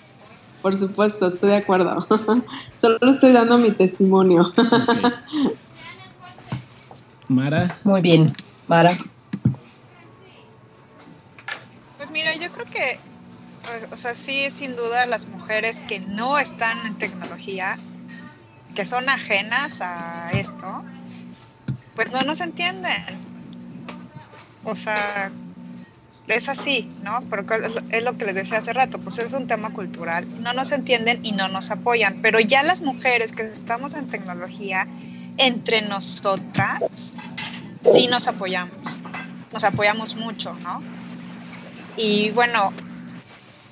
Por 0.62 0.76
supuesto, 0.76 1.28
estoy 1.28 1.50
de 1.50 1.56
acuerdo. 1.58 2.08
Solo 2.76 2.98
estoy 3.08 3.30
dando 3.30 3.56
mi 3.58 3.70
testimonio. 3.70 4.52
Mara, 7.28 7.78
Muy 7.84 8.00
bien, 8.00 8.32
Mara. 8.66 8.98
Mira, 12.14 12.32
yo 12.36 12.50
creo 12.52 12.64
que, 12.66 13.00
o 13.90 13.96
sea, 13.96 14.14
sí, 14.14 14.48
sin 14.50 14.76
duda 14.76 15.04
las 15.04 15.26
mujeres 15.26 15.80
que 15.88 15.98
no 15.98 16.38
están 16.38 16.86
en 16.86 16.96
tecnología, 16.96 17.76
que 18.74 18.86
son 18.86 19.08
ajenas 19.08 19.80
a 19.80 20.30
esto, 20.30 20.84
pues 21.96 22.12
no 22.12 22.22
nos 22.22 22.40
entienden. 22.40 23.18
O 24.62 24.76
sea, 24.76 25.32
es 26.28 26.48
así, 26.48 26.88
¿no? 27.02 27.20
Porque 27.28 27.60
es 27.90 28.04
lo 28.04 28.16
que 28.16 28.26
les 28.26 28.36
decía 28.36 28.58
hace 28.58 28.72
rato, 28.72 28.98
pues 29.00 29.18
es 29.18 29.32
un 29.32 29.48
tema 29.48 29.70
cultural. 29.70 30.40
No 30.40 30.52
nos 30.52 30.70
entienden 30.70 31.18
y 31.24 31.32
no 31.32 31.48
nos 31.48 31.72
apoyan. 31.72 32.22
Pero 32.22 32.38
ya 32.38 32.62
las 32.62 32.80
mujeres 32.80 33.32
que 33.32 33.42
estamos 33.42 33.94
en 33.94 34.08
tecnología, 34.08 34.86
entre 35.36 35.82
nosotras, 35.82 37.12
sí 37.82 38.06
nos 38.06 38.28
apoyamos. 38.28 39.00
Nos 39.52 39.64
apoyamos 39.64 40.14
mucho, 40.14 40.54
¿no? 40.62 40.80
Y 41.96 42.30
bueno, 42.30 42.72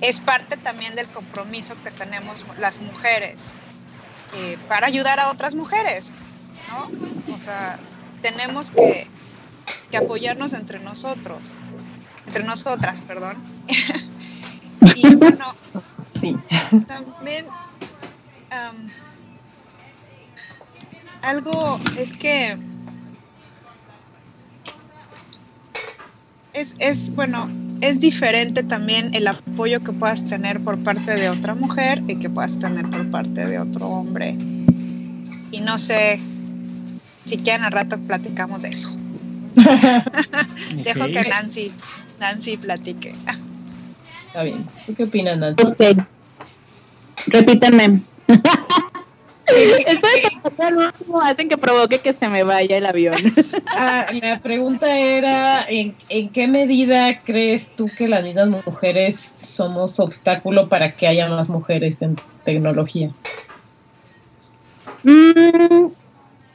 es 0.01 0.19
parte 0.19 0.57
también 0.57 0.95
del 0.95 1.07
compromiso 1.09 1.75
que 1.83 1.91
tenemos 1.91 2.45
las 2.57 2.79
mujeres 2.79 3.57
eh, 4.35 4.57
para 4.67 4.87
ayudar 4.87 5.19
a 5.19 5.29
otras 5.29 5.55
mujeres, 5.55 6.13
¿no? 6.69 7.35
O 7.35 7.39
sea, 7.39 7.79
tenemos 8.21 8.71
que, 8.71 9.07
que 9.91 9.97
apoyarnos 9.97 10.53
entre 10.53 10.79
nosotros, 10.79 11.55
entre 12.25 12.43
nosotras, 12.43 13.01
perdón. 13.01 13.37
y 14.95 15.15
bueno, 15.15 15.55
Sí. 16.19 16.35
también 16.87 17.45
am, 18.49 18.89
algo 21.21 21.79
es 21.97 22.13
que 22.13 22.57
es, 26.53 26.75
es 26.79 27.13
bueno, 27.15 27.49
es 27.81 27.99
diferente 27.99 28.63
también 28.63 29.13
el 29.13 29.27
apoyo 29.27 29.83
que 29.83 29.91
puedas 29.91 30.25
tener 30.25 30.59
por 30.61 30.77
parte 30.83 31.15
de 31.15 31.29
otra 31.29 31.55
mujer 31.55 32.01
y 32.07 32.15
que 32.15 32.29
puedas 32.29 32.57
tener 32.59 32.89
por 32.89 33.09
parte 33.09 33.45
de 33.45 33.59
otro 33.59 33.87
hombre. 33.87 34.31
Y 35.51 35.59
no 35.61 35.77
sé 35.77 36.19
si 37.25 37.37
quieren 37.37 37.63
al 37.63 37.71
rato 37.71 37.99
platicamos 37.99 38.63
de 38.63 38.69
eso. 38.69 38.95
Dejo 40.83 41.05
que 41.07 41.27
Nancy, 41.29 41.71
Nancy 42.19 42.57
platique. 42.57 43.15
Está 44.27 44.43
bien. 44.43 44.65
¿Tú 44.85 44.95
qué 44.95 45.03
opinas, 45.03 45.37
Nancy? 45.37 45.63
Ok. 45.63 46.05
Repítame. 47.27 48.01
Estoy 49.55 50.39
pensando 50.43 50.85
último, 50.85 51.21
hacen 51.21 51.49
que 51.49 51.57
provoque 51.57 51.99
que 51.99 52.13
se 52.13 52.29
me 52.29 52.43
vaya 52.43 52.77
el 52.77 52.85
avión. 52.85 53.13
Ah, 53.75 54.05
la 54.13 54.39
pregunta 54.39 54.99
era, 54.99 55.65
¿en, 55.67 55.95
en 56.09 56.29
qué 56.29 56.47
medida 56.47 57.21
crees 57.25 57.75
tú 57.75 57.87
que 57.97 58.07
las 58.07 58.23
mismas 58.23 58.49
mujeres 58.65 59.35
somos 59.41 59.99
obstáculo 59.99 60.69
para 60.69 60.95
que 60.95 61.07
haya 61.07 61.27
más 61.27 61.49
mujeres 61.49 61.99
en 62.03 62.15
tecnología? 62.43 63.09
Mm, 65.01 65.87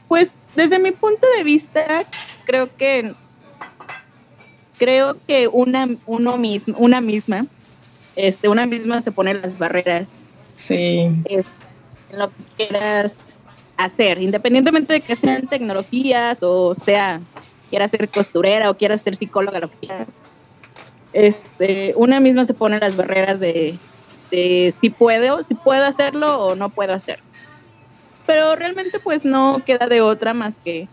pues 0.07 0.31
desde 0.55 0.79
mi 0.79 0.91
punto 0.91 1.27
de 1.37 1.43
vista, 1.43 2.05
creo 2.45 2.73
que 2.77 3.13
creo 4.77 5.17
que 5.27 5.49
una 5.49 5.89
uno 6.05 6.37
mismo, 6.37 6.77
una 6.77 7.01
misma, 7.01 7.47
este, 8.15 8.47
una 8.47 8.65
misma 8.65 9.01
se 9.01 9.11
pone 9.11 9.33
las 9.33 9.57
barreras 9.57 10.07
Sí. 10.59 11.07
En 12.11 12.19
lo 12.19 12.29
que 12.29 12.43
quieras 12.57 13.17
hacer, 13.77 14.21
independientemente 14.21 14.93
de 14.93 15.01
que 15.01 15.15
sean 15.15 15.47
tecnologías 15.47 16.39
o 16.41 16.75
sea, 16.75 17.21
quieras 17.69 17.91
ser 17.91 18.09
costurera 18.09 18.69
o 18.69 18.77
quieras 18.77 19.01
ser 19.01 19.15
psicóloga, 19.15 19.59
lo 19.59 19.71
que 19.71 19.77
quieras. 19.77 20.07
Este, 21.13 21.93
una 21.95 22.19
misma 22.19 22.45
se 22.45 22.53
pone 22.53 22.79
las 22.79 22.95
barreras 22.95 23.39
de, 23.39 23.77
de 24.31 24.73
si 24.79 24.89
puedo, 24.89 25.41
si 25.43 25.55
puedo 25.55 25.83
hacerlo 25.85 26.39
o 26.39 26.55
no 26.55 26.69
puedo 26.69 26.93
hacerlo. 26.93 27.23
Pero 28.25 28.55
realmente 28.55 28.99
pues 28.99 29.25
no 29.25 29.63
queda 29.65 29.87
de 29.87 30.01
otra 30.01 30.33
más 30.33 30.53
que 30.63 30.87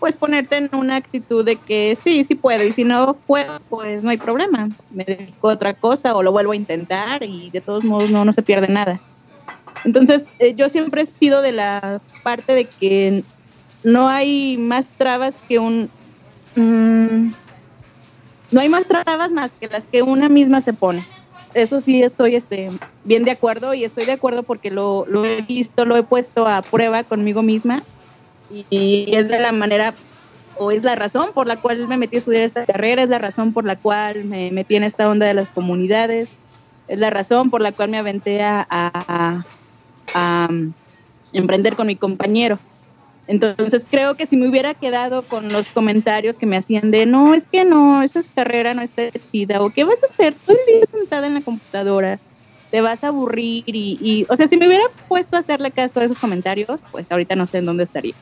pues 0.00 0.16
ponerte 0.16 0.56
en 0.56 0.70
una 0.74 0.96
actitud 0.96 1.44
de 1.44 1.56
que 1.56 1.96
sí, 2.02 2.24
sí 2.24 2.34
puedo 2.34 2.62
y 2.64 2.72
si 2.72 2.84
no 2.84 3.14
puedo, 3.26 3.60
pues 3.68 4.04
no 4.04 4.10
hay 4.10 4.18
problema. 4.18 4.68
Me 4.90 5.04
dedico 5.04 5.50
a 5.50 5.54
otra 5.54 5.74
cosa 5.74 6.14
o 6.16 6.22
lo 6.22 6.32
vuelvo 6.32 6.52
a 6.52 6.56
intentar 6.56 7.22
y 7.22 7.50
de 7.50 7.60
todos 7.60 7.84
modos 7.84 8.10
no, 8.10 8.24
no 8.24 8.32
se 8.32 8.42
pierde 8.42 8.68
nada. 8.68 9.00
Entonces, 9.84 10.28
eh, 10.38 10.54
yo 10.54 10.68
siempre 10.68 11.02
he 11.02 11.06
sido 11.06 11.42
de 11.42 11.52
la 11.52 12.00
parte 12.22 12.54
de 12.54 12.66
que 12.66 13.24
no 13.82 14.08
hay 14.08 14.56
más 14.56 14.86
trabas 14.96 15.34
que 15.48 15.58
un... 15.58 15.90
mm, 16.54 17.32
no 18.50 18.60
hay 18.60 18.68
más 18.68 18.86
trabas 18.86 19.30
más 19.30 19.52
que 19.60 19.68
las 19.68 19.84
que 19.86 20.02
una 20.02 20.28
misma 20.28 20.60
se 20.60 20.72
pone. 20.72 21.04
eso 21.54 21.80
sí 21.80 22.02
estoy 22.02 22.36
este, 22.36 22.70
bien 23.04 23.24
de 23.24 23.30
acuerdo 23.30 23.74
y 23.74 23.84
estoy 23.84 24.04
de 24.04 24.12
acuerdo 24.12 24.42
porque 24.42 24.70
lo, 24.70 25.04
lo 25.06 25.24
he 25.24 25.42
visto, 25.42 25.84
lo 25.84 25.96
he 25.96 26.02
puesto 26.02 26.46
a 26.46 26.62
prueba 26.62 27.04
conmigo 27.04 27.42
misma 27.42 27.84
y, 28.50 29.14
es 29.14 29.28
de 29.28 29.40
la 29.40 29.52
manera 29.52 29.94
o 30.58 30.70
es 30.70 30.82
la 30.82 30.94
razón 30.94 31.30
por 31.34 31.46
la 31.46 31.60
cual 31.60 31.86
me 31.88 31.96
metí 31.96 32.16
a 32.16 32.18
estudiar 32.20 32.42
esta 32.42 32.64
carrera, 32.64 33.02
es 33.02 33.08
la 33.08 33.18
razón 33.18 33.52
por 33.52 33.64
la 33.64 33.76
cual 33.76 34.24
me 34.24 34.50
metí 34.50 34.76
en 34.76 34.84
esta 34.84 35.08
onda 35.08 35.26
de 35.26 35.34
las 35.34 35.50
comunidades, 35.50 36.30
es 36.88 36.98
la 36.98 37.10
razón 37.10 37.50
por 37.50 37.60
la 37.60 37.72
cual 37.72 37.90
me 37.90 37.98
aventé 37.98 38.42
a, 38.42 38.66
a, 38.70 39.44
a 40.14 40.48
emprender 41.32 41.76
con 41.76 41.86
mi 41.86 41.96
compañero. 41.96 42.58
Entonces 43.28 43.84
creo 43.90 44.16
que 44.16 44.26
si 44.26 44.36
me 44.36 44.48
hubiera 44.48 44.74
quedado 44.74 45.22
con 45.22 45.48
los 45.48 45.70
comentarios 45.70 46.38
que 46.38 46.46
me 46.46 46.56
hacían 46.56 46.90
de 46.90 47.06
no, 47.06 47.34
es 47.34 47.46
que 47.46 47.64
no, 47.64 48.02
esa 48.02 48.22
carrera 48.34 48.72
no 48.72 48.82
está 48.82 49.10
chida, 49.32 49.60
o 49.62 49.70
qué 49.70 49.84
vas 49.84 50.02
a 50.02 50.06
hacer 50.06 50.34
todo 50.34 50.56
el 50.56 50.74
día 50.74 50.84
sentada 50.90 51.26
en 51.26 51.34
la 51.34 51.40
computadora, 51.40 52.20
te 52.70 52.80
vas 52.80 53.02
a 53.02 53.08
aburrir 53.08 53.64
y, 53.66 54.26
o 54.28 54.36
sea, 54.36 54.46
si 54.46 54.56
me 54.56 54.66
hubiera 54.66 54.84
puesto 55.08 55.36
a 55.36 55.40
hacerle 55.40 55.70
caso 55.72 56.00
a 56.00 56.04
esos 56.04 56.18
comentarios, 56.18 56.84
pues 56.92 57.10
ahorita 57.10 57.34
no 57.34 57.46
sé 57.46 57.58
en 57.58 57.66
dónde 57.66 57.84
estaría. 57.84 58.14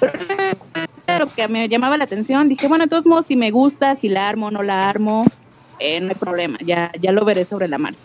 Pero 0.00 0.18
lo 1.20 1.32
que 1.32 1.46
me 1.48 1.68
llamaba 1.68 1.96
la 1.96 2.04
atención, 2.04 2.48
dije, 2.48 2.66
bueno, 2.66 2.84
de 2.84 2.90
todos 2.90 3.06
modos, 3.06 3.26
si 3.26 3.36
me 3.36 3.50
gusta, 3.52 3.94
si 3.94 4.08
la 4.08 4.28
armo 4.28 4.46
o 4.46 4.50
no 4.50 4.62
la 4.62 4.88
armo, 4.88 5.24
eh, 5.78 6.00
no 6.00 6.08
hay 6.08 6.14
problema, 6.14 6.58
ya, 6.64 6.90
ya 7.00 7.12
lo 7.12 7.24
veré 7.24 7.44
sobre 7.44 7.68
la 7.68 7.78
marcha. 7.78 8.00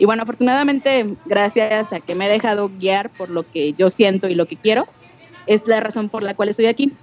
Y 0.00 0.06
bueno, 0.06 0.22
afortunadamente, 0.22 1.18
gracias 1.26 1.92
a 1.92 2.00
que 2.00 2.14
me 2.14 2.24
he 2.24 2.30
dejado 2.30 2.70
guiar 2.70 3.12
por 3.18 3.28
lo 3.28 3.44
que 3.44 3.74
yo 3.74 3.90
siento 3.90 4.28
y 4.28 4.34
lo 4.34 4.46
que 4.46 4.56
quiero, 4.56 4.86
es 5.44 5.66
la 5.66 5.78
razón 5.80 6.08
por 6.08 6.22
la 6.22 6.32
cual 6.32 6.48
estoy 6.48 6.66
aquí. 6.66 6.96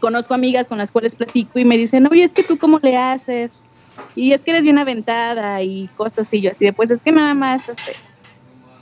Conozco 0.00 0.34
amigas 0.34 0.66
con 0.66 0.78
las 0.78 0.90
cuales 0.90 1.14
platico 1.14 1.60
y 1.60 1.64
me 1.64 1.78
dicen, 1.78 2.08
oye, 2.10 2.24
es 2.24 2.34
que 2.34 2.42
tú 2.42 2.58
cómo 2.58 2.80
le 2.82 2.96
haces, 2.96 3.62
y 4.16 4.32
es 4.32 4.42
que 4.42 4.50
eres 4.50 4.64
bien 4.64 4.78
aventada 4.78 5.62
y 5.62 5.90
cosas 5.94 6.26
así, 6.26 6.40
yo 6.40 6.50
así 6.50 6.64
de, 6.64 6.72
pues 6.72 6.90
es 6.90 7.02
que 7.04 7.12
nada 7.12 7.34
más, 7.34 7.68
este, 7.68 8.00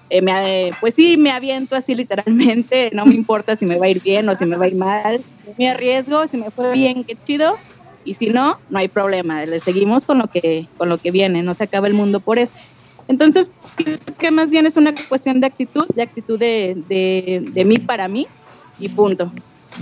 eh, 0.09 0.22
me, 0.22 0.74
pues 0.80 0.94
sí, 0.94 1.18
me 1.18 1.30
aviento 1.30 1.76
así 1.76 1.94
literalmente, 1.94 2.88
no 2.94 3.05
me 3.05 3.14
importa 3.14 3.55
si 3.57 3.66
me 3.66 3.76
va 3.76 3.84
a 3.84 3.90
ir 3.90 4.00
bien 4.00 4.30
o 4.30 4.34
si 4.34 4.46
me 4.46 4.57
va 4.57 4.64
a 4.64 4.68
ir 4.68 4.76
mal, 4.76 5.26
me 5.59 5.68
arriesgo, 5.68 6.26
si 6.26 6.38
me 6.38 6.50
fue 6.53 6.72
bien, 6.72 7.05
qué 7.05 7.16
chido, 7.22 7.61
y 8.03 8.14
si 8.14 8.30
no, 8.30 8.57
no 8.70 8.78
hay 8.78 8.88
problema, 8.88 9.44
le 9.44 9.61
seguimos 9.61 10.07
con 10.07 10.16
lo 10.20 10.28
que, 10.28 10.70
con 10.78 10.88
lo 10.88 10.96
que 10.96 11.11
viene, 11.11 11.42
no 11.42 11.53
se 11.53 11.64
acaba 11.64 11.86
el 11.86 11.92
mundo 11.92 12.22
por 12.22 12.38
eso. 12.38 12.55
Entonces, 13.09 13.50
que 14.18 14.30
más 14.30 14.50
bien 14.50 14.66
es 14.66 14.76
una 14.76 14.94
cuestión 15.09 15.40
de 15.40 15.46
actitud, 15.46 15.86
de 15.94 16.03
actitud 16.03 16.38
de, 16.38 16.76
de, 16.88 17.50
de 17.53 17.64
mí 17.64 17.78
para 17.78 18.09
mí, 18.09 18.26
y 18.78 18.88
punto. 18.88 19.32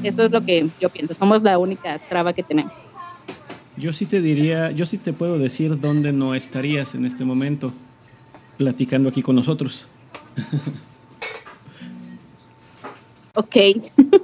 Eso 0.02 0.24
es 0.24 0.30
lo 0.30 0.44
que 0.44 0.68
yo 0.80 0.88
pienso, 0.88 1.14
somos 1.14 1.42
la 1.42 1.58
única 1.58 1.98
traba 2.08 2.32
que 2.32 2.42
tenemos. 2.42 2.72
Yo 3.76 3.92
sí 3.92 4.06
te 4.06 4.20
diría, 4.20 4.70
yo 4.70 4.86
sí 4.86 4.98
te 4.98 5.12
puedo 5.12 5.38
decir 5.38 5.80
dónde 5.80 6.12
no 6.12 6.34
estarías 6.34 6.94
en 6.94 7.06
este 7.06 7.24
momento 7.24 7.72
platicando 8.56 9.08
aquí 9.08 9.22
con 9.22 9.36
nosotros. 9.36 9.88
ok. 13.34 13.56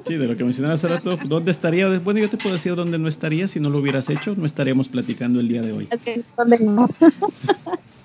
Sí, 0.06 0.14
de 0.14 0.28
lo 0.28 0.36
que 0.36 0.44
mencionabas 0.44 0.84
hace 0.84 0.94
rato, 0.94 1.16
¿dónde 1.26 1.50
estaría? 1.50 1.88
Bueno, 1.98 2.20
yo 2.20 2.28
te 2.28 2.36
puedo 2.36 2.54
decir 2.54 2.76
dónde 2.76 2.98
no 2.98 3.08
estaría 3.08 3.48
si 3.48 3.58
no 3.58 3.70
lo 3.70 3.78
hubieras 3.78 4.10
hecho, 4.10 4.34
no 4.36 4.46
estaríamos 4.46 4.88
platicando 4.88 5.40
el 5.40 5.48
día 5.48 5.62
de 5.62 5.72
hoy. 5.72 5.88
¿Dónde 6.36 6.58
no? 6.58 6.88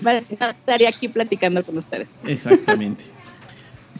estaría 0.40 0.88
aquí 0.88 1.08
platicando 1.08 1.64
con 1.64 1.78
ustedes. 1.78 2.08
Exactamente. 2.24 3.04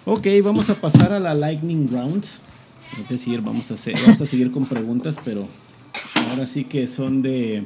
Ok, 0.04 0.26
vamos 0.42 0.70
a 0.70 0.74
pasar 0.74 1.12
a 1.12 1.20
la 1.20 1.34
lightning 1.34 1.88
round. 1.90 2.24
Es 2.98 3.08
decir, 3.08 3.40
vamos 3.40 3.70
a, 3.70 3.74
hacer, 3.74 3.94
vamos 3.94 4.20
a 4.20 4.26
seguir 4.26 4.50
con 4.50 4.66
preguntas, 4.66 5.16
pero 5.24 5.46
Ahora 6.14 6.46
sí 6.46 6.64
que 6.64 6.88
son 6.88 7.22
de, 7.22 7.64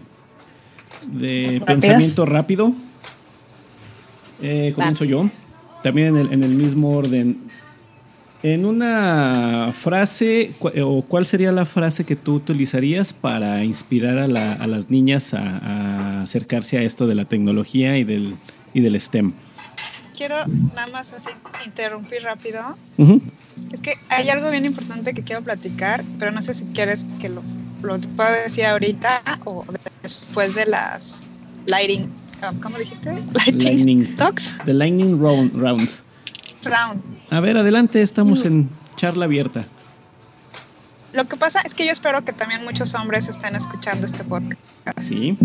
de 1.07 1.63
pensamiento 1.67 2.25
rápido. 2.27 2.73
Eh, 4.43 4.73
comienzo 4.75 5.05
yo. 5.05 5.29
También 5.83 6.17
en 6.17 6.43
el, 6.43 6.51
mismo 6.51 6.97
orden. 6.97 7.39
En 8.45 8.67
una 8.67 9.73
frase, 9.73 10.53
o 10.61 11.01
cuál 11.01 11.25
sería 11.25 11.51
la 11.51 11.65
frase 11.65 12.05
que 12.05 12.15
tú 12.15 12.35
utilizarías 12.35 13.15
para 13.15 13.65
inspirar 13.65 14.19
a, 14.19 14.29
las 14.29 14.91
niñas 14.91 15.33
a, 15.33 16.21
acercarse 16.21 16.77
a 16.77 16.83
esto 16.83 17.07
de 17.07 17.15
la 17.15 17.25
tecnología 17.25 17.97
y 17.97 18.05
del, 18.05 18.37
y 18.75 18.83
del 18.83 19.01
STEM? 19.01 19.33
Quiero 20.15 20.37
nada 20.75 20.89
más 20.89 21.15
así 21.15 21.31
interrumpir 21.65 22.23
rápido. 22.23 22.77
Es 23.73 23.81
que 23.81 23.95
hay 24.11 24.29
algo 24.29 24.51
bien 24.51 24.67
importante 24.67 25.15
que 25.15 25.23
quiero 25.23 25.41
platicar, 25.41 26.05
pero 26.19 26.31
no 26.31 26.43
sé 26.43 26.53
si 26.53 26.67
quieres 26.67 27.07
que 27.21 27.31
lo 27.31 27.43
lo 27.81 27.99
puedo 27.99 28.33
decir 28.43 28.67
ahorita 28.67 29.23
o 29.45 29.65
después 30.03 30.55
de 30.55 30.67
las 30.67 31.23
lighting, 31.67 32.11
¿cómo 32.63 32.77
dijiste? 32.79 33.23
Lightning, 33.55 34.15
talks. 34.17 34.55
The 34.67 34.75
lightning 34.75 35.19
round, 35.19 35.55
round. 35.55 35.89
Round. 36.63 37.14
A 37.31 37.41
ver, 37.41 37.57
adelante, 37.57 38.03
estamos 38.03 38.45
en 38.45 38.71
charla 38.97 39.25
abierta. 39.25 39.67
Lo 41.13 41.27
que 41.29 41.37
pasa 41.37 41.61
es 41.65 41.75
que 41.75 41.87
yo 41.87 41.93
espero 41.93 42.25
que 42.25 42.33
también 42.33 42.65
muchos 42.65 42.95
hombres 42.95 43.29
estén 43.29 43.55
escuchando 43.55 44.07
este 44.07 44.25
podcast. 44.25 44.59
Sí. 45.01 45.39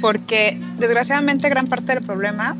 Porque 0.00 0.60
desgraciadamente 0.78 1.48
gran 1.48 1.68
parte 1.68 1.94
del 1.94 2.04
problema, 2.04 2.56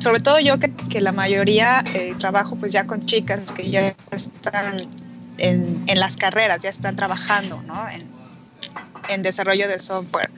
sobre 0.00 0.20
todo 0.20 0.40
yo 0.40 0.58
que, 0.58 0.72
que 0.72 1.00
la 1.00 1.12
mayoría 1.12 1.84
eh, 1.94 2.14
trabajo 2.18 2.56
pues 2.56 2.72
ya 2.72 2.86
con 2.86 3.06
chicas 3.06 3.44
que 3.52 3.70
ya 3.70 3.94
están 4.10 4.88
en, 5.38 5.84
las 5.94 6.16
carreras, 6.16 6.60
ya 6.60 6.70
están 6.70 6.96
trabajando 6.96 7.62
¿no? 7.62 7.88
en, 7.88 8.02
en, 9.08 9.22
desarrollo 9.22 9.68
de 9.68 9.78
software, 9.78 10.30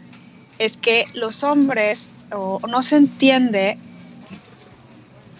es 0.59 0.76
que 0.76 1.07
los 1.14 1.43
hombres 1.43 2.11
o, 2.32 2.61
no 2.68 2.82
se 2.82 2.97
entiende 2.97 3.78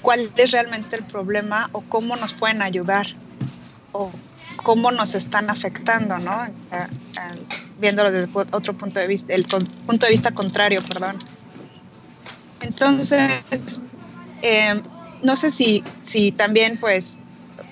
cuál 0.07 0.31
es 0.37 0.53
realmente 0.53 0.95
el 0.95 1.03
problema 1.03 1.69
o 1.73 1.81
cómo 1.81 2.15
nos 2.15 2.33
pueden 2.33 2.63
ayudar 2.63 3.09
o 3.91 4.13
cómo 4.55 4.93
nos 4.93 5.17
están 5.17 5.51
afectando, 5.51 6.17
¿no? 6.19 6.45
viéndolo 7.81 8.13
desde 8.13 8.31
otro 8.33 8.73
punto 8.75 9.01
de 9.01 9.09
vista, 9.09 9.35
el 9.35 9.47
punto 9.47 10.07
de 10.07 10.13
vista 10.13 10.31
contrario, 10.31 10.85
perdón. 10.85 11.17
Entonces, 12.61 13.33
eh, 14.43 14.81
no 15.25 15.35
sé 15.35 15.51
si, 15.51 15.83
si 16.05 16.31
también 16.31 16.79
pues 16.79 17.19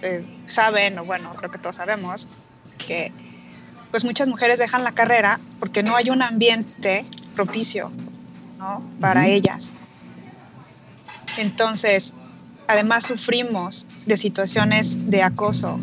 eh, 0.02 0.26
saben, 0.48 0.98
o 0.98 1.04
bueno, 1.04 1.36
creo 1.36 1.52
que 1.52 1.58
todos 1.58 1.76
sabemos, 1.76 2.26
que 2.84 3.12
pues 3.92 4.02
muchas 4.02 4.26
mujeres 4.26 4.58
dejan 4.58 4.82
la 4.82 4.90
carrera 4.90 5.38
porque 5.60 5.84
no 5.84 5.94
hay 5.94 6.10
un 6.10 6.20
ambiente 6.20 7.06
propicio 7.36 7.92
¿no? 8.58 8.84
para 9.00 9.28
ellas. 9.28 9.72
Entonces, 11.36 12.14
además 12.68 13.06
sufrimos 13.06 13.86
de 14.06 14.16
situaciones 14.16 15.10
de 15.10 15.22
acoso. 15.22 15.78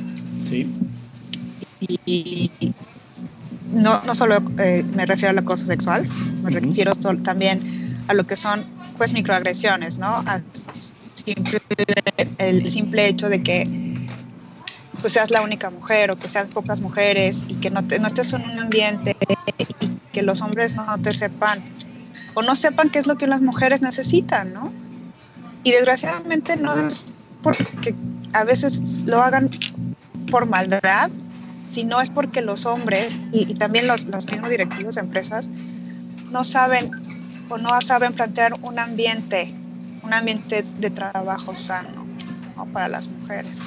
Sí. 0.49 0.69
Y, 2.05 2.51
no, 3.71 4.01
no 4.03 4.15
solo 4.15 4.43
eh, 4.59 4.84
me 4.93 5.05
refiero 5.05 5.32
al 5.32 5.38
acoso 5.38 5.65
sexual, 5.65 6.07
me 6.43 6.49
refiero 6.49 6.93
también 6.95 7.97
a 8.07 8.13
lo 8.13 8.25
que 8.25 8.36
son 8.36 8.65
pues 8.97 9.13
microagresiones, 9.13 9.97
¿no? 9.97 10.24
el 12.37 12.70
simple 12.70 13.08
hecho 13.08 13.29
de 13.29 13.41
que 13.43 13.67
pues 15.01 15.13
seas 15.13 15.32
la 15.32 15.41
única 15.41 15.70
mujer 15.70 16.12
o 16.12 16.17
que 16.17 16.29
seas 16.29 16.47
pocas 16.47 16.82
mujeres 16.82 17.45
y 17.47 17.55
que 17.55 17.71
no, 17.71 17.86
te, 17.86 17.99
no 17.99 18.08
estés 18.08 18.33
en 18.33 18.43
un 18.43 18.59
ambiente 18.59 19.16
y 19.58 19.87
que 20.12 20.21
los 20.21 20.41
hombres 20.41 20.75
no 20.75 20.97
te 21.01 21.13
sepan 21.13 21.63
o 22.33 22.41
no 22.41 22.55
sepan 22.55 22.89
qué 22.89 22.99
es 22.99 23.08
lo 23.08 23.17
que 23.17 23.28
las 23.28 23.41
mujeres 23.41 23.82
necesitan, 23.82 24.53
¿no? 24.53 24.71
Y 25.63 25.71
desgraciadamente 25.71 26.58
no 26.58 26.74
es 26.75 27.05
porque 27.43 27.96
a 28.33 28.43
veces 28.43 28.97
lo 29.05 29.21
hagan 29.21 29.50
por 30.29 30.46
maldad, 30.46 31.12
sino 31.66 32.01
es 32.01 32.09
porque 32.09 32.42
los 32.42 32.66
hombres 32.66 33.17
y, 33.32 33.46
también 33.55 33.88
los, 33.88 34.05
los, 34.05 34.25
mismos 34.25 34.50
directivos 34.50 34.96
de 34.96 35.01
empresas 35.01 35.50
no 36.32 36.43
saben 36.43 36.92
o 37.50 37.58
no 37.58 37.82
saben 37.82 38.13
plantear 38.13 38.54
un 38.62 38.79
ambiente, 38.79 39.54
un 40.04 40.13
ambiente 40.13 40.63
de 40.78 40.89
trabajo 40.89 41.54
sano 41.54 42.05
para 42.74 42.88
las 42.88 43.08
mujeres 43.08 43.59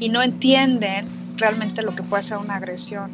y 0.00 0.08
no 0.08 0.22
entienden 0.22 1.08
realmente 1.36 1.82
lo 1.82 1.94
que 1.94 2.02
puede 2.02 2.22
ser 2.22 2.38
una 2.38 2.56
agresión. 2.56 3.10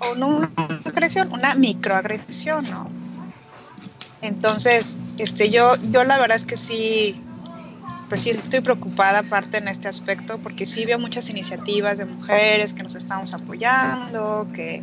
O 0.00 0.14
no 0.14 0.28
una 0.28 0.50
agresión, 0.84 1.32
una 1.32 1.54
microagresión, 1.54 2.68
¿no? 2.70 2.88
Entonces, 4.22 4.98
este, 5.18 5.50
yo, 5.50 5.76
yo 5.90 6.04
la 6.04 6.18
verdad 6.18 6.36
es 6.36 6.44
que 6.44 6.56
sí, 6.56 7.20
pues 8.08 8.22
sí 8.22 8.30
estoy 8.30 8.60
preocupada 8.60 9.20
aparte 9.20 9.58
en 9.58 9.68
este 9.68 9.88
aspecto, 9.88 10.38
porque 10.38 10.66
sí 10.66 10.84
veo 10.84 10.98
muchas 10.98 11.30
iniciativas 11.30 11.98
de 11.98 12.04
mujeres 12.04 12.74
que 12.74 12.82
nos 12.82 12.94
estamos 12.94 13.32
apoyando, 13.34 14.48
que 14.52 14.82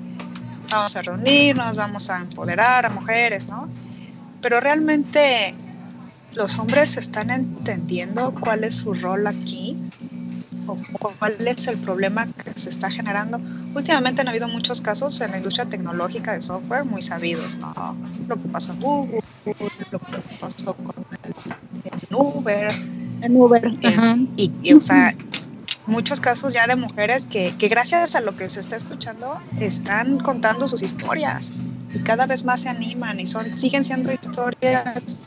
vamos 0.69 0.95
a 0.95 1.01
reunirnos, 1.01 1.77
vamos 1.77 2.09
a 2.09 2.17
empoderar 2.17 2.85
a 2.85 2.89
mujeres, 2.89 3.47
¿no? 3.47 3.69
Pero 4.41 4.59
realmente 4.59 5.55
los 6.35 6.57
hombres 6.59 6.97
están 6.97 7.29
entendiendo 7.29 8.33
cuál 8.39 8.63
es 8.63 8.75
su 8.75 8.93
rol 8.93 9.27
aquí 9.27 9.77
o 10.67 10.77
cuál 10.99 11.35
es 11.47 11.67
el 11.67 11.77
problema 11.77 12.27
que 12.27 12.59
se 12.59 12.69
está 12.69 12.89
generando. 12.89 13.39
Últimamente 13.75 14.21
han 14.21 14.27
habido 14.27 14.47
muchos 14.47 14.81
casos 14.81 15.19
en 15.21 15.31
la 15.31 15.37
industria 15.37 15.65
tecnológica 15.65 16.33
de 16.33 16.41
software 16.41 16.85
muy 16.85 17.01
sabidos, 17.01 17.57
¿no? 17.57 17.73
Lo 18.27 18.35
que 18.35 18.47
pasó 18.49 18.73
en 18.73 18.79
Google, 18.79 19.19
lo 19.45 19.99
que 19.99 20.21
Uber. 22.15 22.71
En 23.21 23.35
Uber, 23.35 23.71
y, 24.35 24.51
y, 24.61 24.73
o 24.73 24.81
sea, 24.81 25.15
muchos 25.87 26.19
casos 26.19 26.53
ya 26.53 26.67
de 26.67 26.75
mujeres 26.75 27.25
que, 27.25 27.55
que 27.57 27.67
gracias 27.67 28.15
a 28.15 28.21
lo 28.21 28.35
que 28.35 28.49
se 28.49 28.59
está 28.59 28.75
escuchando 28.75 29.41
están 29.59 30.19
contando 30.19 30.67
sus 30.67 30.81
historias 30.81 31.53
y 31.93 31.99
cada 31.99 32.25
vez 32.25 32.43
más 32.43 32.61
se 32.61 32.69
animan 32.69 33.19
y 33.19 33.25
son 33.25 33.57
siguen 33.57 33.83
siendo 33.83 34.11
historias 34.11 35.23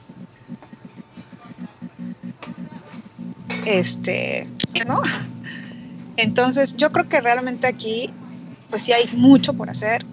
este 3.65 4.49
no 4.87 5.01
entonces 6.17 6.77
yo 6.77 6.91
creo 6.93 7.09
que 7.09 7.21
realmente 7.21 7.67
aquí 7.67 8.13
pues 8.71 8.83
sí 8.83 8.93
hay 8.93 9.09
mucho 9.15 9.55
por 9.55 9.71
hacer 9.71 10.05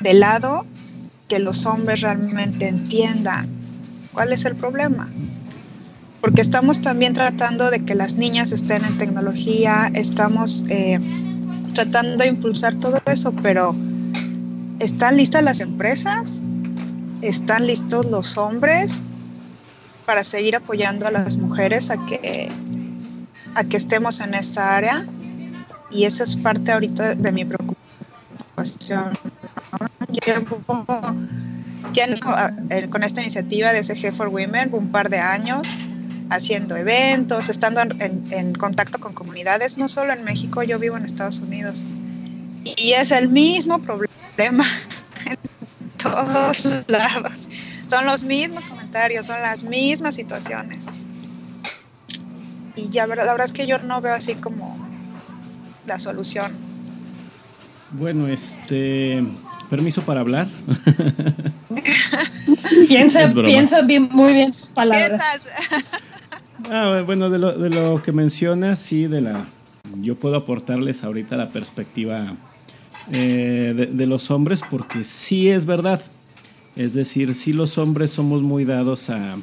de 0.00 0.14
lado 0.14 0.66
que 1.30 1.38
los 1.38 1.64
hombres 1.64 2.02
realmente 2.02 2.68
entiendan 2.68 3.48
cuál 4.12 4.34
es 4.34 4.44
el 4.44 4.54
problema 4.56 5.08
porque 6.20 6.42
estamos 6.42 6.80
también 6.80 7.14
tratando 7.14 7.70
de 7.70 7.84
que 7.84 7.94
las 7.94 8.16
niñas 8.16 8.52
estén 8.52 8.84
en 8.84 8.98
tecnología, 8.98 9.90
estamos 9.94 10.64
eh, 10.68 11.00
tratando 11.74 12.18
de 12.22 12.28
impulsar 12.28 12.74
todo 12.74 13.00
eso, 13.06 13.32
pero 13.42 13.74
¿están 14.78 15.16
listas 15.16 15.42
las 15.42 15.60
empresas? 15.60 16.42
¿Están 17.22 17.66
listos 17.66 18.10
los 18.10 18.36
hombres 18.36 19.02
para 20.04 20.24
seguir 20.24 20.56
apoyando 20.56 21.06
a 21.06 21.10
las 21.10 21.36
mujeres 21.36 21.90
a 21.90 22.04
que, 22.04 22.50
a 23.54 23.64
que 23.64 23.76
estemos 23.76 24.20
en 24.20 24.34
esta 24.34 24.76
área? 24.76 25.06
Y 25.90 26.04
esa 26.04 26.24
es 26.24 26.36
parte 26.36 26.70
ahorita 26.70 27.14
de 27.14 27.32
mi 27.32 27.44
preocupación. 27.44 29.18
Llevo 30.12 30.62
con 32.90 33.02
esta 33.02 33.20
iniciativa 33.20 33.72
de 33.72 33.82
SG 33.82 34.14
for 34.14 34.28
Women 34.28 34.70
un 34.72 34.90
par 34.90 35.10
de 35.10 35.18
años 35.18 35.76
haciendo 36.30 36.76
eventos, 36.76 37.48
estando 37.48 37.80
en, 37.80 38.54
contacto 38.54 38.98
con 39.00 39.12
comunidades, 39.12 39.76
no 39.76 39.88
solo 39.88 40.12
en 40.12 40.22
México, 40.24 40.62
yo 40.62 40.78
vivo 40.78 40.96
en 40.96 41.04
Estados 41.04 41.40
Unidos. 41.40 41.82
Y 42.64 42.92
es 42.92 43.10
el 43.10 43.28
mismo 43.28 43.80
problema 43.80 44.64
en 45.26 45.36
todos 45.98 46.64
lados. 46.86 47.48
Son 47.88 48.06
los 48.06 48.22
mismos 48.22 48.64
comentarios, 48.64 49.26
son 49.26 49.40
las 49.40 49.64
mismas 49.64 50.14
situaciones. 50.14 50.86
Y 52.76 52.88
ya 52.90 53.06
la 53.08 53.16
verdad 53.16 53.40
es 53.44 53.52
que 53.52 53.66
yo 53.66 53.78
no 53.78 54.00
veo 54.00 54.14
así 54.14 54.36
como 54.36 54.78
la 55.84 55.98
solución. 55.98 56.52
Bueno, 57.90 58.28
este 58.28 59.24
permiso 59.70 60.02
para 60.02 60.20
hablar. 60.20 60.48
piensa, 62.88 63.32
piensa 63.32 63.82
bien, 63.82 64.08
muy 64.10 64.34
bien 64.34 64.52
sus 64.52 64.70
palabras. 64.70 65.20
Ah, 66.68 67.02
bueno, 67.06 67.30
de 67.30 67.38
lo, 67.38 67.56
de 67.56 67.70
lo 67.70 68.02
que 68.02 68.12
mencionas, 68.12 68.78
sí, 68.78 69.06
de 69.06 69.22
la. 69.22 69.48
Yo 70.02 70.16
puedo 70.16 70.36
aportarles 70.36 71.02
ahorita 71.02 71.36
la 71.36 71.48
perspectiva 71.48 72.36
eh, 73.12 73.88
de, 73.90 74.06
los 74.06 74.30
hombres, 74.30 74.60
porque 74.70 75.04
sí 75.04 75.48
es 75.48 75.64
verdad. 75.64 76.02
Es 76.76 76.94
decir, 76.94 77.34
sí 77.34 77.52
los 77.52 77.78
hombres 77.78 78.10
somos 78.10 78.42
muy 78.42 78.64
dados 78.64 79.10
a 79.10 79.36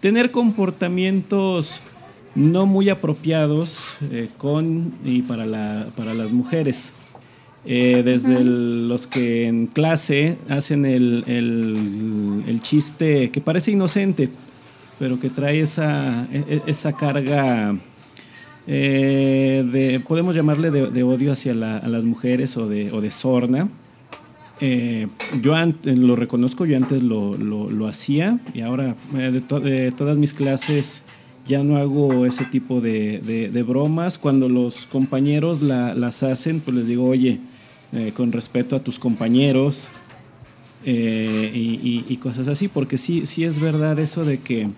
tener 0.00 0.30
comportamientos 0.30 1.80
no 2.34 2.66
muy 2.66 2.90
apropiados 2.90 3.96
eh, 4.10 4.28
con 4.36 4.94
y 5.04 5.22
para, 5.22 5.46
la, 5.46 5.88
para 5.96 6.12
las 6.12 6.32
mujeres. 6.32 6.92
Eh, 7.70 8.02
desde 8.02 8.42
los 8.42 9.06
que 9.06 9.44
en 9.46 9.66
clase 9.66 10.38
hacen 10.48 10.86
el, 10.86 11.22
el, 11.26 12.42
el, 12.46 12.62
chiste 12.62 13.30
que 13.30 13.42
parece 13.42 13.72
inocente, 13.72 14.30
pero 14.98 15.20
que 15.20 15.28
trae 15.28 15.60
esa, 15.60 16.26
e, 16.32 16.44
e, 16.48 16.62
esa 16.66 16.94
carga 16.94 17.76
eh, 18.66 19.68
de, 19.70 20.00
podemos 20.00 20.34
llamarle 20.34 20.70
de, 20.70 21.02
odio 21.02 21.30
hacia 21.30 21.52
las 21.52 22.04
mujeres 22.04 22.56
o 22.56 22.66
de, 22.66 22.90
o 22.90 23.02
de 23.02 23.10
sorna. 23.10 23.68
Eh, 24.62 25.06
yo 25.42 25.54
antes, 25.54 25.98
lo 25.98 26.16
reconozco, 26.16 26.64
yo 26.64 26.74
antes 26.74 27.02
lo, 27.02 27.36
lo, 27.36 27.86
hacía 27.86 28.40
y 28.54 28.62
ahora 28.62 28.96
de, 29.12 29.92
todas 29.92 30.16
mis 30.16 30.32
clases 30.32 31.04
ya 31.44 31.62
no 31.62 31.76
hago 31.76 32.24
ese 32.24 32.46
tipo 32.46 32.80
de, 32.80 33.64
bromas. 33.68 34.16
Cuando 34.16 34.48
los 34.48 34.86
compañeros 34.86 35.60
las 35.60 36.22
hacen, 36.22 36.60
pues 36.60 36.74
les 36.74 36.86
digo, 36.86 37.04
oye, 37.04 37.40
con 38.14 38.32
respeto 38.32 38.76
a 38.76 38.80
tus 38.80 38.98
compañeros 38.98 39.88
y, 40.84 42.04
y, 42.06 42.16
cosas 42.18 42.48
así, 42.48 42.68
porque 42.68 42.98
sí, 42.98 43.26
sí 43.26 43.44
es 43.44 43.58
verdad 43.58 43.98
eso 43.98 44.24
de 44.24 44.40
que 44.40 44.68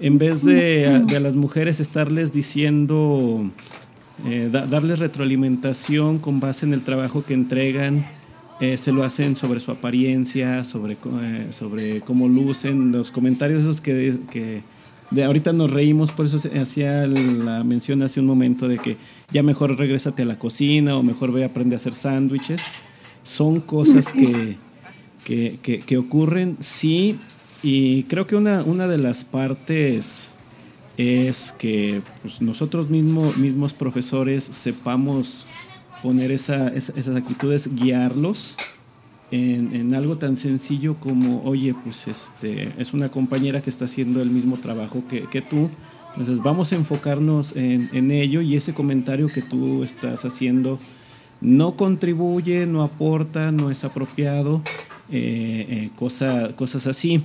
en 0.00 0.18
vez 0.18 0.44
de, 0.44 0.86
a, 0.86 1.20
las 1.20 1.34
mujeres 1.34 1.80
estarles 1.80 2.32
diciendo, 2.32 3.50
eh, 4.26 4.48
darles 4.50 4.98
retroalimentación 4.98 6.18
con 6.18 6.40
base 6.40 6.66
en 6.66 6.72
el 6.72 6.82
trabajo 6.82 7.24
que 7.24 7.34
entregan, 7.34 8.06
eh, 8.60 8.76
se 8.76 8.92
lo 8.92 9.04
hacen 9.04 9.36
sobre 9.36 9.60
su 9.60 9.70
apariencia, 9.72 10.64
sobre, 10.64 10.94
eh, 10.94 11.48
sobre 11.50 12.00
cómo 12.00 12.28
lucen, 12.28 12.92
los 12.92 13.10
comentarios 13.10 13.62
esos 13.62 13.80
que, 13.80 14.16
que 14.30 14.62
de 15.10 15.24
ahorita 15.24 15.52
nos 15.52 15.70
reímos, 15.70 16.12
por 16.12 16.26
eso 16.26 16.38
hacía 16.60 17.06
la 17.06 17.62
mención 17.64 18.02
hace 18.02 18.20
un 18.20 18.26
momento 18.26 18.68
de 18.68 18.78
que 18.78 18.96
ya 19.32 19.42
mejor 19.42 19.76
regrésate 19.76 20.22
a 20.22 20.26
la 20.26 20.38
cocina 20.38 20.96
o 20.96 21.02
mejor 21.02 21.32
ve 21.32 21.42
a 21.44 21.46
aprender 21.46 21.76
a 21.76 21.80
hacer 21.80 21.94
sándwiches. 21.94 22.62
Son 23.22 23.60
cosas 23.60 24.12
que, 24.12 24.56
que, 25.24 25.58
que, 25.62 25.80
que 25.80 25.96
ocurren, 25.96 26.56
sí, 26.60 27.18
y 27.62 28.02
creo 28.04 28.26
que 28.26 28.36
una, 28.36 28.62
una 28.62 28.86
de 28.88 28.98
las 28.98 29.24
partes 29.24 30.30
es 30.98 31.54
que 31.58 32.02
pues, 32.20 32.42
nosotros 32.42 32.90
mismos, 32.90 33.38
mismos 33.38 33.72
profesores 33.72 34.44
sepamos 34.44 35.46
poner 36.02 36.30
esa, 36.30 36.68
esas 36.68 37.16
actitudes, 37.16 37.74
guiarlos 37.74 38.56
en, 39.30 39.94
algo 39.94 40.18
tan 40.18 40.36
sencillo 40.36 40.96
como, 41.00 41.42
oye, 41.44 41.74
pues 41.82 42.06
este, 42.06 42.72
es 42.78 42.92
una 42.92 43.10
compañera 43.10 43.62
que 43.62 43.70
está 43.70 43.86
haciendo 43.86 44.20
el 44.20 44.30
mismo 44.30 44.58
trabajo 44.58 45.02
que, 45.08 45.22
que 45.24 45.40
tú, 45.40 45.70
entonces 46.16 46.42
vamos 46.42 46.72
a 46.72 46.76
enfocarnos 46.76 47.56
en, 47.56 47.90
en, 47.92 48.10
ello 48.10 48.40
y 48.40 48.56
ese 48.56 48.72
comentario 48.72 49.28
que 49.28 49.42
tú 49.42 49.82
estás 49.82 50.24
haciendo 50.24 50.78
no 51.40 51.76
contribuye, 51.76 52.66
no 52.66 52.82
aporta, 52.82 53.52
no 53.52 53.70
es 53.70 53.84
apropiado, 53.84 54.62
eh, 55.10 55.90
eh, 55.90 55.90
cosas 55.96 56.86
así. 56.86 57.22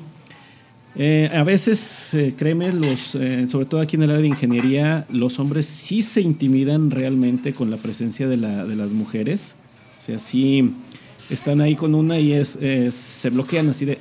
Eh, 0.96 1.30
a 1.34 1.44
veces, 1.44 2.14
eh, 2.14 2.34
créeme, 2.36 2.74
los, 2.74 3.00
sobre 3.50 3.66
todo 3.66 3.80
aquí 3.80 3.96
en 3.96 4.04
el 4.04 4.10
área 4.10 4.22
de 4.22 4.28
ingeniería, 4.28 5.06
los 5.10 5.40
hombres 5.40 5.68
sí 5.68 6.02
se 6.02 6.22
intimidan 6.22 6.92
realmente 6.92 7.54
con 7.54 7.72
la 7.72 7.78
presencia 7.78 8.28
de, 8.28 8.38
la, 8.38 8.66
de 8.66 8.76
las 8.76 8.90
mujeres. 8.90 9.56
O 10.00 10.04
sea, 10.04 10.20
sí 10.20 10.74
están 11.30 11.62
ahí 11.62 11.76
con 11.76 11.96
una 11.96 12.20
y 12.20 12.34
es, 12.34 12.58
se 12.90 13.30
bloquean 13.30 13.70
así 13.70 13.86
de... 13.86 14.00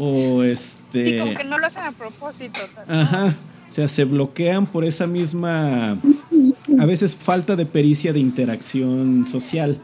o 0.00 0.42
este... 0.42 1.04
Sí, 1.04 1.16
como 1.18 1.34
que 1.34 1.44
no 1.44 1.58
lo 1.58 1.66
hacen 1.66 1.84
a 1.84 1.92
propósito. 1.92 2.58
Ajá. 2.88 3.36
O 3.68 3.72
sea, 3.72 3.86
se 3.86 4.04
bloquean 4.04 4.66
por 4.66 4.84
esa 4.84 5.06
misma... 5.06 5.98
A 6.78 6.86
veces 6.86 7.14
falta 7.14 7.54
de 7.54 7.66
pericia 7.66 8.12
de 8.12 8.18
interacción 8.18 9.26
social. 9.30 9.78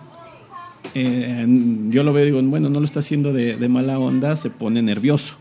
Eh, 0.94 1.46
yo 1.90 2.02
lo 2.02 2.14
veo 2.14 2.24
y 2.24 2.26
digo, 2.32 2.42
bueno, 2.42 2.70
no 2.70 2.80
lo 2.80 2.86
está 2.86 3.00
haciendo 3.00 3.34
de, 3.34 3.68
mala 3.68 3.98
onda, 3.98 4.34
se 4.36 4.48
pone 4.48 4.80
nervioso. 4.80 5.36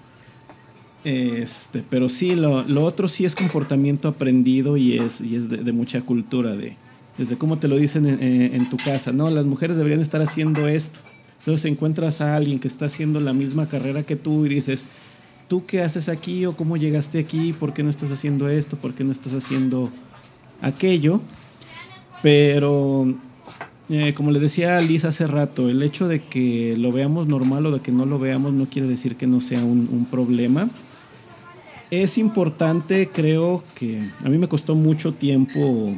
Este, 1.06 1.84
pero 1.90 2.10
sí, 2.10 2.36
lo, 2.36 2.66
otro 2.84 3.08
sí 3.08 3.24
es 3.24 3.36
comportamiento 3.36 4.10
aprendido 4.10 4.76
y 4.76 4.98
es, 4.98 5.22
y 5.22 5.38
es 5.38 5.50
de, 5.50 5.72
mucha 5.72 6.02
cultura, 6.02 6.56
de, 6.56 6.76
desde 7.18 7.38
cómo 7.38 7.60
te 7.60 7.70
lo 7.70 7.78
dicen 7.78 8.06
en, 8.06 8.70
tu 8.70 8.78
casa, 8.78 9.14
no, 9.14 9.30
las 9.30 9.46
mujeres 9.46 9.78
deberían 9.78 10.02
estar 10.02 10.22
haciendo 10.22 10.68
esto. 10.68 11.00
Entonces 11.46 11.72
encuentras 11.72 12.22
a 12.22 12.36
alguien 12.36 12.58
que 12.58 12.68
está 12.68 12.88
haciendo 12.88 13.20
la 13.20 13.32
misma 13.32 13.68
carrera 13.68 14.02
que 14.02 14.16
tú 14.16 14.48
y 14.48 14.50
dices, 14.50 14.88
¿tú 15.48 15.68
qué 15.68 15.82
haces 15.84 16.10
aquí 16.10 16.44
o 16.48 16.58
cómo 16.58 16.76
llegaste 16.76 17.20
aquí? 17.20 17.54
¿Por 17.54 17.72
qué 17.72 17.84
no 17.84 17.92
estás 17.92 18.12
haciendo 18.12 18.50
esto? 18.50 18.78
¿Por 18.78 18.96
qué 18.96 19.04
no 19.04 19.12
estás 19.12 19.34
haciendo 19.34 19.92
aquello? 20.60 21.22
Pero 22.24 23.14
eh, 23.90 24.16
como 24.16 24.32
le 24.32 24.40
decía 24.40 24.82
Liz 24.82 25.06
hace 25.06 25.28
rato, 25.28 25.70
el 25.70 25.84
hecho 25.84 26.08
de 26.08 26.24
que 26.24 26.76
lo 26.76 26.92
veamos 26.92 27.28
normal 27.28 27.68
o 27.68 27.72
de 27.72 27.82
que 27.82 27.92
no 27.92 28.08
lo 28.08 28.18
veamos 28.18 28.52
no 28.52 28.66
quiere 28.68 28.88
decir 28.88 29.16
que 29.16 29.28
no 29.28 29.40
sea 29.40 29.64
un, 29.64 30.08
problema. 30.10 30.72
Es 31.92 32.18
importante, 32.18 33.10
creo 33.14 33.64
que 33.76 34.02
a 34.24 34.30
mí 34.30 34.40
me 34.40 34.48
costó 34.48 34.74
mucho 34.74 35.14
tiempo 35.14 35.94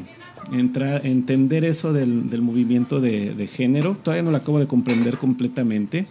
entrar, 0.51 1.05
entender 1.05 1.65
eso 1.65 1.93
del, 1.93 2.41
movimiento 2.41 2.99
de, 3.01 3.49
género. 3.51 3.97
Todavía 4.01 4.23
no 4.23 4.31
lo 4.31 4.37
acabo 4.37 4.59
de 4.59 4.67
comprender 4.67 5.17
completamente. 5.17 6.05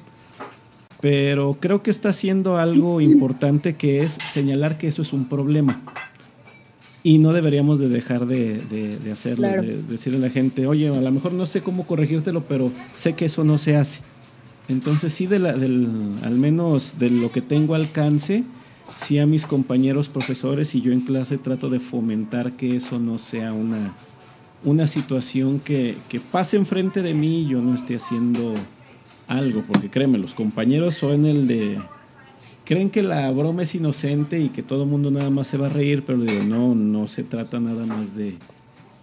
Pero 1.01 1.59
creo 1.61 1.83
que 1.83 1.91
está 1.91 2.09
haciendo 2.09 2.57
algo 2.57 3.01
importante 3.01 3.75
que 3.75 4.03
es 4.03 4.13
señalar 4.33 4.79
que 4.79 4.89
eso 4.89 5.03
es 5.03 5.13
un 5.13 5.27
problema 5.27 5.83
y 7.07 7.19
no 7.19 7.33
deberíamos 7.33 7.79
de 7.79 7.89
dejar 7.89 8.27
de, 8.27 8.59
de, 8.59 9.13
hacerlo, 9.13 9.47
de, 9.47 9.81
decirle 9.89 10.19
a 10.19 10.23
la 10.23 10.31
gente, 10.31 10.67
oye, 10.67 10.89
a 10.89 11.01
lo 11.01 11.13
mejor 11.13 11.33
no 11.33 11.47
sé 11.47 11.61
cómo 11.63 11.87
corregírtelo, 11.87 12.43
pero 12.49 12.73
sé 12.95 13.13
que 13.13 13.27
eso 13.27 13.45
no 13.45 13.59
se 13.59 13.77
hace. 13.77 14.01
Entonces 14.69 15.15
sí, 15.15 15.29
de 15.29 15.39
la, 15.39 15.53
del, 15.53 15.89
al 16.25 16.35
menos 16.35 16.97
de 16.99 17.11
lo 17.11 17.31
que 17.31 17.43
tengo 17.43 17.77
alcance, 17.77 18.43
sí 18.97 19.21
a 19.21 19.27
mis 19.27 19.47
compañeros 19.47 20.09
profesores 20.09 20.75
y 20.75 20.81
yo 20.81 20.91
en 20.93 21.01
clase 21.01 21.39
trato 21.39 21.71
de 21.71 21.79
fomentar 21.79 22.55
que 22.55 22.75
eso 22.75 22.99
no 22.99 23.21
sea 23.21 23.53
una, 23.53 23.95
una 24.65 24.87
situación 24.87 25.61
que, 25.61 25.97
que 26.09 26.21
pase 26.21 26.57
enfrente 26.57 27.03
de 27.03 27.15
mí 27.15 27.43
y 27.43 27.49
yo 27.49 27.61
no 27.61 27.75
esté 27.75 27.97
haciendo 27.97 28.55
algo, 29.29 29.63
porque 29.67 29.91
créeme, 29.91 30.19
los 30.19 30.35
compañeros 30.35 30.95
son 30.95 31.27
el 31.27 31.47
de... 31.47 31.79
Creen 32.65 32.91
que 32.91 33.03
la 33.03 33.31
broma 33.31 33.63
es 33.63 33.75
inocente 33.77 34.41
y 34.41 34.49
que 34.49 34.63
todo 34.63 34.83
el 34.83 34.89
mundo 34.89 35.11
nada 35.13 35.31
más 35.31 35.47
se 35.47 35.57
va 35.57 35.67
a 35.67 35.71
reír, 35.71 36.03
pero 36.05 36.19
digo, 36.19 36.43
no, 36.43 36.75
no 36.75 37.07
se 37.07 37.23
trata 37.23 37.61
nada 37.61 37.87
más 37.87 38.17
de, 38.17 38.37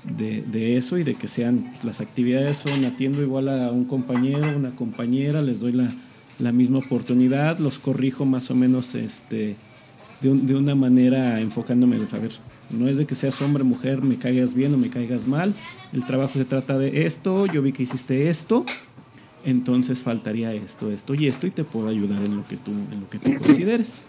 de, 0.04 0.78
eso 0.78 0.98
y 0.98 1.04
de 1.04 1.16
que 1.16 1.30
sean 1.30 1.64
las 1.82 2.02
actividades 2.02 2.58
son 2.58 2.84
atiendo 2.84 3.22
igual 3.22 3.48
a 3.48 3.72
un 3.72 3.86
compañero, 3.86 4.58
una 4.58 4.76
compañera, 4.76 5.42
les 5.42 5.62
doy 5.62 5.72
la, 5.72 5.94
la 6.40 6.52
misma 6.52 6.80
oportunidad, 6.80 7.60
los 7.60 7.80
corrijo 7.80 8.26
más 8.26 8.52
o 8.52 8.56
menos 8.56 8.96
este, 8.96 9.56
de, 10.20 10.34
de 10.34 10.56
una 10.56 10.76
manera 10.76 11.40
enfocándome 11.40 11.98
de 11.98 12.08
saber, 12.08 12.32
no 12.70 12.88
es 12.88 12.98
de 12.98 13.06
que 13.06 13.16
seas 13.16 13.42
hombre, 13.42 13.64
mujer, 13.64 14.02
me 14.02 14.18
caigas 14.18 14.54
bien 14.54 14.74
o 14.74 14.78
me 14.78 14.90
caigas 14.90 15.28
mal, 15.28 15.54
el 15.92 16.06
trabajo 16.06 16.34
se 16.34 16.46
trata 16.46 16.78
de 16.78 17.06
esto, 17.06 17.46
yo 17.46 17.62
vi 17.62 17.72
que 17.72 17.84
hiciste 17.84 18.30
esto, 18.30 18.66
entonces 19.46 20.04
faltaría 20.04 20.54
esto, 20.54 20.92
esto 20.92 21.14
y 21.14 21.28
esto 21.28 21.48
y 21.48 21.52
te 21.52 21.64
puedo 21.64 21.88
ayudar 21.88 22.24
en 22.24 22.38
lo 22.38 22.48
que 22.48 22.58
tú, 22.58 22.72
en 22.72 23.02
lo 23.02 23.10
que 23.10 23.20
tú 23.20 23.34
consideres. 23.40 24.04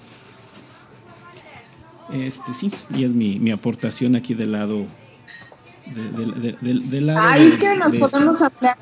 Este 2.12 2.52
sí, 2.54 2.70
y 2.94 3.04
es 3.04 3.12
mi, 3.12 3.38
mi 3.38 3.50
aportación 3.50 4.14
aquí 4.14 4.34
del 4.34 4.52
lado 4.52 4.86
de, 5.86 6.56
de, 6.62 7.00
lado 7.00 7.20
Ay, 7.22 7.48
es 7.48 7.58
que 7.58 7.76
nos 7.76 7.94
podemos 7.94 8.40
hablar. 8.40 8.78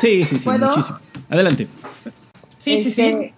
Sí, 0.00 0.24
sí, 0.24 0.38
sí, 0.38 0.48
muchísimo. 0.48 0.98
Adelante. 1.28 1.68
Sí, 2.58 2.82
sí, 2.82 2.90
sí. 2.92 3.32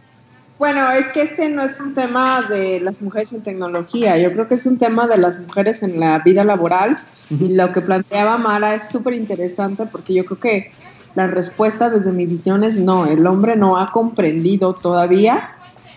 Bueno, 0.62 0.88
es 0.92 1.08
que 1.08 1.22
este 1.22 1.48
no 1.48 1.64
es 1.64 1.80
un 1.80 1.92
tema 1.92 2.42
de 2.42 2.78
las 2.78 3.02
mujeres 3.02 3.32
en 3.32 3.42
tecnología, 3.42 4.16
yo 4.16 4.32
creo 4.32 4.46
que 4.46 4.54
es 4.54 4.64
un 4.64 4.78
tema 4.78 5.08
de 5.08 5.18
las 5.18 5.36
mujeres 5.40 5.82
en 5.82 5.98
la 5.98 6.20
vida 6.20 6.44
laboral. 6.44 6.98
Y 7.30 7.56
lo 7.56 7.72
que 7.72 7.80
planteaba 7.80 8.38
Mara 8.38 8.76
es 8.76 8.88
súper 8.88 9.14
interesante 9.14 9.86
porque 9.86 10.14
yo 10.14 10.24
creo 10.24 10.38
que 10.38 10.70
la 11.16 11.26
respuesta 11.26 11.90
desde 11.90 12.12
mi 12.12 12.26
visión 12.26 12.62
es 12.62 12.76
no, 12.76 13.06
el 13.06 13.26
hombre 13.26 13.56
no 13.56 13.76
ha 13.76 13.90
comprendido 13.90 14.74
todavía 14.74 15.50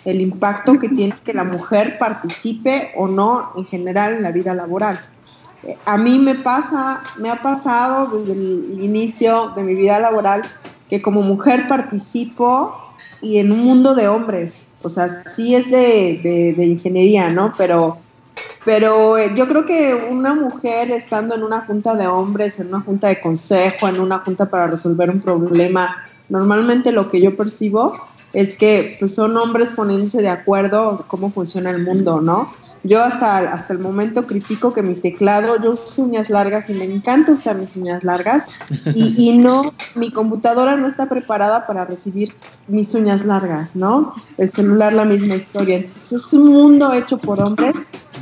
el 0.04 0.20
impacto 0.20 0.80
que 0.80 0.90
tiene 0.90 1.14
que 1.24 1.36
la 1.36 1.44
mujer 1.44 2.00
participe 2.00 2.90
o 2.96 3.08
no 3.08 3.52
en 3.56 3.66
general 3.66 4.14
en 4.14 4.24
la 4.24 4.32
vida 4.32 4.56
laboral. 4.56 5.00
Eh, 5.62 5.78
a 5.86 5.96
mí 5.96 6.18
me 6.18 6.34
pasa, 6.34 7.04
me 7.20 7.30
ha 7.30 7.40
pasado 7.40 8.08
desde 8.18 8.32
el 8.32 8.82
inicio 8.82 9.52
de 9.56 9.64
mi 9.64 9.76
vida 9.76 10.00
laboral 10.00 10.42
que 10.90 11.04
como 11.04 11.22
mujer 11.22 11.68
participo 11.68 12.82
y 13.22 13.38
en 13.40 13.52
un 13.52 13.60
mundo 13.60 13.96
de 13.96 14.08
hombres, 14.08 14.66
o 14.82 14.90
sea, 14.90 15.10
sí 15.26 15.56
es 15.56 15.72
de, 15.72 16.54
de 16.56 16.66
ingeniería, 16.66 17.30
¿no? 17.30 17.54
Pero 17.58 18.00
pero 18.66 19.18
eh, 19.18 19.32
yo 19.36 19.48
creo 19.48 19.64
que 19.64 19.94
una 19.94 20.34
mujer 20.34 20.92
estando 20.92 21.36
en 21.36 21.44
una 21.44 21.62
junta 21.62 21.96
de 21.96 22.08
hombres, 22.08 22.60
en 22.60 22.70
una 22.70 22.82
junta 22.82 23.08
de 23.08 23.22
consejo, 23.22 23.88
en 23.88 24.00
una 24.00 24.20
junta 24.20 24.50
para 24.50 24.68
resolver 24.68 25.12
un 25.12 25.22
problema, 25.22 26.04
normalmente 26.30 26.92
lo 26.92 27.08
que 27.08 27.22
yo 27.22 27.36
percibo 27.36 27.96
es 28.36 28.58
que 28.58 28.98
pues, 29.00 29.16
son 29.16 29.38
hombres 29.38 29.72
poniéndose 29.72 30.22
de 30.22 30.28
acuerdo 30.28 31.06
cómo 31.08 31.30
funciona 31.30 31.70
el 31.70 31.82
mundo, 31.84 32.20
¿no? 32.20 32.54
Yo 32.84 33.02
hasta, 33.02 33.38
hasta 33.38 33.72
el 33.72 33.80
momento 33.80 34.28
critico 34.28 34.74
que 34.74 34.84
mi 34.84 34.96
teclado, 34.96 35.60
yo 35.62 35.72
uso 35.72 36.04
uñas 36.04 36.30
largas 36.30 36.70
y 36.70 36.74
me 36.74 36.84
encanta 36.84 37.32
usar 37.32 37.56
mis 37.56 37.78
uñas 37.78 38.04
largas 38.04 38.46
y, 38.94 39.16
y 39.18 39.38
no, 39.38 39.74
mi 39.96 40.12
computadora 40.12 40.76
no 40.76 40.88
está 40.88 41.08
preparada 41.08 41.66
para 41.66 41.86
recibir 41.86 42.34
mis 42.68 42.94
uñas 42.94 43.26
largas, 43.26 43.74
¿no? 43.74 44.14
El 44.38 44.52
celular 44.52 44.92
la 44.92 45.06
misma 45.06 45.36
historia. 45.36 45.78
Entonces 45.78 46.12
es 46.12 46.34
un 46.34 46.52
mundo 46.52 46.92
hecho 46.92 47.18
por 47.18 47.42
hombres 47.42 47.74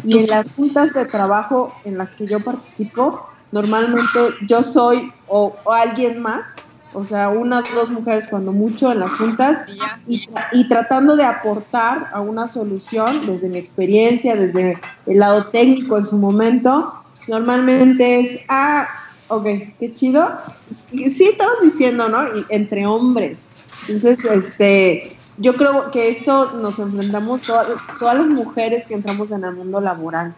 y 0.03 0.19
en 0.19 0.27
las 0.27 0.45
juntas 0.55 0.93
de 0.93 1.05
trabajo 1.05 1.73
en 1.85 1.97
las 1.97 2.13
que 2.13 2.27
yo 2.27 2.39
participo, 2.39 3.27
normalmente 3.51 4.19
yo 4.47 4.61
soy 4.61 5.11
o, 5.27 5.55
o 5.63 5.71
alguien 5.71 6.21
más 6.21 6.45
o 6.93 7.05
sea, 7.05 7.29
una 7.29 7.59
o 7.59 7.75
dos 7.75 7.89
mujeres 7.89 8.27
cuando 8.27 8.51
mucho 8.51 8.91
en 8.91 8.99
las 8.99 9.13
juntas 9.13 9.65
y, 10.07 10.67
tratando 10.67 11.15
de 11.15 11.23
aportar 11.23 12.09
a 12.13 12.21
una 12.21 12.47
solución 12.47 13.25
desde 13.25 13.49
mi 13.49 13.57
experiencia, 13.57 14.35
desde 14.35 14.77
el 15.05 15.19
lado 15.19 15.47
técnico 15.47 15.97
en 15.97 16.05
su 16.05 16.17
momento, 16.17 16.93
normalmente 17.27 18.19
es, 18.19 18.39
ah, 18.49 18.87
ok, 19.27 19.45
qué 19.79 19.93
chido. 19.93 20.29
Y 20.91 21.09
sí 21.09 21.25
estamos 21.25 21.55
diciendo, 21.63 22.09
¿no? 22.09 22.23
Y 22.35 22.45
entre 22.49 22.85
hombres. 22.85 23.49
Entonces, 23.87 24.23
este, 24.25 25.17
yo 25.37 25.55
creo 25.55 25.91
que 25.91 26.09
eso 26.09 26.51
nos 26.53 26.79
enfrentamos 26.79 27.41
todas, 27.41 27.67
todas 27.99 28.17
las 28.17 28.29
mujeres 28.29 28.87
que 28.87 28.93
entramos 28.93 29.31
en 29.31 29.43
el 29.43 29.53
mundo 29.53 29.81
laboral, 29.81 30.35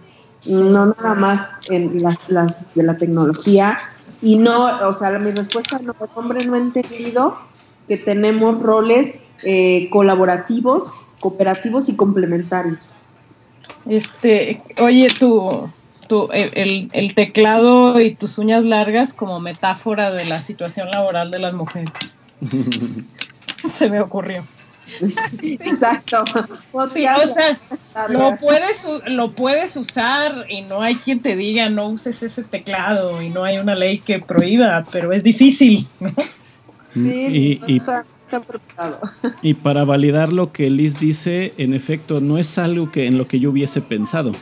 no 0.48 0.86
nada 0.88 1.15
más 1.15 1.60
en 1.69 2.02
las, 2.02 2.18
las 2.27 2.73
de 2.76 2.84
la 2.84 2.98
tecnología, 2.98 3.77
y 4.22 4.38
no, 4.38 4.88
o 4.88 4.94
sea, 4.94 5.18
mi 5.20 5.32
respuesta 5.32 5.80
no, 5.80 5.94
hombre, 6.16 6.46
no 6.46 6.56
he 6.56 6.60
entendido 6.60 7.38
que 7.88 7.98
tenemos 7.98 8.60
roles 8.60 9.20
eh, 9.44 9.90
colaborativos, 9.92 10.92
cooperativos 11.20 11.90
y 11.90 11.96
complementarios. 11.96 12.98
Este, 13.86 14.62
oye, 14.80 15.08
tu, 15.20 15.70
tu 16.08 16.30
el, 16.32 16.90
el, 16.92 17.16
teclado 17.16 18.00
y 18.00 18.16
tus 18.16 18.38
uñas 18.38 18.64
largas 18.64 19.14
como 19.14 19.40
metáfora 19.40 20.12
de 20.12 20.26
la 20.26 20.42
situación 20.42 20.90
laboral 20.90 21.30
de 21.32 21.40
las 21.40 21.54
mujeres. 21.54 21.92
Se 23.74 23.90
me 23.90 24.02
ocurrió. 24.02 24.44
Exacto. 25.41 26.24
o 26.72 26.88
sea, 26.88 27.18
lo 28.10 28.36
puedes, 28.36 28.88
lo 29.07 29.32
puedes 29.32 29.76
usar 29.76 30.45
y 30.49 30.62
no 30.62 30.82
hay 30.82 30.95
quien 30.95 31.22
te 31.22 31.36
diga 31.36 31.70
no 31.70 31.90
uses 31.90 32.22
ese 32.24 32.44
teclado 32.44 33.22
y 33.22 33.30
no 33.30 33.44
hay 33.44 33.57
una 33.57 33.76
ley 33.76 33.99
que 33.99 34.20
prohíba, 34.20 34.86
pero 34.91 35.12
es 35.14 35.24
difícil, 35.24 35.88
¿no? 35.99 36.14
Sí, 36.94 37.60
y, 37.68 37.82
y, 39.41 39.53
para 39.53 39.84
validar 39.84 40.32
lo 40.32 40.53
que 40.53 40.70
Liz 40.70 40.98
dice, 40.98 41.53
en 41.57 41.74
efecto, 41.74 42.22
no 42.22 42.38
es 42.38 42.57
algo 42.57 42.90
que 42.90 43.06
en 43.06 43.18
lo 43.18 43.28
que 43.28 43.40
yo 43.40 43.49
hubiese 43.49 43.82
pensado. 43.82 44.34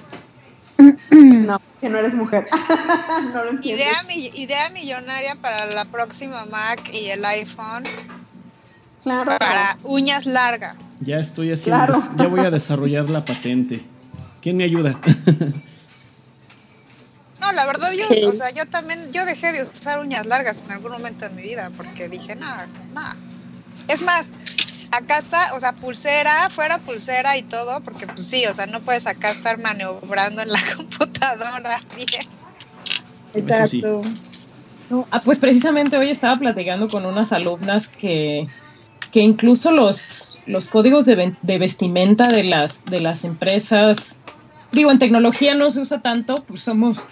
No, 1.12 1.62
que 1.82 1.90
no 1.90 1.98
eres 1.98 2.16
mujer. 2.16 2.46
idea, 3.64 3.94
idea 4.14 4.70
millonaria 4.70 5.36
para 5.42 5.66
la 5.68 5.86
próxima 5.86 6.46
Mac 6.52 6.90
y 6.94 7.08
el 7.10 7.24
iPhone 7.26 7.84
Claro. 9.04 9.38
Para 9.38 9.78
uñas 9.84 10.26
largas. 10.26 10.76
Ya 11.02 11.20
estoy 11.20 11.52
haciendo, 11.52 12.04
ya 12.18 12.28
voy 12.28 12.40
a 12.42 12.52
desarrollar 12.52 13.10
la 13.10 13.26
patente. 13.26 13.86
¿Quién 14.42 14.58
me 14.58 14.64
ayuda? 14.64 14.92
no, 17.40 17.52
la 17.52 17.66
verdad 17.66 17.90
yo, 17.94 18.30
o 18.30 18.34
sea, 18.34 18.52
yo 18.52 18.66
también, 18.68 19.12
yo 19.12 19.26
dejé 19.26 19.52
de 19.52 19.64
usar 19.64 20.00
uñas 20.00 20.26
largas 20.26 20.64
en 20.66 20.72
algún 20.72 20.92
momento 20.92 21.28
de 21.28 21.36
mi 21.36 21.44
vida 21.44 21.70
porque 21.76 22.10
dije, 22.10 22.36
nada, 22.36 22.68
nada. 22.94 23.18
Es 23.90 24.02
más, 24.02 24.32
acá 24.92 25.20
está, 25.20 25.54
o 25.56 25.60
sea, 25.60 25.74
pulsera, 25.74 26.50
fuera 26.50 26.78
pulsera 26.80 27.38
y 27.38 27.44
todo, 27.44 27.82
porque 27.82 28.08
pues 28.08 28.26
sí, 28.26 28.46
o 28.46 28.54
sea, 28.54 28.68
no 28.68 28.80
puedes 28.82 29.08
acá 29.08 29.32
estar 29.32 29.60
maniobrando 29.60 30.42
en 30.42 30.50
la 30.50 30.60
computadora 30.76 31.82
bien. 31.96 32.28
Exacto. 33.34 34.02
ah, 35.12 35.22
pues 35.24 35.40
precisamente 35.40 35.98
hoy 35.98 36.12
estaba 36.12 36.38
platicando 36.38 36.88
con 36.88 37.06
unas 37.06 37.34
alumnas 37.34 37.88
que 37.88 38.48
que 39.14 39.22
incluso 39.22 39.72
los, 39.72 40.40
los 40.48 40.68
códigos 40.68 41.06
de, 41.06 41.36
vestimenta 41.60 42.28
de 42.30 42.44
las, 42.44 42.84
de 42.86 43.00
las 43.00 43.24
empresas, 43.24 44.18
digo, 44.72 44.90
en 44.90 44.98
tecnología 44.98 45.54
no 45.54 45.70
se 45.70 45.82
usa 45.82 46.02
tanto, 46.02 46.44
pues 46.48 46.64
somos, 46.64 47.06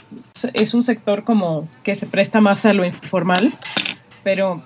es 0.54 0.74
un 0.74 0.84
sector 0.84 1.24
como 1.24 1.70
que 1.84 1.96
se 1.96 2.08
presta 2.08 2.42
más 2.42 2.66
a 2.66 2.74
lo 2.74 2.86
informal, 2.86 3.54
pero 4.24 4.64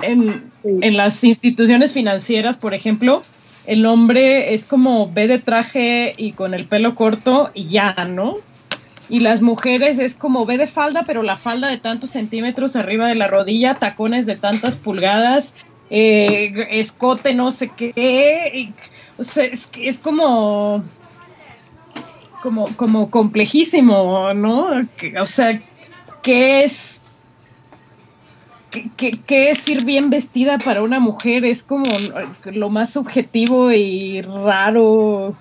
en, 0.00 0.50
en 0.64 0.96
las 0.96 1.22
instituciones 1.22 1.92
financieras, 1.92 2.56
por 2.56 2.72
ejemplo, 2.72 3.22
el 3.66 3.84
hombre 3.84 4.54
es 4.54 4.64
como 4.64 5.12
ve 5.12 5.28
de 5.28 5.40
traje 5.40 6.14
y 6.16 6.32
con 6.32 6.54
el 6.54 6.64
pelo 6.64 6.94
corto 6.94 7.50
y 7.52 7.68
ya, 7.68 7.94
¿no? 8.08 8.38
Y 9.10 9.20
las 9.20 9.42
mujeres 9.42 9.98
es 9.98 10.14
como 10.14 10.46
ve 10.46 10.56
de 10.56 10.66
falda, 10.66 11.04
pero 11.06 11.22
la 11.22 11.36
falda 11.36 11.68
de 11.68 11.76
tantos 11.76 12.10
centímetros 12.10 12.76
arriba 12.76 13.08
de 13.08 13.14
la 13.14 13.26
rodilla, 13.26 13.74
tacones 13.74 14.24
de 14.24 14.36
tantas 14.36 14.76
pulgadas 14.76 15.54
eh, 15.90 16.66
escote 16.70 17.34
no 17.34 17.52
sé 17.52 17.68
qué. 17.68 18.72
o 19.16 19.24
sea, 19.24 19.44
es, 19.44 19.68
es 19.76 19.98
como, 19.98 20.84
como, 22.42 22.68
como 22.76 23.10
complejísimo, 23.10 24.32
¿no? 24.34 24.68
o 25.20 25.26
sea, 25.26 25.60
¿qué 26.22 26.64
es? 26.64 27.00
¿Qué, 28.96 29.50
es 29.50 29.66
ir 29.66 29.84
bien 29.84 30.10
vestida 30.10 30.58
para 30.58 30.82
una 30.82 31.00
mujer? 31.00 31.46
Es 31.46 31.62
como 31.62 31.86
lo 32.44 32.68
más 32.68 32.92
subjetivo 32.92 33.72
y 33.72 34.20
raro. 34.20 35.34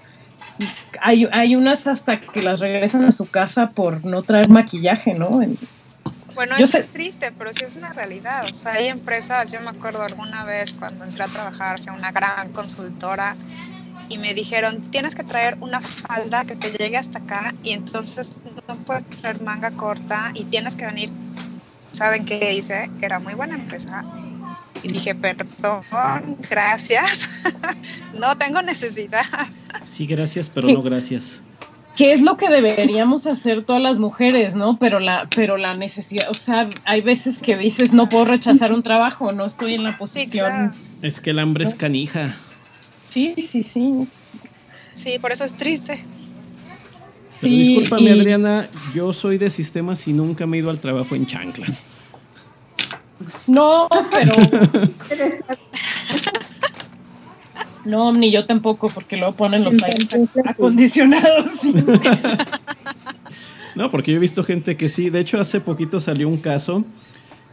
Hay, 1.01 1.27
hay 1.33 1.55
unas 1.55 1.87
hasta 1.87 2.21
que 2.21 2.41
las 2.41 2.61
regresan 2.61 3.03
a 3.03 3.11
su 3.11 3.29
casa 3.29 3.71
por 3.71 4.05
no 4.05 4.23
traer 4.23 4.47
maquillaje, 4.47 5.13
¿no? 5.13 5.41
Bueno, 6.37 6.55
eso 6.55 6.77
es 6.77 6.87
triste, 6.89 7.31
pero 7.35 7.51
sí 7.51 7.63
es 7.63 7.75
una 7.77 7.93
realidad. 7.93 8.45
O 8.47 8.53
sea, 8.53 8.73
hay 8.73 8.89
empresas, 8.89 9.51
yo 9.51 9.59
me 9.59 9.69
acuerdo 9.69 10.03
alguna 10.03 10.45
vez 10.45 10.75
cuando 10.75 11.03
entré 11.03 11.23
a 11.23 11.27
trabajar, 11.29 11.81
fue 11.81 11.91
una 11.91 12.11
gran 12.11 12.53
consultora 12.53 13.35
y 14.07 14.19
me 14.19 14.35
dijeron, 14.35 14.91
tienes 14.91 15.15
que 15.15 15.23
traer 15.23 15.57
una 15.61 15.81
falda 15.81 16.45
que 16.45 16.55
te 16.55 16.69
llegue 16.69 16.95
hasta 16.95 17.17
acá 17.17 17.55
y 17.63 17.71
entonces 17.71 18.39
no 18.67 18.75
puedes 18.77 19.03
traer 19.07 19.41
manga 19.41 19.71
corta 19.71 20.29
y 20.35 20.43
tienes 20.43 20.75
que 20.75 20.85
venir. 20.85 21.09
¿Saben 21.91 22.23
qué 22.23 22.53
hice? 22.53 22.91
Era 23.01 23.17
muy 23.17 23.33
buena 23.33 23.55
empresa. 23.55 24.05
Y 24.83 24.89
dije, 24.89 25.15
perdón, 25.15 25.81
gracias. 26.51 27.27
no 28.13 28.37
tengo 28.37 28.61
necesidad. 28.61 29.25
Sí, 29.81 30.05
gracias, 30.05 30.51
pero 30.51 30.67
no 30.67 30.83
gracias. 30.83 31.41
¿Qué 31.97 32.13
es 32.13 32.21
lo 32.21 32.37
que 32.37 32.47
deberíamos 32.47 33.25
hacer 33.25 33.63
todas 33.63 33.81
las 33.81 33.97
mujeres, 33.97 34.53
no? 34.53 34.77
Pero 34.77 34.99
la, 34.99 35.27
pero 35.35 35.57
la 35.57 35.73
necesidad, 35.73 36.29
o 36.29 36.35
sea, 36.35 36.69
hay 36.85 37.01
veces 37.01 37.41
que 37.41 37.57
dices, 37.57 37.91
no 37.91 38.07
puedo 38.07 38.25
rechazar 38.25 38.71
un 38.71 38.83
trabajo, 38.83 39.31
no 39.31 39.47
estoy 39.47 39.73
en 39.73 39.83
la 39.83 39.97
posición. 39.97 40.73
Es 41.01 41.19
que 41.19 41.31
el 41.31 41.39
hambre 41.39 41.63
es 41.63 41.73
canija. 41.73 42.35
Sí, 43.09 43.33
sí, 43.37 43.63
sí. 43.63 44.07
Sí, 44.93 45.17
por 45.17 45.31
eso 45.31 45.43
es 45.43 45.55
triste. 45.55 46.03
Pero 47.41 47.53
discúlpame, 47.53 48.11
Adriana, 48.11 48.69
yo 48.93 49.11
soy 49.11 49.39
de 49.39 49.49
sistemas 49.49 50.07
y 50.07 50.13
nunca 50.13 50.45
me 50.45 50.57
he 50.57 50.59
ido 50.59 50.69
al 50.69 50.79
trabajo 50.79 51.15
en 51.15 51.25
chanclas. 51.25 51.83
No, 53.47 53.89
pero. 54.11 54.33
no, 57.87 58.11
ni 58.11 58.31
yo 58.31 58.45
tampoco, 58.45 58.89
porque 58.89 59.17
luego 59.17 59.35
ponen 59.35 59.63
los 59.63 59.81
aires 59.81 60.09
acondicionados. 60.45 61.49
no, 63.75 63.89
porque 63.89 64.11
yo 64.11 64.17
he 64.17 64.19
visto 64.19 64.43
gente 64.43 64.77
que 64.77 64.89
sí. 64.89 65.09
De 65.09 65.19
hecho, 65.19 65.39
hace 65.39 65.61
poquito 65.61 65.99
salió 65.99 66.27
un 66.27 66.37
caso 66.37 66.83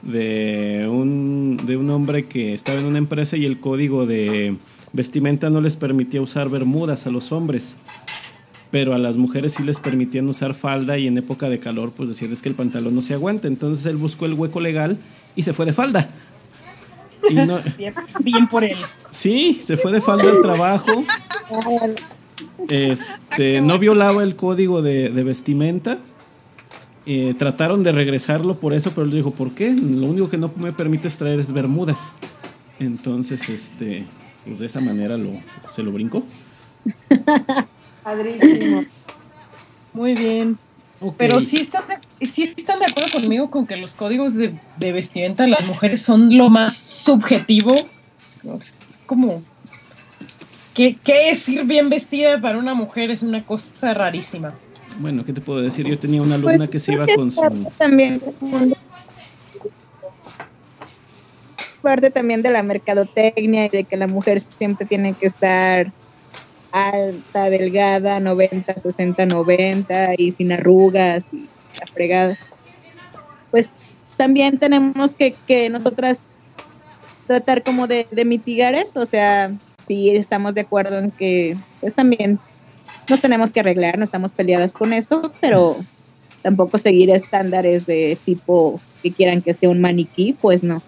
de 0.02 0.86
un, 0.90 1.60
de 1.66 1.76
un 1.76 1.88
hombre 1.90 2.26
que 2.26 2.52
estaba 2.52 2.78
en 2.78 2.86
una 2.86 2.98
empresa 2.98 3.36
y 3.36 3.44
el 3.44 3.58
código 3.58 4.06
de 4.06 4.56
vestimenta 4.92 5.50
no 5.50 5.60
les 5.60 5.76
permitía 5.76 6.20
usar 6.20 6.48
bermudas 6.48 7.06
a 7.06 7.10
los 7.10 7.32
hombres, 7.32 7.76
pero 8.70 8.94
a 8.94 8.98
las 8.98 9.16
mujeres 9.16 9.54
sí 9.54 9.62
les 9.62 9.80
permitían 9.80 10.28
usar 10.28 10.54
falda 10.54 10.98
y 10.98 11.06
en 11.06 11.16
época 11.16 11.48
de 11.48 11.58
calor 11.58 11.92
pues 11.96 12.08
decían 12.08 12.32
es 12.32 12.42
que 12.42 12.48
el 12.48 12.54
pantalón 12.54 12.94
no 12.94 13.02
se 13.02 13.14
aguanta. 13.14 13.48
Entonces 13.48 13.86
él 13.86 13.96
buscó 13.96 14.26
el 14.26 14.34
hueco 14.34 14.60
legal 14.60 14.98
y 15.36 15.42
se 15.42 15.52
fue 15.52 15.66
de 15.66 15.72
falda. 15.72 16.10
Bien, 18.20 18.46
por 18.46 18.64
él. 18.64 18.76
Sí, 19.10 19.60
se 19.62 19.76
fue 19.76 19.92
de 19.92 20.00
falda 20.00 20.30
al 20.30 20.40
trabajo. 20.40 21.04
Este, 22.68 23.60
no 23.60 23.78
violaba 23.78 24.22
el 24.22 24.36
código 24.36 24.82
de, 24.82 25.08
vestimenta. 25.10 25.98
Eh, 27.06 27.34
trataron 27.38 27.82
de 27.82 27.92
regresarlo 27.92 28.58
por 28.58 28.72
eso, 28.72 28.92
pero 28.92 29.02
él 29.04 29.10
dijo, 29.10 29.30
¿por 29.30 29.52
qué? 29.52 29.70
Lo 29.70 30.06
único 30.06 30.30
que 30.30 30.38
no 30.38 30.50
me 30.56 30.72
permite 30.72 31.10
traer 31.10 31.38
es 31.38 31.52
bermudas. 31.52 32.12
Entonces, 32.78 33.48
este, 33.48 34.06
pues 34.44 34.58
de 34.58 34.66
esa 34.66 34.80
manera 34.80 35.16
lo, 35.16 35.30
se 35.72 35.82
lo 35.82 35.92
brincó. 35.92 36.24
Padrísimo. 38.02 38.84
Muy 39.92 40.14
bien. 40.14 40.58
Pero 41.16 41.40
sí 41.40 41.58
están, 41.58 41.84
de, 41.88 42.26
sí 42.26 42.44
están 42.56 42.78
de 42.78 42.86
acuerdo 42.86 43.10
conmigo 43.12 43.50
con 43.50 43.66
que 43.66 43.76
los 43.76 43.94
códigos 43.94 44.34
de, 44.34 44.54
vestimenta 44.78 45.44
de 45.44 45.50
las 45.50 45.66
mujeres 45.66 46.02
son 46.02 46.36
lo 46.36 46.50
más 46.50 46.76
subjetivo. 46.76 47.74
Como, 49.06 49.42
¿qué, 50.74 50.96
¿qué, 51.02 51.30
es 51.30 51.48
ir 51.48 51.64
bien 51.64 51.88
vestida 51.88 52.40
para 52.40 52.58
una 52.58 52.74
mujer? 52.74 53.10
Es 53.10 53.22
una 53.22 53.44
cosa 53.44 53.94
rarísima. 53.94 54.48
Bueno, 54.98 55.24
¿qué 55.24 55.32
te 55.32 55.40
puedo 55.40 55.60
decir? 55.60 55.86
Yo 55.86 55.98
tenía 55.98 56.22
una 56.22 56.36
alumna 56.36 56.58
pues, 56.58 56.70
que 56.70 56.78
se 56.78 56.92
iba 56.92 57.06
con 57.06 57.32
su... 57.32 57.42
También 57.78 58.20
parte 61.84 62.10
también 62.10 62.42
de 62.42 62.50
la 62.50 62.64
mercadotecnia 62.64 63.66
y 63.66 63.68
de 63.68 63.84
que 63.84 63.96
la 63.96 64.08
mujer 64.08 64.40
siempre 64.40 64.86
tiene 64.86 65.12
que 65.12 65.26
estar 65.26 65.92
alta, 66.74 67.48
delgada, 67.50 68.18
90, 68.18 68.74
60, 68.74 69.26
90 69.26 70.14
y 70.18 70.32
sin 70.32 70.50
arrugas 70.50 71.24
y 71.32 71.46
la 71.78 71.86
fregada. 71.86 72.36
Pues 73.52 73.70
también 74.16 74.58
tenemos 74.58 75.14
que, 75.14 75.36
que 75.46 75.70
nosotras 75.70 76.20
tratar 77.28 77.62
como 77.62 77.86
de, 77.86 78.06
mitigar 78.26 78.74
eso, 78.74 79.00
o 79.00 79.06
sea, 79.06 79.52
si 79.86 80.10
estamos 80.10 80.54
de 80.54 80.62
acuerdo 80.62 80.98
en 80.98 81.12
que 81.12 81.56
pues 81.80 81.94
también 81.94 82.40
nos 83.08 83.20
tenemos 83.20 83.52
que 83.52 83.60
arreglar, 83.60 83.96
no 83.96 84.04
estamos 84.04 84.32
peleadas 84.32 84.72
con 84.72 84.92
esto, 84.92 85.32
pero 85.40 85.76
tampoco 86.42 86.78
seguir 86.78 87.10
estándares 87.10 87.86
de 87.86 88.18
tipo 88.24 88.80
que 89.02 89.12
quieran 89.12 89.42
que 89.42 89.54
sea 89.54 89.70
un 89.70 89.80
maniquí, 89.80 90.32
pues 90.32 90.64
no. 90.64 90.82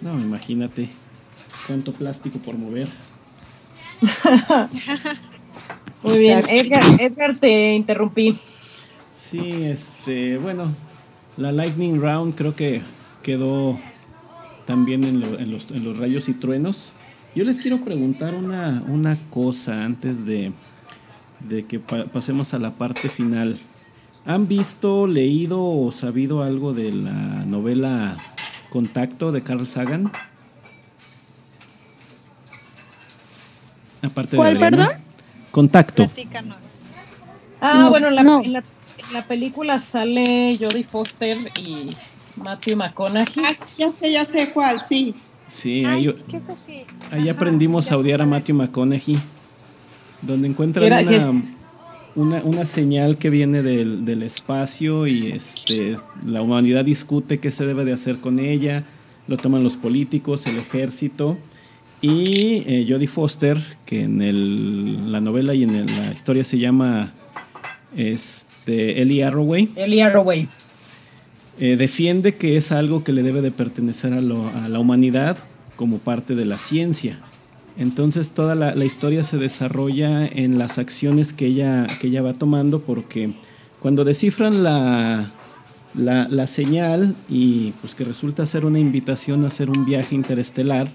No, 0.00 0.18
imagínate 0.20 0.88
cuánto 1.66 1.92
plástico 1.92 2.38
por 2.38 2.56
mover. 2.56 2.88
Muy 6.02 6.18
bien, 6.18 6.44
Edgar, 6.48 6.82
Edgar, 7.00 7.38
te 7.38 7.74
interrumpí. 7.74 8.38
Sí, 9.30 9.64
este, 9.64 10.38
bueno, 10.38 10.74
la 11.36 11.52
Lightning 11.52 12.00
Round 12.00 12.34
creo 12.34 12.54
que 12.54 12.82
quedó 13.22 13.78
también 14.66 15.04
en, 15.04 15.20
los, 15.50 15.70
en 15.70 15.84
los, 15.84 15.98
rayos 15.98 16.28
y 16.28 16.34
truenos. 16.34 16.92
Yo 17.34 17.44
les 17.44 17.56
quiero 17.56 17.78
preguntar 17.78 18.34
una, 18.34 18.82
una 18.86 19.18
cosa 19.30 19.84
antes 19.84 20.26
de, 20.26 20.52
de 21.40 21.64
que 21.64 21.78
pasemos 21.78 22.54
a 22.54 22.58
la 22.58 22.74
parte 22.74 23.08
final. 23.08 23.58
¿Han 24.26 24.46
visto, 24.48 25.06
leído 25.06 25.62
o 25.62 25.92
sabido 25.92 26.42
algo 26.42 26.72
de 26.72 26.92
la 26.92 27.44
novela 27.44 28.16
Contacto 28.74 29.30
de 29.30 29.40
Carl 29.44 29.68
Sagan. 29.68 30.10
Aparte 34.04 34.36
¿Cuál, 34.36 34.58
perdón? 34.58 34.88
Contacto. 35.50 36.10
Ah, 37.60 37.88
bueno, 37.88 38.10
la, 38.10 38.20
en, 38.20 38.52
la, 38.52 39.22
película 39.26 39.78
sale 39.78 40.58
Jodie 40.60 40.84
Foster 40.84 41.38
y 41.58 41.96
Matthew 42.36 42.76
McConaughey. 42.76 43.44
Ah, 43.44 43.52
ya 43.78 43.90
sé, 43.90 44.12
ya 44.12 44.24
sé 44.24 44.50
cuál, 44.50 44.80
sí. 44.80 45.14
Sí, 45.46 45.84
ahí, 45.84 46.12
ahí 47.10 47.28
aprendimos 47.28 47.90
a 47.92 47.96
odiar 47.96 48.20
a 48.20 48.26
Matthew 48.26 48.56
McConaughey. 48.56 49.18
Donde 50.22 50.48
encuentran 50.48 50.90
una 50.92 51.42
una, 52.14 52.42
una 52.44 52.64
señal 52.64 53.18
que 53.18 53.30
viene 53.30 53.62
del, 53.62 54.04
del, 54.04 54.22
espacio 54.22 55.06
y 55.06 55.32
este, 55.32 55.96
la 56.24 56.42
humanidad 56.42 56.84
discute 56.84 57.40
qué 57.40 57.50
se 57.50 57.66
debe 57.66 57.84
de 57.84 57.92
hacer 57.92 58.20
con 58.20 58.38
ella, 58.38 58.84
lo 59.26 59.36
toman 59.36 59.64
los 59.64 59.76
políticos, 59.76 60.46
el 60.46 60.58
ejército 60.58 61.36
y 62.04 62.62
eh, 62.66 62.86
Jodie 62.86 63.06
Foster, 63.06 63.58
que 63.86 64.02
en 64.02 64.20
el, 64.20 65.10
la 65.10 65.22
novela 65.22 65.54
y 65.54 65.62
en 65.62 65.86
la 65.86 66.12
historia 66.12 66.44
se 66.44 66.58
llama 66.58 67.12
este, 67.96 69.00
Ellie 69.00 69.24
Arroway. 69.24 69.70
Ellie 69.74 70.02
Arroway. 70.02 70.46
Eh, 71.58 71.76
defiende 71.76 72.34
que 72.34 72.58
es 72.58 72.72
algo 72.72 73.04
que 73.04 73.12
le 73.12 73.22
debe 73.22 73.40
de 73.40 73.50
pertenecer 73.50 74.12
a, 74.12 74.20
lo, 74.20 74.48
a 74.48 74.68
la 74.68 74.80
humanidad 74.80 75.38
como 75.76 75.98
parte 75.98 76.34
de 76.34 76.44
la 76.44 76.58
ciencia. 76.58 77.20
Entonces 77.78 78.32
toda 78.32 78.54
la, 78.54 78.84
historia 78.84 79.24
se 79.24 79.38
desarrolla 79.38 80.26
en 80.26 80.58
las 80.58 80.78
acciones 80.78 81.32
que 81.32 81.46
ella, 81.46 81.86
que 82.00 82.08
ella 82.08 82.20
va 82.20 82.34
tomando 82.34 82.80
porque 82.80 83.32
cuando 83.80 84.04
descifran 84.04 84.62
la, 84.62 85.32
la, 85.94 86.46
señal 86.46 87.16
y 87.28 87.72
pues 87.80 87.94
que 87.94 88.04
resulta 88.04 88.46
ser 88.46 88.64
una 88.64 88.78
invitación 88.78 89.44
a 89.44 89.48
hacer 89.48 89.70
un 89.70 89.84
viaje 89.84 90.14
interestelar, 90.14 90.88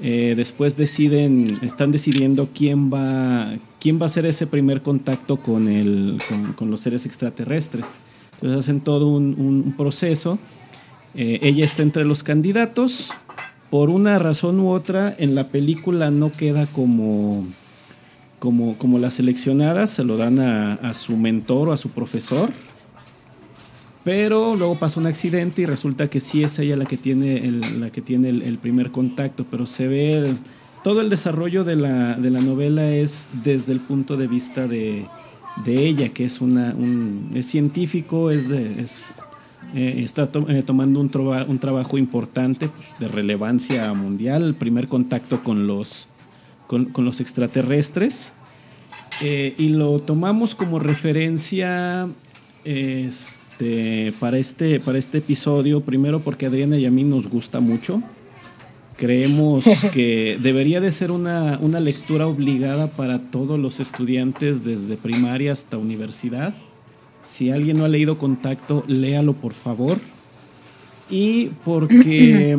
eh, 0.00 0.34
después 0.36 0.76
deciden, 0.76 1.58
están 1.62 1.90
decidiendo 1.90 2.48
quién 2.54 2.92
va, 2.92 3.56
quién 3.80 3.98
va 3.98 4.04
a 4.04 4.06
hacer 4.06 4.26
ese 4.26 4.46
primer 4.46 4.82
contacto 4.82 5.38
con, 5.38 5.68
el, 5.68 6.18
con, 6.56 6.70
los 6.70 6.80
seres 6.80 7.04
extraterrestres. 7.06 7.98
Entonces 8.34 8.60
hacen 8.60 8.80
todo 8.80 9.08
un, 9.08 9.74
proceso. 9.76 10.38
Eh, 11.14 11.40
ella 11.42 11.64
está 11.64 11.82
entre 11.82 12.04
los 12.04 12.22
candidatos 12.22 13.12
por 13.70 13.90
una 13.90 14.18
razón 14.18 14.60
u 14.60 14.70
otra 14.70 15.14
en 15.18 15.34
la 15.34 15.48
película 15.48 16.10
no 16.10 16.32
queda 16.32 16.66
como, 16.66 17.44
como, 18.38 18.78
como 18.78 18.98
la 18.98 19.10
seleccionada, 19.10 19.86
se 19.86 20.04
lo 20.04 20.16
dan 20.16 20.38
a, 20.38 20.94
su 20.94 21.16
mentor 21.16 21.68
o 21.68 21.72
a 21.72 21.76
su 21.76 21.90
profesor. 21.90 22.50
Pero 24.08 24.56
luego 24.56 24.76
pasa 24.76 24.98
un 25.00 25.06
accidente 25.06 25.60
y 25.60 25.66
resulta 25.66 26.08
que 26.08 26.18
sí 26.18 26.42
es 26.42 26.58
ella 26.58 26.78
la 26.78 26.86
que 26.86 26.96
tiene 26.96 27.46
el, 27.46 27.78
la 27.78 27.90
que 27.90 28.00
tiene 28.00 28.30
el, 28.30 28.56
primer 28.56 28.90
contacto, 28.90 29.44
pero 29.50 29.66
se 29.66 29.86
ve 29.86 30.34
todo 30.82 31.02
el 31.02 31.10
desarrollo 31.10 31.62
de 31.62 31.76
la, 31.76 32.14
de 32.14 32.30
la, 32.30 32.40
novela 32.40 32.90
es 32.90 33.28
desde 33.44 33.74
el 33.74 33.80
punto 33.80 34.16
de 34.16 34.26
vista 34.26 34.66
de, 34.66 35.04
de 35.62 35.86
ella, 35.86 36.08
que 36.08 36.24
es 36.24 36.40
una 36.40 36.74
un, 36.74 37.32
es 37.34 37.50
científico, 37.50 38.30
es, 38.30 38.48
de, 38.48 38.80
es 38.80 39.16
eh, 39.74 40.00
está 40.02 40.30
eh, 40.48 40.62
tomando 40.64 41.00
un, 41.00 41.10
un, 41.46 41.58
trabajo 41.58 41.98
importante 41.98 42.70
pues, 42.70 42.88
de 42.98 43.08
relevancia 43.08 43.92
mundial, 43.92 44.42
el 44.42 44.54
primer 44.54 44.88
contacto 44.88 45.44
con 45.44 45.66
los, 45.66 46.08
con, 46.66 46.90
los 46.96 47.20
extraterrestres, 47.20 48.32
eh, 49.20 49.54
y 49.58 49.68
lo 49.68 49.98
tomamos 49.98 50.54
como 50.54 50.78
referencia 50.78 52.08
este, 53.58 54.12
para, 54.20 54.38
este, 54.38 54.78
para 54.78 54.98
este 54.98 55.18
episodio, 55.18 55.80
primero 55.80 56.20
porque 56.20 56.46
a 56.46 56.48
Adriana 56.48 56.78
y 56.78 56.86
a 56.86 56.92
mí 56.92 57.02
nos 57.02 57.28
gusta 57.28 57.58
mucho. 57.58 58.00
creemos 58.96 59.64
que 59.92 60.38
debería 60.40 60.80
de 60.80 60.92
ser 60.92 61.10
una, 61.10 61.58
una 61.60 61.80
lectura 61.80 62.28
obligada 62.28 62.86
para 62.86 63.18
todos 63.30 63.58
los 63.58 63.80
estudiantes 63.80 64.64
desde 64.64 64.96
primaria 64.96 65.52
hasta 65.52 65.76
universidad. 65.76 66.54
Si 67.28 67.50
alguien 67.50 67.78
no 67.78 67.84
ha 67.84 67.88
leído 67.88 68.16
Contacto, 68.16 68.84
léalo 68.86 69.32
por 69.32 69.54
favor. 69.54 69.98
Y 71.10 71.46
porque 71.64 72.56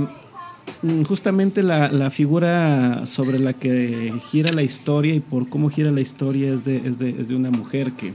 justamente 1.08 1.64
la, 1.64 2.12
figura 2.12 3.06
sobre 3.06 3.40
la 3.40 3.54
que 3.54 4.14
gira 4.28 4.52
la 4.52 4.64
historia 4.64 5.14
y 5.14 5.22
por 5.22 5.48
cómo 5.48 5.70
gira 5.70 5.92
la 5.92 6.02
historia 6.02 6.54
es 6.54 6.66
de, 6.66 6.78
es 6.78 7.00
de, 7.00 7.16
es 7.22 7.30
de 7.30 7.36
una 7.38 7.52
mujer 7.52 7.94
que 7.94 8.12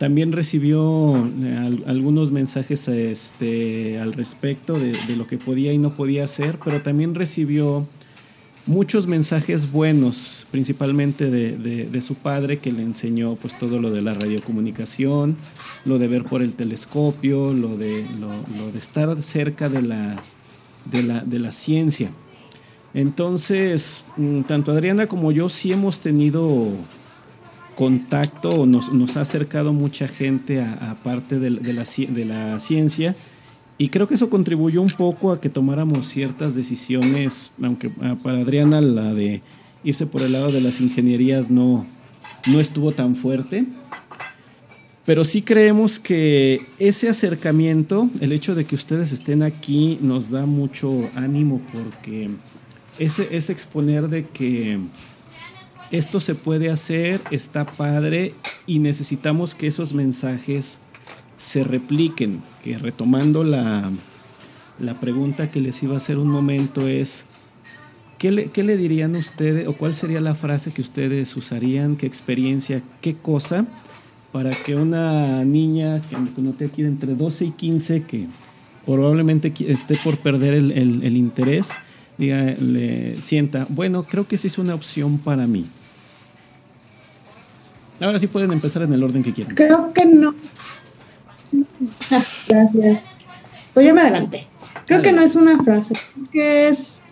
también 0.00 0.32
recibió 0.32 1.14
eh, 1.42 1.82
algunos 1.84 2.30
mensajes 2.30 2.88
este, 2.88 4.00
al 4.00 4.14
respecto 4.14 4.78
de, 4.78 4.94
lo 5.14 5.26
que 5.26 5.36
podía 5.36 5.74
y 5.74 5.78
no 5.78 5.92
podía 5.92 6.24
hacer, 6.24 6.58
pero 6.64 6.80
también 6.80 7.14
recibió 7.14 7.86
muchos 8.64 9.06
mensajes 9.06 9.70
buenos, 9.70 10.46
principalmente 10.50 11.30
de, 11.30 12.00
su 12.00 12.14
padre 12.14 12.60
que 12.60 12.72
le 12.72 12.80
enseñó 12.80 13.34
pues 13.34 13.58
todo 13.58 13.78
lo 13.78 13.90
de 13.90 14.00
la 14.00 14.14
radiocomunicación, 14.14 15.36
lo 15.84 15.98
de 15.98 16.08
ver 16.08 16.24
por 16.24 16.40
el 16.40 16.54
telescopio, 16.54 17.52
lo 17.52 17.76
de, 17.76 18.06
lo, 18.18 18.72
de 18.72 18.78
estar 18.78 19.22
cerca 19.22 19.68
de 19.68 19.82
la, 19.82 20.22
de 20.86 21.38
la, 21.38 21.52
ciencia. 21.52 22.10
Entonces, 22.94 24.06
mm, 24.16 24.44
tanto 24.44 24.72
Adriana 24.72 25.08
como 25.08 25.30
yo 25.30 25.50
sí 25.50 25.72
hemos 25.72 26.00
tenido 26.00 26.72
contacto 27.76 28.66
nos, 28.66 28.92
nos 28.92 29.16
ha 29.16 29.22
acercado 29.22 29.72
mucha 29.72 30.08
gente 30.08 30.60
a, 30.60 30.96
parte 31.02 31.38
de, 31.38 31.50
la, 31.50 31.84
de 31.84 32.24
la 32.26 32.60
ciencia 32.60 33.16
y 33.80 33.88
creo 33.88 34.06
que 34.06 34.12
eso 34.12 34.28
contribuyó 34.28 34.82
un 34.82 34.90
poco 34.90 35.32
a 35.32 35.40
que 35.40 35.48
tomáramos 35.48 36.06
ciertas 36.06 36.54
decisiones, 36.54 37.50
aunque 37.62 37.90
ah, 38.02 38.14
para 38.22 38.40
Adriana 38.40 38.82
la 38.82 39.14
de 39.14 39.40
irse 39.82 40.04
por 40.04 40.20
el 40.20 40.32
lado 40.32 40.52
de 40.52 40.60
las 40.60 40.82
ingenierías 40.82 41.50
no, 41.50 41.86
no 42.46 42.60
estuvo 42.60 42.92
tan 42.92 43.16
fuerte. 43.16 43.64
Pero 45.06 45.24
sí 45.24 45.40
creemos 45.40 45.98
que 45.98 46.60
ese 46.78 47.08
acercamiento, 47.08 48.10
el 48.20 48.32
hecho 48.32 48.54
de 48.54 48.66
que 48.66 48.74
ustedes 48.74 49.12
estén 49.12 49.42
aquí, 49.42 49.98
nos 50.02 50.28
da 50.28 50.44
mucho 50.44 51.08
ánimo 51.14 51.62
porque 51.72 52.28
ese, 52.98 53.34
ese 53.34 53.50
exponer 53.50 54.08
de 54.08 54.26
que 54.26 54.78
esto 55.90 56.20
se 56.20 56.34
puede 56.34 56.70
hacer, 56.70 57.20
está 57.30 57.64
padre 57.66 58.34
y 58.66 58.78
necesitamos 58.78 59.54
que 59.54 59.66
esos 59.66 59.92
mensajes 59.92 60.78
se 61.36 61.64
repliquen. 61.64 62.42
Que 62.62 62.78
retomando 62.78 63.42
la, 63.42 63.90
la 64.78 65.00
pregunta 65.00 65.50
que 65.50 65.60
les 65.60 65.82
iba 65.82 65.94
a 65.94 65.96
hacer 65.96 66.18
un 66.18 66.28
momento 66.28 66.86
es, 66.86 67.24
¿qué 68.18 68.30
le, 68.30 68.50
¿qué 68.50 68.62
le, 68.62 68.76
dirían 68.76 69.16
ustedes 69.16 69.66
o 69.66 69.72
cuál 69.72 69.94
sería 69.94 70.20
la 70.20 70.34
frase 70.34 70.72
que 70.72 70.80
ustedes 70.80 71.36
usarían, 71.36 71.96
qué 71.96 72.06
experiencia, 72.06 72.82
qué 73.00 73.16
cosa, 73.16 73.66
para 74.30 74.50
que 74.50 74.76
una 74.76 75.44
niña 75.44 76.00
que 76.08 76.42
noté 76.42 76.66
aquí 76.66 76.82
entre 76.82 77.14
12 77.14 77.46
y 77.46 77.50
15, 77.50 78.02
que 78.04 78.26
probablemente 78.86 79.52
esté 79.66 79.96
por 79.96 80.18
perder 80.18 80.54
el, 80.54 80.72
el 80.72 81.16
interés, 81.16 81.70
diga, 82.16 82.54
le 82.60 83.16
sienta, 83.16 83.66
bueno, 83.68 84.04
creo 84.04 84.28
que 84.28 84.36
sí 84.36 84.46
es 84.46 84.58
una 84.58 84.74
opción 84.74 85.18
para 85.18 85.48
mí. 85.48 85.66
Ahora 88.00 88.18
sí 88.18 88.26
pueden 88.26 88.52
empezar 88.52 88.82
en 88.82 88.92
el 88.92 89.02
orden 89.02 89.22
que 89.22 89.32
quieran. 89.32 89.54
Creo 89.54 89.92
que 89.92 90.06
no. 90.06 90.34
Gracias. 92.48 93.00
Pues 93.74 93.86
ya 93.86 93.94
me 93.94 94.00
adelanté. 94.00 94.46
Creo 94.86 95.02
que 95.02 95.12
no 95.12 95.22
es 95.22 95.36
una 95.36 95.58
frase, 95.58 95.94
que 96.32 96.68
es 96.68 97.02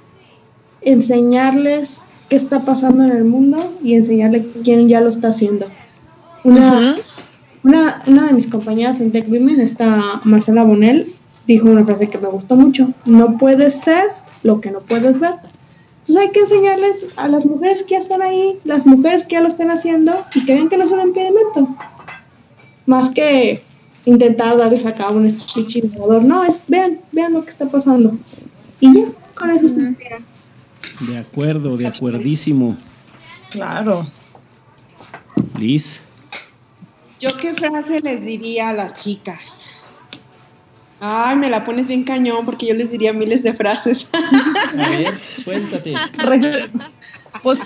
enseñarles 0.80 2.04
qué 2.28 2.36
está 2.36 2.64
pasando 2.64 3.04
en 3.04 3.12
el 3.12 3.24
mundo 3.24 3.78
y 3.82 3.94
enseñarle 3.94 4.46
quién 4.64 4.88
ya 4.88 5.00
lo 5.00 5.10
está 5.10 5.28
haciendo. 5.28 5.66
Una, 6.42 6.96
una, 7.62 8.02
una 8.06 8.26
de 8.26 8.32
mis 8.32 8.48
compañeras 8.48 9.00
en 9.00 9.12
Tech 9.12 9.28
Women, 9.28 9.60
esta 9.60 10.20
Marcela 10.24 10.64
Bonel, 10.64 11.14
dijo 11.46 11.68
una 11.68 11.84
frase 11.84 12.08
que 12.08 12.18
me 12.18 12.28
gustó 12.28 12.56
mucho. 12.56 12.92
No 13.06 13.38
puedes 13.38 13.74
ser 13.74 14.04
lo 14.42 14.60
que 14.60 14.70
no 14.70 14.80
puedes 14.80 15.20
ver. 15.20 15.34
Entonces 16.08 16.26
hay 16.26 16.32
que 16.32 16.40
enseñarles 16.40 17.06
a 17.16 17.28
las 17.28 17.44
mujeres 17.44 17.82
que 17.82 17.90
ya 17.90 17.98
están 17.98 18.22
ahí, 18.22 18.58
las 18.64 18.86
mujeres 18.86 19.24
que 19.24 19.34
ya 19.34 19.42
lo 19.42 19.48
están 19.48 19.70
haciendo 19.70 20.24
y 20.34 20.42
que 20.46 20.54
vean 20.54 20.70
que 20.70 20.78
no 20.78 20.84
es 20.84 20.90
un 20.90 21.00
impedimento. 21.00 21.68
Más 22.86 23.10
que 23.10 23.62
intentar 24.06 24.56
darles 24.56 24.86
a 24.86 24.94
cabo 24.94 25.18
un 25.18 25.30
speech 25.30 25.76
innovador. 25.76 26.24
No, 26.24 26.44
es 26.44 26.62
vean, 26.66 26.98
vean 27.12 27.34
lo 27.34 27.44
que 27.44 27.50
está 27.50 27.68
pasando. 27.68 28.16
Y 28.80 28.94
ya, 28.94 29.08
con 29.34 29.50
eso 29.50 29.68
se 29.68 29.82
De 31.12 31.18
acuerdo, 31.18 31.76
de 31.76 31.86
acuerdísimo. 31.86 32.74
Claro. 33.50 34.10
Liz. 35.58 36.00
¿Yo 37.20 37.36
qué 37.38 37.52
frase 37.52 38.00
les 38.00 38.24
diría 38.24 38.70
a 38.70 38.72
las 38.72 38.94
chicas? 38.94 39.57
Ay, 41.00 41.36
me 41.36 41.48
la 41.48 41.64
pones 41.64 41.86
bien 41.86 42.04
cañón 42.04 42.44
porque 42.44 42.66
yo 42.66 42.74
les 42.74 42.90
diría 42.90 43.12
miles 43.12 43.42
de 43.44 43.54
frases. 43.54 44.10
A 44.12 44.88
ver, 44.90 45.18
suéltate. 45.42 45.94
Pues 47.42 47.60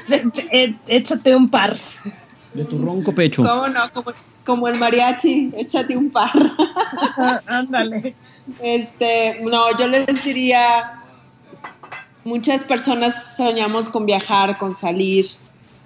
échate 0.88 1.34
un 1.34 1.48
par. 1.48 1.78
De 2.52 2.64
tu 2.64 2.84
ronco 2.84 3.14
pecho. 3.14 3.42
¿Cómo 3.42 3.68
no? 3.68 3.80
Como, 4.44 4.68
el 4.68 4.76
mariachi, 4.76 5.50
échate 5.56 5.96
un 5.96 6.10
par. 6.10 6.32
Ándale. 7.46 8.14
Este, 8.60 9.40
no, 9.40 9.74
yo 9.78 9.86
les 9.86 10.24
diría, 10.24 11.00
muchas 12.24 12.64
personas 12.64 13.36
soñamos 13.36 13.88
con 13.88 14.04
viajar, 14.04 14.58
con 14.58 14.74
salir, 14.74 15.26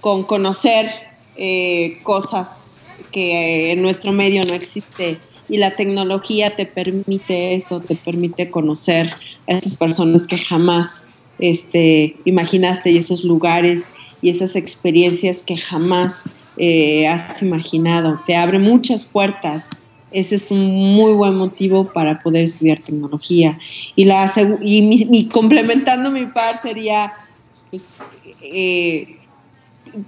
con 0.01 0.25
conocer 0.25 0.91
eh, 1.37 2.01
cosas 2.03 2.91
que 3.13 3.73
en 3.73 3.83
nuestro 3.83 4.11
medio 4.11 4.45
no 4.47 4.55
existe 4.55 5.21
y 5.49 5.59
la 5.59 5.73
tecnología 5.73 6.57
te 6.57 6.67
permite 6.67 7.55
eso, 7.55 7.81
te 7.81 7.95
permite 7.97 8.51
conocer 8.51 9.13
a 9.49 9.53
esas 9.53 9.77
personas 9.77 10.27
que 10.27 10.39
jamás 10.39 11.07
este, 11.39 12.17
imaginaste 12.25 12.91
y 12.91 12.99
esos 12.99 13.25
lugares 13.25 13.91
y 14.23 14.31
esas 14.31 14.57
experiencias 14.57 15.43
que 15.43 15.57
jamás 15.57 16.29
eh, 16.57 17.07
has 17.07 17.43
imaginado. 17.43 18.21
Te 18.27 18.35
abre 18.35 18.59
muchas 18.59 19.05
puertas. 19.05 19.69
Ese 20.11 20.37
es 20.37 20.51
un 20.51 20.95
muy 20.95 21.13
buen 21.13 21.35
motivo 21.35 21.93
para 21.93 22.21
poder 22.23 22.45
estudiar 22.45 22.79
tecnología. 22.81 23.59
Y, 23.95 24.07
la, 24.07 24.33
y, 24.63 25.29
complementando 25.29 26.11
mi 26.11 26.27
par 26.27 26.63
sería, 26.63 27.13
pues, 27.71 28.03
eh, 28.41 29.17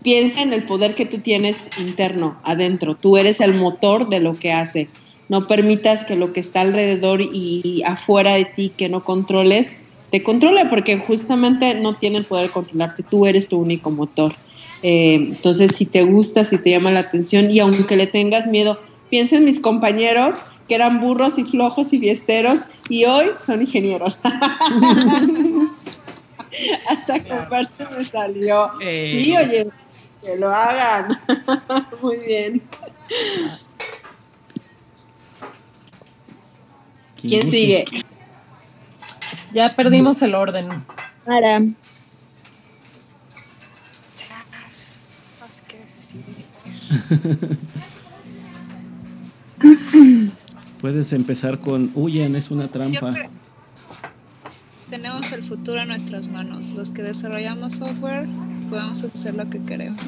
piensa 0.03 0.43
en 0.43 0.53
el 0.53 0.65
poder 0.65 0.95
que 0.95 1.05
tú 1.05 1.19
tienes 1.19 1.69
interno, 1.79 2.39
adentro. 2.45 2.95
Tú 2.95 3.19
eres 3.19 3.41
el 3.41 3.55
motor 3.55 4.09
de 4.09 4.21
lo 4.21 4.39
que 4.39 4.53
hace 4.53 4.89
no 5.29 5.47
permitas 5.47 6.05
que 6.05 6.17
lo 6.17 6.33
que 6.33 6.41
está 6.41 6.63
alrededor 6.63 7.21
y 7.23 7.83
afuera 7.87 8.35
de 8.35 8.47
ti 8.47 8.75
que 8.77 8.89
no 8.89 9.05
controles 9.05 9.85
te 10.11 10.23
controle, 10.23 10.65
porque 10.67 10.99
justamente 10.99 11.75
no 11.75 11.97
tienen 11.97 12.25
poder 12.25 12.51
controlarte, 12.51 13.03
tú 13.03 13.27
eres 13.27 13.49
tu 13.49 13.59
único 13.59 13.91
motor. 13.91 14.35
Eh, 14.83 15.15
entonces, 15.15 15.73
si 15.77 15.87
te 15.87 16.03
gusta, 16.03 16.45
si 16.45 16.57
te 16.59 16.71
llama 16.71 16.91
la 16.91 17.01
atención 17.01 17.51
y 17.51 17.59
aunque 17.59 17.97
le 17.97 18.07
tengas 18.07 18.47
miedo, 18.47 18.79
piensa 19.11 19.37
en 19.37 19.45
mis 19.45 19.61
compañeros 19.61 20.37
que 20.67 20.75
eran 20.77 21.01
burros 21.01 21.39
y 21.39 21.45
flojos 21.45 21.93
y 21.93 21.99
fiesteros 21.99 22.61
y 22.89 23.05
hoy 23.05 23.27
son 23.45 23.61
ingenieros. 23.63 24.19
Hasta 26.89 27.21
comprarse 27.29 27.85
me 27.97 28.05
salió. 28.05 28.71
Eh. 28.81 29.23
Sí, 29.23 29.37
oye, 29.37 29.65
que 30.23 30.37
lo 30.37 30.49
hagan. 30.51 31.19
Muy 32.03 32.19
bien. 32.19 32.71
¿Quién 37.21 37.51
sigue? 37.51 37.85
Ya 39.53 39.75
perdimos 39.75 40.23
el 40.23 40.35
orden. 40.35 40.69
Para. 41.25 41.61
Puedes 50.81 51.13
empezar 51.13 51.61
con 51.61 51.91
huyen, 51.95 52.37
es 52.37 52.53
una 52.53 52.69
trampa. 52.69 53.13
Tenemos 54.91 55.33
el 55.33 55.43
futuro 55.43 55.81
en 55.81 55.89
nuestras 55.89 56.29
manos. 56.29 56.71
Los 56.73 56.93
que 56.93 57.03
desarrollamos 57.03 57.73
software 57.75 58.29
podemos 58.71 59.03
hacer 59.03 59.35
lo 59.35 59.51
que 59.51 59.61
queremos. 59.65 60.01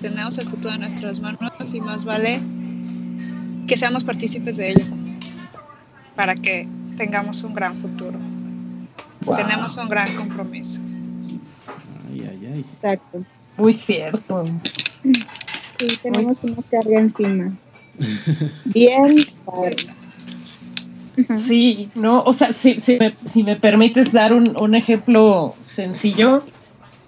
Tenemos 0.00 0.38
el 0.38 0.48
futuro 0.48 0.74
en 0.74 0.80
nuestras 0.80 1.20
manos 1.20 1.52
y 1.72 1.80
más 1.80 2.04
vale 2.04 2.40
que 3.68 3.76
seamos 3.76 4.02
partícipes 4.04 4.56
de 4.56 4.72
ello 4.72 5.03
para 6.14 6.34
que 6.34 6.68
tengamos 6.96 7.42
un 7.44 7.54
gran 7.54 7.78
futuro. 7.80 8.18
Tenemos 9.36 9.76
un 9.78 9.88
gran 9.88 10.14
compromiso. 10.16 10.80
Ay, 12.10 12.28
ay, 12.28 12.46
ay. 12.52 12.64
Exacto. 12.72 13.24
Muy 13.56 13.72
cierto. 13.72 14.44
Sí, 15.78 15.98
tenemos 16.02 16.42
una 16.42 16.62
carga 16.70 17.00
encima. 17.00 17.56
Bien 18.66 19.16
Sí, 21.46 21.90
no, 21.94 22.22
o 22.24 22.32
sea, 22.32 22.52
si, 22.52 22.76
me, 23.44 23.56
permites 23.56 24.12
dar 24.12 24.32
un, 24.32 24.74
ejemplo 24.74 25.54
sencillo, 25.60 26.42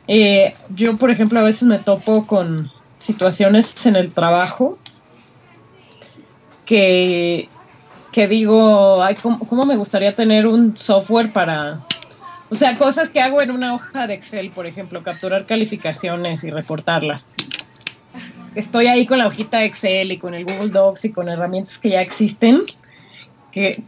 eh, 0.07 0.55
yo, 0.75 0.97
por 0.97 1.11
ejemplo, 1.11 1.41
a 1.41 1.43
veces 1.43 1.65
me 1.65 1.79
topo 1.79 2.25
con 2.27 2.71
situaciones 2.99 3.75
en 3.85 3.97
el 3.97 4.13
trabajo 4.13 4.79
que, 6.65 7.49
que 8.17 8.27
digo, 8.29 9.03
ay, 9.03 9.15
¿cómo, 9.15 9.67
me 9.67 9.77
gustaría 9.77 10.15
tener 10.15 10.47
un 10.47 10.75
software 10.75 11.35
para, 11.35 11.83
o 12.49 12.55
sea, 12.55 12.75
cosas 12.75 13.11
que 13.11 13.21
hago 13.21 13.43
en 13.43 13.51
una 13.51 13.75
hoja 13.75 14.07
de 14.07 14.15
Excel, 14.15 14.49
por 14.53 14.67
ejemplo, 14.67 15.03
capturar 15.03 15.45
calificaciones 15.45 16.43
y 16.43 16.51
reportarlas. 16.51 17.27
Estoy 18.55 18.87
ahí 18.87 19.05
con 19.05 19.19
la 19.19 19.27
hojita 19.27 19.59
de 19.59 19.67
Excel 19.67 20.13
y 20.13 20.17
con 20.17 20.33
el 20.33 20.47
Google 20.47 20.71
Docs 20.71 21.05
y 21.05 21.13
con 21.13 21.29
herramientas 21.29 21.77
que 21.77 21.91
ya 21.91 22.01
existen, 22.01 22.63
que, 23.53 23.83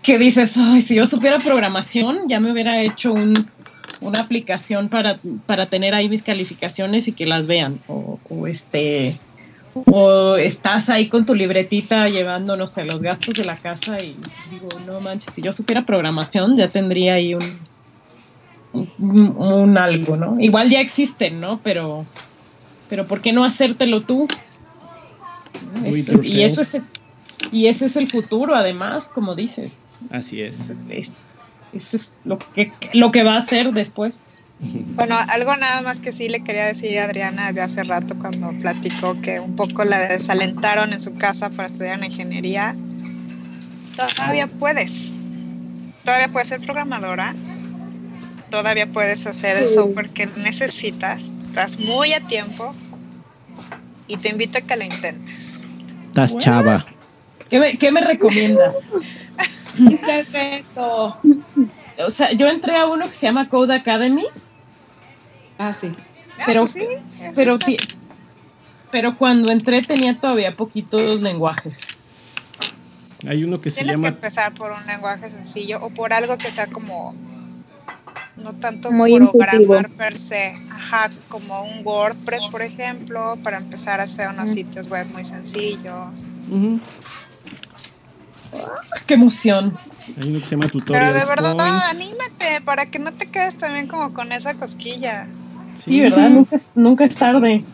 que 0.00 0.16
dices, 0.16 0.56
ay, 0.56 0.80
si 0.80 0.94
yo 0.94 1.04
supiera 1.04 1.38
programación, 1.38 2.28
ya 2.28 2.38
me 2.38 2.52
hubiera 2.52 2.80
hecho 2.80 3.14
una 3.14 4.20
aplicación 4.20 4.88
para, 4.88 5.18
para 5.46 5.66
tener 5.66 5.92
ahí 5.92 6.08
mis 6.08 6.22
calificaciones 6.22 7.08
y 7.08 7.12
que 7.14 7.26
las 7.26 7.48
vean. 7.48 7.80
O, 7.88 8.46
este 8.46 9.18
o 9.84 10.36
estás 10.36 10.88
ahí 10.88 11.08
con 11.08 11.26
tu 11.26 11.34
libretita 11.34 12.08
llevando, 12.08 12.56
no 12.56 12.66
sé, 12.66 12.84
los 12.84 13.02
gastos 13.02 13.34
de 13.34 13.44
la 13.44 13.56
casa 13.56 13.98
y 14.02 14.16
digo, 14.50 14.68
no 14.86 15.00
manches, 15.00 15.34
si 15.34 15.42
yo 15.42 15.52
supiera 15.52 15.84
programación 15.84 16.56
ya 16.56 16.68
tendría 16.68 17.14
ahí 17.14 17.34
un, 17.34 17.58
un, 18.98 19.78
algo, 19.78 20.16
¿no? 20.16 20.40
Igual 20.40 20.70
ya 20.70 20.80
existen, 20.80 21.40
¿no? 21.40 21.60
Pero, 21.62 22.06
pero 22.88 23.06
¿por 23.06 23.20
qué 23.20 23.32
no 23.32 23.44
hacértelo 23.44 24.02
tú? 24.02 24.26
y 26.22 26.42
eso 26.42 26.60
es 26.60 26.78
y 27.52 27.66
ese 27.66 27.86
es 27.86 27.96
el 27.96 28.10
futuro, 28.10 28.54
además, 28.54 29.04
como 29.06 29.34
dices. 29.34 29.72
Así 30.10 30.40
es. 30.40 30.70
es 30.88 31.22
eso 31.72 31.96
es 31.96 32.12
lo 32.24 32.38
que, 32.38 32.72
lo 32.92 33.12
que 33.12 33.22
va 33.22 33.36
a 33.36 33.42
ser 33.42 33.72
después. 33.72 34.18
Bueno, 34.58 35.16
algo 35.28 35.54
nada 35.56 35.82
más 35.82 36.00
que 36.00 36.12
sí 36.12 36.28
le 36.28 36.40
quería 36.40 36.64
decir 36.64 36.98
a 36.98 37.04
Adriana 37.04 37.52
de 37.52 37.60
hace 37.60 37.84
rato 37.84 38.18
cuando 38.18 38.52
platicó 38.60 39.20
que 39.20 39.38
un 39.38 39.54
poco 39.54 39.84
la 39.84 40.08
desalentaron 40.08 40.92
en 40.92 41.00
su 41.00 41.14
casa 41.14 41.50
para 41.50 41.66
estudiar 41.66 41.98
en 41.98 42.04
ingeniería. 42.04 42.74
Todavía 43.96 44.46
puedes. 44.46 45.12
Todavía 46.04 46.28
puedes 46.28 46.48
ser 46.48 46.60
programadora. 46.60 47.34
Todavía 48.50 48.90
puedes 48.90 49.26
hacer 49.26 49.58
el 49.58 49.68
software 49.68 50.10
que 50.10 50.26
necesitas. 50.38 51.32
Estás 51.48 51.78
muy 51.78 52.12
a 52.14 52.20
tiempo. 52.20 52.74
Y 54.08 54.16
te 54.16 54.30
invito 54.30 54.58
a 54.58 54.60
que 54.62 54.76
lo 54.76 54.84
intentes. 54.84 55.66
Estás 56.08 56.38
chava. 56.38 56.86
¿Qué 57.50 57.60
me, 57.60 57.76
qué 57.76 57.90
me 57.90 58.00
recomiendas? 58.00 58.74
Perfecto. 60.06 61.18
O 61.98 62.10
sea, 62.10 62.32
yo 62.32 62.46
entré 62.46 62.76
a 62.76 62.86
uno 62.86 63.06
que 63.06 63.14
se 63.14 63.26
llama 63.26 63.48
Code 63.48 63.74
Academy. 63.74 64.26
Ah, 65.58 65.74
sí. 65.80 65.92
Ah, 66.38 66.42
pero, 66.46 66.60
pues 66.62 66.72
sí, 66.72 66.86
pero, 67.34 67.58
pero 68.90 69.16
cuando 69.16 69.50
entré 69.50 69.82
tenía 69.82 70.18
todavía 70.18 70.54
poquitos 70.56 71.20
lenguajes. 71.22 71.78
Hay 73.26 73.44
uno 73.44 73.60
que 73.60 73.70
se 73.70 73.76
Tienes 73.76 73.96
llama. 73.96 74.08
que 74.08 74.14
empezar 74.14 74.52
por 74.54 74.72
un 74.72 74.86
lenguaje 74.86 75.30
sencillo 75.30 75.78
o 75.80 75.90
por 75.90 76.12
algo 76.12 76.36
que 76.36 76.52
sea 76.52 76.66
como 76.66 77.14
no 78.36 78.52
tanto 78.54 78.92
Muy 78.92 79.18
programar 79.18 79.88
per 79.90 80.14
se, 80.14 80.58
ajá, 80.70 81.10
como 81.28 81.62
un 81.62 81.86
WordPress, 81.86 82.46
por 82.50 82.62
ejemplo, 82.62 83.38
para 83.42 83.56
empezar 83.56 84.00
a 84.00 84.04
hacer 84.04 84.28
unos 84.28 84.50
sitios 84.50 84.88
web 84.88 85.06
muy 85.08 85.24
sencillos. 85.24 86.26
¡Qué 89.06 89.14
emoción! 89.14 89.78
Hay 90.20 90.28
uno 90.28 90.38
que 90.38 90.44
se 90.44 90.50
llama 90.52 90.68
tutorial. 90.68 91.06
Pero 91.06 91.18
de 91.18 91.24
verdad, 91.24 91.80
anímate 91.90 92.60
para 92.64 92.86
que 92.86 92.98
no 92.98 93.12
te 93.12 93.26
quedes 93.30 93.56
también 93.56 93.86
como 93.86 94.12
con 94.12 94.32
esa 94.32 94.54
cosquilla. 94.54 95.26
Sí, 95.78 96.00
¿verdad? 96.00 96.30
Nunca 96.30 96.56
es, 96.56 96.70
nunca 96.74 97.04
es 97.04 97.16
tarde. 97.16 97.64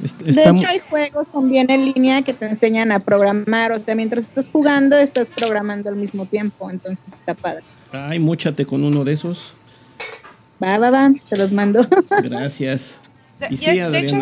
de 0.00 0.30
hecho, 0.30 0.66
hay 0.68 0.80
juegos 0.88 1.28
también 1.32 1.70
en 1.70 1.86
línea 1.86 2.22
que 2.22 2.32
te 2.32 2.46
enseñan 2.46 2.92
a 2.92 3.00
programar. 3.00 3.72
O 3.72 3.78
sea, 3.78 3.94
mientras 3.94 4.24
estás 4.24 4.48
jugando, 4.48 4.96
estás 4.96 5.30
programando 5.30 5.90
al 5.90 5.96
mismo 5.96 6.26
tiempo. 6.26 6.70
Entonces 6.70 7.04
está 7.12 7.34
padre. 7.34 7.64
Ay, 7.92 8.18
múchate 8.18 8.66
con 8.66 8.84
uno 8.84 9.04
de 9.04 9.12
esos. 9.12 9.54
Va, 10.62 10.78
va, 10.78 10.90
va, 10.90 11.10
te 11.28 11.36
los 11.36 11.52
mando. 11.52 11.86
Gracias. 12.22 12.98
De, 13.38 13.98
hecho, 14.00 14.16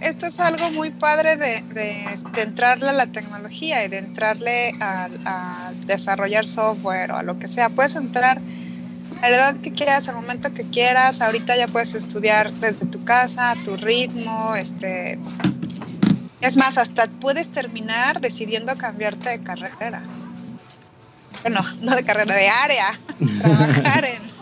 esto 0.00 0.26
es 0.26 0.38
algo 0.38 0.70
muy 0.70 0.90
padre 0.90 1.36
de, 1.36 1.60
de, 1.74 2.04
entrarle 2.40 2.88
a 2.88 2.92
la 2.92 3.06
tecnología 3.08 3.84
y 3.84 3.88
de 3.88 3.98
entrarle 3.98 4.72
a, 4.80 5.72
desarrollar 5.86 6.46
software 6.46 7.10
o 7.10 7.16
a 7.16 7.22
lo 7.24 7.38
que 7.40 7.48
sea. 7.48 7.68
Puedes 7.68 7.96
entrar 7.96 8.40
a 9.22 9.30
la 9.30 9.36
edad 9.36 9.56
que 9.56 9.72
quieras, 9.72 10.08
al 10.08 10.16
momento 10.16 10.52
que 10.52 10.64
quieras. 10.64 11.20
Ahorita 11.20 11.56
ya 11.56 11.68
puedes 11.68 11.94
estudiar 11.94 12.52
desde 12.52 12.86
tu 12.86 13.04
casa, 13.04 13.52
a 13.52 13.62
tu 13.62 13.76
ritmo. 13.76 14.54
Este, 14.54 15.18
es 16.40 16.56
más, 16.56 16.78
hasta 16.78 17.06
puedes 17.06 17.48
terminar 17.50 18.20
decidiendo 18.20 18.76
cambiarte 18.76 19.30
de 19.30 19.42
carrera. 19.42 20.02
Bueno, 21.42 21.60
no 21.80 21.94
de 21.94 22.02
carrera, 22.02 22.34
de 22.34 22.48
área. 22.48 22.98
trabajar 23.40 24.04
en. 24.04 24.34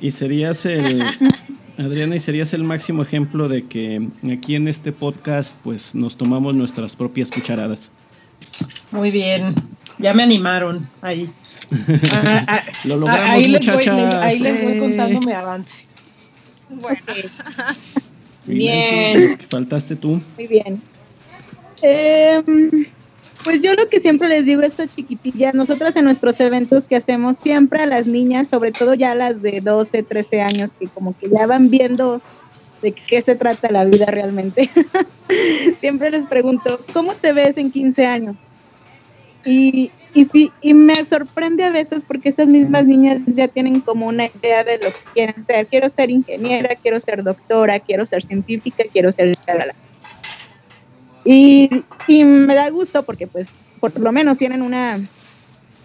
Y 0.00 0.10
serías 0.10 0.64
el 0.66 1.04
Adriana, 1.80 2.16
y 2.16 2.20
serías 2.20 2.52
el 2.52 2.62
máximo 2.62 3.02
ejemplo 3.02 3.48
de 3.48 3.66
que 3.66 4.06
aquí 4.30 4.54
en 4.54 4.68
este 4.68 4.92
podcast 4.92 5.56
pues 5.62 5.94
nos 5.94 6.16
tomamos 6.16 6.54
nuestras 6.54 6.94
propias 6.94 7.30
cucharadas. 7.30 7.90
Muy 8.90 9.10
bien, 9.10 9.54
ya 9.98 10.12
me 10.12 10.22
animaron 10.22 10.86
ahí. 11.00 11.32
Lo 12.84 12.96
logramos, 12.96 13.30
ahí 13.30 13.48
muchachas. 13.48 13.86
Les 13.86 13.94
voy, 13.94 14.14
ahí 14.22 14.38
les 14.38 14.64
voy 14.64 14.78
contando 14.78 15.20
mi 15.20 15.32
avance. 15.32 15.72
Bueno. 16.68 16.98
bien. 18.46 19.38
faltaste 19.48 19.96
tú. 19.96 20.20
Muy 20.36 20.46
bien. 20.46 20.82
Eh, 21.82 22.42
pues 23.44 23.62
yo 23.62 23.74
lo 23.74 23.88
que 23.88 24.00
siempre 24.00 24.28
les 24.28 24.44
digo 24.44 24.62
a 24.62 24.66
estas 24.66 24.94
chiquitillas, 24.94 25.54
nosotras 25.54 25.96
en 25.96 26.04
nuestros 26.04 26.38
eventos 26.40 26.86
que 26.86 26.96
hacemos 26.96 27.36
siempre 27.36 27.82
a 27.82 27.86
las 27.86 28.06
niñas, 28.06 28.48
sobre 28.48 28.72
todo 28.72 28.94
ya 28.94 29.14
las 29.14 29.40
de 29.40 29.60
12, 29.60 30.02
13 30.02 30.42
años, 30.42 30.72
que 30.78 30.88
como 30.88 31.16
que 31.16 31.30
ya 31.30 31.46
van 31.46 31.70
viendo 31.70 32.20
de 32.82 32.92
qué 32.92 33.22
se 33.22 33.34
trata 33.34 33.70
la 33.70 33.84
vida 33.84 34.06
realmente, 34.06 34.70
siempre 35.80 36.10
les 36.10 36.26
pregunto, 36.26 36.80
¿cómo 36.92 37.14
te 37.14 37.32
ves 37.32 37.56
en 37.56 37.70
15 37.70 38.06
años? 38.06 38.36
Y, 39.44 39.90
y, 40.14 40.24
sí, 40.24 40.52
y 40.60 40.74
me 40.74 41.04
sorprende 41.04 41.64
a 41.64 41.70
veces 41.70 42.02
porque 42.06 42.30
esas 42.30 42.48
mismas 42.48 42.84
niñas 42.84 43.22
ya 43.26 43.48
tienen 43.48 43.80
como 43.80 44.06
una 44.06 44.26
idea 44.26 44.64
de 44.64 44.78
lo 44.78 44.86
que 44.86 45.00
quieren 45.14 45.44
ser. 45.44 45.66
Quiero 45.66 45.88
ser 45.88 46.10
ingeniera, 46.10 46.74
quiero 46.76 46.98
ser 46.98 47.22
doctora, 47.22 47.78
quiero 47.80 48.04
ser 48.06 48.22
científica, 48.22 48.84
quiero 48.92 49.12
ser... 49.12 49.36
Y, 51.24 51.70
me 52.08 52.54
da 52.54 52.70
gusto 52.70 53.04
porque 53.04 53.26
pues 53.26 53.46
por 53.78 53.98
lo 53.98 54.10
menos 54.10 54.38
tienen 54.38 54.62
una 54.62 55.00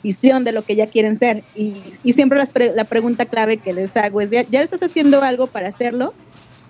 visión 0.01 0.43
de 0.43 0.51
lo 0.51 0.63
que 0.63 0.75
ya 0.75 0.87
quieren 0.87 1.17
ser. 1.17 1.43
Y, 1.55 1.75
siempre 2.13 2.41
la 2.73 2.83
pregunta 2.85 3.25
clave 3.25 3.57
que 3.57 3.73
les 3.73 3.95
hago 3.95 4.21
es, 4.21 4.29
¿ya, 4.31 4.61
estás 4.61 4.81
haciendo 4.81 5.21
algo 5.21 5.47
para 5.47 5.67
hacerlo? 5.67 6.13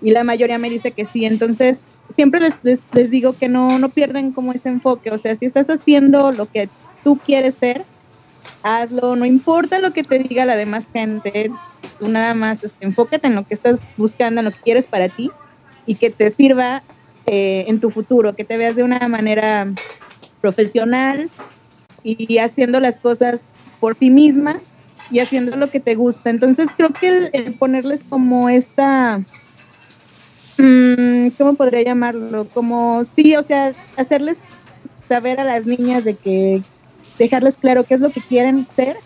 Y 0.02 0.12
la 0.12 0.26
mayoría 0.26 0.58
me 0.58 0.70
dice 0.70 0.92
que 0.92 1.06
sí. 1.06 1.24
Entonces, 1.24 1.82
siempre 2.14 2.42
les, 2.42 2.82
les, 2.92 3.10
digo 3.10 3.34
que 3.34 3.48
no, 3.48 3.80
no 3.80 3.90
pierdan 3.90 4.34
como 4.34 4.52
ese 4.52 4.68
enfoque. 4.68 5.10
O 5.12 5.18
sea, 5.18 5.36
si 5.36 5.46
estás 5.46 5.70
haciendo 5.70 6.34
lo 6.34 6.48
que 6.48 6.70
tú 7.06 7.20
quieres 7.24 7.54
ser, 7.54 7.86
hazlo. 8.64 9.16
No 9.16 9.26
importa 9.26 9.80
lo 9.80 9.94
que 9.94 10.04
te 10.04 10.20
diga 10.20 10.44
la 10.44 10.58
demás 10.58 10.88
gente. 10.92 11.52
Tú 12.00 12.10
nada 12.10 12.34
más 12.34 12.62
este, 12.64 12.84
enfócate 12.84 13.28
en 13.28 13.36
lo 13.36 13.46
que 13.46 13.54
estás 13.54 13.84
buscando, 13.96 14.42
en 14.42 14.46
lo 14.46 14.52
que 14.52 14.60
quieres 14.66 14.88
para 14.88 15.08
ti 15.08 15.32
y 15.86 15.96
que 15.96 16.10
te 16.10 16.32
sirva 16.32 16.82
eh, 17.28 17.66
en 17.68 17.80
tu 17.80 17.92
futuro, 17.92 18.36
que 18.36 18.44
te 18.44 18.58
veas 18.58 18.76
de 18.76 18.84
una 18.84 19.08
manera 19.08 19.72
profesional 20.42 21.30
y 22.04 22.40
haciendo 22.40 22.80
las 22.80 23.00
cosas 23.00 23.46
por 23.80 23.96
ti 23.96 24.10
misma 24.10 24.60
y 25.12 25.20
haciendo 25.20 25.56
lo 25.56 25.70
que 25.70 25.80
te 25.80 25.94
gusta. 25.94 26.32
Entonces 26.32 26.70
creo 26.76 26.90
que 26.90 27.30
el, 27.34 27.54
ponerles 27.54 28.04
como 28.10 28.50
esta, 28.50 29.22
mm, 30.58 31.30
¿cómo 31.38 31.54
podría 31.54 31.84
llamarlo? 31.84 32.48
Como, 32.52 33.04
sí, 33.16 33.36
o 33.36 33.44
sea, 33.44 33.76
hacerles 33.96 34.40
saber 35.08 35.40
a 35.40 35.44
las 35.44 35.66
niñas 35.66 36.04
de 36.04 36.16
que 36.16 36.62
dejarles 37.18 37.58
claro 37.58 37.84
qué 37.84 37.94
es 37.96 38.00
lo 38.00 38.10
que 38.10 38.22
quieren 38.22 38.68
ser, 38.76 38.98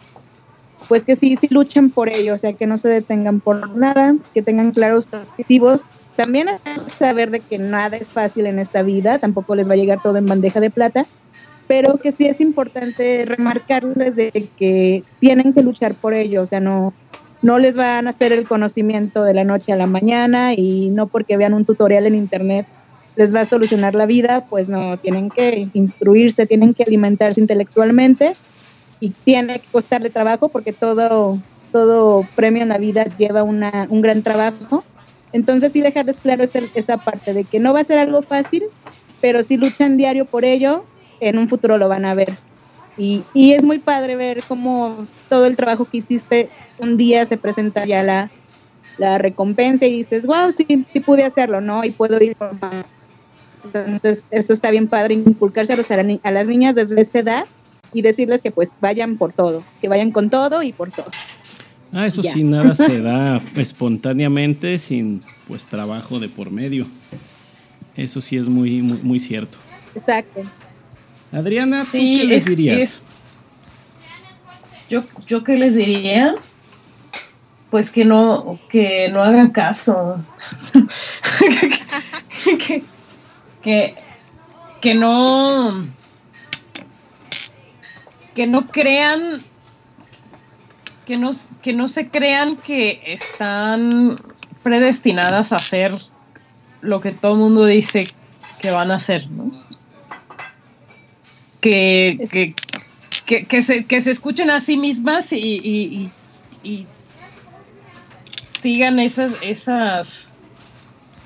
pues 0.87 1.03
que 1.03 1.15
sí, 1.15 1.35
sí 1.35 1.47
luchen 1.49 1.89
por 1.89 2.09
ello, 2.09 2.33
o 2.33 2.37
sea, 2.37 2.53
que 2.53 2.67
no 2.67 2.77
se 2.77 2.89
detengan 2.89 3.39
por 3.39 3.75
nada, 3.75 4.15
que 4.33 4.41
tengan 4.41 4.71
claros 4.71 5.07
objetivos. 5.11 5.83
También 6.15 6.47
saber 6.97 7.31
de 7.31 7.39
que 7.39 7.57
nada 7.57 7.97
es 7.97 8.11
fácil 8.11 8.45
en 8.47 8.59
esta 8.59 8.81
vida, 8.81 9.19
tampoco 9.19 9.55
les 9.55 9.69
va 9.69 9.73
a 9.73 9.77
llegar 9.77 10.01
todo 10.01 10.17
en 10.17 10.25
bandeja 10.25 10.59
de 10.59 10.69
plata, 10.69 11.05
pero 11.67 11.97
que 11.97 12.11
sí 12.11 12.25
es 12.25 12.41
importante 12.41 13.23
remarcarles 13.25 14.15
de 14.15 14.31
que 14.57 15.03
tienen 15.19 15.53
que 15.53 15.61
luchar 15.61 15.95
por 15.95 16.13
ello, 16.13 16.41
o 16.41 16.45
sea, 16.45 16.59
no, 16.59 16.93
no 17.41 17.59
les 17.59 17.75
van 17.75 18.07
a 18.07 18.09
hacer 18.09 18.33
el 18.33 18.47
conocimiento 18.47 19.23
de 19.23 19.33
la 19.33 19.43
noche 19.43 19.71
a 19.71 19.77
la 19.77 19.87
mañana 19.87 20.53
y 20.53 20.89
no 20.89 21.07
porque 21.07 21.37
vean 21.37 21.53
un 21.53 21.65
tutorial 21.65 22.05
en 22.05 22.15
internet 22.15 22.65
les 23.19 23.35
va 23.35 23.41
a 23.41 23.45
solucionar 23.45 23.95
la 23.95 24.05
vida, 24.05 24.45
pues 24.49 24.69
no, 24.69 24.95
tienen 24.95 25.29
que 25.29 25.67
instruirse, 25.73 26.45
tienen 26.45 26.73
que 26.73 26.83
alimentarse 26.83 27.41
intelectualmente 27.41 28.37
y 29.01 29.09
tiene 29.09 29.59
que 29.59 29.67
costarle 29.73 30.09
trabajo 30.09 30.47
porque 30.47 30.71
todo, 30.71 31.37
todo 31.73 32.25
premio 32.37 32.63
en 32.63 32.69
la 32.69 32.77
vida 32.77 33.07
lleva 33.17 33.43
una, 33.43 33.87
un 33.89 34.01
gran 34.01 34.23
trabajo. 34.23 34.85
Entonces 35.33 35.73
sí 35.73 35.81
dejarles 35.81 36.15
claro 36.15 36.45
esa, 36.45 36.61
esa 36.75 36.95
parte 36.95 37.33
de 37.33 37.43
que 37.43 37.59
no 37.59 37.73
va 37.73 37.81
a 37.81 37.83
ser 37.83 37.97
algo 37.97 38.21
fácil, 38.21 38.63
pero 39.19 39.43
si 39.43 39.57
luchan 39.57 39.97
diario 39.97 40.23
por 40.23 40.45
ello, 40.45 40.85
en 41.19 41.37
un 41.39 41.49
futuro 41.49 41.77
lo 41.77 41.89
van 41.89 42.05
a 42.05 42.13
ver. 42.13 42.37
Y, 42.97 43.25
y 43.33 43.51
es 43.51 43.65
muy 43.65 43.79
padre 43.79 44.15
ver 44.15 44.43
cómo 44.47 45.07
todo 45.27 45.45
el 45.45 45.57
trabajo 45.57 45.83
que 45.83 45.97
hiciste 45.97 46.49
un 46.77 46.95
día 46.95 47.25
se 47.25 47.35
presenta 47.35 47.85
ya 47.85 48.01
la, 48.01 48.31
la 48.97 49.17
recompensa 49.17 49.85
y 49.85 49.97
dices, 49.97 50.25
wow, 50.25 50.53
sí, 50.53 50.65
sí 50.93 50.99
pude 51.01 51.25
hacerlo, 51.25 51.59
¿no? 51.59 51.83
Y 51.83 51.91
puedo 51.91 52.17
ir 52.23 52.37
por 52.37 52.57
más. 52.61 52.85
Entonces, 53.63 54.25
eso 54.31 54.53
está 54.53 54.71
bien 54.71 54.87
padre, 54.87 55.15
inculcárselos 55.15 55.89
a, 55.91 55.97
la, 55.97 56.19
a 56.23 56.31
las 56.31 56.47
niñas 56.47 56.75
desde 56.75 57.01
esa 57.01 57.19
edad 57.19 57.45
y 57.93 58.01
decirles 58.01 58.41
que 58.41 58.51
pues 58.51 58.69
vayan 58.81 59.17
por 59.17 59.33
todo, 59.33 59.63
que 59.81 59.87
vayan 59.87 60.11
con 60.11 60.29
todo 60.29 60.63
y 60.63 60.73
por 60.73 60.91
todo. 60.91 61.09
Ah, 61.91 62.05
eso 62.05 62.21
sí, 62.21 62.43
nada 62.43 62.75
se 62.75 63.01
da 63.01 63.41
espontáneamente 63.55 64.77
sin 64.77 65.23
pues 65.47 65.65
trabajo 65.65 66.19
de 66.19 66.29
por 66.29 66.51
medio. 66.51 66.85
Eso 67.95 68.21
sí 68.21 68.37
es 68.37 68.47
muy, 68.47 68.81
muy, 68.81 68.99
muy 68.99 69.19
cierto. 69.19 69.57
Exacto. 69.95 70.41
Adriana, 71.31 71.83
¿tú 71.85 71.91
qué 71.91 72.23
les 72.25 72.45
dirías? 72.45 72.79
Es... 72.79 73.03
Yo, 74.89 75.03
yo 75.27 75.43
qué 75.43 75.55
les 75.55 75.75
diría, 75.75 76.35
pues 77.69 77.91
que 77.91 78.05
no, 78.05 78.59
que 78.69 79.09
no 79.09 79.21
hagan 79.21 79.49
caso. 79.49 80.23
que, 82.43 82.57
que, 82.57 82.83
que 83.61 83.95
no 84.95 85.87
que 88.35 88.47
no 88.47 88.67
crean 88.67 89.43
que 91.09 91.17
no, 91.17 91.31
que 91.63 91.73
no 91.73 91.87
se 91.87 92.07
crean 92.09 92.57
que 92.57 93.01
están 93.03 94.21
predestinadas 94.61 95.51
a 95.51 95.55
hacer 95.55 95.91
lo 96.81 97.01
que 97.01 97.11
todo 97.11 97.33
el 97.33 97.39
mundo 97.39 97.65
dice 97.65 98.07
que 98.59 98.69
van 98.69 98.91
a 98.91 98.95
hacer, 98.95 99.27
¿no? 99.31 99.51
Que, 101.61 102.27
que, 102.31 102.53
que, 103.25 103.45
que, 103.45 103.61
se, 103.63 103.85
que 103.85 104.01
se 104.01 104.11
escuchen 104.11 104.51
a 104.51 104.59
sí 104.59 104.77
mismas 104.77 105.33
y, 105.33 105.37
y, 105.37 106.11
y, 106.63 106.85
sigan 108.61 108.99
esas, 108.99 109.33
esas, 109.41 110.27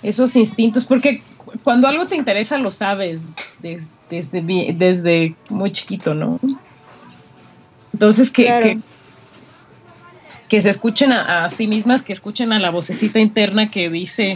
esos 0.02 0.36
instintos, 0.38 0.86
porque 0.86 1.22
cuando 1.62 1.88
algo 1.88 2.06
te 2.06 2.16
interesa 2.16 2.58
lo 2.58 2.72
sabes 2.72 3.22
desde, 3.60 3.88
desde, 4.10 4.74
desde 4.74 5.36
muy 5.50 5.72
chiquito, 5.72 6.14
¿no? 6.14 6.40
Entonces, 7.94 8.32
que, 8.32 8.46
claro. 8.46 8.64
que, 8.64 8.80
que, 10.50 10.62
se 10.62 10.70
escuchen 10.70 11.12
a, 11.12 11.46
a, 11.46 11.50
sí 11.50 11.68
mismas, 11.68 12.02
que 12.02 12.14
escuchen 12.14 12.52
a 12.52 12.60
la 12.60 12.72
vocecita 12.72 13.20
interna 13.20 13.70
que 13.70 13.90
dice 13.90 14.36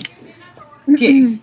que, 1.00 1.40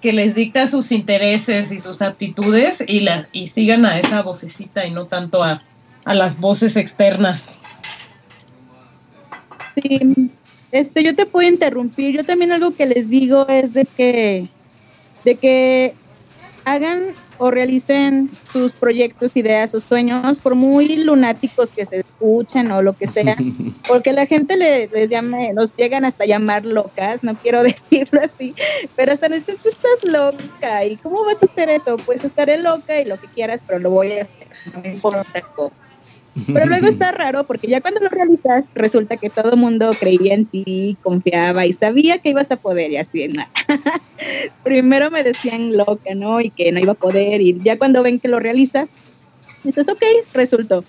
que 0.00 0.12
les 0.12 0.34
dicta 0.34 0.66
sus 0.66 0.90
intereses 0.90 1.70
y 1.70 1.78
sus 1.78 2.02
aptitudes 2.02 2.82
y, 2.86 3.00
la, 3.00 3.28
y 3.32 3.48
sigan 3.48 3.86
a 3.86 3.98
esa 3.98 4.22
vocecita 4.22 4.84
y 4.86 4.90
no 4.90 5.06
tanto 5.06 5.44
a, 5.44 5.62
a 6.04 6.14
las 6.14 6.38
voces 6.38 6.76
externas. 6.76 7.58
Sí, 9.76 10.30
este, 10.72 11.02
yo 11.02 11.14
te 11.14 11.26
puedo 11.26 11.48
interrumpir. 11.48 12.14
Yo 12.14 12.24
también 12.24 12.52
algo 12.52 12.74
que 12.74 12.86
les 12.86 13.08
digo 13.08 13.46
es 13.48 13.72
de 13.72 13.84
que, 13.84 14.48
de 15.24 15.36
que 15.36 15.94
hagan 16.64 17.14
o 17.42 17.50
realicen 17.50 18.30
sus 18.52 18.74
proyectos, 18.74 19.34
ideas 19.34 19.74
o 19.74 19.80
sueños, 19.80 20.38
por 20.38 20.54
muy 20.54 20.96
lunáticos 20.96 21.72
que 21.72 21.86
se 21.86 22.00
escuchen 22.00 22.70
o 22.70 22.82
lo 22.82 22.92
que 22.92 23.06
sea, 23.06 23.34
porque 23.88 24.12
la 24.12 24.26
gente 24.26 24.58
le, 24.58 24.88
les 24.88 25.08
llame, 25.08 25.54
nos 25.54 25.74
llegan 25.74 26.04
hasta 26.04 26.26
llamar 26.26 26.66
locas, 26.66 27.24
no 27.24 27.34
quiero 27.36 27.62
decirlo 27.62 28.20
así, 28.22 28.54
pero 28.94 29.12
hasta 29.12 29.30
dicen, 29.30 29.56
estás 29.64 30.04
loca, 30.04 30.84
¿y 30.84 30.98
cómo 30.98 31.24
vas 31.24 31.42
a 31.42 31.46
hacer 31.46 31.70
eso? 31.70 31.96
Pues 31.96 32.22
estaré 32.22 32.58
loca 32.58 33.00
y 33.00 33.06
lo 33.06 33.18
que 33.18 33.28
quieras, 33.28 33.64
pero 33.66 33.78
lo 33.78 33.90
voy 33.90 34.12
a 34.12 34.22
hacer, 34.22 34.48
no 34.74 34.82
me 34.82 34.92
importa 34.92 35.40
cómo. 35.56 35.72
Pero 36.46 36.66
luego 36.66 36.86
está 36.88 37.12
raro 37.12 37.44
porque 37.44 37.68
ya 37.68 37.80
cuando 37.80 38.00
lo 38.00 38.08
realizas 38.08 38.66
resulta 38.74 39.16
que 39.16 39.30
todo 39.30 39.50
el 39.50 39.56
mundo 39.56 39.90
creía 39.98 40.34
en 40.34 40.46
ti, 40.46 40.96
confiaba 41.02 41.66
y 41.66 41.72
sabía 41.72 42.18
que 42.18 42.30
ibas 42.30 42.50
a 42.50 42.56
poder 42.56 42.90
y 42.90 42.96
así. 42.96 43.28
¿no? 43.28 43.44
Primero 44.62 45.10
me 45.10 45.22
decían 45.22 45.76
loca, 45.76 46.14
¿no? 46.14 46.40
Y 46.40 46.50
que 46.50 46.72
no 46.72 46.80
iba 46.80 46.92
a 46.92 46.96
poder 46.96 47.40
y 47.40 47.58
ya 47.62 47.78
cuando 47.78 48.02
ven 48.02 48.20
que 48.20 48.28
lo 48.28 48.38
realizas, 48.40 48.90
dices, 49.64 49.88
ok, 49.88 50.02
resultó. 50.32 50.84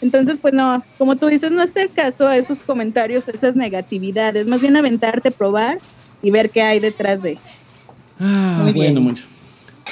Entonces, 0.00 0.40
pues 0.40 0.52
no, 0.52 0.82
como 0.98 1.14
tú 1.16 1.28
dices, 1.28 1.52
no 1.52 1.62
hacer 1.62 1.90
caso 1.90 2.26
a 2.26 2.36
esos 2.36 2.62
comentarios, 2.62 3.28
a 3.28 3.30
esas 3.30 3.54
negatividades, 3.54 4.48
más 4.48 4.60
bien 4.60 4.76
aventarte, 4.76 5.30
probar 5.30 5.78
y 6.22 6.32
ver 6.32 6.50
qué 6.50 6.62
hay 6.62 6.80
detrás 6.80 7.22
de. 7.22 7.38
Ah, 8.18 8.58
Muy 8.62 8.72
bueno, 8.72 8.94
bien. 8.94 9.02
mucho. 9.04 9.24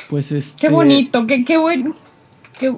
Pues 0.08 0.32
este... 0.32 0.60
Qué 0.60 0.68
bonito, 0.68 1.26
qué, 1.28 1.44
qué 1.44 1.56
bueno. 1.56 1.94
Qué, 2.58 2.72
qué, 2.72 2.76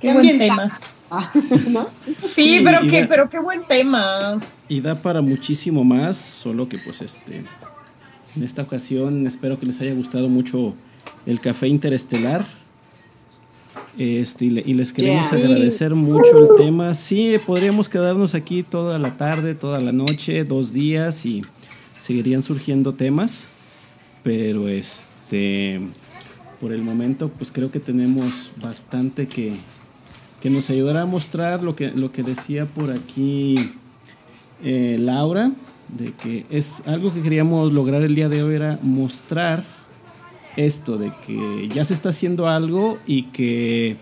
qué 0.00 0.12
buen 0.12 0.38
tema. 0.38 0.70
¿No? 1.68 1.88
Sí, 2.04 2.14
sí, 2.34 2.60
pero 2.64 2.80
qué, 2.88 3.02
da, 3.02 3.08
pero 3.08 3.28
qué 3.28 3.38
buen 3.38 3.64
tema. 3.66 4.40
Y 4.68 4.80
da 4.80 4.94
para 4.94 5.20
muchísimo 5.20 5.84
más, 5.84 6.16
solo 6.16 6.68
que 6.68 6.78
pues 6.78 7.02
este 7.02 7.44
en 8.34 8.42
esta 8.42 8.62
ocasión 8.62 9.26
espero 9.26 9.58
que 9.58 9.66
les 9.66 9.80
haya 9.80 9.92
gustado 9.92 10.28
mucho 10.28 10.74
el 11.26 11.40
café 11.40 11.68
interestelar. 11.68 12.46
Este, 13.98 14.46
y, 14.46 14.50
le, 14.50 14.62
y 14.64 14.72
les 14.72 14.90
queremos 14.90 15.30
yeah. 15.30 15.38
agradecer 15.38 15.94
mucho 15.94 16.38
el 16.38 16.56
tema. 16.56 16.94
Sí, 16.94 17.36
podríamos 17.44 17.90
quedarnos 17.90 18.34
aquí 18.34 18.62
toda 18.62 18.98
la 18.98 19.18
tarde, 19.18 19.54
toda 19.54 19.80
la 19.80 19.92
noche, 19.92 20.44
dos 20.44 20.72
días 20.72 21.26
y 21.26 21.42
seguirían 21.98 22.42
surgiendo 22.42 22.94
temas. 22.94 23.48
Pero 24.22 24.68
este 24.68 25.80
por 26.62 26.72
el 26.72 26.84
momento, 26.84 27.28
pues 27.28 27.50
creo 27.50 27.72
que 27.72 27.80
tenemos 27.80 28.52
bastante 28.62 29.26
que, 29.26 29.54
que 30.42 30.50
nos 30.50 30.68
ayudará 30.70 31.02
a 31.02 31.06
mostrar 31.06 31.62
lo 31.62 31.76
que, 31.76 31.92
lo 31.92 32.10
que 32.10 32.24
decía 32.24 32.66
por 32.66 32.90
aquí 32.90 33.70
eh, 34.64 34.96
Laura, 34.98 35.52
de 35.88 36.12
que 36.12 36.46
es 36.50 36.68
algo 36.84 37.14
que 37.14 37.22
queríamos 37.22 37.72
lograr 37.72 38.02
el 38.02 38.16
día 38.16 38.28
de 38.28 38.42
hoy 38.42 38.56
era 38.56 38.78
mostrar 38.82 39.62
esto, 40.56 40.98
de 40.98 41.12
que 41.24 41.68
ya 41.68 41.84
se 41.84 41.94
está 41.94 42.08
haciendo 42.08 42.48
algo 42.48 42.98
y 43.06 43.24
que 43.24 43.96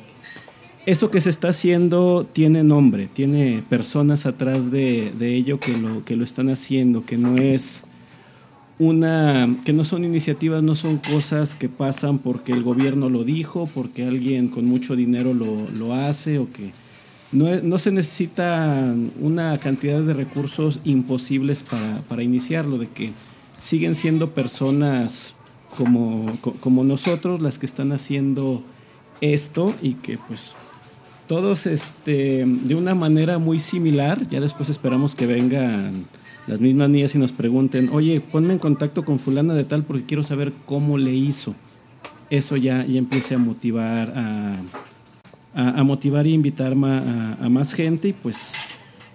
eso 0.87 1.11
que 1.11 1.21
se 1.21 1.29
está 1.29 1.49
haciendo 1.49 2.27
tiene 2.33 2.65
nombre, 2.65 3.09
tiene 3.13 3.63
personas 3.69 4.25
atrás 4.25 4.71
de, 4.71 5.13
de 5.19 5.35
ello 5.35 5.61
que 5.61 5.77
lo, 5.77 6.07
que 6.07 6.17
lo 6.17 6.25
están 6.25 6.49
haciendo, 6.49 7.05
que 7.05 7.19
no 7.19 7.37
es 7.37 7.85
una 8.81 9.59
que 9.65 9.75
no 9.75 9.85
son 9.85 10.05
iniciativas, 10.07 10.63
no 10.63 10.75
son 10.75 10.97
cosas 10.97 11.55
que 11.55 11.69
pasan 11.69 12.19
porque 12.19 12.53
el 12.53 12.63
gobierno 12.63 13.11
lo 13.11 13.25
dijo, 13.25 13.69
porque 13.75 14.07
alguien 14.07 14.49
con 14.49 14.65
mucho 14.65 14.97
dinero 14.97 15.35
lo, 15.35 15.69
lo 15.77 15.95
hace 15.95 16.39
o 16.39 16.51
que 16.51 16.73
no, 17.31 17.55
no, 17.61 17.79
se 17.79 17.93
necesita 17.93 18.95
una 19.21 19.59
cantidad 19.59 20.01
de 20.01 20.15
recursos 20.15 20.81
imposibles 20.83 21.63
para, 21.63 22.01
para 22.09 22.23
iniciarlo, 22.23 22.79
de 22.79 22.89
que 22.89 23.13
siguen 23.59 23.95
siendo 23.95 24.31
personas 24.31 25.35
como, 25.77 26.39
como 26.61 26.83
nosotros 26.83 27.39
las 27.39 27.59
que 27.59 27.67
están 27.67 27.93
haciendo 27.93 28.63
esto 29.21 29.75
y 29.83 29.95
que 29.95 30.17
pues 30.17 30.57
todos 31.29 31.67
este, 31.67 32.47
de 32.47 32.75
una 32.75 32.95
manera 32.95 33.39
muy 33.39 33.61
similar, 33.61 34.27
ya 34.31 34.41
después 34.41 34.71
esperamos 34.71 35.15
que 35.15 35.27
vengan 35.27 36.07
las 36.51 36.61
mismas 36.61 36.91
niñas 36.91 37.15
y 37.15 37.19
nos 37.19 37.31
pregunten, 37.31 37.91
oye, 37.93 38.21
ponme 38.21 38.53
en 38.53 38.59
contacto 38.59 39.05
con 39.05 39.21
fulana 39.21 39.55
de 39.55 39.63
tal 39.63 39.85
porque 39.85 40.03
quiero 40.03 40.25
saber 40.25 40.53
cómo 40.67 40.99
le 40.99 41.15
hizo. 41.15 41.55
Eso 42.29 42.57
ya, 42.57 42.85
ya 42.85 42.99
empiece 42.99 43.37
a 43.37 43.39
motivar 43.39 44.13
a, 44.17 44.57
a, 45.55 45.81
a 45.81 45.85
motivar 45.85 46.27
y 46.27 46.33
invitar 46.33 46.73
a, 46.73 47.37
a, 47.41 47.49
más 47.49 47.73
gente 47.73 48.09
y 48.09 48.13
pues 48.13 48.55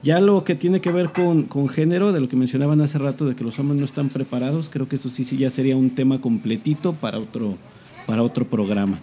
ya 0.01 0.21
lo 0.21 0.45
que 0.45 0.55
tiene 0.55 0.79
que 0.79 0.93
ver 0.93 1.09
con, 1.09 1.43
con, 1.43 1.67
género, 1.67 2.13
de 2.13 2.21
lo 2.21 2.29
que 2.29 2.37
mencionaban 2.37 2.79
hace 2.79 2.99
rato, 2.99 3.25
de 3.25 3.35
que 3.35 3.43
los 3.43 3.59
hombres 3.59 3.81
no 3.81 3.85
están 3.85 4.07
preparados, 4.07 4.69
creo 4.69 4.87
que 4.87 4.95
eso 4.95 5.09
sí, 5.09 5.25
sí 5.25 5.35
ya 5.35 5.49
sería 5.49 5.75
un 5.75 5.89
tema 5.89 6.21
completito 6.21 6.93
para 6.93 7.19
otro, 7.19 7.57
para 8.05 8.23
otro 8.23 8.45
programa. 8.45 8.99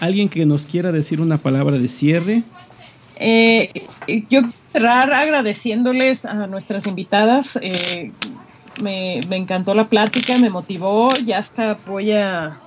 ¿Alguien 0.00 0.28
que 0.28 0.44
nos 0.44 0.66
quiera 0.66 0.92
decir 0.92 1.22
una 1.22 1.38
palabra 1.38 1.78
de 1.78 1.88
cierre? 1.88 2.42
Eh, 3.16 3.86
yo 4.28 4.42
cerrar 4.72 5.12
agradeciéndoles 5.12 6.24
a 6.24 6.46
nuestras 6.46 6.86
invitadas. 6.86 7.58
Eh, 7.62 8.12
me, 8.80 9.20
me, 9.28 9.36
encantó 9.36 9.74
la 9.74 9.88
plática, 9.88 10.36
me 10.38 10.50
motivó. 10.50 11.14
Ya 11.24 11.38
hasta 11.38 11.78
voy 11.86 12.12
a 12.12 12.58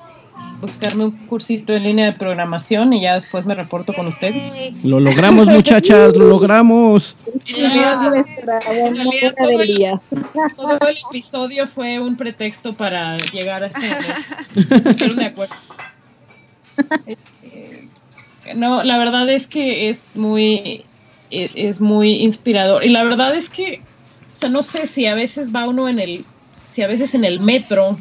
buscarme 0.62 1.06
un 1.06 1.12
cursito 1.28 1.74
en 1.74 1.84
línea 1.84 2.06
de 2.08 2.14
programación 2.14 2.92
y 2.94 3.02
ya 3.02 3.14
después 3.16 3.46
me 3.46 3.56
reporto 3.56 3.94
con 3.94 4.08
ustedes. 4.08 4.74
Lo 4.84 5.00
logramos, 5.00 5.48
muchachas, 5.48 6.16
lo 6.16 6.28
logramos. 6.28 7.16
todo, 7.26 8.14
el, 8.14 9.76
todo 10.56 10.88
el 10.88 10.98
episodio 11.10 11.68
fue 11.68 12.00
un 12.00 12.18
pretexto 12.18 12.74
para 12.74 13.18
llegar 13.18 13.64
a 13.64 13.72
ser, 13.72 15.16
de 15.16 15.26
acuerdo. 15.26 15.56
No, 18.56 18.84
la 18.84 18.98
verdad 18.98 19.30
es 19.30 19.48
que 19.48 19.90
es 19.90 20.00
muy, 20.16 20.84
e, 21.32 21.52
es 21.56 21.82
muy 21.82 22.22
inspirador. 22.24 22.84
Y 22.84 22.90
la 22.90 23.04
verdad 23.04 23.36
es 23.36 23.50
que, 23.50 23.82
o 24.34 24.36
sea, 24.36 24.50
no 24.50 24.64
sé 24.64 24.88
si 24.88 25.06
a 25.06 25.16
veces 25.16 25.54
va 25.54 25.68
uno 25.68 25.90
en 25.90 26.00
el, 26.00 26.26
si 26.66 26.82
a 26.82 26.88
veces 26.88 27.14
en 27.14 27.26
el 27.26 27.40
metro 27.40 27.96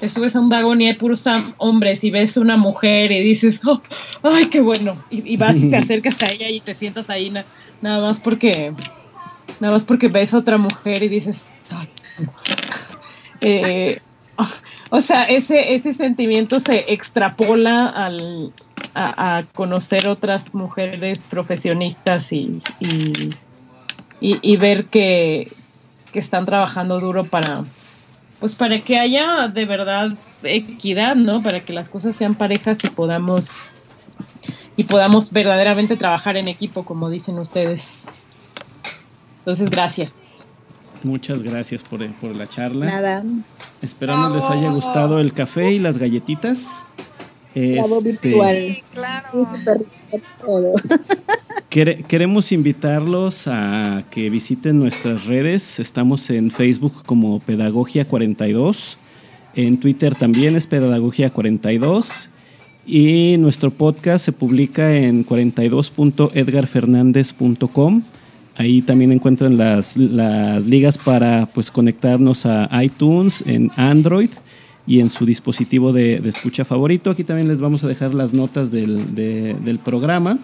te 0.00 0.08
subes 0.08 0.34
a 0.34 0.40
un 0.40 0.48
vagón 0.48 0.80
y 0.80 0.88
hay 0.88 0.94
puros 0.94 1.24
hombres 1.58 2.02
y 2.02 2.10
ves 2.10 2.38
una 2.38 2.56
mujer 2.56 3.12
y 3.12 3.20
dices, 3.20 3.60
oh, 3.66 3.82
ay, 4.22 4.46
qué 4.46 4.60
bueno. 4.60 5.04
Y, 5.10 5.36
vas 5.36 5.56
y 5.56 5.68
te 5.68 5.76
acercas 5.78 6.20
a 6.22 6.32
ella 6.32 6.48
y 6.48 6.60
te 6.60 6.74
sientas 6.74 7.10
ahí 7.10 7.30
nada 7.30 8.00
más 8.00 8.18
porque, 8.18 8.72
nada 9.60 9.74
más 9.74 9.84
porque 9.84 10.08
ves 10.08 10.32
a 10.32 10.38
otra 10.38 10.56
mujer 10.56 11.02
y 11.02 11.08
dices, 11.08 11.42
ay. 11.70 11.88
Eh, 13.42 14.00
o 14.90 15.00
sea, 15.00 15.24
ese, 15.24 15.74
ese 15.74 15.92
sentimiento 15.92 16.60
se 16.60 16.92
extrapola 16.92 17.86
al, 17.86 18.52
a, 18.94 19.44
conocer 19.54 20.06
otras 20.06 20.54
mujeres 20.54 21.20
profesionistas 21.30 22.32
y, 22.32 22.60
y, 24.20 24.56
ver 24.56 24.86
que, 24.86 25.52
están 26.12 26.44
trabajando 26.44 26.98
duro 26.98 27.24
para, 27.24 27.64
pues 28.40 28.56
para 28.56 28.80
que 28.80 28.98
haya 28.98 29.46
de 29.48 29.64
verdad 29.64 30.12
equidad, 30.42 31.14
¿no? 31.14 31.42
Para 31.42 31.60
que 31.60 31.72
las 31.72 31.88
cosas 31.88 32.16
sean 32.16 32.34
parejas 32.34 32.78
y 32.82 32.88
podamos 32.88 33.50
y 34.76 34.84
podamos 34.84 35.30
verdaderamente 35.30 35.96
trabajar 35.96 36.36
en 36.36 36.48
equipo, 36.48 36.84
como 36.84 37.10
dicen 37.10 37.38
ustedes. 37.38 38.06
Entonces, 39.40 39.70
gracias. 39.70 40.12
Muchas 41.02 41.42
gracias 41.42 41.82
por, 41.82 42.06
por 42.14 42.34
la 42.34 42.48
charla. 42.48 42.86
Nada. 42.86 43.24
Esperamos 43.82 44.32
les 44.32 44.44
haya 44.44 44.70
gustado 44.70 45.18
el 45.20 45.32
café 45.32 45.72
y 45.72 45.78
las 45.78 45.98
galletitas. 45.98 46.66
Este, 47.54 48.82
claro. 48.92 49.46
queremos 51.68 52.50
invitarlos 52.52 53.46
a 53.46 54.04
que 54.10 54.30
visiten 54.30 54.78
nuestras 54.78 55.26
redes. 55.26 55.78
Estamos 55.80 56.30
en 56.30 56.50
Facebook 56.50 57.02
como 57.04 57.40
Pedagogia 57.40 58.06
42. 58.06 58.96
En 59.56 59.80
Twitter 59.80 60.14
también 60.14 60.54
es 60.54 60.68
Pedagogia 60.68 61.30
42. 61.30 62.28
Y 62.86 63.34
nuestro 63.38 63.72
podcast 63.72 64.24
se 64.24 64.32
publica 64.32 64.96
en 64.96 65.26
42.edgarfernandez.com. 65.26 68.02
Ahí 68.56 68.82
también 68.82 69.12
encuentran 69.12 69.56
las, 69.56 69.96
las 69.96 70.66
ligas 70.66 70.98
para 70.98 71.46
pues, 71.46 71.70
conectarnos 71.70 72.44
a 72.46 72.68
iTunes 72.82 73.44
en 73.46 73.70
Android 73.76 74.30
y 74.90 74.98
en 74.98 75.08
su 75.08 75.24
dispositivo 75.24 75.92
de, 75.92 76.16
escucha 76.28 76.64
favorito. 76.64 77.12
Aquí 77.12 77.22
también 77.22 77.46
les 77.46 77.60
vamos 77.60 77.84
a 77.84 77.86
dejar 77.86 78.12
las 78.12 78.32
notas 78.32 78.72
del, 78.72 79.80
programa. 79.84 80.40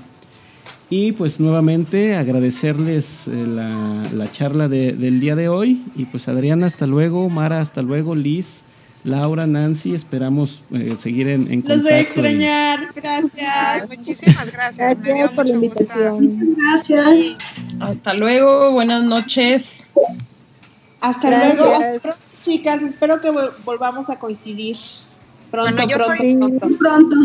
Y 0.88 1.10
pues 1.10 1.40
nuevamente 1.40 2.14
agradecerles 2.14 3.26
eh, 3.26 3.44
la, 3.44 4.30
charla 4.30 4.68
del 4.68 5.18
día 5.18 5.34
de 5.34 5.48
hoy. 5.48 5.82
Y 5.96 6.04
pues 6.04 6.28
Adriana, 6.28 6.66
hasta 6.66 6.86
luego. 6.86 7.28
Mara, 7.28 7.60
hasta 7.60 7.82
luego. 7.82 8.14
Liz, 8.14 8.60
Laura, 9.02 9.48
Nancy, 9.48 9.96
esperamos 9.96 10.62
eh, 10.72 10.94
seguir 10.96 11.26
en, 11.26 11.50
en, 11.50 11.62
contacto. 11.62 11.74
Los 11.74 11.82
voy 11.82 11.92
a 11.92 12.00
extrañar. 12.00 12.80
Gracias. 12.94 13.88
muchísimas 13.88 14.52
gracias. 14.52 15.02
Gracias 15.02 15.30
por 15.32 15.48
la 15.48 15.54
invitación. 15.54 16.56
Gracias. 16.56 17.36
Hasta 17.80 18.14
luego. 18.14 18.70
Buenas 18.70 19.02
noches. 19.02 19.90
Hasta 21.00 21.30
luego. 21.30 22.14
Chicas. 22.46 22.80
Espero 22.82 23.20
que 23.20 23.32
volvamos 23.64 24.08
a 24.08 24.20
coincidir 24.20 24.76
pronto, 25.50 25.74
bueno, 25.74 25.90
yo 25.90 25.96
pronto, 25.96 26.16
soy... 26.16 26.36
pronto. 26.36 26.78
pronto. 26.78 27.16